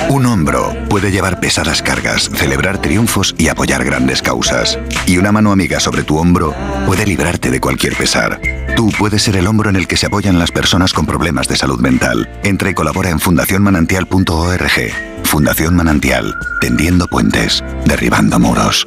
Un 0.08 0.26
hombro 0.26 0.74
puede 0.88 1.10
llevar 1.10 1.40
pesadas 1.40 1.82
cargas, 1.82 2.30
celebrar 2.34 2.80
triunfos 2.80 3.34
y 3.38 3.48
apoyar 3.48 3.84
grandes 3.84 4.22
causas. 4.22 4.78
Y 5.06 5.18
una 5.18 5.32
mano 5.32 5.52
amiga 5.52 5.80
sobre 5.80 6.02
tu 6.02 6.18
hombro 6.18 6.54
puede 6.86 7.06
librarte 7.06 7.50
de 7.50 7.60
cualquier 7.60 7.96
pesar. 7.96 8.40
Tú 8.76 8.90
puedes 8.98 9.22
ser 9.22 9.36
el 9.36 9.46
hombro 9.46 9.70
en 9.70 9.76
el 9.76 9.86
que 9.86 9.96
se 9.96 10.06
apoyan 10.06 10.38
las 10.38 10.50
personas 10.50 10.92
con 10.92 11.06
problemas 11.06 11.48
de 11.48 11.56
salud 11.56 11.80
mental. 11.80 12.28
Entra 12.42 12.70
y 12.70 12.74
colabora 12.74 13.10
en 13.10 13.20
fundacionmanantial.org. 13.20 15.24
Fundación 15.24 15.76
Manantial, 15.76 16.34
tendiendo 16.60 17.06
puentes, 17.08 17.64
derribando 17.86 18.38
muros. 18.38 18.86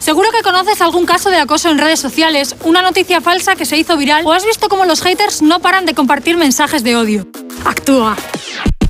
Seguro 0.00 0.30
que 0.30 0.42
conoces 0.42 0.80
algún 0.80 1.06
caso 1.06 1.28
de 1.28 1.38
acoso 1.38 1.68
en 1.70 1.76
redes 1.76 1.98
sociales, 1.98 2.54
una 2.62 2.82
noticia 2.82 3.20
falsa 3.20 3.56
que 3.56 3.66
se 3.66 3.76
hizo 3.76 3.96
viral 3.96 4.24
o 4.24 4.32
has 4.32 4.44
visto 4.44 4.68
cómo 4.68 4.84
los 4.84 5.02
haters 5.02 5.42
no 5.42 5.58
paran 5.58 5.86
de 5.86 5.94
compartir 5.94 6.36
mensajes 6.36 6.84
de 6.84 6.94
odio. 6.94 7.26
Actúa. 7.64 8.16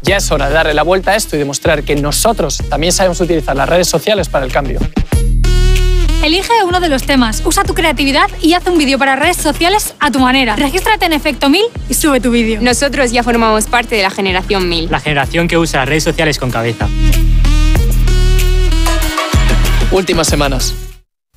Ya 0.03 0.19
es 0.19 0.31
hora 0.31 0.49
de 0.49 0.55
darle 0.55 0.75
la 0.75 0.83
vuelta 0.83 1.13
a 1.13 1.17
esto 1.17 1.35
y 1.35 1.39
demostrar 1.39 1.83
que 1.83 1.97
nosotros 1.97 2.63
también 2.69 2.93
sabemos 2.93 3.21
utilizar 3.21 3.57
las 3.57 3.69
redes 3.69 3.89
sociales 3.89 4.29
para 4.29 4.45
el 4.45 4.53
cambio. 4.53 4.81
Elige 6.23 6.53
uno 6.67 6.79
de 6.79 6.91
los 6.91 7.05
temas, 7.05 7.43
usa 7.45 7.65
tu 7.65 7.73
creatividad 7.73 8.29
y 8.43 8.53
haz 8.53 8.67
un 8.67 8.77
vídeo 8.77 8.99
para 8.99 9.17
redes 9.17 9.39
sociales 9.39 9.95
a 10.01 10.11
tu 10.11 10.19
manera. 10.19 10.57
Regístrate 10.57 11.07
en 11.07 11.15
Efecto 11.15 11.49
1000 11.49 11.63
y 11.89 11.95
sube 11.95 12.21
tu 12.21 12.31
vídeo. 12.31 12.61
Nosotros 12.61 13.13
ya 13.13 13.23
formamos 13.23 13.65
parte 13.65 13.97
de 13.97 14.03
la 14.03 14.11
generación 14.11 14.69
1000. 14.69 14.91
La 14.91 15.01
generación 15.01 15.49
que 15.49 15.57
usa 15.57 15.81
las 15.81 15.89
redes 15.89 16.05
sociales 16.05 16.39
con 16.39 16.51
cabeza. 16.51 16.87
Últimas 19.91 20.27
semanas. 20.27 20.75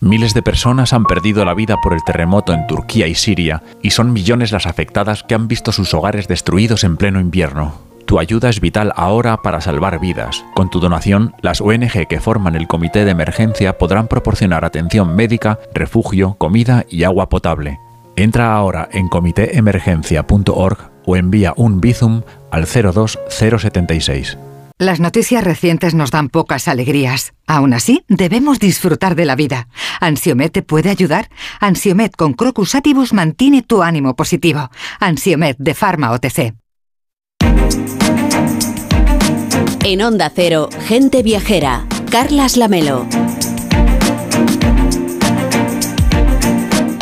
Miles 0.03 0.33
de 0.33 0.41
personas 0.41 0.93
han 0.93 1.03
perdido 1.03 1.45
la 1.45 1.53
vida 1.53 1.77
por 1.79 1.93
el 1.93 2.03
terremoto 2.03 2.53
en 2.53 2.65
Turquía 2.65 3.05
y 3.05 3.13
Siria, 3.13 3.61
y 3.83 3.91
son 3.91 4.11
millones 4.11 4.51
las 4.51 4.65
afectadas 4.65 5.21
que 5.21 5.35
han 5.35 5.47
visto 5.47 5.71
sus 5.71 5.93
hogares 5.93 6.27
destruidos 6.27 6.83
en 6.83 6.97
pleno 6.97 7.19
invierno. 7.19 7.75
Tu 8.07 8.17
ayuda 8.17 8.49
es 8.49 8.59
vital 8.59 8.93
ahora 8.95 9.37
para 9.37 9.61
salvar 9.61 9.99
vidas. 9.99 10.43
Con 10.55 10.71
tu 10.71 10.79
donación, 10.79 11.35
las 11.43 11.61
ONG 11.61 12.07
que 12.09 12.19
forman 12.19 12.55
el 12.55 12.67
comité 12.67 13.05
de 13.05 13.11
emergencia 13.11 13.77
podrán 13.77 14.07
proporcionar 14.07 14.65
atención 14.65 15.15
médica, 15.15 15.59
refugio, 15.71 16.33
comida 16.39 16.83
y 16.89 17.03
agua 17.03 17.29
potable. 17.29 17.79
Entra 18.15 18.55
ahora 18.55 18.89
en 18.91 19.07
comitéemergencia.org 19.07 20.77
o 21.05 21.15
envía 21.15 21.53
un 21.55 21.79
Bizum 21.79 22.23
al 22.49 22.65
02076. 22.65 24.35
Las 24.81 24.99
noticias 24.99 25.43
recientes 25.43 25.93
nos 25.93 26.09
dan 26.09 26.29
pocas 26.29 26.67
alegrías. 26.67 27.33
Aún 27.45 27.75
así, 27.75 28.03
debemos 28.07 28.57
disfrutar 28.57 29.13
de 29.13 29.25
la 29.25 29.35
vida. 29.35 29.67
¿Ansiomet 29.99 30.51
te 30.51 30.63
puede 30.63 30.89
ayudar? 30.89 31.29
Ansiomet 31.59 32.15
con 32.15 32.33
Crocus 32.33 32.73
Atibus 32.73 33.13
mantiene 33.13 33.61
tu 33.61 33.83
ánimo 33.83 34.15
positivo. 34.15 34.71
Ansiomet 34.99 35.55
de 35.59 35.75
Pharma 35.75 36.09
OTC. 36.09 36.55
En 39.83 40.01
Onda 40.01 40.31
Cero, 40.35 40.67
gente 40.87 41.21
viajera. 41.21 41.85
Carlas 42.09 42.57
Lamelo. 42.57 43.05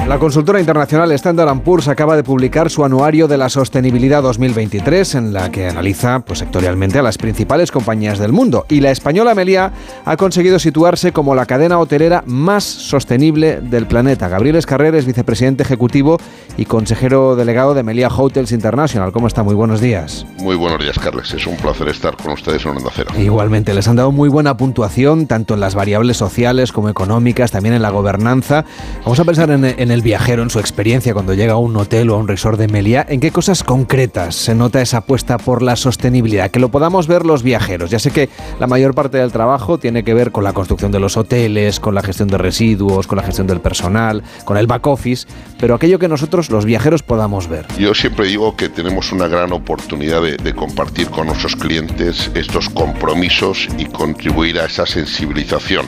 La 0.10 0.18
consultora 0.18 0.60
internacional 0.60 1.12
Standard 1.12 1.62
Poor's 1.62 1.88
acaba 1.88 2.16
de 2.16 2.24
publicar 2.24 2.72
su 2.72 2.84
anuario 2.84 3.28
de 3.28 3.38
la 3.38 3.48
sostenibilidad 3.48 4.24
2023, 4.24 5.14
en 5.14 5.34
la 5.34 5.52
que 5.52 5.68
analiza 5.68 6.22
pues, 6.22 6.40
sectorialmente 6.40 6.98
a 6.98 7.04
las 7.04 7.20
principales 7.20 7.70
compañías 7.70 8.18
del 8.18 8.32
mundo. 8.32 8.66
Y 8.70 8.80
la 8.80 8.90
española 8.90 9.36
Melia 9.36 9.72
ha 10.06 10.18
conseguido 10.18 10.58
situarse 10.58 11.12
como 11.12 11.36
la 11.36 11.46
cadena 11.46 11.78
hotelera 11.78 12.24
más 12.26 12.64
sostenible 12.64 13.62
del 13.62 13.86
planeta. 13.86 14.28
Gabriel 14.30 14.56
Escarrer 14.56 14.96
es 14.96 15.06
vicepresidente 15.06 15.62
ejecutivo 15.62 16.18
y 16.58 16.66
consejero 16.66 17.36
delegado 17.36 17.76
de 17.76 17.84
Melia 17.84 18.08
Hotels 18.08 18.52
International. 18.52 19.12
¿Cómo 19.12 19.28
está? 19.28 19.44
Muy 19.44 19.54
buenos 19.54 19.80
días. 19.80 20.26
Muy 20.40 20.56
buenos 20.56 20.80
días, 20.80 20.98
Carles. 20.98 21.32
Es 21.36 21.46
un 21.46 21.56
placer 21.58 21.88
estar 21.88 22.18
con 22.18 22.32
ustedes 22.32 22.66
en 22.66 22.72
Onda 22.72 22.90
Cero. 22.96 23.12
Igualmente, 23.16 23.76
les 23.76 23.88
han 23.88 23.98
dado 23.98 24.12
muy 24.12 24.28
buena 24.28 24.58
puntuación, 24.58 25.28
tanto 25.28 25.54
en 25.54 25.60
las 25.60 25.76
variables 25.76 26.18
sociales 26.18 26.72
como 26.72 26.90
económicas, 26.90 27.52
también 27.52 27.76
en 27.76 27.84
la 27.84 27.92
gobernanza. 27.92 28.66
Vamos 29.04 29.20
a 29.20 29.24
pensar 29.24 29.52
en, 29.52 29.66
en 29.66 29.92
el 29.92 29.99
el 30.00 30.04
viajero 30.04 30.44
en 30.44 30.50
su 30.50 30.60
experiencia 30.60 31.14
cuando 31.14 31.34
llega 31.34 31.54
a 31.54 31.58
un 31.58 31.76
hotel 31.76 32.10
o 32.10 32.16
a 32.16 32.18
un 32.18 32.30
resort 32.30 32.58
de 32.58 32.70
Meliá, 32.70 33.06
¿en 33.10 33.20
qué 33.20 33.32
cosas 33.32 33.66
concretas 33.66 34.34
se 34.34 34.56
nota 34.56 34.82
esa 34.82 35.00
apuesta 35.00 35.38
por 35.38 35.62
la 35.62 35.76
sostenibilidad? 35.76 36.52
Que 36.52 36.60
lo 36.62 36.70
podamos 36.70 37.06
ver 37.08 37.26
los 37.26 37.44
viajeros. 37.44 37.90
Ya 37.90 38.00
sé 38.00 38.10
que 38.12 38.30
la 38.62 38.68
mayor 38.68 38.96
parte 38.96 39.18
del 39.18 39.34
trabajo 39.34 39.78
tiene 39.78 40.04
que 40.06 40.14
ver 40.14 40.32
con 40.32 40.46
la 40.46 40.54
construcción 40.54 40.94
de 40.94 41.02
los 41.02 41.18
hoteles, 41.18 41.82
con 41.82 41.96
la 41.96 42.02
gestión 42.02 42.30
de 42.30 42.38
residuos, 42.38 43.08
con 43.08 43.18
la 43.18 43.24
gestión 43.24 43.46
del 43.46 43.60
personal, 43.60 44.24
con 44.46 44.56
el 44.56 44.68
back 44.68 44.88
office, 44.88 45.28
pero 45.60 45.76
aquello 45.76 46.00
que 46.00 46.08
nosotros 46.08 46.50
los 46.50 46.64
viajeros 46.64 47.04
podamos 47.04 47.50
ver. 47.50 47.66
Yo 47.78 47.94
siempre 47.94 48.28
digo 48.28 48.56
que 48.56 48.70
tenemos 48.70 49.12
una 49.12 49.28
gran 49.28 49.52
oportunidad 49.52 50.22
de, 50.22 50.54
compartir 50.54 51.10
con 51.10 51.28
nuestros 51.28 51.58
clientes 51.58 52.32
estos 52.36 52.70
compromisos 52.70 53.68
y 53.78 53.86
contribuir 53.86 54.60
a 54.60 54.66
esa 54.66 54.86
sensibilización. 54.86 55.88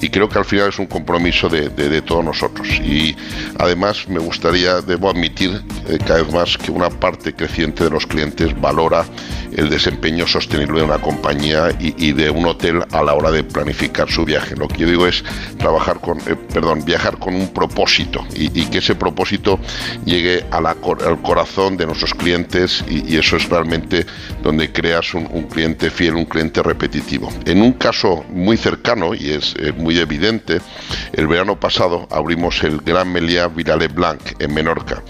Y 0.00 0.08
creo 0.08 0.30
que 0.30 0.38
al 0.38 0.46
final 0.46 0.70
es 0.70 0.78
un 0.78 0.86
compromiso 0.86 1.48
de, 1.50 1.68
de 1.68 2.02
todos 2.02 2.24
nosotros. 2.24 2.68
Y 2.80 3.16
además 3.58 4.08
me 4.08 4.18
gustaría, 4.18 4.80
debo 4.80 5.10
admitir 5.10 5.62
eh, 5.88 5.98
cada 5.98 6.22
vez 6.22 6.32
más 6.32 6.58
que 6.58 6.70
una 6.70 6.90
parte 6.90 7.34
creciente 7.34 7.84
de 7.84 7.90
los 7.90 8.06
clientes 8.06 8.58
valora 8.60 9.04
el 9.56 9.68
desempeño 9.68 10.26
sostenible 10.26 10.80
de 10.80 10.84
una 10.86 10.98
compañía 10.98 11.68
y, 11.78 12.12
de 12.12 12.30
un 12.30 12.46
hotel 12.46 12.84
a 12.92 13.02
la 13.02 13.14
hora 13.14 13.30
de 13.30 13.44
planificar 13.44 14.08
su 14.10 14.24
viaje. 14.24 14.56
Lo 14.56 14.68
que 14.68 14.78
yo 14.78 14.86
digo 14.86 15.06
es 15.06 15.24
trabajar 15.58 16.00
con, 16.00 16.18
eh, 16.20 16.36
perdón, 16.52 16.84
viajar 16.84 17.18
con 17.18 17.34
un 17.34 17.48
propósito 17.48 18.24
y, 18.34 18.48
que 18.66 18.78
ese 18.78 18.94
propósito 18.94 19.58
llegue 20.04 20.44
al 20.50 20.76
corazón 21.22 21.76
de 21.76 21.86
nuestros 21.86 22.14
clientes 22.14 22.84
y, 22.88 23.16
eso 23.20 23.36
es 23.36 23.48
realmente 23.48 24.06
donde 24.42 24.72
creas 24.72 25.14
un, 25.14 25.26
cliente 25.50 25.90
fiel, 25.90 26.14
un 26.14 26.24
cliente 26.24 26.62
repetitivo. 26.62 27.30
En 27.44 27.60
un 27.60 27.72
caso 27.72 28.24
muy 28.30 28.56
cercano 28.56 29.14
y 29.14 29.30
es 29.30 29.54
eh, 29.58 29.72
muy 29.72 29.98
evidente, 29.98 30.60
el 31.12 31.26
verano 31.26 31.58
pasado 31.58 32.06
abrimos 32.10 32.62
el 32.62 32.78
Gran 32.78 33.12
Meliá 33.12 33.39
Virale 33.48 33.88
Blanc 33.88 34.20
en 34.38 34.54
Menorca, 34.54 35.02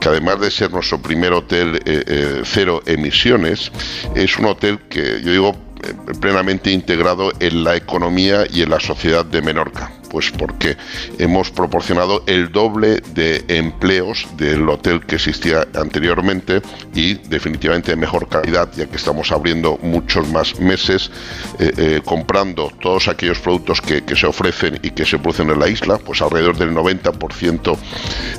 que 0.00 0.08
además 0.08 0.40
de 0.40 0.50
ser 0.50 0.70
nuestro 0.70 1.00
primer 1.00 1.32
hotel 1.32 1.80
eh, 1.84 2.42
cero 2.44 2.82
emisiones, 2.86 3.70
es 4.14 4.38
un 4.38 4.46
hotel 4.46 4.78
que 4.88 5.20
yo 5.22 5.32
digo 5.32 5.56
eh, 5.82 5.94
plenamente 6.20 6.70
integrado 6.70 7.32
en 7.40 7.64
la 7.64 7.76
economía 7.76 8.46
y 8.50 8.62
en 8.62 8.70
la 8.70 8.80
sociedad 8.80 9.24
de 9.24 9.42
Menorca. 9.42 9.90
Pues 10.14 10.30
porque 10.30 10.76
hemos 11.18 11.50
proporcionado 11.50 12.22
el 12.28 12.52
doble 12.52 13.00
de 13.14 13.44
empleos 13.48 14.28
del 14.36 14.68
hotel 14.68 15.04
que 15.04 15.16
existía 15.16 15.66
anteriormente 15.74 16.62
y 16.94 17.14
definitivamente 17.14 17.90
de 17.90 17.96
mejor 17.96 18.28
calidad, 18.28 18.70
ya 18.76 18.86
que 18.86 18.94
estamos 18.94 19.32
abriendo 19.32 19.76
muchos 19.82 20.28
más 20.28 20.60
meses 20.60 21.10
eh, 21.58 21.72
eh, 21.76 22.00
comprando 22.04 22.70
todos 22.80 23.08
aquellos 23.08 23.40
productos 23.40 23.80
que, 23.80 24.04
se 24.14 24.26
ofrecen 24.28 24.78
y 24.84 24.92
que 24.92 25.04
se 25.04 25.18
producen 25.18 25.50
en 25.50 25.58
la 25.58 25.68
isla, 25.68 25.98
pues 25.98 26.22
alrededor 26.22 26.58
del 26.58 26.70
90% 26.70 27.76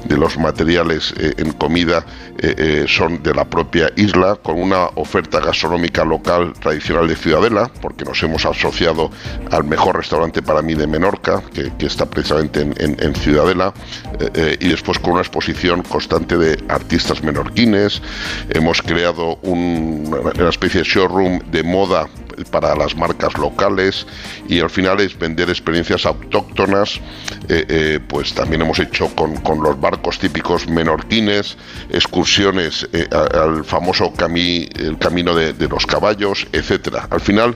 de 0.06 0.18
los 0.18 0.38
materiales 0.38 1.14
eh, 1.20 1.34
en 1.40 1.52
comida 1.52 2.06
son 2.88 3.24
de 3.24 3.34
la 3.34 3.46
propia 3.46 3.90
isla, 3.96 4.36
con 4.36 4.62
una 4.62 4.88
oferta 4.96 5.40
gastronómica 5.40 6.06
local 6.06 6.54
tradicional 6.60 7.08
de 7.08 7.16
Ciudadela, 7.16 7.72
porque 7.82 8.06
nos 8.06 8.22
hemos 8.22 8.46
asociado 8.46 9.10
al 9.52 9.64
mejor 9.64 9.98
restaurante 9.98 10.44
para 10.44 10.62
mí 10.62 10.76
de 10.76 10.86
Menorca, 10.86 11.42
que 11.54 11.65
que, 11.78 11.86
está 11.86 12.06
precisamente 12.06 12.62
en, 12.62 13.16
Ciudadela, 13.16 13.74
eh, 14.20 14.30
eh, 14.34 14.58
y 14.60 14.70
después 14.70 15.00
con 15.00 15.14
una 15.14 15.22
exposición 15.22 15.84
constante 15.84 16.38
de 16.38 16.64
artistas 16.70 17.24
menorquines. 17.24 18.02
Hemos 18.50 18.82
creado 18.82 19.38
una 19.44 20.50
especie 20.50 20.82
de 20.82 20.86
showroom 20.88 21.40
de 21.52 21.64
moda 21.64 22.08
para 22.52 22.76
las 22.76 22.95
marcas 22.95 23.38
locales 23.38 24.06
y 24.48 24.60
al 24.60 24.70
final 24.70 24.99
es 24.99 25.18
vender 25.18 25.49
experiencias 25.49 26.06
autóctonas, 26.06 26.99
eh, 27.49 27.66
eh, 27.68 27.99
pues 28.07 28.34
también 28.34 28.62
hemos 28.62 28.80
hecho 28.80 29.07
con, 29.16 29.36
los 29.62 29.80
barcos 29.80 30.20
típicos 30.20 30.68
menorquines, 30.68 31.57
excursiones 31.90 32.88
eh, 32.94 33.07
al 33.12 33.64
famoso 33.64 34.14
el 34.16 34.98
camino 34.98 35.36
de, 35.36 35.53
de, 35.53 35.68
los 35.68 35.86
caballos, 35.86 36.48
etcétera. 36.52 37.07
Al 37.10 37.22
final 37.22 37.56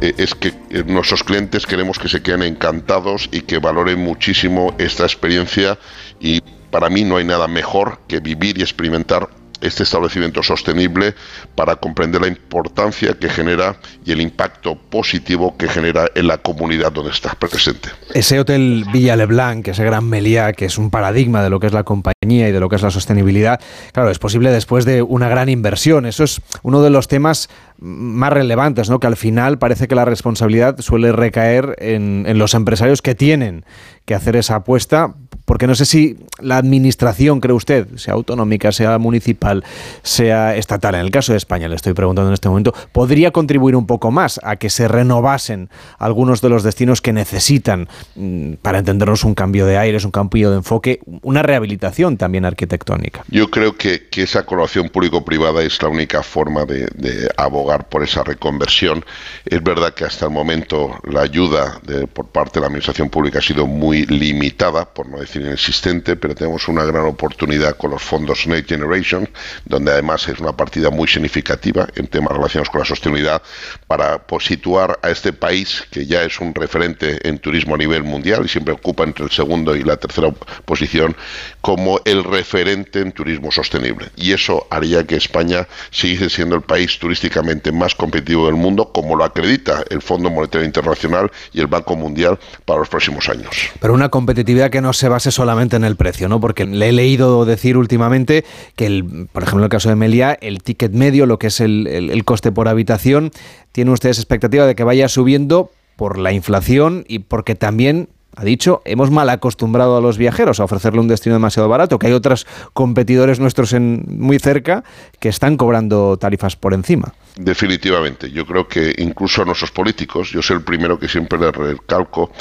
es 0.00 0.34
que 0.34 0.52
nuestros 0.86 1.22
clientes 1.22 1.66
queremos 1.66 1.98
que 1.98 2.08
se 2.08 2.22
queden 2.22 2.42
encantados 2.42 3.28
y 3.32 3.42
que 3.42 3.58
valoren 3.58 3.98
muchísimo 3.98 4.74
esta 4.78 5.04
experiencia 5.04 5.78
y 6.20 6.40
para 6.70 6.88
mí 6.90 7.04
no 7.04 7.16
hay 7.16 7.24
nada 7.24 7.48
mejor 7.48 8.00
que 8.06 8.20
vivir 8.20 8.58
y 8.58 8.62
experimentar 8.62 9.28
este 9.60 9.82
establecimiento 9.82 10.42
sostenible 10.42 11.14
para 11.54 11.76
comprender 11.76 12.20
la 12.20 12.28
importancia 12.28 13.14
que 13.14 13.28
genera 13.28 13.76
y 14.04 14.12
el 14.12 14.20
impacto 14.20 14.76
positivo 14.76 15.56
que 15.56 15.68
genera 15.68 16.06
en 16.14 16.26
la 16.26 16.38
comunidad 16.38 16.92
donde 16.92 17.10
está 17.10 17.34
presente. 17.34 17.88
Ese 18.14 18.38
hotel 18.38 18.84
Villa 18.92 19.16
Leblanc, 19.16 19.66
ese 19.68 19.84
gran 19.84 20.04
Meliá, 20.04 20.52
que 20.52 20.66
es 20.66 20.78
un 20.78 20.90
paradigma 20.90 21.42
de 21.42 21.50
lo 21.50 21.60
que 21.60 21.66
es 21.66 21.72
la 21.72 21.84
compañía 21.84 22.48
y 22.48 22.52
de 22.52 22.60
lo 22.60 22.68
que 22.68 22.76
es 22.76 22.82
la 22.82 22.90
sostenibilidad, 22.90 23.60
claro, 23.92 24.10
es 24.10 24.18
posible 24.18 24.50
después 24.50 24.84
de 24.84 25.02
una 25.02 25.28
gran 25.28 25.48
inversión. 25.48 26.06
Eso 26.06 26.24
es 26.24 26.40
uno 26.62 26.82
de 26.82 26.90
los 26.90 27.08
temas 27.08 27.48
más 27.78 28.32
relevantes, 28.32 28.88
¿no? 28.88 29.00
que 29.00 29.06
al 29.06 29.16
final 29.16 29.58
parece 29.58 29.88
que 29.88 29.94
la 29.94 30.04
responsabilidad 30.04 30.80
suele 30.80 31.12
recaer 31.12 31.76
en, 31.78 32.24
en 32.26 32.38
los 32.38 32.54
empresarios 32.54 33.02
que 33.02 33.14
tienen 33.14 33.64
que 34.04 34.14
hacer 34.14 34.36
esa 34.36 34.56
apuesta 34.56 35.14
porque 35.46 35.66
no 35.66 35.74
sé 35.74 35.86
si 35.86 36.16
la 36.40 36.58
administración, 36.58 37.40
cree 37.40 37.54
usted, 37.54 37.86
sea 37.96 38.14
autonómica, 38.14 38.72
sea 38.72 38.98
municipal, 38.98 39.64
sea 40.02 40.56
estatal, 40.56 40.96
en 40.96 41.00
el 41.00 41.10
caso 41.10 41.32
de 41.32 41.38
España, 41.38 41.68
le 41.68 41.76
estoy 41.76 41.94
preguntando 41.94 42.28
en 42.28 42.34
este 42.34 42.48
momento, 42.48 42.74
podría 42.92 43.30
contribuir 43.30 43.76
un 43.76 43.86
poco 43.86 44.10
más 44.10 44.38
a 44.42 44.56
que 44.56 44.68
se 44.68 44.88
renovasen 44.88 45.70
algunos 45.98 46.42
de 46.42 46.48
los 46.50 46.62
destinos 46.62 47.00
que 47.00 47.12
necesitan, 47.12 47.88
mm, 48.16 48.54
para 48.60 48.78
entendernos, 48.78 49.24
un 49.24 49.34
cambio 49.34 49.66
de 49.66 49.78
aires, 49.78 50.04
un 50.04 50.10
cambio 50.10 50.50
de 50.50 50.56
enfoque, 50.56 51.00
una 51.22 51.42
rehabilitación 51.42 52.16
también 52.16 52.44
arquitectónica. 52.44 53.24
Yo 53.28 53.48
creo 53.50 53.76
que, 53.76 54.06
esa 54.16 54.46
colaboración 54.46 54.88
público-privada 54.88 55.62
es 55.62 55.80
la 55.82 55.90
única 55.90 56.22
forma 56.22 56.64
de, 56.64 56.88
abogar 57.36 57.86
por 57.88 58.02
esa 58.02 58.24
reconversión. 58.24 59.04
Es 59.44 59.62
verdad 59.62 59.92
que 59.92 60.04
hasta 60.06 60.24
el 60.24 60.32
momento 60.32 60.98
la 61.04 61.20
ayuda 61.20 61.80
por 62.14 62.26
parte 62.28 62.54
de 62.54 62.60
la 62.62 62.68
administración 62.68 63.10
pública 63.10 63.40
ha 63.40 63.42
sido 63.42 63.66
muy 63.66 64.06
limitada, 64.06 64.86
por 64.86 65.06
no 65.06 65.18
decir 65.18 65.35
inexistente, 65.36 66.16
pero 66.16 66.34
tenemos 66.34 66.68
una 66.68 66.84
gran 66.84 67.06
oportunidad 67.06 67.76
con 67.76 67.90
los 67.90 68.02
fondos 68.02 68.46
Next 68.46 68.68
Generation, 68.68 69.28
donde 69.64 69.92
además 69.92 70.28
es 70.28 70.38
una 70.38 70.56
partida 70.56 70.90
muy 70.90 71.08
significativa 71.08 71.86
en 71.94 72.06
temas 72.06 72.32
relacionados 72.32 72.70
con 72.70 72.80
la 72.80 72.84
sostenibilidad, 72.84 73.42
para 73.86 74.20
situar 74.40 74.98
a 75.02 75.10
este 75.10 75.32
país, 75.32 75.84
que 75.90 76.06
ya 76.06 76.22
es 76.22 76.40
un 76.40 76.54
referente 76.54 77.26
en 77.28 77.38
turismo 77.38 77.74
a 77.74 77.78
nivel 77.78 78.02
mundial 78.02 78.44
y 78.44 78.48
siempre 78.48 78.74
ocupa 78.74 79.04
entre 79.04 79.24
el 79.24 79.30
segundo 79.30 79.74
y 79.74 79.82
la 79.82 79.96
tercera 79.96 80.30
posición, 80.64 81.16
como 81.60 82.00
el 82.04 82.24
referente 82.24 83.00
en 83.00 83.12
turismo 83.12 83.50
sostenible. 83.50 84.10
Y 84.16 84.32
eso 84.32 84.66
haría 84.70 85.04
que 85.06 85.16
España 85.16 85.66
siguiese 85.90 86.30
siendo 86.30 86.56
el 86.56 86.62
país 86.62 86.98
turísticamente 86.98 87.72
más 87.72 87.94
competitivo 87.94 88.46
del 88.46 88.56
mundo, 88.56 88.92
como 88.92 89.16
lo 89.16 89.24
acredita 89.24 89.84
el 89.90 90.02
Fondo 90.02 90.30
Monetario 90.30 90.66
Internacional 90.66 91.30
y 91.52 91.60
el 91.60 91.66
Banco 91.66 91.96
Mundial 91.96 92.38
para 92.64 92.80
los 92.80 92.88
próximos 92.88 93.28
años. 93.28 93.50
Pero 93.80 93.94
una 93.94 94.08
competitividad 94.08 94.70
que 94.70 94.80
no 94.80 94.92
se 94.92 95.08
solamente 95.30 95.76
en 95.76 95.84
el 95.84 95.96
precio, 95.96 96.28
¿no? 96.28 96.40
Porque 96.40 96.64
le 96.64 96.88
he 96.88 96.92
leído 96.92 97.44
decir 97.44 97.76
últimamente 97.76 98.44
que, 98.74 98.86
el, 98.86 99.28
por 99.32 99.42
ejemplo, 99.42 99.60
en 99.60 99.64
el 99.64 99.70
caso 99.70 99.88
de 99.88 99.96
Melia, 99.96 100.36
el 100.40 100.62
ticket 100.62 100.92
medio, 100.92 101.26
lo 101.26 101.38
que 101.38 101.48
es 101.48 101.60
el, 101.60 101.86
el 101.86 102.24
coste 102.24 102.52
por 102.52 102.68
habitación, 102.68 103.30
tiene 103.72 103.90
ustedes 103.90 104.18
expectativa 104.18 104.66
de 104.66 104.74
que 104.74 104.84
vaya 104.84 105.08
subiendo 105.08 105.70
por 105.96 106.18
la 106.18 106.32
inflación 106.32 107.04
y 107.08 107.20
porque 107.20 107.54
también 107.54 108.08
ha 108.36 108.44
dicho, 108.44 108.82
hemos 108.84 109.10
mal 109.10 109.30
acostumbrado 109.30 109.96
a 109.96 110.00
los 110.02 110.18
viajeros 110.18 110.60
a 110.60 110.64
ofrecerle 110.64 111.00
un 111.00 111.08
destino 111.08 111.34
demasiado 111.34 111.70
barato, 111.70 111.98
que 111.98 112.08
hay 112.08 112.12
otros 112.12 112.46
competidores 112.74 113.40
nuestros 113.40 113.72
en, 113.72 114.04
muy 114.08 114.38
cerca 114.38 114.84
que 115.18 115.30
están 115.30 115.56
cobrando 115.56 116.18
tarifas 116.18 116.54
por 116.54 116.74
encima. 116.74 117.14
Definitivamente, 117.38 118.30
yo 118.30 118.46
creo 118.46 118.66
que 118.66 118.94
incluso 118.96 119.42
a 119.42 119.44
nuestros 119.44 119.70
políticos, 119.70 120.30
yo 120.30 120.40
soy 120.40 120.56
el 120.56 120.62
primero 120.62 120.98
que 120.98 121.06
siempre 121.06 121.38
les 121.38 121.52
recalco 121.54 122.32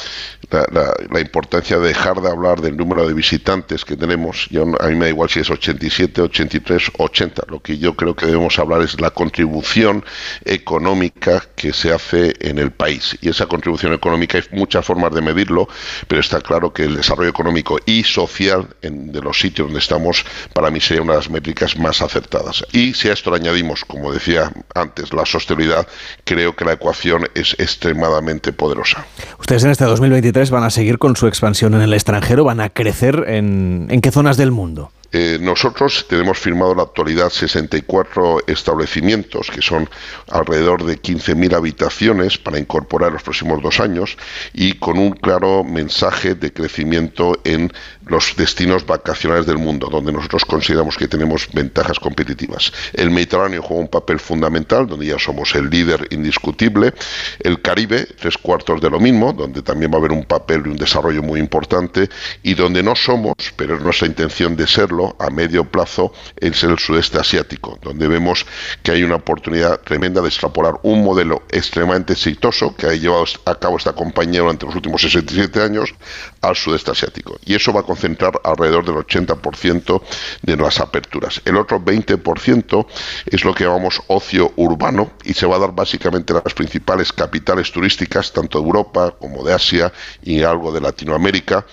la, 0.50 1.20
importancia 1.20 1.78
de 1.80 1.90
dejar 1.90 2.22
de 2.22 2.30
hablar 2.30 2.62
del 2.62 2.78
número 2.78 3.06
de 3.06 3.14
visitantes 3.14 3.84
que 3.84 3.98
tenemos. 3.98 4.48
Yo, 4.50 4.64
a 4.80 4.88
mí 4.88 4.96
me 4.96 5.06
da 5.06 5.10
igual 5.10 5.30
si 5.30 5.42
es 5.42 5.50
87, 5.50 6.22
83, 6.22 6.92
80. 6.98 7.44
Lo 7.50 7.62
que 7.62 7.78
yo 7.78 7.94
creo 7.96 8.16
que 8.16 8.26
debemos 8.26 8.58
hablar 8.58 8.84
es 8.84 9.02
la 9.02 9.10
contribución 9.12 10.06
económica 10.46 11.44
que 11.58 11.74
se 11.74 11.92
hace 11.92 12.34
en 12.40 12.58
el 12.58 12.72
país. 12.72 13.18
Y 13.20 13.28
esa 13.28 13.48
contribución 13.48 13.92
económica 13.92 14.38
hay 14.38 14.46
muchas 14.58 14.86
formas 14.86 15.14
de 15.14 15.22
medirlo, 15.22 15.68
pero 16.08 16.22
está 16.22 16.40
claro 16.40 16.72
que 16.72 16.84
el 16.84 16.96
desarrollo 16.96 17.30
económico 17.30 17.80
y 17.86 18.06
social 18.06 18.70
en, 18.82 19.12
de 19.12 19.20
los 19.20 19.40
sitios 19.40 19.68
donde 19.68 19.80
estamos, 19.80 20.26
para 20.54 20.72
mí 20.72 20.80
sería 20.80 21.04
una 21.04 21.14
de 21.14 21.20
las 21.20 21.30
métricas 21.30 21.78
más 21.78 22.02
acertadas. 22.02 22.64
Y 22.72 22.94
si 22.94 23.10
a 23.10 23.14
esto 23.14 23.32
le 23.32 23.38
añadimos, 23.38 23.84
como 23.84 24.14
decía 24.14 24.54
antes, 24.74 24.85
la 25.12 25.26
sostenibilidad, 25.26 25.88
creo 26.24 26.56
que 26.56 26.66
la 26.66 26.74
ecuación 26.74 27.28
es 27.34 27.56
extremadamente 27.58 28.54
poderosa. 28.54 29.06
Ustedes 29.40 29.64
en 29.64 29.72
este 29.72 29.86
2023 29.86 30.50
van 30.50 30.64
a 30.64 30.70
seguir 30.70 30.98
con 30.98 31.16
su 31.16 31.28
expansión 31.28 31.74
en 31.74 31.82
el 31.82 31.94
extranjero, 31.94 32.44
van 32.44 32.62
a 32.62 32.70
crecer 32.70 33.26
en, 33.28 33.88
en 33.90 34.02
qué 34.02 34.12
zonas 34.12 34.38
del 34.38 34.52
mundo. 34.52 34.92
Eh, 35.18 35.38
nosotros 35.40 36.08
tenemos 36.10 36.38
firmado 36.38 36.72
en 36.72 36.78
la 36.78 36.84
actualidad 36.84 37.30
64 37.30 38.48
establecimientos, 38.48 39.50
que 39.50 39.62
son 39.62 39.90
alrededor 40.30 40.84
de 40.84 41.02
15.000 41.02 41.56
habitaciones 41.56 42.38
para 42.38 42.60
incorporar 42.60 43.08
en 43.08 43.14
los 43.14 43.24
próximos 43.24 43.62
dos 43.64 43.80
años 43.80 44.18
y 44.54 44.74
con 44.74 44.98
un 44.98 45.12
claro 45.12 45.64
mensaje 45.64 46.36
de 46.36 46.52
crecimiento 46.52 47.40
en 47.46 47.72
los 48.08 48.36
destinos 48.36 48.86
vacacionales 48.86 49.46
del 49.46 49.58
mundo, 49.58 49.88
donde 49.92 50.12
nosotros 50.12 50.46
consideramos 50.46 50.98
que 50.98 51.08
tenemos 51.08 51.48
ventajas 51.54 52.00
competitivas. 52.00 52.72
El 52.94 53.12
Mediterráneo 53.12 53.62
juega 53.62 53.82
un 53.82 53.88
papel 53.88 54.20
fundamental, 54.20 54.88
donde 54.88 55.08
ya 55.08 55.20
somos 55.20 55.56
el 55.56 55.70
líder 55.70 56.08
indiscutible. 56.12 56.94
El 57.40 57.62
Caribe, 57.62 58.08
tres 58.20 58.38
cuartos 58.38 58.82
de 58.82 58.90
lo 58.90 59.00
mismo, 59.00 59.34
donde 59.34 59.62
también 59.62 59.92
va 59.92 59.96
a 59.96 60.00
haber 60.00 60.12
un 60.12 60.24
papel 60.24 60.64
y 60.66 60.70
un 60.70 60.78
desarrollo 60.78 61.24
muy 61.24 61.40
importante. 61.40 62.10
Y 62.44 62.54
donde 62.54 62.84
no 62.84 62.96
somos, 62.96 63.36
pero 63.56 63.76
es 63.76 63.82
nuestra 63.82 64.08
intención 64.08 64.56
de 64.56 64.68
serlo 64.68 65.16
a 65.20 65.30
medio 65.30 65.66
plazo, 65.66 66.14
es 66.38 66.64
el 66.64 66.78
sudeste 66.80 67.20
asiático, 67.20 67.80
donde 67.82 68.08
vemos 68.08 68.46
que 68.84 68.92
hay 68.92 69.04
una 69.04 69.16
oportunidad 69.16 69.80
tremenda 69.82 70.22
de 70.22 70.28
extrapolar 70.28 70.76
un 70.84 71.04
modelo 71.04 71.44
extremadamente 71.50 72.14
exitoso 72.14 72.76
que 72.76 72.88
ha 72.88 72.94
llevado 72.94 73.26
a 73.46 73.56
cabo 73.56 73.78
esta 73.78 73.94
compañía 73.94 74.42
durante 74.42 74.66
los 74.66 74.76
últimos 74.76 75.02
67 75.02 75.62
años 75.62 75.94
al 76.42 76.56
sudeste 76.56 76.92
asiático. 76.92 77.38
Y 77.46 77.56
eso 77.56 77.74
va 77.74 77.82
a 77.82 77.84
concentrar 77.96 78.42
alrededor 78.44 78.86
del 78.86 78.96
80% 78.96 80.02
de 80.42 80.58
las 80.58 80.82
aperturas. 80.82 81.42
El 81.46 81.56
otro 81.56 81.80
20% 81.80 82.86
es 83.26 83.46
lo 83.46 83.56
que 83.56 83.64
llamamos 83.64 84.02
ocio 84.08 84.52
urbano 84.58 85.14
y 85.24 85.34
se 85.34 85.46
va 85.46 85.56
a 85.56 85.60
dar 85.60 85.72
básicamente 85.74 86.34
en 86.34 86.42
las 86.44 86.54
principales 86.54 87.14
capitales 87.14 87.72
turísticas, 87.72 88.34
tanto 88.34 88.60
de 88.60 88.66
Europa 88.66 89.16
como 89.18 89.44
de 89.46 89.54
Asia 89.54 89.94
y 90.22 90.44
algo 90.44 90.74
de 90.74 90.82
Latinoamérica, 90.82 91.66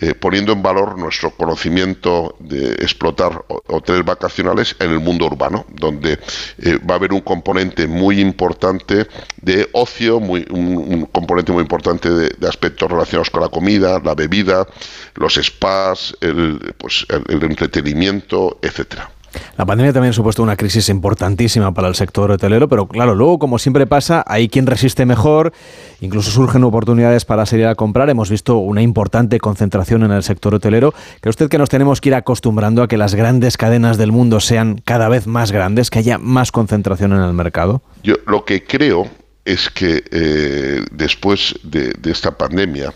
eh, 0.00 0.14
poniendo 0.14 0.52
en 0.52 0.62
valor 0.62 0.98
nuestro 0.98 1.30
conocimiento 1.30 2.34
de 2.40 2.72
explotar 2.74 3.44
hoteles 3.68 4.04
vacacionales 4.04 4.74
en 4.80 4.90
el 4.90 4.98
mundo 4.98 5.26
urbano, 5.26 5.66
donde 5.70 6.18
eh, 6.58 6.78
va 6.78 6.94
a 6.94 6.98
haber 6.98 7.12
un 7.12 7.20
componente 7.20 7.86
muy 7.86 8.20
importante 8.20 9.06
de 9.40 9.68
ocio, 9.72 10.16
un, 10.16 11.08
componente 11.12 11.52
muy 11.52 11.62
importante 11.62 12.10
de, 12.10 12.48
aspectos 12.48 12.90
relacionados 12.90 13.30
con 13.30 13.42
la 13.42 13.48
comida, 13.48 14.00
la 14.04 14.14
bebida, 14.14 14.66
los 15.14 15.34
spas, 15.34 16.16
el, 16.20 16.74
pues, 16.76 17.06
el 17.28 17.42
entretenimiento, 17.44 18.58
etcétera. 18.62 19.13
La 19.56 19.64
pandemia 19.64 19.92
también 19.92 20.10
ha 20.10 20.14
supuesto 20.14 20.42
una 20.42 20.56
crisis 20.56 20.88
importantísima 20.88 21.72
para 21.72 21.88
el 21.88 21.94
sector 21.94 22.30
hotelero, 22.30 22.68
pero 22.68 22.86
claro, 22.86 23.14
luego, 23.14 23.38
como 23.38 23.58
siempre 23.58 23.86
pasa, 23.86 24.24
hay 24.26 24.48
quien 24.48 24.66
resiste 24.66 25.06
mejor, 25.06 25.52
incluso 26.00 26.30
surgen 26.30 26.64
oportunidades 26.64 27.24
para 27.24 27.46
salir 27.46 27.66
a 27.66 27.74
comprar. 27.74 28.10
Hemos 28.10 28.30
visto 28.30 28.58
una 28.58 28.82
importante 28.82 29.38
concentración 29.38 30.02
en 30.04 30.12
el 30.12 30.22
sector 30.22 30.54
hotelero. 30.54 30.94
¿Cree 31.20 31.30
usted 31.30 31.48
que 31.48 31.58
nos 31.58 31.68
tenemos 31.68 32.00
que 32.00 32.10
ir 32.10 32.14
acostumbrando 32.14 32.82
a 32.82 32.88
que 32.88 32.96
las 32.96 33.14
grandes 33.14 33.56
cadenas 33.56 33.98
del 33.98 34.12
mundo 34.12 34.40
sean 34.40 34.80
cada 34.84 35.08
vez 35.08 35.26
más 35.26 35.52
grandes, 35.52 35.90
que 35.90 35.98
haya 35.98 36.18
más 36.18 36.52
concentración 36.52 37.12
en 37.12 37.20
el 37.20 37.32
mercado? 37.32 37.82
Yo 38.02 38.16
lo 38.26 38.44
que 38.44 38.64
creo 38.64 39.08
es 39.44 39.68
que 39.68 40.02
eh, 40.10 40.84
después 40.90 41.54
de, 41.62 41.92
esta 42.04 42.36
pandemia 42.36 42.94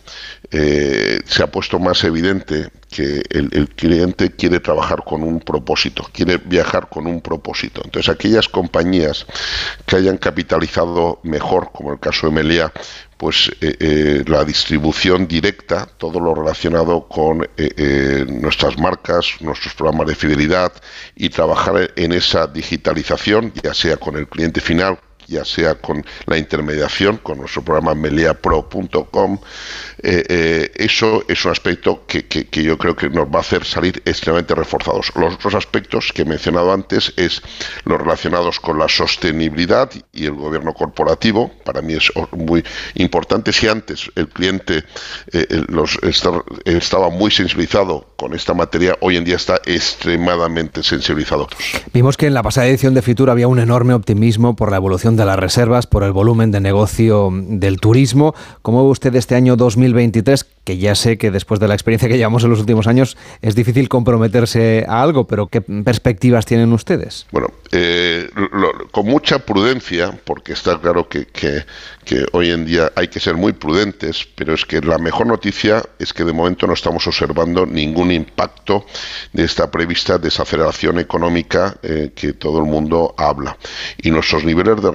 eh, 0.51 1.20
se 1.27 1.43
ha 1.43 1.47
puesto 1.49 1.79
más 1.79 2.03
evidente 2.05 2.69
que 2.91 3.23
el, 3.31 3.69
cliente 3.77 4.31
quiere 4.33 4.61
trabajar 4.61 5.05
con 5.05 5.23
un 5.23 5.41
propósito, 5.41 6.09
quiere 6.12 6.39
viajar 6.39 6.89
con 6.89 7.07
un 7.07 7.20
propósito. 7.20 7.83
Entonces, 7.85 8.09
aquellas 8.09 8.49
compañías 8.49 9.27
que 9.85 9.97
hayan 9.97 10.16
capitalizado 10.16 11.20
mejor, 11.23 11.70
como 11.73 11.93
el 11.93 12.01
caso 12.01 12.27
de 12.29 12.33
Melia, 12.33 12.73
pues 13.19 13.51
eh, 13.61 14.25
la 14.27 14.45
distribución 14.45 15.29
directa, 15.29 15.87
todo 15.99 16.19
lo 16.19 16.35
relacionado 16.35 17.07
con 17.09 17.47
nuestras 18.41 18.79
marcas, 18.79 19.35
nuestros 19.41 19.75
programas 19.75 20.07
de 20.07 20.15
fidelidad 20.15 20.73
y 21.15 21.29
trabajar 21.29 21.93
en 21.95 22.12
esa 22.12 22.47
digitalización, 22.47 23.53
ya 23.62 23.75
sea 23.75 23.99
con 23.99 24.16
el 24.16 24.29
cliente 24.29 24.61
final, 24.61 24.99
ya 25.28 25.44
sea 25.44 25.74
con 25.76 26.05
la 26.26 26.38
intermediación, 26.38 27.18
con 27.18 27.38
nuestro 27.38 27.62
programa 27.62 27.94
meliapro.com, 27.94 29.38
eh, 30.02 30.24
eh, 30.28 30.72
eso 30.76 31.22
es 31.28 31.44
un 31.44 31.52
aspecto 31.52 32.05
que, 32.06 32.46
yo 32.50 32.78
creo 32.78 32.96
que 32.96 33.10
nos 33.10 33.28
va 33.28 33.38
a 33.38 33.40
hacer 33.40 33.64
salir 33.64 34.02
extremadamente 34.05 34.55
reforzados. 34.55 35.12
Los 35.14 35.34
otros 35.34 35.55
aspectos 35.55 36.12
que 36.14 36.22
he 36.22 36.24
mencionado 36.24 36.72
antes 36.72 37.12
es 37.16 37.42
los 37.84 38.00
relacionados 38.00 38.59
con 38.59 38.78
la 38.78 38.88
sostenibilidad 38.88 39.90
y 40.12 40.24
el 40.24 40.32
gobierno 40.32 40.72
corporativo. 40.72 41.50
Para 41.64 41.82
mí 41.82 41.94
es 41.94 42.10
muy 42.32 42.64
importante. 42.94 43.52
Si 43.52 43.68
antes 43.68 44.10
el 44.14 44.28
cliente 44.28 44.84
eh, 45.32 45.46
los, 45.68 45.98
estaba 46.64 47.10
muy 47.10 47.30
sensibilizado 47.30 48.14
con 48.16 48.34
esta 48.34 48.55
materia, 48.55 48.96
hoy 49.00 49.16
en 49.16 49.24
día 49.24 49.36
está 49.36 49.60
extremadamente 49.66 50.82
sensibilizado. 50.82 51.48
Vimos 51.92 52.16
que 52.16 52.26
en 52.26 52.34
la 52.34 52.42
pasada 52.42 52.66
edición 52.66 52.94
de 52.94 53.02
Fitur 53.02 53.28
había 53.28 53.48
un 53.48 53.59
enorme 53.59 53.92
optimismo 53.92 54.56
por 54.56 54.70
la 54.70 54.78
evolución 54.78 55.18
de 55.19 55.27
las 55.27 55.39
reservas, 55.39 55.86
por 55.86 56.03
el 56.05 56.12
volumen 56.12 56.51
de 56.51 56.61
negocio 56.61 57.31
del 57.32 57.78
turismo. 57.81 58.35
¿Cómo 58.62 58.85
ve 58.85 58.90
usted 58.90 59.15
este 59.15 59.35
año 59.35 59.57
2023? 59.57 60.47
Que 60.65 60.78
ya 60.78 60.95
sé 60.95 61.19
que 61.19 61.31
después 61.31 61.61
de 61.61 61.69
la 61.69 61.74
experiencia 61.74 62.09
que 62.09 62.16
llevamos 62.16 62.45
en 62.45 62.51
los 62.51 62.61
últimos 62.61 62.86
años 62.86 63.16
es 63.43 63.55
difícil 63.55 63.89
comprometerse 63.89 64.86
a 64.89 65.03
algo, 65.03 65.27
pero 65.27 65.49
¿qué 65.49 65.61
perspectivas 65.61 66.47
tienen 66.47 66.73
ustedes? 66.73 67.27
Bueno, 67.31 67.49
eh, 67.73 68.28
con 68.90 69.07
mucha 69.07 69.40
prudencia, 69.40 70.19
porque 70.24 70.53
está 70.53 70.81
claro 70.81 71.09
que, 71.09 71.27
que, 71.27 71.65
que 72.05 72.27
hoy 72.32 72.51
en 72.51 72.65
día 72.65 72.93
hay 72.97 73.09
que 73.09 73.20
ser 73.20 73.35
muy 73.35 73.53
prudentes, 73.53 74.27
pero 74.35 74.55
es 74.55 74.65
que 74.65 74.81
la 74.81 74.99
mejor 74.99 75.27
noticia 75.27 75.82
es 75.99 76.12
que 76.12 76.24
de 76.24 76.32
momento 76.32 76.66
no 76.66 76.73
estamos 76.73 77.07
observando 77.07 77.66
ningún 77.66 78.11
impacto 78.12 78.86
de 79.32 79.45
esta 79.45 79.70
prevista 79.70 80.19
desaceleración 80.19 80.99
económica 80.99 81.77
eh, 81.82 82.12
que 82.15 82.32
todo 82.32 82.59
el 82.59 82.65
mundo 82.65 83.15
habla. 83.16 83.57
Y 84.03 84.11
nuestros 84.11 84.45
niveles 84.45 84.81
de 84.81 84.93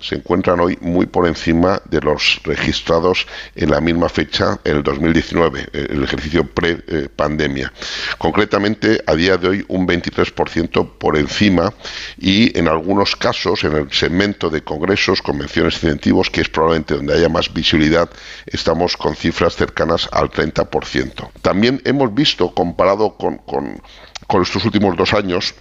se 0.00 0.14
encuentran 0.14 0.60
hoy 0.60 0.78
muy 0.80 1.06
por 1.06 1.26
encima 1.26 1.80
de 1.84 2.00
los 2.00 2.40
registrados 2.44 3.26
en 3.54 3.70
la 3.70 3.80
misma 3.80 4.08
fecha 4.08 4.58
en 4.64 4.78
el 4.78 4.82
2019, 4.82 5.68
eh, 5.72 5.86
el 5.90 6.02
ejercicio 6.02 6.44
pre-pandemia. 6.44 7.72
Concretamente, 8.18 9.02
a 9.06 9.14
día 9.14 9.36
de 9.36 9.48
hoy 9.48 9.64
un 9.68 9.86
23% 9.86 10.92
por 10.98 11.18
encima 11.18 11.72
y 12.18 12.56
en 12.58 12.68
algunos 12.68 13.14
casos, 13.14 13.64
en 13.64 13.74
el 13.74 13.92
segmento 13.92 14.48
de 14.48 14.62
congresos, 14.62 15.20
convenciones 15.20 15.74
incentivos, 15.74 16.30
que 16.30 16.40
es 16.40 16.48
probablemente 16.48 16.94
donde 16.94 17.14
haya 17.14 17.28
más 17.28 17.52
visibilidad, 17.52 18.08
estamos 18.46 18.96
con 18.96 19.14
cifras 19.14 19.54
cercanas 19.54 20.08
al 20.12 20.30
30%. 20.30 21.30
También 21.42 21.80
hemos 21.84 22.14
visto, 22.14 22.54
comparado 22.54 23.16
con, 23.16 23.40
estos 24.42 24.64
últimos 24.64 24.96
dos 24.96 25.12
años, 25.12 25.54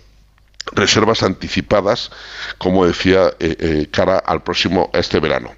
reservas 0.73 1.23
anticipadas, 1.23 2.11
como 2.57 2.85
decía, 2.85 3.33
eh, 3.39 3.55
eh, 3.59 3.87
cara 3.91 4.17
al 4.17 4.43
próximo, 4.43 4.89
este 4.93 5.19
verano. 5.19 5.51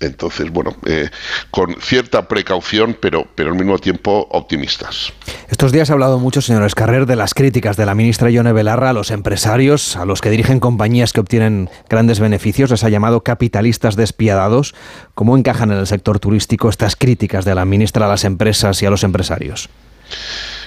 Entonces, 0.00 0.50
bueno, 0.50 0.74
eh, 0.86 1.10
con 1.50 1.76
cierta 1.78 2.26
precaución, 2.26 2.96
pero, 2.98 3.26
pero 3.34 3.50
al 3.50 3.56
mismo 3.56 3.78
tiempo 3.78 4.26
optimistas. 4.30 5.12
Estos 5.50 5.72
días 5.72 5.90
ha 5.90 5.92
hablado 5.92 6.18
mucho, 6.18 6.40
señor 6.40 6.64
Escarrer, 6.64 7.04
de 7.04 7.16
las 7.16 7.34
críticas 7.34 7.76
de 7.76 7.84
la 7.84 7.94
ministra 7.94 8.30
Yone 8.30 8.54
Belarra 8.54 8.90
a 8.90 8.92
los 8.94 9.10
empresarios, 9.10 9.96
a 9.96 10.06
los 10.06 10.22
que 10.22 10.30
dirigen 10.30 10.58
compañías 10.58 11.12
que 11.12 11.20
obtienen 11.20 11.68
grandes 11.90 12.18
beneficios. 12.18 12.70
Les 12.70 12.82
ha 12.82 12.88
llamado 12.88 13.22
capitalistas 13.22 13.94
despiadados. 13.94 14.74
¿Cómo 15.14 15.36
encajan 15.36 15.70
en 15.70 15.78
el 15.78 15.86
sector 15.86 16.18
turístico 16.18 16.70
estas 16.70 16.96
críticas 16.96 17.44
de 17.44 17.54
la 17.54 17.66
ministra 17.66 18.06
a 18.06 18.08
las 18.08 18.24
empresas 18.24 18.82
y 18.82 18.86
a 18.86 18.90
los 18.90 19.04
empresarios? 19.04 19.68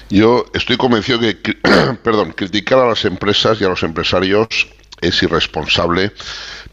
Yo 0.09 0.45
estoy 0.53 0.77
convencido 0.77 1.19
que, 1.19 1.35
perdón, 2.03 2.33
criticar 2.33 2.79
a 2.79 2.87
las 2.87 3.05
empresas 3.05 3.59
y 3.59 3.63
a 3.63 3.69
los 3.69 3.83
empresarios 3.83 4.67
es 5.01 5.21
irresponsable 5.21 6.11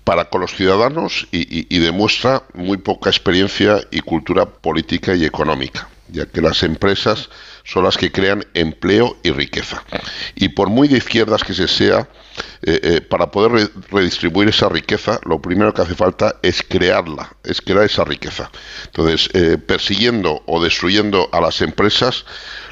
para 0.04 0.26
con 0.26 0.40
los 0.40 0.54
ciudadanos 0.54 1.26
y, 1.30 1.78
demuestra 1.78 2.42
muy 2.54 2.78
poca 2.78 3.10
experiencia 3.10 3.80
y 3.90 4.00
cultura 4.00 4.46
política 4.46 5.14
y 5.14 5.24
económica, 5.24 5.88
ya 6.08 6.26
que 6.26 6.40
las 6.40 6.62
empresas 6.62 7.28
son 7.64 7.84
las 7.84 7.96
que 7.96 8.10
crean 8.10 8.44
empleo 8.54 9.16
y 9.22 9.30
riqueza. 9.30 9.82
Y 10.34 10.50
por 10.50 10.68
muy 10.68 10.88
de 10.88 10.98
izquierdas 10.98 11.44
que 11.44 11.54
se 11.54 11.68
sea, 11.68 12.08
eh, 12.62 12.80
eh, 12.82 13.00
para 13.00 13.30
poder 13.30 13.70
redistribuir 13.90 14.48
esa 14.48 14.68
riqueza, 14.68 15.20
lo 15.24 15.40
primero 15.40 15.74
que 15.74 15.82
hace 15.82 15.94
falta 15.94 16.36
es 16.42 16.62
crearla, 16.62 17.36
es 17.44 17.60
crear 17.60 17.84
esa 17.84 18.04
riqueza. 18.04 18.50
Entonces, 18.86 19.28
eh, 19.34 19.58
persiguiendo 19.58 20.42
o 20.46 20.62
destruyendo 20.62 21.28
a 21.32 21.40
las 21.40 21.60
empresas, 21.60 22.24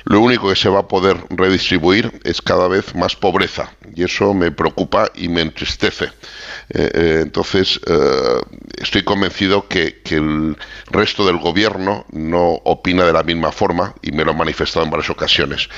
lo 0.05 0.21
único 0.21 0.49
que 0.49 0.57
se 0.57 0.69
va 0.69 0.81
a 0.81 0.89
poder 0.89 1.17
redistribuir 1.31 2.21
es 2.25 2.43
cada 2.43 2.69
vez 2.69 2.95
más 2.95 3.17
pobreza. 3.17 3.73
Y 3.95 4.05
eso 4.05 4.35
me 4.35 4.51
preocupa 4.51 5.11
y 5.15 5.29
me 5.29 5.43
entristece. 5.43 6.07
Eh, 6.71 6.91
eh, 6.95 7.21
entonces, 7.23 7.81
eh, 7.87 8.41
estoy 8.77 9.03
convencido 9.03 9.69
que, 9.69 9.99
el 10.09 10.57
resto 10.91 11.27
del 11.27 11.37
gobierno 11.37 12.07
no 12.11 12.61
opina 12.65 13.05
de 13.05 13.13
la 13.13 13.23
misma 13.23 13.53
forma 13.53 13.95
y 14.03 14.11
me 14.11 14.25
lo 14.25 14.31
ha 14.31 14.35
manifestado 14.35 14.85
en 14.85 14.91
varias 14.91 15.11
ocasiones. 15.11 15.69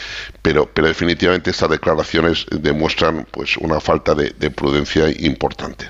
Pero, 0.41 0.71
pero 0.73 0.87
definitivamente 0.87 1.51
estas 1.51 1.71
declaraciones 1.71 2.47
demuestran 2.51 3.27
pues 3.31 3.57
una 3.57 3.81
falta 3.81 4.15
de 4.15 4.51
prudencia 4.51 5.11
importante. 5.11 5.87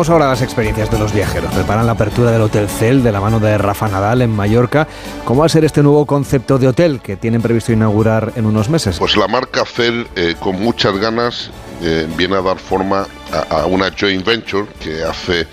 Vamos 0.00 0.08
ahora 0.08 0.28
a 0.28 0.30
las 0.30 0.40
experiencias 0.40 0.90
de 0.90 0.98
los 0.98 1.12
viajeros. 1.12 1.52
Preparan 1.52 1.84
la 1.84 1.92
apertura 1.92 2.30
del 2.30 2.40
Hotel 2.40 2.70
Cel 2.70 3.02
de 3.02 3.12
la 3.12 3.20
mano 3.20 3.38
de 3.38 3.58
Rafa 3.58 3.86
Nadal 3.86 4.22
en 4.22 4.30
Mallorca. 4.30 4.88
¿Cómo 5.26 5.40
va 5.40 5.46
a 5.46 5.50
ser 5.50 5.62
este 5.66 5.82
nuevo 5.82 6.06
concepto 6.06 6.58
de 6.58 6.68
hotel 6.68 7.00
que 7.02 7.18
tienen 7.18 7.42
previsto 7.42 7.70
inaugurar 7.70 8.32
en 8.36 8.46
unos 8.46 8.70
meses? 8.70 8.98
Pues 8.98 9.18
la 9.18 9.28
marca 9.28 9.62
Cel, 9.66 10.08
eh, 10.16 10.36
con 10.40 10.58
muchas 10.58 10.96
ganas, 10.96 11.50
eh, 11.82 12.08
viene 12.16 12.36
a 12.36 12.40
dar 12.40 12.58
forma 12.58 13.06
a, 13.30 13.60
a 13.60 13.66
una 13.66 13.90
joint 13.90 14.24
venture 14.24 14.66
que 14.82 15.04
hace 15.04 15.46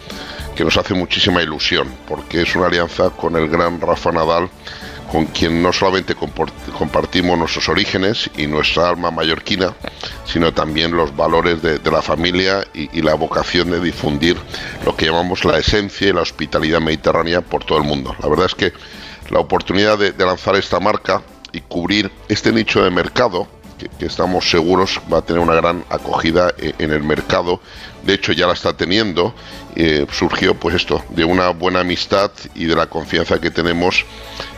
que 0.55 0.63
nos 0.63 0.77
hace 0.77 0.93
muchísima 0.93 1.43
ilusión, 1.43 1.89
porque 2.07 2.43
es 2.43 2.55
una 2.55 2.67
alianza 2.67 3.09
con 3.09 3.35
el 3.35 3.49
gran 3.49 3.81
Rafa 3.81 4.13
Nadal 4.13 4.49
con 5.11 5.25
quien 5.25 5.63
no 5.63 5.71
solamente 5.71 6.15
compartimos 6.15 7.37
nuestros 7.37 7.69
orígenes 7.69 8.29
y 8.37 8.47
nuestra 8.47 8.89
alma 8.89 9.09
mallorquina, 9.09 9.73
sino 10.25 10.53
también 10.53 10.95
los 10.95 11.15
valores 11.15 11.61
de, 11.61 11.79
la 11.89 12.01
familia 12.01 12.65
y, 12.73 13.01
la 13.01 13.13
vocación 13.13 13.71
de 13.71 13.79
difundir 13.79 14.37
lo 14.85 14.95
que 14.95 15.05
llamamos 15.05 15.45
la 15.45 15.57
esencia 15.57 16.09
y 16.09 16.13
la 16.13 16.21
hospitalidad 16.21 16.81
mediterránea 16.81 17.41
por 17.41 17.63
todo 17.63 17.77
el 17.77 17.85
mundo. 17.85 18.15
La 18.21 18.27
verdad 18.27 18.47
es 18.47 18.55
que 18.55 18.73
la 19.29 19.39
oportunidad 19.39 19.97
de, 19.97 20.13
lanzar 20.25 20.55
esta 20.55 20.79
marca 20.79 21.21
y 21.53 21.61
cubrir 21.61 22.11
este 22.27 22.51
nicho 22.51 22.83
de 22.83 22.89
mercado, 22.89 23.47
que, 23.77 24.05
estamos 24.05 24.49
seguros 24.49 24.99
va 25.11 25.19
a 25.19 25.21
tener 25.21 25.41
una 25.41 25.55
gran 25.55 25.85
acogida 25.89 26.53
en, 26.57 26.75
en 26.79 26.91
el 26.91 27.03
mercado, 27.03 27.61
de 28.07 28.13
hecho 28.13 28.31
ya 28.31 28.47
la 28.47 28.53
está 28.53 28.71
teniendo, 28.75 29.35
eh, 29.75 30.07
surgió 30.11 30.55
pues 30.55 30.75
esto, 30.75 31.03
de 31.09 31.25
una 31.25 31.49
buena 31.49 31.81
amistad 31.81 32.31
y 32.55 32.65
de 32.65 32.75
la 32.75 32.87
confianza 32.87 33.39
que 33.39 33.51
tenemos 33.51 34.05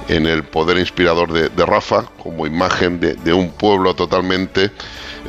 en 0.08 0.28
el 0.28 0.44
poder 0.44 0.78
inspirador 0.78 1.32
de, 1.32 1.66
Rafa 1.66 2.04
como 2.22 2.46
imagen 2.46 3.00
de, 3.00 3.34
un 3.34 3.50
pueblo 3.52 3.96
totalmente 3.96 4.66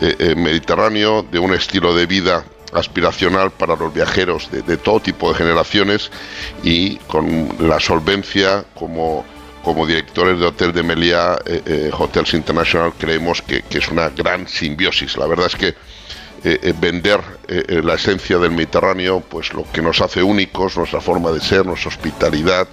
eh, 0.01 0.17
eh, 0.19 0.35
mediterráneo, 0.35 1.23
de 1.23 1.39
un 1.39 1.55
estilo 1.55 1.95
de 1.95 2.07
vida 2.07 2.45
aspiracional 2.73 3.51
para 3.51 3.75
los 3.75 3.93
viajeros 3.93 4.51
de, 4.51 4.77
todo 4.77 5.01
tipo 5.01 5.33
de 5.33 5.39
generaciones 5.39 6.11
y 6.63 6.97
con 6.97 7.49
la 7.59 7.81
solvencia 7.81 8.65
como, 8.75 9.25
como 9.65 9.87
directores 9.87 10.39
de 10.39 10.47
Hotel 10.47 10.73
de 10.73 10.83
Meliá, 10.83 11.39
eh, 11.47 11.91
Hotels 11.97 12.35
International, 12.35 12.93
creemos 12.99 13.41
que, 13.43 13.63
que, 13.63 13.79
es 13.79 13.89
una 13.89 14.11
gran 14.11 14.47
simbiosis. 14.47 15.17
La 15.17 15.27
verdad 15.27 15.47
es 15.47 15.57
que 15.57 15.75
vender 16.81 17.21
la 17.82 17.94
esencia 17.94 18.39
del 18.39 18.52
Mediterráneo, 18.52 19.20
pues 19.20 19.52
lo 19.52 19.64
que 19.72 19.82
nos 19.82 20.01
hace 20.01 20.22
únicos, 20.22 20.77
nuestra 20.77 21.01
forma 21.01 21.31
de 21.32 21.40
ser, 21.40 21.66
nuestra 21.66 21.89
hospitalidad, 21.89 22.68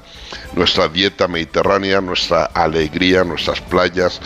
nuestra 0.55 0.87
dieta 0.87 1.27
mediterránea, 1.27 2.01
nuestra 2.01 2.45
alegría, 2.45 3.23
nuestras 3.23 3.61
playas. 3.61 4.19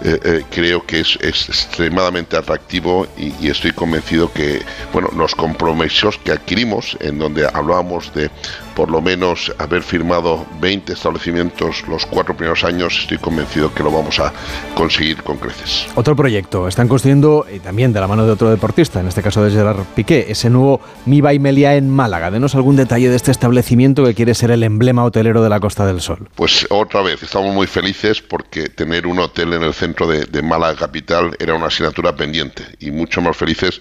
Eh, 0.00 0.20
eh, 0.24 0.44
creo 0.48 0.86
que 0.86 1.00
es, 1.00 1.18
extremadamente 1.20 2.36
atractivo 2.36 3.08
y, 3.16 3.48
estoy 3.48 3.72
convencido 3.72 4.32
que 4.32 4.62
bueno 4.92 5.08
los 5.16 5.34
compromisos 5.34 6.18
que 6.18 6.30
adquirimos 6.30 6.96
en 7.00 7.18
donde 7.18 7.48
hablábamos 7.52 8.14
de 8.14 8.30
por 8.76 8.92
lo 8.92 9.00
menos 9.00 9.52
haber 9.58 9.82
firmado 9.82 10.46
20 10.60 10.92
establecimientos 10.92 11.82
los 11.88 12.06
cuatro 12.06 12.36
primeros 12.36 12.62
años 12.62 12.96
estoy 13.00 13.18
convencido 13.18 13.74
que 13.74 13.82
lo 13.82 13.90
vamos 13.90 14.20
a 14.20 14.32
conseguir 14.76 15.20
con 15.24 15.38
creces 15.38 15.88
otro 15.96 16.14
proyecto 16.14 16.68
están 16.68 16.86
construyendo 16.86 17.44
y 17.52 17.58
también 17.58 17.92
de 17.92 17.98
la 17.98 18.06
mano 18.06 18.24
de 18.24 18.30
otro 18.30 18.50
deportista 18.50 19.00
en 19.00 19.08
este 19.08 19.20
caso 19.20 19.42
de 19.42 19.50
Gerard 19.50 19.84
Piqué 19.96 20.26
ese 20.28 20.48
nuevo 20.48 20.80
Miba 21.06 21.34
y 21.34 21.38
Melia 21.38 21.74
en 21.74 21.90
Málaga 21.90 22.30
denos 22.30 22.54
algún 22.54 22.76
detalle 22.76 23.08
de 23.08 23.16
este 23.16 23.32
establecimiento 23.32 24.04
que 24.04 24.14
quiere 24.14 24.34
ser 24.34 24.52
el 24.52 24.62
emblema 24.62 25.04
hotelero 25.04 25.42
de 25.42 25.48
la 25.48 25.58
Costa 25.58 25.84
del 25.86 26.00
Sol 26.00 26.28
pues 26.36 26.66
otra 26.70 27.02
vez 27.02 27.22
estamos 27.22 27.52
muy 27.52 27.66
felices 27.66 28.22
porque 28.22 28.68
tener 28.68 29.06
un 29.06 29.18
hotel 29.18 29.54
en 29.54 29.62
el 29.62 29.74
centro 29.74 29.88
centro 29.88 30.06
de, 30.06 30.42
Málaga 30.42 30.76
Capital 30.76 31.34
era 31.38 31.54
una 31.54 31.66
asignatura 31.66 32.14
pendiente 32.14 32.62
y 32.78 32.90
mucho 32.90 33.20
más 33.20 33.36
felices 33.36 33.80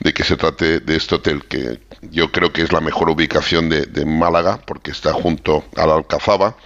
de 0.00 0.12
que 0.12 0.24
se 0.24 0.36
trate 0.36 0.80
de 0.80 0.96
este 0.96 1.14
hotel 1.14 1.44
que 1.44 1.80
yo 2.10 2.30
creo 2.30 2.52
que 2.52 2.62
es 2.62 2.72
la 2.72 2.80
mejor 2.80 3.08
ubicación 3.08 3.68
de, 3.68 3.86
de 3.86 4.04
Málaga 4.04 4.60
porque 4.66 4.90
está 4.90 5.12
junto 5.12 5.64
a 5.76 5.86
la 5.86 5.94
Alcazaba 5.94 6.56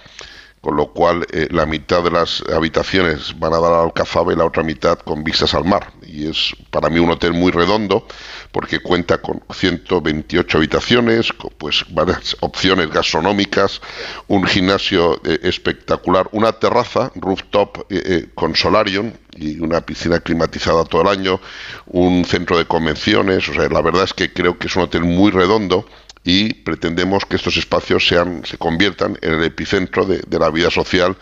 con 0.61 0.75
lo 0.75 0.93
cual 0.93 1.25
eh, 1.31 1.47
la 1.49 1.65
mitad 1.65 2.03
de 2.03 2.11
las 2.11 2.43
habitaciones 2.53 3.37
van 3.39 3.53
a 3.53 3.59
dar 3.59 3.73
al 3.73 3.85
Alcazaba 3.85 4.31
y 4.31 4.35
la 4.35 4.45
otra 4.45 4.61
mitad 4.61 4.99
con 4.99 5.23
vistas 5.23 5.55
al 5.55 5.65
mar. 5.65 5.91
Y 6.03 6.29
es 6.29 6.55
para 6.69 6.87
mí 6.89 6.99
un 6.99 7.09
hotel 7.09 7.33
muy 7.33 7.51
redondo 7.51 8.05
porque 8.51 8.79
cuenta 8.79 9.19
con 9.19 9.41
128 9.53 10.57
habitaciones, 10.57 11.31
con 11.33 11.51
pues 11.57 11.85
varias 11.89 12.35
opciones 12.41 12.89
gastronómicas, 12.89 13.81
un 14.27 14.45
gimnasio 14.45 15.21
eh, 15.23 15.39
espectacular, 15.43 16.27
una 16.31 16.51
terraza 16.51 17.11
rooftop 17.15 17.85
eh, 17.89 18.27
con 18.35 18.55
solarium 18.55 19.11
y 19.35 19.59
una 19.59 19.81
piscina 19.81 20.19
climatizada 20.19 20.83
todo 20.83 21.01
el 21.01 21.07
año, 21.07 21.39
un 21.87 22.25
centro 22.25 22.57
de 22.57 22.65
convenciones, 22.65 23.47
o 23.49 23.53
sea, 23.53 23.69
la 23.69 23.81
verdad 23.81 24.03
es 24.03 24.13
que 24.13 24.33
creo 24.33 24.57
que 24.57 24.67
es 24.67 24.75
un 24.75 24.83
hotel 24.83 25.03
muy 25.03 25.31
redondo 25.31 25.85
y 26.23 26.53
pretendemos 26.53 27.25
que 27.25 27.35
estos 27.35 27.57
espacios 27.57 28.07
sean, 28.07 28.45
se 28.45 28.57
conviertan 28.57 29.17
en 29.21 29.33
el 29.33 29.43
epicentro 29.43 30.05
de, 30.05 30.21
la 30.39 30.49
vida 30.49 30.69
social 30.69 31.17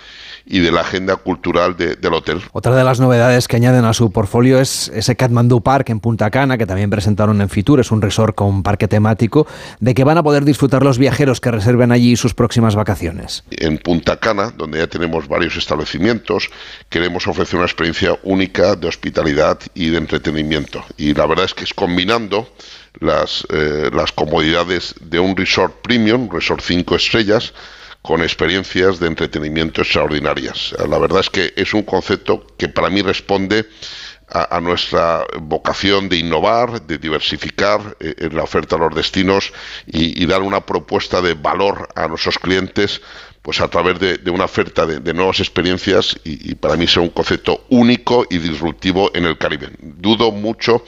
y 0.49 0.59
de 0.59 0.71
la 0.71 0.81
agenda 0.81 1.15
cultural 1.15 1.77
del 1.77 2.13
hotel. 2.13 2.41
Otra 2.51 2.75
de 2.75 2.83
las 2.83 2.99
novedades 2.99 3.47
que 3.47 3.55
añaden 3.55 3.85
a 3.85 3.93
su 3.93 4.11
portfolio 4.11 4.59
es 4.59 4.91
ese 4.95 5.15
Kathmandu 5.15 5.61
Park 5.61 5.91
en 5.91 5.99
Punta 5.99 6.31
Cana, 6.31 6.57
que 6.57 6.65
también 6.65 6.89
presentaron 6.89 7.39
en 7.41 7.49
Fitur, 7.49 7.79
es 7.79 7.91
un 7.91 8.01
resort 8.01 8.35
con 8.35 8.63
parque 8.63 8.87
temático, 8.87 9.45
de 9.79 9.93
que 9.93 10.03
van 10.03 10.17
a 10.17 10.23
poder 10.23 10.45
disfrutar 10.45 10.81
los 10.81 10.97
viajeros 10.97 11.39
que 11.39 11.51
reserven 11.51 11.91
allí 11.91 12.15
sus 12.15 12.33
próximas 12.33 12.75
vacaciones. 12.75 13.43
En 13.51 13.77
Punta 13.77 14.17
Cana, 14.17 14.51
donde 14.57 14.79
ya 14.79 14.87
tenemos 14.87 15.27
varios 15.27 15.55
establecimientos, 15.55 16.49
queremos 16.89 17.27
ofrecer 17.27 17.57
una 17.57 17.67
experiencia 17.67 18.17
única 18.23 18.75
de 18.75 18.87
hospitalidad 18.87 19.59
y 19.75 19.89
de 19.89 19.99
entretenimiento. 19.99 20.83
Y 20.97 21.13
la 21.13 21.27
verdad 21.27 21.45
es 21.45 21.53
que 21.53 21.63
es 21.63 21.75
combinando 21.75 22.49
las, 22.99 23.45
eh, 23.51 23.91
las 23.93 24.11
comodidades 24.11 24.95
de 24.99 25.19
un 25.19 25.37
resort 25.37 25.75
premium, 25.83 26.27
resort 26.31 26.61
5 26.61 26.95
estrellas, 26.95 27.53
con 28.01 28.21
experiencias 28.21 28.99
de 28.99 29.07
entretenimiento 29.07 29.81
extraordinarias. 29.81 30.73
La 30.87 30.97
verdad 30.97 31.19
es 31.19 31.29
que 31.29 31.53
es 31.55 31.73
un 31.73 31.83
concepto 31.83 32.45
que 32.57 32.69
para 32.69 32.89
mí 32.89 33.01
responde 33.01 33.65
a, 34.31 34.59
nuestra 34.61 35.25
vocación 35.41 36.07
de 36.07 36.17
innovar, 36.17 36.83
de 36.83 36.97
diversificar 36.97 37.97
eh, 37.99 38.29
la 38.31 38.43
oferta 38.43 38.75
a 38.75 38.79
los 38.79 38.93
destinos 38.93 39.51
y, 39.87 40.25
dar 40.27 40.41
una 40.43 40.65
propuesta 40.65 41.21
de 41.21 41.33
valor 41.33 41.89
a 41.95 42.07
nuestros 42.07 42.37
clientes 42.37 43.01
pues 43.41 43.61
a 43.61 43.67
través 43.67 43.99
de, 43.99 44.29
una 44.29 44.45
oferta 44.45 44.85
de, 44.85 45.13
nuevas 45.13 45.39
experiencias 45.39 46.15
y, 46.23 46.53
para 46.55 46.75
mí 46.75 46.85
es 46.85 46.97
un 46.97 47.09
concepto 47.09 47.65
único 47.69 48.27
y 48.29 48.37
disruptivo 48.37 49.09
en 49.15 49.25
el 49.25 49.37
Caribe. 49.37 49.69
Dudo 49.79 50.31
mucho 50.31 50.83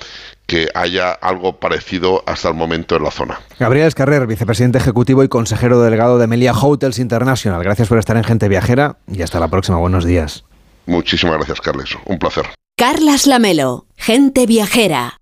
que 0.51 0.67
haya 0.75 1.13
algo 1.13 1.61
parecido 1.61 2.25
hasta 2.27 2.49
el 2.49 2.55
momento 2.55 2.97
en 2.97 3.03
la 3.03 3.11
zona. 3.11 3.39
Gabriel 3.57 3.87
Escarrer, 3.87 4.27
vicepresidente 4.27 4.79
ejecutivo 4.79 5.23
y 5.23 5.29
consejero 5.29 5.81
delegado 5.81 6.19
de 6.19 6.27
Melia 6.27 6.51
Hotels 6.53 6.99
International. 6.99 7.63
Gracias 7.63 7.87
por 7.87 7.97
estar 7.97 8.17
en 8.17 8.25
Gente 8.25 8.49
Viajera 8.49 8.97
y 9.07 9.21
hasta 9.21 9.39
la 9.39 9.47
próxima. 9.47 9.77
Buenos 9.77 10.03
días. 10.03 10.43
Muchísimas 10.87 11.37
gracias, 11.37 11.61
Carles. 11.61 11.91
Un 12.05 12.19
placer. 12.19 12.47
Carlas 12.75 13.27
Lamelo, 13.27 13.85
Gente 13.95 14.45
Viajera. 14.45 15.21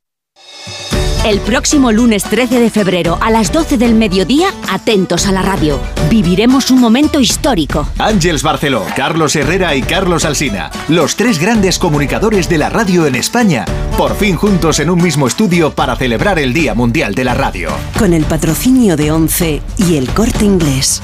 El 1.23 1.39
próximo 1.39 1.91
lunes 1.91 2.23
13 2.23 2.59
de 2.59 2.71
febrero 2.71 3.19
a 3.21 3.29
las 3.29 3.51
12 3.51 3.77
del 3.77 3.93
mediodía, 3.93 4.47
atentos 4.67 5.27
a 5.27 5.31
la 5.31 5.43
radio. 5.43 5.79
Viviremos 6.09 6.71
un 6.71 6.81
momento 6.81 7.19
histórico. 7.19 7.87
Ángels 7.99 8.41
Barceló, 8.41 8.83
Carlos 8.95 9.35
Herrera 9.35 9.75
y 9.75 9.83
Carlos 9.83 10.25
Alsina, 10.25 10.71
los 10.89 11.15
tres 11.15 11.37
grandes 11.37 11.77
comunicadores 11.77 12.49
de 12.49 12.57
la 12.57 12.71
radio 12.71 13.05
en 13.05 13.13
España, 13.13 13.65
por 13.99 14.15
fin 14.15 14.35
juntos 14.35 14.79
en 14.79 14.89
un 14.89 14.99
mismo 14.99 15.27
estudio 15.27 15.75
para 15.75 15.95
celebrar 15.95 16.39
el 16.39 16.53
Día 16.53 16.73
Mundial 16.73 17.13
de 17.13 17.23
la 17.23 17.35
Radio. 17.35 17.69
Con 17.99 18.13
el 18.13 18.23
patrocinio 18.25 18.97
de 18.97 19.11
ONCE 19.11 19.61
y 19.77 19.97
el 19.97 20.09
corte 20.09 20.43
inglés. 20.43 21.03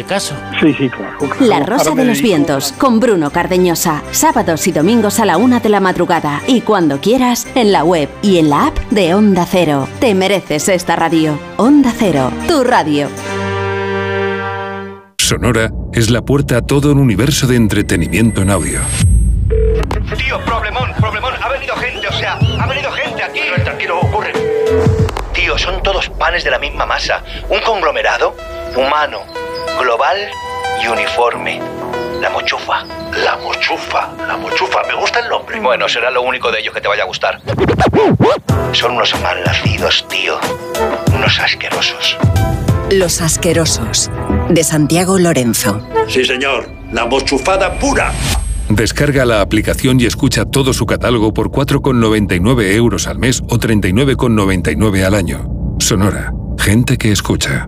caso. 0.03 0.35
Sí, 0.59 0.73
sí, 0.73 0.89
claro. 0.89 1.17
La 1.39 1.59
Rosa 1.61 1.91
de 1.91 2.05
los 2.05 2.21
Vientos, 2.21 2.73
con 2.73 2.99
Bruno 2.99 3.31
Cardeñosa. 3.31 4.03
Sábados 4.11 4.67
y 4.67 4.71
domingos 4.71 5.19
a 5.19 5.25
la 5.25 5.37
una 5.37 5.59
de 5.59 5.69
la 5.69 5.79
madrugada. 5.79 6.41
Y 6.47 6.61
cuando 6.61 6.99
quieras, 6.99 7.47
en 7.55 7.71
la 7.71 7.83
web 7.83 8.09
y 8.21 8.37
en 8.37 8.49
la 8.49 8.67
app 8.67 8.77
de 8.89 9.13
Onda 9.13 9.45
Cero. 9.49 9.87
Te 9.99 10.13
mereces 10.15 10.69
esta 10.69 10.95
radio. 10.95 11.39
Onda 11.57 11.93
Cero, 11.97 12.31
tu 12.47 12.63
radio. 12.63 13.07
Sonora 15.17 15.69
es 15.93 16.09
la 16.09 16.21
puerta 16.21 16.57
a 16.57 16.61
todo 16.61 16.91
un 16.91 16.99
universo 16.99 17.47
de 17.47 17.55
entretenimiento 17.55 18.41
en 18.41 18.49
audio. 18.49 18.81
Tío, 20.17 20.39
problemón, 20.45 20.91
problemón. 20.99 21.33
Ha 21.41 21.49
venido 21.49 21.75
gente, 21.75 22.07
o 22.07 22.11
sea, 22.11 22.33
ha 22.59 22.67
venido 22.67 22.91
gente 22.91 23.23
aquí. 23.23 23.39
tranquilo, 23.63 23.99
ocurre. 23.99 24.33
Tío, 25.33 25.57
son 25.57 25.81
todos 25.83 26.09
panes 26.09 26.43
de 26.43 26.51
la 26.51 26.59
misma 26.59 26.85
masa. 26.85 27.23
Un 27.49 27.61
conglomerado 27.61 28.35
humano, 28.75 29.19
global 29.81 30.17
y 30.83 30.87
uniforme. 30.87 31.59
La 32.21 32.29
mochufa. 32.29 32.85
La 33.17 33.37
mochufa. 33.37 34.09
La 34.27 34.37
mochufa. 34.37 34.83
Me 34.87 34.93
gusta 34.93 35.19
el 35.19 35.29
nombre. 35.29 35.59
Bueno, 35.59 35.89
será 35.89 36.11
lo 36.11 36.21
único 36.21 36.51
de 36.51 36.59
ellos 36.59 36.73
que 36.73 36.81
te 36.81 36.87
vaya 36.87 37.03
a 37.03 37.07
gustar. 37.07 37.41
Son 38.73 38.91
unos 38.91 39.19
mal 39.21 39.43
nacidos, 39.43 40.05
tío. 40.07 40.37
Unos 41.15 41.39
asquerosos. 41.39 42.17
Los 42.91 43.21
asquerosos. 43.21 44.11
De 44.49 44.63
Santiago 44.63 45.17
Lorenzo. 45.17 45.81
Sí, 46.07 46.25
señor. 46.25 46.69
La 46.91 47.05
mochufada 47.07 47.79
pura. 47.79 48.11
Descarga 48.69 49.25
la 49.25 49.41
aplicación 49.41 49.99
y 49.99 50.05
escucha 50.05 50.45
todo 50.45 50.73
su 50.73 50.85
catálogo 50.85 51.33
por 51.33 51.49
4,99 51.49 52.75
euros 52.75 53.07
al 53.07 53.17
mes 53.17 53.41
o 53.49 53.57
39,99 53.57 55.03
al 55.03 55.15
año. 55.15 55.49
Sonora. 55.79 56.31
Gente 56.59 56.97
que 56.97 57.11
escucha. 57.11 57.67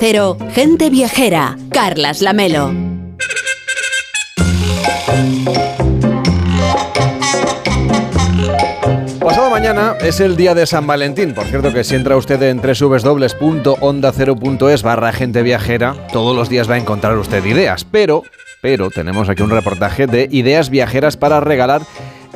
Cero, 0.00 0.36
gente 0.52 0.90
viajera, 0.90 1.56
Carlas 1.70 2.22
Lamelo. 2.22 2.72
Pasado 9.18 9.50
mañana 9.50 9.96
es 10.00 10.20
el 10.20 10.36
día 10.36 10.54
de 10.54 10.66
San 10.66 10.86
Valentín. 10.86 11.34
Por 11.34 11.46
cierto 11.46 11.74
que 11.74 11.82
si 11.82 11.96
entra 11.96 12.16
usted 12.16 12.40
en 12.44 12.60
www.ondacero.es 12.60 14.82
barra 14.84 15.12
gente 15.12 15.42
viajera, 15.42 15.96
todos 16.12 16.36
los 16.36 16.48
días 16.48 16.70
va 16.70 16.74
a 16.74 16.78
encontrar 16.78 17.18
usted 17.18 17.44
ideas. 17.44 17.84
Pero, 17.84 18.22
pero 18.62 18.90
tenemos 18.90 19.28
aquí 19.28 19.42
un 19.42 19.50
reportaje 19.50 20.06
de 20.06 20.28
ideas 20.30 20.70
viajeras 20.70 21.16
para 21.16 21.40
regalar 21.40 21.82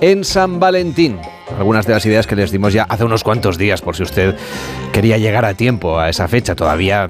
en 0.00 0.24
San 0.24 0.58
Valentín. 0.58 1.20
Algunas 1.56 1.86
de 1.86 1.92
las 1.92 2.04
ideas 2.06 2.26
que 2.26 2.34
les 2.34 2.50
dimos 2.50 2.72
ya 2.72 2.82
hace 2.88 3.04
unos 3.04 3.22
cuantos 3.22 3.56
días, 3.56 3.82
por 3.82 3.94
si 3.94 4.02
usted 4.02 4.34
quería 4.92 5.18
llegar 5.18 5.44
a 5.44 5.54
tiempo 5.54 6.00
a 6.00 6.08
esa 6.08 6.26
fecha, 6.26 6.56
todavía 6.56 7.06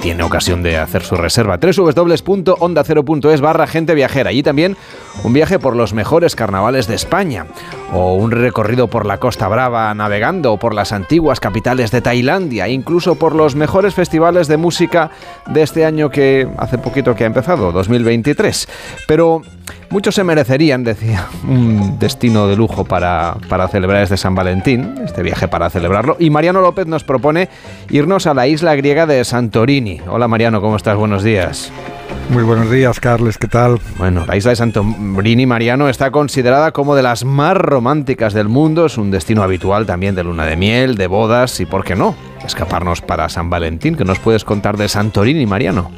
tiene 0.00 0.22
ocasión 0.22 0.62
de 0.62 0.76
hacer 0.76 1.02
su 1.02 1.16
reserva. 1.16 1.58
www.ondacero.es 1.58 3.40
barra 3.40 3.66
gente 3.66 3.94
viajera. 3.94 4.32
Y 4.32 4.42
también 4.42 4.76
un 5.22 5.32
viaje 5.32 5.58
por 5.58 5.76
los 5.76 5.94
mejores 5.94 6.36
carnavales 6.36 6.86
de 6.86 6.94
España. 6.94 7.46
O 7.96 8.14
un 8.14 8.32
recorrido 8.32 8.88
por 8.88 9.06
la 9.06 9.18
Costa 9.18 9.46
Brava 9.46 9.94
navegando, 9.94 10.56
por 10.56 10.74
las 10.74 10.92
antiguas 10.92 11.38
capitales 11.38 11.92
de 11.92 12.00
Tailandia, 12.00 12.66
incluso 12.66 13.14
por 13.14 13.36
los 13.36 13.54
mejores 13.54 13.94
festivales 13.94 14.48
de 14.48 14.56
música 14.56 15.12
de 15.46 15.62
este 15.62 15.84
año 15.84 16.10
que 16.10 16.48
hace 16.58 16.76
poquito 16.76 17.14
que 17.14 17.22
ha 17.22 17.28
empezado, 17.28 17.70
2023. 17.70 18.68
Pero 19.06 19.42
muchos 19.90 20.16
se 20.16 20.24
merecerían, 20.24 20.82
decía, 20.82 21.28
un 21.44 21.96
destino 22.00 22.48
de 22.48 22.56
lujo 22.56 22.84
para, 22.84 23.36
para 23.48 23.68
celebrar 23.68 24.02
este 24.02 24.16
San 24.16 24.34
Valentín, 24.34 24.96
este 25.04 25.22
viaje 25.22 25.46
para 25.46 25.70
celebrarlo. 25.70 26.16
Y 26.18 26.30
Mariano 26.30 26.62
López 26.62 26.88
nos 26.88 27.04
propone 27.04 27.48
irnos 27.90 28.26
a 28.26 28.34
la 28.34 28.48
isla 28.48 28.74
griega 28.74 29.06
de 29.06 29.24
Santorini. 29.24 30.00
Hola 30.08 30.26
Mariano, 30.26 30.60
¿cómo 30.60 30.74
estás? 30.74 30.96
Buenos 30.96 31.22
días. 31.22 31.70
Muy 32.30 32.42
buenos 32.42 32.70
días, 32.70 33.00
Carles, 33.00 33.38
¿qué 33.38 33.48
tal? 33.48 33.78
Bueno, 33.96 34.24
la 34.26 34.36
isla 34.36 34.50
de 34.50 34.56
Santorini, 34.56 35.46
Mariano, 35.46 35.88
está 35.88 36.10
considerada 36.10 36.72
como 36.72 36.94
de 36.96 37.02
las 37.02 37.24
más 37.24 37.56
románticas 37.56 38.32
del 38.32 38.48
mundo. 38.48 38.86
Es 38.86 38.98
un 38.98 39.10
destino 39.10 39.42
habitual 39.42 39.86
también 39.86 40.14
de 40.14 40.24
luna 40.24 40.44
de 40.46 40.56
miel, 40.56 40.96
de 40.96 41.06
bodas 41.06 41.60
y, 41.60 41.66
¿por 41.66 41.84
qué 41.84 41.94
no?, 41.94 42.16
escaparnos 42.44 43.02
para 43.02 43.28
San 43.28 43.50
Valentín. 43.50 43.94
¿Qué 43.94 44.04
nos 44.04 44.18
puedes 44.18 44.44
contar 44.44 44.76
de 44.76 44.88
Santorini, 44.88 45.46
Mariano? 45.46 45.90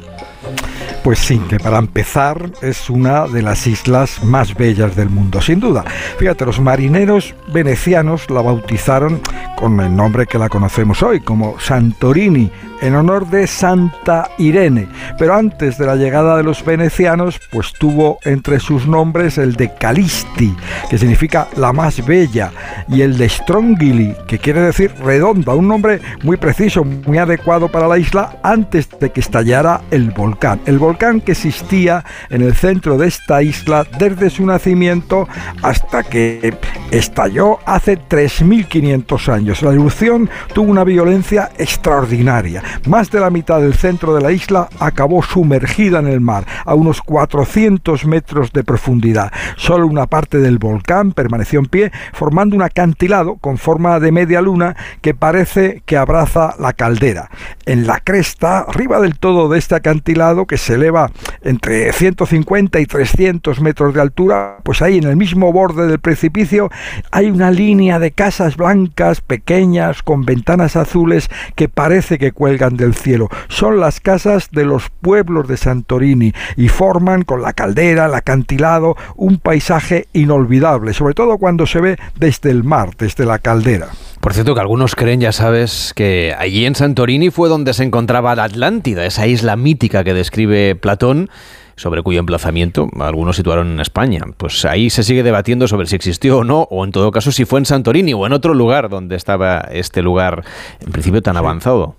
Pues 1.07 1.19
sí, 1.19 1.39
que 1.47 1.57
para 1.57 1.77
empezar 1.77 2.51
es 2.61 2.89
una 2.89 3.27
de 3.27 3.41
las 3.41 3.65
islas 3.65 4.21
más 4.25 4.53
bellas 4.53 4.93
del 4.97 5.09
mundo, 5.09 5.39
sin 5.39 5.61
duda. 5.61 5.85
Fíjate, 6.17 6.45
los 6.45 6.59
marineros 6.59 7.33
venecianos 7.53 8.29
la 8.29 8.41
bautizaron 8.41 9.21
con 9.55 9.79
el 9.79 9.95
nombre 9.95 10.25
que 10.27 10.37
la 10.37 10.49
conocemos 10.49 11.01
hoy, 11.01 11.21
como 11.21 11.57
Santorini, 11.61 12.51
en 12.81 12.93
honor 12.93 13.25
de 13.29 13.47
Santa 13.47 14.29
Irene. 14.37 14.89
Pero 15.17 15.33
antes 15.33 15.77
de 15.77 15.85
la 15.85 15.95
llegada 15.95 16.35
de 16.35 16.43
los 16.43 16.63
venecianos, 16.63 17.39
pues 17.51 17.71
tuvo 17.71 18.19
entre 18.23 18.59
sus 18.59 18.85
nombres 18.85 19.37
el 19.37 19.55
de 19.55 19.73
Calisti, 19.73 20.53
que 20.89 20.97
significa 20.97 21.47
la 21.55 21.71
más 21.71 22.05
bella, 22.05 22.51
y 22.89 23.01
el 23.01 23.17
de 23.17 23.29
Strongili, 23.29 24.13
que 24.27 24.39
quiere 24.39 24.59
decir 24.59 24.93
redonda, 25.03 25.55
un 25.55 25.69
nombre 25.69 26.01
muy 26.23 26.35
preciso, 26.35 26.83
muy 26.83 27.17
adecuado 27.17 27.69
para 27.69 27.87
la 27.87 27.97
isla 27.97 28.37
antes 28.43 28.89
de 28.99 29.09
que 29.09 29.21
estallara 29.21 29.81
el 29.89 30.11
volcán. 30.11 30.59
El 30.65 30.77
volcán 30.77 30.96
que 30.97 31.33
existía 31.33 32.03
en 32.29 32.41
el 32.41 32.55
centro 32.55 32.97
de 32.97 33.07
esta 33.07 33.43
isla 33.43 33.85
desde 33.99 34.31
su 34.31 34.45
nacimiento 34.45 35.27
hasta 35.61 36.01
que 36.01 36.57
estalló 36.89 37.59
hace 37.65 37.99
3.500 37.99 39.31
años. 39.31 39.61
La 39.61 39.73
erupción 39.73 40.27
tuvo 40.53 40.71
una 40.71 40.83
violencia 40.83 41.51
extraordinaria. 41.59 42.63
Más 42.87 43.11
de 43.11 43.19
la 43.19 43.29
mitad 43.29 43.61
del 43.61 43.75
centro 43.75 44.15
de 44.15 44.21
la 44.21 44.31
isla 44.31 44.69
acabó 44.79 45.21
sumergida 45.21 45.99
en 45.99 46.07
el 46.07 46.19
mar, 46.19 46.45
a 46.65 46.73
unos 46.73 47.01
400 47.01 48.05
metros 48.05 48.51
de 48.51 48.63
profundidad. 48.63 49.31
Solo 49.55 49.85
una 49.85 50.07
parte 50.07 50.39
del 50.39 50.57
volcán 50.57 51.11
permaneció 51.11 51.59
en 51.59 51.67
pie, 51.67 51.91
formando 52.13 52.55
un 52.55 52.63
acantilado 52.63 53.35
con 53.35 53.59
forma 53.59 53.99
de 53.99 54.11
media 54.11 54.41
luna 54.41 54.75
que 55.01 55.13
parece 55.13 55.83
que 55.85 55.95
abraza 55.95 56.55
la 56.59 56.73
caldera. 56.73 57.29
En 57.65 57.85
la 57.85 57.99
cresta, 57.99 58.59
arriba 58.59 58.99
del 58.99 59.19
todo 59.19 59.47
de 59.49 59.59
este 59.59 59.75
acantilado, 59.75 60.47
que 60.47 60.57
se 60.57 60.76
eleva 60.77 61.11
entre 61.43 61.91
150 61.91 62.79
y 62.79 62.85
300 62.85 63.59
metros 63.61 63.93
de 63.93 64.01
altura, 64.01 64.57
pues 64.63 64.81
ahí 64.81 64.97
en 64.97 65.03
el 65.03 65.15
mismo 65.15 65.51
borde 65.51 65.87
del 65.87 65.99
precipicio 65.99 66.69
hay 67.11 67.29
una 67.29 67.51
línea 67.51 67.99
de 67.99 68.11
casas 68.11 68.57
blancas 68.57 69.21
pequeñas 69.21 70.03
con 70.03 70.25
ventanas 70.25 70.75
azules 70.75 71.29
que 71.55 71.69
parece 71.69 72.17
que 72.17 72.31
cuelgan 72.31 72.77
del 72.77 72.95
cielo. 72.95 73.29
Son 73.47 73.79
las 73.79 73.99
casas 73.99 74.49
de 74.51 74.65
los 74.65 74.89
pueblos 74.89 75.47
de 75.47 75.57
Santorini 75.57 76.33
y 76.55 76.69
forman 76.69 77.23
con 77.23 77.41
la 77.41 77.53
caldera, 77.53 78.05
el 78.05 78.15
acantilado, 78.15 78.95
un 79.15 79.37
paisaje 79.37 80.07
inolvidable, 80.13 80.93
sobre 80.93 81.13
todo 81.13 81.37
cuando 81.37 81.65
se 81.65 81.81
ve 81.81 81.97
desde 82.15 82.51
el 82.51 82.63
mar, 82.63 82.91
desde 82.97 83.25
la 83.25 83.39
caldera. 83.39 83.89
Por 84.27 84.33
cierto, 84.33 84.55
que 84.55 84.59
algunos 84.59 84.93
creen, 84.93 85.21
ya 85.21 85.31
sabes, 85.31 85.93
que 85.95 86.35
allí 86.37 86.65
en 86.65 86.75
Santorini 86.75 87.29
fue 87.29 87.47
donde 87.47 87.73
se 87.73 87.85
encontraba 87.85 88.35
la 88.35 88.43
Atlántida, 88.43 89.05
esa 89.05 89.25
isla 89.25 89.55
mítica 89.55 90.03
que 90.03 90.13
describe 90.13 90.75
Platón 90.75 91.29
sobre 91.77 92.03
cuyo 92.03 92.19
emplazamiento 92.19 92.89
algunos 92.99 93.37
situaron 93.37 93.71
en 93.71 93.79
España. 93.79 94.19
Pues 94.35 94.65
ahí 94.65 94.89
se 94.89 95.03
sigue 95.03 95.23
debatiendo 95.23 95.69
sobre 95.69 95.87
si 95.87 95.95
existió 95.95 96.39
o 96.39 96.43
no, 96.43 96.63
o 96.63 96.83
en 96.83 96.91
todo 96.91 97.09
caso 97.11 97.31
si 97.31 97.45
fue 97.45 97.59
en 97.59 97.65
Santorini 97.65 98.13
o 98.13 98.25
en 98.25 98.33
otro 98.33 98.53
lugar 98.53 98.89
donde 98.89 99.15
estaba 99.15 99.59
este 99.71 100.01
lugar, 100.01 100.43
en 100.81 100.91
principio 100.91 101.21
tan 101.21 101.37
avanzado. 101.37 101.95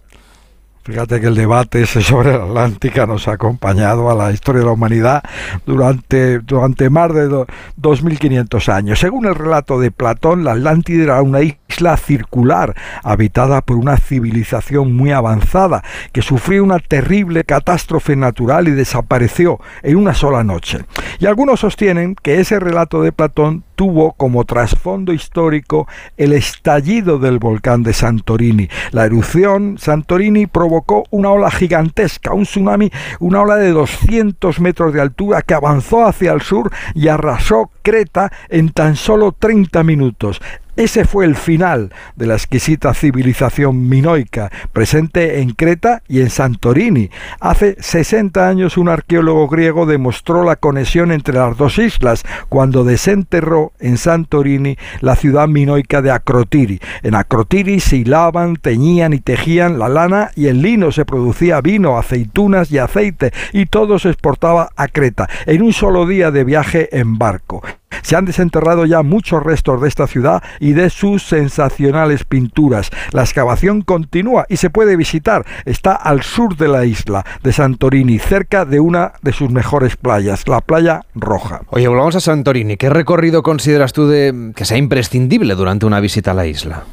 Fíjate 0.88 1.20
que 1.20 1.26
el 1.26 1.34
debate 1.34 1.82
ese 1.82 2.00
sobre 2.02 2.32
la 2.32 2.44
Atlántica 2.44 3.06
nos 3.06 3.28
ha 3.28 3.32
acompañado 3.32 4.10
a 4.10 4.14
la 4.14 4.32
historia 4.32 4.60
de 4.60 4.66
la 4.66 4.72
humanidad 4.72 5.22
durante, 5.66 6.38
durante 6.40 6.88
más 6.88 7.12
de 7.12 7.28
2.500 7.28 8.72
años. 8.72 8.98
Según 8.98 9.26
el 9.26 9.34
relato 9.34 9.80
de 9.80 9.90
Platón, 9.90 10.44
la 10.44 10.52
Atlántida 10.52 11.04
era 11.04 11.22
una 11.22 11.42
isla 11.42 11.58
circular 11.96 12.74
habitada 13.02 13.60
por 13.62 13.76
una 13.76 13.96
civilización 13.96 14.94
muy 14.94 15.12
avanzada 15.12 15.82
que 16.12 16.22
sufrió 16.22 16.64
una 16.64 16.78
terrible 16.78 17.44
catástrofe 17.44 18.16
natural 18.16 18.68
y 18.68 18.72
desapareció 18.72 19.60
en 19.82 19.96
una 19.96 20.14
sola 20.14 20.44
noche. 20.44 20.84
Y 21.18 21.26
algunos 21.26 21.60
sostienen 21.60 22.14
que 22.14 22.40
ese 22.40 22.60
relato 22.60 23.02
de 23.02 23.12
Platón 23.12 23.64
tuvo 23.78 24.12
como 24.14 24.44
trasfondo 24.44 25.12
histórico 25.12 25.86
el 26.16 26.32
estallido 26.32 27.20
del 27.20 27.38
volcán 27.38 27.84
de 27.84 27.92
Santorini. 27.92 28.68
La 28.90 29.04
erupción 29.04 29.78
Santorini 29.78 30.46
provocó 30.46 31.04
una 31.10 31.30
ola 31.30 31.48
gigantesca, 31.48 32.32
un 32.32 32.42
tsunami, 32.42 32.90
una 33.20 33.42
ola 33.42 33.54
de 33.54 33.70
200 33.70 34.58
metros 34.58 34.92
de 34.92 35.00
altura 35.00 35.42
que 35.42 35.54
avanzó 35.54 36.04
hacia 36.04 36.32
el 36.32 36.42
sur 36.42 36.72
y 36.94 37.06
arrasó 37.06 37.70
Creta 37.82 38.32
en 38.48 38.70
tan 38.70 38.96
solo 38.96 39.32
30 39.32 39.84
minutos. 39.84 40.40
Ese 40.78 41.04
fue 41.04 41.24
el 41.24 41.34
final 41.34 41.92
de 42.14 42.26
la 42.26 42.34
exquisita 42.34 42.94
civilización 42.94 43.88
minoica, 43.88 44.48
presente 44.72 45.40
en 45.40 45.50
Creta 45.50 46.04
y 46.06 46.20
en 46.20 46.30
Santorini. 46.30 47.10
Hace 47.40 47.74
60 47.80 48.48
años 48.48 48.76
un 48.76 48.88
arqueólogo 48.88 49.48
griego 49.48 49.86
demostró 49.86 50.44
la 50.44 50.54
conexión 50.54 51.10
entre 51.10 51.34
las 51.34 51.56
dos 51.56 51.80
islas 51.80 52.22
cuando 52.48 52.84
desenterró 52.84 53.72
en 53.80 53.98
Santorini 53.98 54.78
la 55.00 55.16
ciudad 55.16 55.48
minoica 55.48 56.00
de 56.00 56.12
Acrotiri. 56.12 56.78
En 57.02 57.16
Acrotiri 57.16 57.80
se 57.80 57.96
hilaban, 57.96 58.54
teñían 58.54 59.14
y 59.14 59.18
tejían 59.18 59.80
la 59.80 59.88
lana 59.88 60.30
y 60.36 60.46
el 60.46 60.62
lino, 60.62 60.92
se 60.92 61.04
producía 61.04 61.60
vino, 61.60 61.98
aceitunas 61.98 62.70
y 62.70 62.78
aceite 62.78 63.32
y 63.52 63.66
todo 63.66 63.98
se 63.98 64.10
exportaba 64.10 64.70
a 64.76 64.86
Creta 64.86 65.28
en 65.46 65.60
un 65.60 65.72
solo 65.72 66.06
día 66.06 66.30
de 66.30 66.44
viaje 66.44 66.96
en 66.96 67.18
barco. 67.18 67.64
Se 68.02 68.16
han 68.16 68.24
desenterrado 68.24 68.86
ya 68.86 69.02
muchos 69.02 69.42
restos 69.42 69.80
de 69.80 69.88
esta 69.88 70.06
ciudad 70.06 70.42
y 70.60 70.72
de 70.72 70.90
sus 70.90 71.22
sensacionales 71.22 72.24
pinturas. 72.24 72.90
La 73.12 73.22
excavación 73.22 73.82
continúa 73.82 74.46
y 74.48 74.56
se 74.56 74.70
puede 74.70 74.96
visitar. 74.96 75.44
Está 75.64 75.92
al 75.92 76.22
sur 76.22 76.56
de 76.56 76.68
la 76.68 76.84
isla 76.84 77.24
de 77.42 77.52
Santorini, 77.52 78.18
cerca 78.18 78.64
de 78.64 78.80
una 78.80 79.12
de 79.22 79.32
sus 79.32 79.50
mejores 79.50 79.96
playas, 79.96 80.46
la 80.48 80.60
playa 80.60 81.02
Roja. 81.14 81.62
Oye, 81.70 81.88
volvamos 81.88 82.16
a 82.16 82.20
Santorini. 82.20 82.76
¿Qué 82.76 82.90
recorrido 82.90 83.42
consideras 83.42 83.92
tú 83.92 84.08
de 84.08 84.52
que 84.54 84.64
sea 84.64 84.76
imprescindible 84.76 85.54
durante 85.54 85.86
una 85.86 86.00
visita 86.00 86.32
a 86.32 86.34
la 86.34 86.46
isla? 86.46 86.84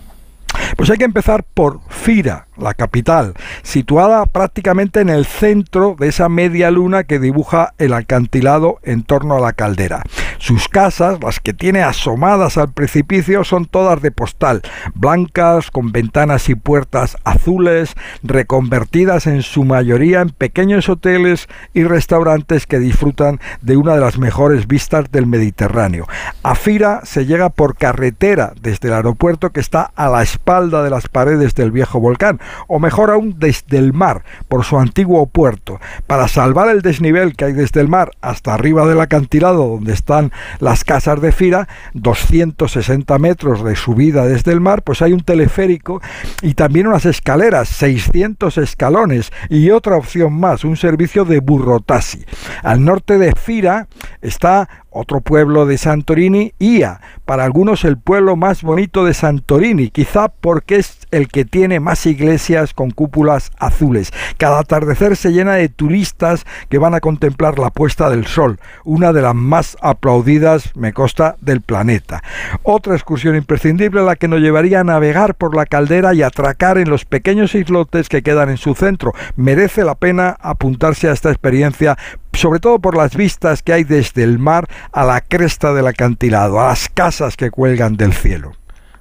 Pues 0.78 0.90
hay 0.90 0.98
que 0.98 1.06
empezar 1.06 1.44
por 1.44 1.80
Fira, 1.90 2.48
la 2.58 2.74
capital, 2.74 3.34
situada 3.64 4.26
prácticamente 4.26 5.00
en 5.02 5.10
el 5.10 5.26
centro 5.26 5.96
de 5.98 6.08
esa 6.08 6.30
media 6.30 6.72
luna 6.72 7.04
que 7.04 7.20
dibuja 7.20 7.74
el 7.78 7.94
acantilado 7.94 8.80
en 8.84 9.04
torno 9.04 9.36
a 9.36 9.40
la 9.40 9.54
caldera. 9.54 10.04
Sus 10.38 10.68
casas, 10.68 11.20
las 11.22 11.40
que 11.40 11.54
tiene 11.54 11.82
asomadas 11.82 12.58
al 12.58 12.72
precipicio, 12.72 13.44
son 13.44 13.66
todas 13.66 14.02
de 14.02 14.12
postal, 14.12 14.62
blancas, 14.94 15.72
con 15.72 15.92
ventanas 15.92 16.50
y 16.50 16.56
puertas 16.56 17.18
azules, 17.24 17.96
reconvertidas 18.24 19.28
en 19.28 19.42
su 19.42 19.64
mayoría 19.64 20.22
en 20.22 20.30
pequeños 20.30 20.90
hoteles 20.90 21.48
y 21.74 21.84
restaurantes 21.84 22.68
que 22.68 22.80
disfrutan 22.80 23.40
de 23.62 23.78
una 23.78 23.96
de 23.96 24.02
las 24.02 24.18
mejores 24.18 24.68
vistas 24.68 25.12
del 25.12 25.26
Mediterráneo. 25.28 26.08
A 26.44 26.56
Fira 26.56 27.02
se 27.04 27.26
llega 27.26 27.50
por 27.50 27.78
carretera 27.78 28.54
desde 28.62 28.88
el 28.90 28.94
aeropuerto 28.94 29.52
que 29.52 29.60
está 29.60 29.92
a 29.96 30.10
la 30.10 30.24
espalda 30.24 30.84
de 30.84 30.90
las 30.90 31.08
paredes 31.08 31.56
del 31.56 31.72
viejo 31.72 32.00
volcán, 32.00 32.40
o 32.68 32.80
mejor 32.80 33.12
aún 33.12 33.36
desde 33.38 33.78
el 33.78 33.94
mar, 33.94 34.24
por 34.48 34.64
su 34.64 34.80
antiguo 34.80 35.26
puerto. 35.28 35.80
Para 36.08 36.28
salvar 36.28 36.70
el 36.70 36.82
desnivel 36.82 37.36
que 37.36 37.46
hay 37.46 37.54
desde 37.54 37.82
el 37.82 37.88
mar 37.88 38.12
hasta 38.22 38.54
arriba 38.54 38.86
del 38.86 39.02
acantilado 39.02 39.68
donde 39.68 39.94
están 39.94 40.25
las 40.60 40.84
casas 40.84 41.22
de 41.22 41.32
Fira, 41.32 41.68
260 41.94 43.18
metros 43.20 43.64
de 43.64 43.76
subida 43.76 44.26
desde 44.26 44.52
el 44.52 44.62
mar, 44.62 44.82
pues 44.84 45.02
hay 45.02 45.14
un 45.14 45.22
teleférico 45.22 46.02
y 46.42 46.54
también 46.54 46.88
unas 46.88 47.06
escaleras, 47.06 47.70
600 47.70 48.58
escalones 48.58 49.32
y 49.50 49.70
otra 49.72 49.98
opción 49.98 50.34
más, 50.34 50.64
un 50.64 50.78
servicio 50.78 51.26
de 51.26 51.40
burrotasi. 51.40 52.26
Al 52.64 52.84
norte 52.84 53.18
de 53.18 53.34
Fira 53.36 53.88
está 54.22 54.70
otro 54.96 55.20
pueblo 55.20 55.66
de 55.66 55.78
Santorini, 55.78 56.54
Ia, 56.58 57.02
para 57.26 57.44
algunos 57.44 57.84
el 57.84 57.98
pueblo 57.98 58.38
más 58.38 58.64
bonito 58.64 59.04
de 59.04 59.14
Santorini, 59.14 59.90
quizá 59.90 60.30
porque 60.30 60.78
es 60.78 61.00
el 61.12 61.28
que 61.28 61.44
tiene 61.44 61.82
más 61.82 62.06
iglesias 62.06 62.74
con 62.74 62.92
cúpulas 62.92 63.52
azules. 63.60 64.14
Cada 64.38 64.60
atardecer 64.60 65.18
se 65.18 65.34
llena 65.34 65.56
de 65.56 65.68
turistas 65.68 66.46
que 66.70 66.78
van 66.78 66.94
a 66.94 67.02
contemplar 67.02 67.60
la 67.60 67.72
puesta 67.72 68.10
del 68.10 68.26
sol, 68.26 68.58
una 68.86 69.12
de 69.12 69.22
las 69.22 69.36
más 69.36 69.76
aplaudidas, 69.82 70.74
me 70.78 70.94
consta, 70.94 71.36
del 71.42 71.60
planeta. 71.60 72.24
Otra 72.64 72.96
excursión 72.96 73.36
imprescindible 73.36 74.02
la 74.02 74.16
que 74.16 74.30
nos 74.30 74.40
llevaría 74.40 74.80
a 74.80 74.86
navegar 74.86 75.36
por 75.36 75.58
la 75.58 75.66
caldera 75.66 76.14
y 76.14 76.22
atracar 76.22 76.78
en 76.78 76.90
los 76.90 77.04
pequeños 77.04 77.54
islotes 77.54 78.08
que 78.08 78.24
quedan 78.24 78.50
en 78.50 78.58
su 78.58 78.76
centro. 78.76 79.14
Merece 79.36 79.84
la 79.84 79.96
pena 79.96 80.38
apuntarse 80.40 81.10
a 81.10 81.12
esta 81.12 81.32
experiencia 81.32 81.98
sobre 82.36 82.60
todo 82.60 82.80
por 82.80 82.96
las 82.96 83.16
vistas 83.16 83.62
que 83.62 83.74
hay 83.74 83.84
desde 83.84 84.24
el 84.24 84.40
mar 84.40 84.68
a 84.92 85.06
la 85.06 85.22
cresta 85.22 85.74
del 85.74 85.88
acantilado, 85.88 86.60
a 86.60 86.68
las 86.68 86.90
casas 86.90 87.38
que 87.38 87.52
cuelgan 87.52 87.98
del 87.98 88.14
cielo. 88.14 88.54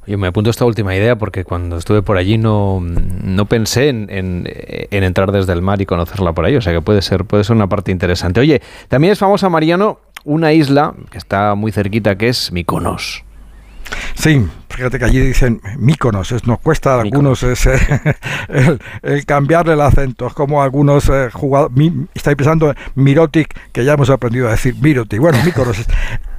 Yo 0.07 0.19
me 0.19 0.27
apunto 0.27 0.51
esta 0.51 0.67
última 0.67 0.95
idea 0.95 1.17
porque 1.17 1.45
cuando 1.45 1.79
estuve 1.79 2.03
por 2.03 2.19
allí 2.19 2.37
no, 2.37 2.81
no 2.81 3.47
pensé 3.47 3.89
en, 3.89 4.07
en, 4.11 4.47
entrar 4.91 5.33
desde 5.33 5.53
el 5.55 5.63
mar 5.63 5.81
y 5.81 5.87
conocerla 5.87 6.33
por 6.33 6.45
ahí, 6.45 6.57
o 6.57 6.61
sea 6.61 6.75
que 6.75 6.83
puede 6.83 7.01
ser, 7.01 7.25
puede 7.25 7.43
ser 7.43 7.57
una 7.57 7.69
parte 7.69 7.91
interesante. 7.91 8.41
Oye, 8.41 8.61
también 8.89 9.13
es 9.13 9.19
famosa, 9.19 9.49
Mariano, 9.49 10.01
una 10.25 10.53
isla 10.53 10.95
que 11.11 11.17
está 11.17 11.55
muy 11.55 11.73
cerquita 11.73 12.17
que 12.17 12.29
es 12.29 12.53
Mykonos. 12.53 13.25
Sí, 14.15 14.47
fíjate 14.75 14.99
que 14.99 15.05
allí 15.05 15.21
dicen 15.21 15.61
Míconos, 15.79 16.33
es, 16.33 16.47
nos 16.47 16.59
cuesta 16.59 16.95
a 16.97 17.01
algunos 17.01 17.43
ese, 17.43 17.75
el, 19.03 19.27
cambiarle 19.27 19.75
el 19.75 19.81
acento, 19.81 20.27
es 20.27 20.35
como 20.35 20.63
algunos 20.63 21.09
eh, 21.09 21.31
jugadores, 21.33 21.93
estáis 22.15 22.37
pensando 22.37 22.71
en 22.71 22.77
Mirotic, 22.95 23.55
que 23.73 23.85
ya 23.85 23.95
hemos 23.95 24.11
aprendido 24.11 24.49
a 24.49 24.53
decir 24.53 24.75
Mirotic, 24.81 25.21
bueno, 25.21 25.39
Míconos 25.45 25.79
es, 25.79 25.87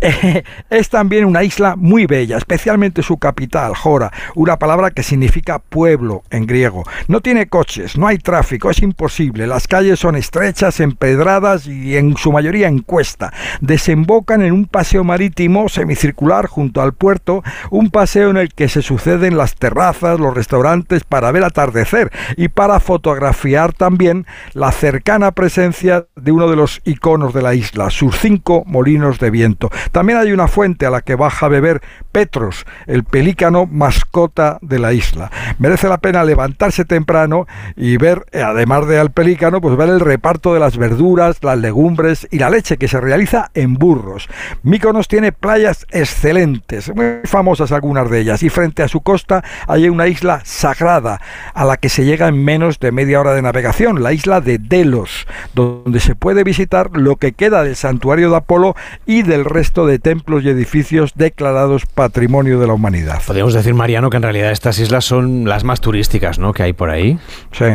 es 0.69 0.89
también 0.89 1.25
una 1.25 1.43
isla 1.43 1.75
muy 1.75 2.05
bella, 2.05 2.37
especialmente 2.37 3.01
su 3.03 3.17
capital, 3.17 3.75
Jora, 3.75 4.11
una 4.35 4.57
palabra 4.57 4.91
que 4.91 5.03
significa 5.03 5.59
pueblo 5.59 6.23
en 6.29 6.45
griego. 6.45 6.83
No 7.07 7.21
tiene 7.21 7.47
coches, 7.47 7.97
no 7.97 8.07
hay 8.07 8.17
tráfico, 8.17 8.69
es 8.69 8.81
imposible. 8.81 9.47
Las 9.47 9.67
calles 9.67 9.99
son 9.99 10.15
estrechas, 10.15 10.79
empedradas 10.79 11.67
y 11.67 11.97
en 11.97 12.17
su 12.17 12.31
mayoría 12.31 12.67
en 12.67 12.79
cuesta. 12.79 13.33
Desembocan 13.61 14.41
en 14.41 14.53
un 14.53 14.65
paseo 14.65 15.03
marítimo 15.03 15.69
semicircular 15.69 16.47
junto 16.47 16.81
al 16.81 16.93
puerto, 16.93 17.43
un 17.71 17.89
paseo 17.89 18.24
en 18.29 18.37
el 18.37 18.53
que 18.53 18.69
se 18.69 18.81
suceden 18.81 19.37
las 19.37 19.55
terrazas, 19.55 20.19
los 20.19 20.33
restaurantes 20.33 21.03
para 21.03 21.31
ver 21.31 21.43
atardecer 21.43 22.11
y 22.37 22.47
para 22.47 22.79
fotografiar 22.79 23.73
también 23.73 24.25
la 24.53 24.71
cercana 24.71 25.31
presencia 25.31 26.05
de 26.15 26.31
uno 26.31 26.49
de 26.49 26.55
los 26.55 26.81
iconos 26.85 27.33
de 27.33 27.41
la 27.41 27.53
isla, 27.53 27.89
sus 27.89 28.17
cinco 28.17 28.63
molinos 28.65 29.19
de 29.19 29.29
viento. 29.29 29.69
También 29.91 30.19
hay 30.19 30.31
una 30.31 30.47
fuente 30.47 30.85
a 30.85 30.89
la 30.89 31.01
que 31.01 31.15
baja 31.15 31.45
a 31.45 31.49
beber 31.49 31.81
Petros, 32.11 32.65
el 32.87 33.03
pelícano 33.03 33.65
mascota 33.65 34.57
de 34.61 34.79
la 34.79 34.93
isla. 34.93 35.29
Merece 35.59 35.89
la 35.89 35.97
pena 35.97 36.23
levantarse 36.23 36.85
temprano 36.85 37.45
y 37.75 37.97
ver, 37.97 38.25
además 38.33 38.87
de 38.87 38.99
al 38.99 39.11
pelícano, 39.11 39.59
pues 39.59 39.75
ver 39.75 39.89
el 39.89 39.99
reparto 39.99 40.53
de 40.53 40.61
las 40.61 40.77
verduras, 40.77 41.43
las 41.43 41.57
legumbres 41.57 42.25
y 42.31 42.39
la 42.39 42.49
leche 42.49 42.77
que 42.77 42.87
se 42.87 43.01
realiza 43.01 43.51
en 43.53 43.73
burros. 43.73 44.29
Míconos 44.63 45.09
tiene 45.09 45.33
playas 45.33 45.85
excelentes, 45.91 46.93
muy 46.95 47.19
famosas 47.25 47.73
algunas 47.73 48.09
de 48.09 48.14
ellas, 48.19 48.43
y 48.43 48.49
frente 48.49 48.83
a 48.83 48.87
su 48.87 49.01
costa 49.01 49.43
hay 49.67 49.89
una 49.89 50.07
isla 50.07 50.41
sagrada 50.43 51.21
a 51.53 51.65
la 51.65 51.77
que 51.77 51.89
se 51.89 52.05
llega 52.05 52.27
en 52.27 52.43
menos 52.43 52.79
de 52.79 52.91
media 52.91 53.19
hora 53.19 53.33
de 53.33 53.41
navegación, 53.41 54.03
la 54.03 54.13
isla 54.13 54.41
de 54.41 54.57
Delos, 54.57 55.27
donde 55.53 55.99
se 55.99 56.15
puede 56.15 56.43
visitar 56.43 56.91
lo 56.93 57.15
que 57.17 57.33
queda 57.33 57.63
del 57.63 57.75
santuario 57.75 58.29
de 58.29 58.37
Apolo 58.37 58.75
y 59.05 59.21
del 59.21 59.45
resto 59.45 59.85
de 59.85 59.99
templos 59.99 60.43
y 60.43 60.49
edificios 60.49 61.13
declarados 61.15 61.85
patrimonio 61.85 62.59
de 62.59 62.67
la 62.67 62.73
humanidad. 62.73 63.21
Podríamos 63.25 63.53
decir, 63.53 63.73
Mariano, 63.73 64.09
que 64.09 64.17
en 64.17 64.23
realidad 64.23 64.51
estas 64.51 64.79
islas 64.79 65.05
son 65.05 65.45
las 65.45 65.63
más 65.63 65.81
turísticas, 65.81 66.39
¿no? 66.39 66.53
Que 66.53 66.63
hay 66.63 66.73
por 66.73 66.89
ahí. 66.89 67.19
Sí. 67.51 67.65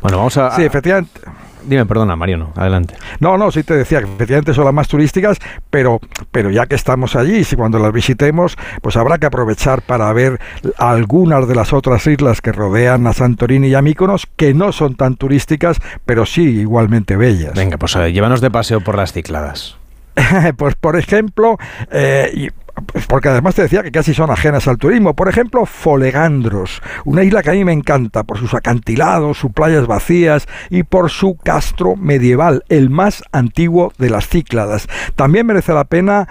Bueno, 0.00 0.18
vamos 0.18 0.36
a. 0.36 0.54
Sí, 0.56 0.62
efectivamente. 0.62 1.20
Dime, 1.68 1.84
perdona, 1.84 2.16
Mariano, 2.16 2.50
adelante. 2.56 2.94
No, 3.20 3.36
no, 3.36 3.50
sí 3.52 3.62
te 3.62 3.74
decía 3.74 4.00
que 4.00 4.06
efectivamente 4.06 4.54
son 4.54 4.64
las 4.64 4.72
más 4.72 4.88
turísticas, 4.88 5.38
pero, 5.68 6.00
pero 6.30 6.50
ya 6.50 6.64
que 6.64 6.74
estamos 6.74 7.14
allí, 7.14 7.44
si 7.44 7.56
cuando 7.56 7.78
las 7.78 7.92
visitemos, 7.92 8.56
pues 8.80 8.96
habrá 8.96 9.18
que 9.18 9.26
aprovechar 9.26 9.82
para 9.82 10.10
ver 10.14 10.40
algunas 10.78 11.46
de 11.46 11.54
las 11.54 11.74
otras 11.74 12.06
islas 12.06 12.40
que 12.40 12.52
rodean 12.52 13.06
a 13.06 13.12
Santorini 13.12 13.68
y 13.68 13.74
a 13.74 13.82
Míconos, 13.82 14.26
que 14.36 14.54
no 14.54 14.72
son 14.72 14.94
tan 14.94 15.16
turísticas, 15.16 15.76
pero 16.06 16.24
sí 16.24 16.60
igualmente 16.60 17.16
bellas. 17.16 17.52
Venga, 17.52 17.76
pues 17.76 17.94
eh, 17.96 18.14
llévanos 18.14 18.40
de 18.40 18.50
paseo 18.50 18.80
por 18.80 18.96
las 18.96 19.12
Cícladas. 19.12 19.76
pues 20.56 20.74
por 20.74 20.96
ejemplo, 20.96 21.58
eh, 21.92 22.48
pues 22.80 23.06
porque 23.06 23.28
además 23.28 23.54
te 23.54 23.62
decía 23.62 23.82
que 23.82 23.92
casi 23.92 24.14
son 24.14 24.30
ajenas 24.30 24.68
al 24.68 24.78
turismo. 24.78 25.14
Por 25.14 25.28
ejemplo, 25.28 25.66
Folegandros, 25.66 26.82
una 27.04 27.22
isla 27.22 27.42
que 27.42 27.50
a 27.50 27.54
mí 27.54 27.64
me 27.64 27.72
encanta 27.72 28.24
por 28.24 28.38
sus 28.38 28.54
acantilados, 28.54 29.38
sus 29.38 29.52
playas 29.52 29.86
vacías 29.86 30.46
y 30.70 30.82
por 30.82 31.10
su 31.10 31.36
castro 31.36 31.96
medieval, 31.96 32.64
el 32.68 32.90
más 32.90 33.22
antiguo 33.32 33.92
de 33.98 34.10
las 34.10 34.28
Cícladas. 34.28 34.88
También 35.16 35.46
merece 35.46 35.72
la 35.72 35.84
pena 35.84 36.28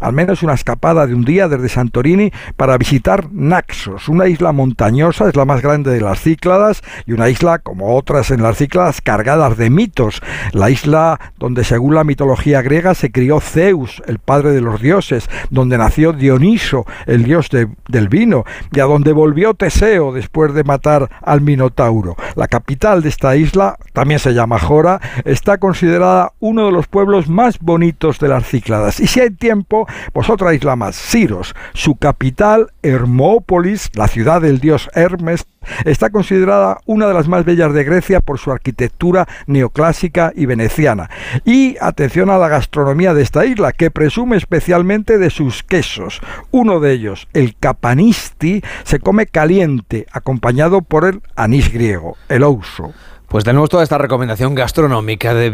al 0.00 0.12
menos 0.12 0.42
una 0.42 0.54
escapada 0.54 1.06
de 1.06 1.14
un 1.14 1.24
día 1.24 1.48
desde 1.48 1.68
Santorini 1.68 2.30
para 2.56 2.78
visitar 2.78 3.28
Naxos, 3.32 4.08
una 4.08 4.28
isla 4.28 4.52
montañosa, 4.52 5.28
es 5.28 5.36
la 5.36 5.44
más 5.44 5.62
grande 5.62 5.90
de 5.90 6.00
las 6.00 6.20
Cícladas 6.20 6.82
y 7.06 7.12
una 7.12 7.28
isla 7.28 7.58
como 7.58 7.96
otras 7.96 8.30
en 8.30 8.42
las 8.42 8.58
Cícladas 8.58 9.00
cargadas 9.00 9.56
de 9.56 9.70
mitos. 9.70 10.20
La 10.52 10.70
isla 10.70 11.18
donde 11.38 11.64
según 11.64 11.94
la 11.94 12.04
mitología 12.04 12.62
griega 12.62 12.94
se 12.94 13.10
crió 13.10 13.40
Zeus, 13.40 14.02
el 14.06 14.18
padre 14.18 14.52
de 14.52 14.60
los 14.60 14.80
dioses, 14.80 15.28
donde 15.50 15.78
nació 15.78 16.12
Dioniso, 16.12 16.86
el 17.06 17.24
dios 17.24 17.48
del 17.50 18.08
vino, 18.08 18.44
y 18.72 18.80
a 18.80 18.84
donde 18.84 19.12
volvió 19.12 19.54
Teseo 19.54 20.12
después 20.12 20.54
de 20.54 20.64
matar 20.64 21.10
al 21.22 21.40
Minotauro. 21.40 22.16
La 22.36 22.48
capital 22.48 23.02
de 23.02 23.08
esta 23.08 23.36
isla, 23.36 23.76
también 23.92 24.20
se 24.20 24.32
llama 24.32 24.58
Jora, 24.58 25.00
está 25.24 25.58
considerada 25.58 26.32
uno 26.40 26.66
de 26.66 26.72
los 26.72 26.86
pueblos 26.86 27.28
más 27.28 27.58
bonitos 27.58 28.18
de 28.18 28.28
las 28.28 28.46
Cícladas. 28.46 29.00
Y 29.00 29.06
si 29.06 29.20
hay 29.20 29.30
tiempo, 29.30 29.77
pues 30.12 30.30
otra 30.30 30.54
isla 30.54 30.76
más, 30.76 30.96
Siros. 30.96 31.54
Su 31.74 31.96
capital, 31.96 32.72
Hermópolis, 32.82 33.90
la 33.94 34.08
ciudad 34.08 34.40
del 34.40 34.60
dios 34.60 34.88
Hermes, 34.94 35.46
está 35.84 36.10
considerada 36.10 36.78
una 36.86 37.06
de 37.06 37.14
las 37.14 37.28
más 37.28 37.44
bellas 37.44 37.72
de 37.72 37.84
Grecia 37.84 38.20
por 38.20 38.38
su 38.38 38.50
arquitectura 38.50 39.26
neoclásica 39.46 40.32
y 40.34 40.46
veneciana. 40.46 41.10
Y 41.44 41.76
atención 41.80 42.30
a 42.30 42.38
la 42.38 42.48
gastronomía 42.48 43.14
de 43.14 43.22
esta 43.22 43.44
isla, 43.46 43.72
que 43.72 43.90
presume 43.90 44.36
especialmente 44.36 45.18
de 45.18 45.30
sus 45.30 45.62
quesos. 45.62 46.20
Uno 46.50 46.80
de 46.80 46.92
ellos, 46.92 47.28
el 47.32 47.56
capanisti, 47.56 48.62
se 48.84 49.00
come 49.00 49.26
caliente, 49.26 50.06
acompañado 50.12 50.82
por 50.82 51.04
el 51.04 51.22
anís 51.36 51.72
griego, 51.72 52.16
el 52.28 52.42
ouso. 52.42 52.92
Pues 53.28 53.44
tenemos 53.44 53.68
toda 53.68 53.82
esta 53.82 53.98
recomendación 53.98 54.54
gastronómica 54.54 55.34
de 55.34 55.50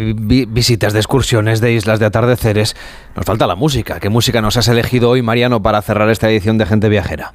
visitas, 0.46 0.92
de 0.92 1.00
excursiones, 1.00 1.60
de 1.60 1.72
islas, 1.72 1.98
de 1.98 2.06
atardeceres. 2.06 2.76
Nos 3.16 3.26
falta 3.26 3.48
la 3.48 3.56
música. 3.56 3.98
¿Qué 3.98 4.08
música 4.08 4.40
nos 4.40 4.56
has 4.56 4.68
elegido 4.68 5.10
hoy, 5.10 5.22
Mariano, 5.22 5.60
para 5.60 5.82
cerrar 5.82 6.08
esta 6.08 6.30
edición 6.30 6.56
de 6.56 6.66
Gente 6.66 6.88
Viajera? 6.88 7.32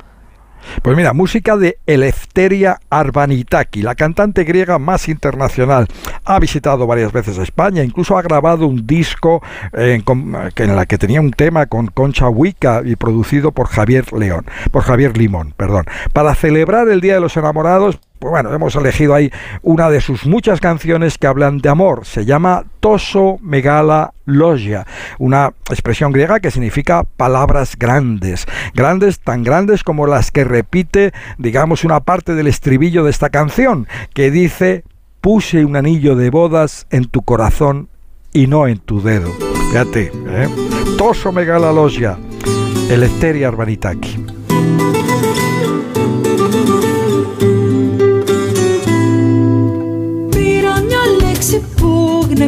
Pues 0.81 0.95
mira, 0.95 1.11
música 1.13 1.57
de 1.57 1.79
Eleftheria 1.85 2.79
Arbanitaki, 2.89 3.81
la 3.81 3.95
cantante 3.95 4.45
griega 4.45 4.79
más 4.79 5.09
internacional. 5.09 5.87
Ha 6.23 6.39
visitado 6.39 6.87
varias 6.87 7.11
veces 7.11 7.37
España, 7.37 7.83
incluso 7.83 8.17
ha 8.17 8.21
grabado 8.21 8.65
un 8.67 8.85
disco 8.87 9.41
eh, 9.73 10.01
en, 10.05 10.75
la 10.75 10.85
que 10.85 10.97
tenía 10.97 11.19
un 11.21 11.31
tema 11.31 11.65
con 11.65 11.87
Concha 11.87 12.29
Huica 12.29 12.81
y 12.85 12.95
producido 12.95 13.51
por 13.51 13.67
Javier 13.67 14.13
León, 14.13 14.45
por 14.71 14.83
Javier 14.83 15.17
Limón, 15.17 15.53
perdón. 15.57 15.85
Para 16.13 16.35
celebrar 16.35 16.87
el 16.87 17.01
Día 17.01 17.15
de 17.15 17.21
los 17.21 17.35
Enamorados, 17.35 17.99
pues 18.19 18.31
bueno, 18.31 18.53
hemos 18.53 18.75
elegido 18.75 19.15
ahí 19.15 19.31
una 19.61 19.89
de 19.89 20.01
sus 20.01 20.25
muchas 20.25 20.59
canciones 20.59 21.17
que 21.17 21.27
hablan 21.27 21.59
de 21.59 21.69
amor. 21.69 22.05
Se 22.05 22.25
llama 22.25 22.65
Toso 22.81 23.37
Megala 23.41 24.13
Logia, 24.25 24.85
una 25.17 25.53
expresión 25.69 26.11
griega 26.11 26.41
que 26.41 26.51
significa 26.51 27.03
palabras 27.03 27.77
grandes. 27.77 28.45
Grandes, 28.73 29.19
tan 29.19 29.43
grandes 29.43 29.83
como 29.83 30.05
las 30.05 30.31
que 30.31 30.43
repite, 30.43 31.13
digamos, 31.37 31.85
una 31.85 32.01
parte 32.01 32.35
del 32.35 32.47
estribillo 32.47 33.05
de 33.05 33.11
esta 33.11 33.29
canción, 33.29 33.87
que 34.13 34.31
dice, 34.31 34.83
puse 35.21 35.63
un 35.63 35.77
anillo 35.77 36.15
de 36.15 36.29
bodas 36.29 36.87
en 36.89 37.05
tu 37.05 37.21
corazón 37.21 37.87
y 38.33 38.47
no 38.47 38.67
en 38.67 38.79
tu 38.79 39.01
dedo. 39.01 39.31
Fíjate, 39.71 40.11
¿eh? 40.27 40.49
Toso 40.97 41.31
Megala 41.31 41.71
Logia, 41.71 42.17
Eleftheria 42.89 43.47
Arbanitaki. 43.47 44.38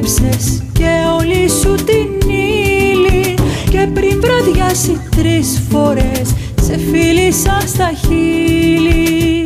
Έγνεψες 0.02 0.64
και 0.74 0.90
όλη 1.20 1.50
σου 1.50 1.76
την 1.76 2.30
ύλη. 2.30 3.34
Και 3.70 3.88
πριν 3.94 4.22
βραδιάσει 4.22 5.02
τρεις 5.16 5.62
φορές 5.70 6.30
σε 6.62 6.78
φίλησα 6.92 7.60
στα 7.66 7.92
χείλη. 8.02 9.46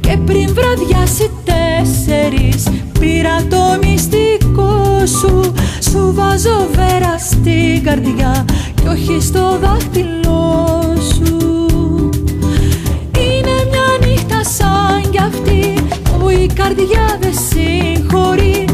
Και 0.00 0.18
πριν 0.26 0.54
βραδιάσει 0.54 1.30
τέσσερις 1.44 2.64
πήρα 2.98 3.36
το 3.50 3.78
μυστικό 3.82 5.02
σου. 5.06 5.52
Σου 5.90 6.12
βάζω 6.14 6.66
βέρα 6.74 7.18
στην 7.18 7.84
καρδιά 7.84 8.44
και 8.74 8.88
όχι 8.88 9.20
στο 9.20 9.58
δάχτυλό 9.62 10.80
σου. 11.14 11.36
Είναι 13.18 13.56
μια 13.70 14.08
νύχτα 14.08 14.44
σαν 14.44 15.10
κι 15.10 15.18
αυτή 15.18 15.74
που 16.18 16.28
η 16.28 16.46
καρδιά 16.54 17.18
δεν 17.20 17.32
συγχωρεί. 17.50 18.50
η 18.50 18.69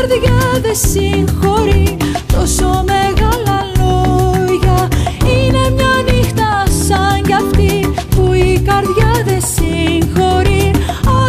καρδιά 0.00 0.60
δεν 0.62 0.74
συγχωρεί 0.74 1.96
τόσο 2.32 2.84
μεγάλα 2.86 3.58
λόγια 3.78 4.88
Είναι 5.24 5.70
μια 5.70 6.12
νύχτα 6.12 6.64
σαν 6.86 7.22
κι 7.22 7.32
αυτή 7.32 7.94
που 8.16 8.32
η 8.32 8.62
καρδιά 8.66 9.22
δεν 9.24 9.40
συγχωρεί 9.40 10.70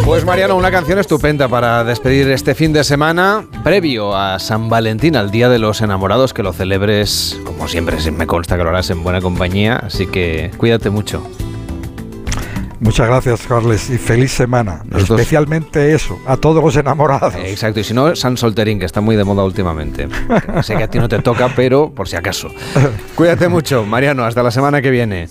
Pues 0.08 0.24
Mariano, 0.24 0.56
una 0.56 0.72
canción 0.72 1.00
estupenda 1.00 1.50
para 1.50 1.84
despedir 1.84 2.30
este 2.30 2.56
fin 2.56 2.72
de 2.72 2.86
semana 2.86 3.46
previo 3.62 4.16
a 4.16 4.40
San 4.40 4.70
Valentín, 4.70 5.18
al 5.18 5.32
Día 5.32 5.50
de 5.50 5.60
los 5.60 5.82
Enamorados, 5.82 6.34
que 6.34 6.44
lo 6.44 6.54
celebres, 6.54 7.38
como 7.44 7.68
siempre, 7.68 7.98
me 8.12 8.26
consta 8.26 8.56
que 8.56 8.64
lo 8.64 8.70
harás 8.70 8.90
en 8.90 9.04
buena 9.04 9.20
compañía, 9.20 9.76
así 9.76 10.08
que 10.08 10.50
cuídate 10.58 10.90
mucho. 10.90 11.22
Muchas 12.82 13.08
gracias, 13.08 13.42
Carles, 13.48 13.90
y 13.90 13.98
feliz 13.98 14.32
semana. 14.32 14.84
Especialmente 14.96 15.94
eso, 15.94 16.20
a 16.26 16.38
todos 16.38 16.64
los 16.64 16.76
enamorados. 16.76 17.36
exacto, 17.36 17.80
y 17.80 17.84
si 17.84 17.94
no, 17.94 18.16
San 18.16 18.38
Solterín, 18.38 18.80
que 18.80 18.86
está 18.86 19.02
muy 19.02 19.16
de 19.16 19.24
moda 19.24 19.44
últimamente. 19.44 20.08
sé 20.64 20.76
que 20.76 20.84
a 20.84 20.90
ti 20.90 21.00
no 21.00 21.10
te 21.10 21.20
toca, 21.20 21.50
pero 21.56 21.92
por 21.92 22.08
si 22.08 22.16
acaso. 22.16 22.50
Cuídate 23.16 23.48
mucho, 23.48 23.86
Mariano, 23.86 24.24
hasta 24.24 24.44
la 24.44 24.52
semana 24.52 24.82
que 24.82 24.92
viene. 24.92 25.28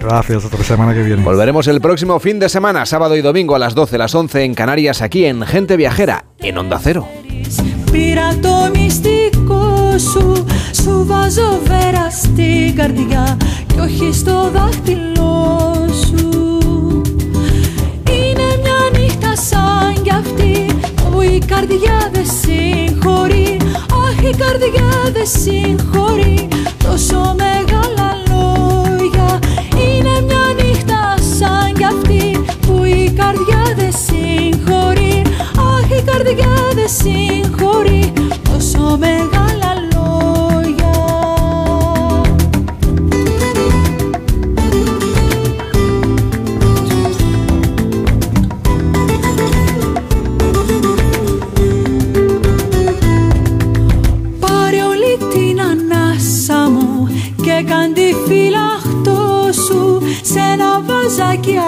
Gracias, 0.00 0.44
hasta 0.44 0.58
la 0.58 0.64
semana 0.64 0.94
que 0.94 1.02
viene. 1.02 1.22
Volveremos 1.22 1.66
el 1.66 1.80
próximo 1.80 2.20
fin 2.20 2.38
de 2.38 2.48
semana, 2.48 2.86
sábado 2.86 3.16
y 3.16 3.22
domingo 3.22 3.56
a 3.56 3.58
las 3.58 3.74
12, 3.74 3.98
las 3.98 4.14
11 4.14 4.44
en 4.44 4.54
Canarias, 4.54 5.02
aquí 5.02 5.24
en 5.24 5.42
Gente 5.42 5.76
Viajera, 5.76 6.26
en 6.38 6.58
Onda 6.58 6.78
Cero. 6.82 7.08
σαν 12.14 12.34
κι 14.84 16.37
που 20.21 21.21
η 21.21 21.37
καρδιά 21.45 22.09
δεν 22.11 22.25
συγχωρεί. 22.41 23.57
Αχ 24.03 24.17
η 24.31 24.35
καρδιά 24.37 24.89
δεν 25.13 25.27
συγχωρεί. 25.27 26.47
Τόσο 26.83 27.35
μεγάλα 27.37 28.09
λόγια 28.29 29.39
Είναι 29.85 30.21
μια 30.27 30.63
νύχτα 30.63 31.15
σαν 31.37 31.73
κι 31.73 31.83
αυτή 31.83 32.41
που 32.61 32.83
η 32.83 33.13
καρδιά 33.17 33.63
δεν 33.75 33.93
συγχωρεί. 34.05 35.21
Αχ 35.55 35.89
η 35.99 36.01
καρδιά 36.11 36.53
δεν 36.73 36.89
συγχωρεί. 37.01 38.13
Τόσο 38.43 38.97
μεγάλα 38.97 39.71
λόγια 39.81 39.98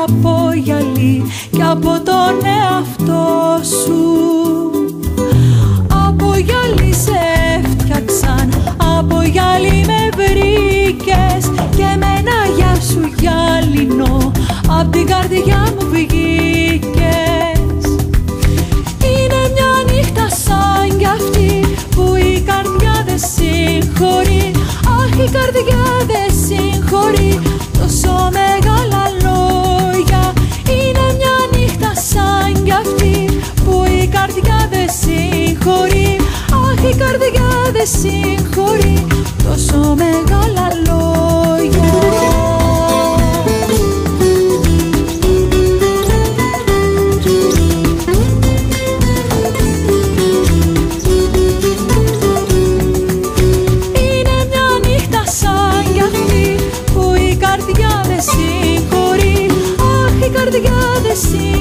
από 0.04 0.52
γυαλί 0.64 1.24
και 1.52 1.62
από 1.62 2.02
τον 2.04 2.34
εαυτό 2.44 3.60
σου. 3.84 4.02
Από 6.08 6.36
γυαλί 6.36 6.94
σε 6.94 7.20
έφτιαξαν, 7.58 8.50
από 8.98 9.22
γυαλί 9.22 9.86
με 9.86 10.10
βρήκες 10.16 11.44
και 11.76 11.96
με 12.00 12.08
ένα 12.20 12.40
γεια 12.56 12.76
σου 12.82 13.12
γυαλινό. 13.20 14.32
Απ' 14.80 14.92
την 14.92 15.06
καρδιά 15.06 15.74
μου 15.74 15.88
βγήκες. 15.92 17.84
Είναι 19.12 19.42
μια 19.54 19.94
νύχτα 19.94 20.30
σαν 20.30 20.98
κι 20.98 21.06
αυτή 21.06 21.66
που 21.96 22.16
η 22.16 22.44
καρδιά 22.50 23.04
δεν 23.06 23.20
συγχωρεί. 23.20 24.52
Αχ 24.98 25.14
η 25.26 25.30
καρδιά 25.38 25.86
δεν 26.12 26.30
συγχωρεί. 26.46 27.40
Τόσο 27.80 28.30
μεγάλα 28.32 29.04
αυτή 32.82 33.26
που 33.66 33.84
η 34.02 34.08
καρδιά 34.08 34.68
δεν 34.72 34.88
συγχωρεί. 35.02 36.16
Αχ 36.52 36.84
η 36.92 36.96
καρδιά 36.96 37.50
δεν 37.72 37.88
συγχωρεί 37.88 39.08
τόσο 39.44 39.96
μεγάλα 39.96 40.68
λόγια. 40.88 41.90
Είναι 53.94 54.38
μια 54.50 54.68
νύχτα 54.88 55.24
σαν 55.26 55.94
κι 55.94 56.02
αυτή 56.02 56.56
που 56.94 57.14
η 57.30 57.36
καρδιά 57.36 58.04
δεν 58.08 58.22
συγχωρεί. 58.22 59.50
Αχ 59.80 60.26
η 60.26 60.30
καρδιά 60.30 60.80
δεν 61.04 61.16
συγχωρεί. 61.16 61.30
τόσο 61.32 61.36
μεγάλα 61.36 61.61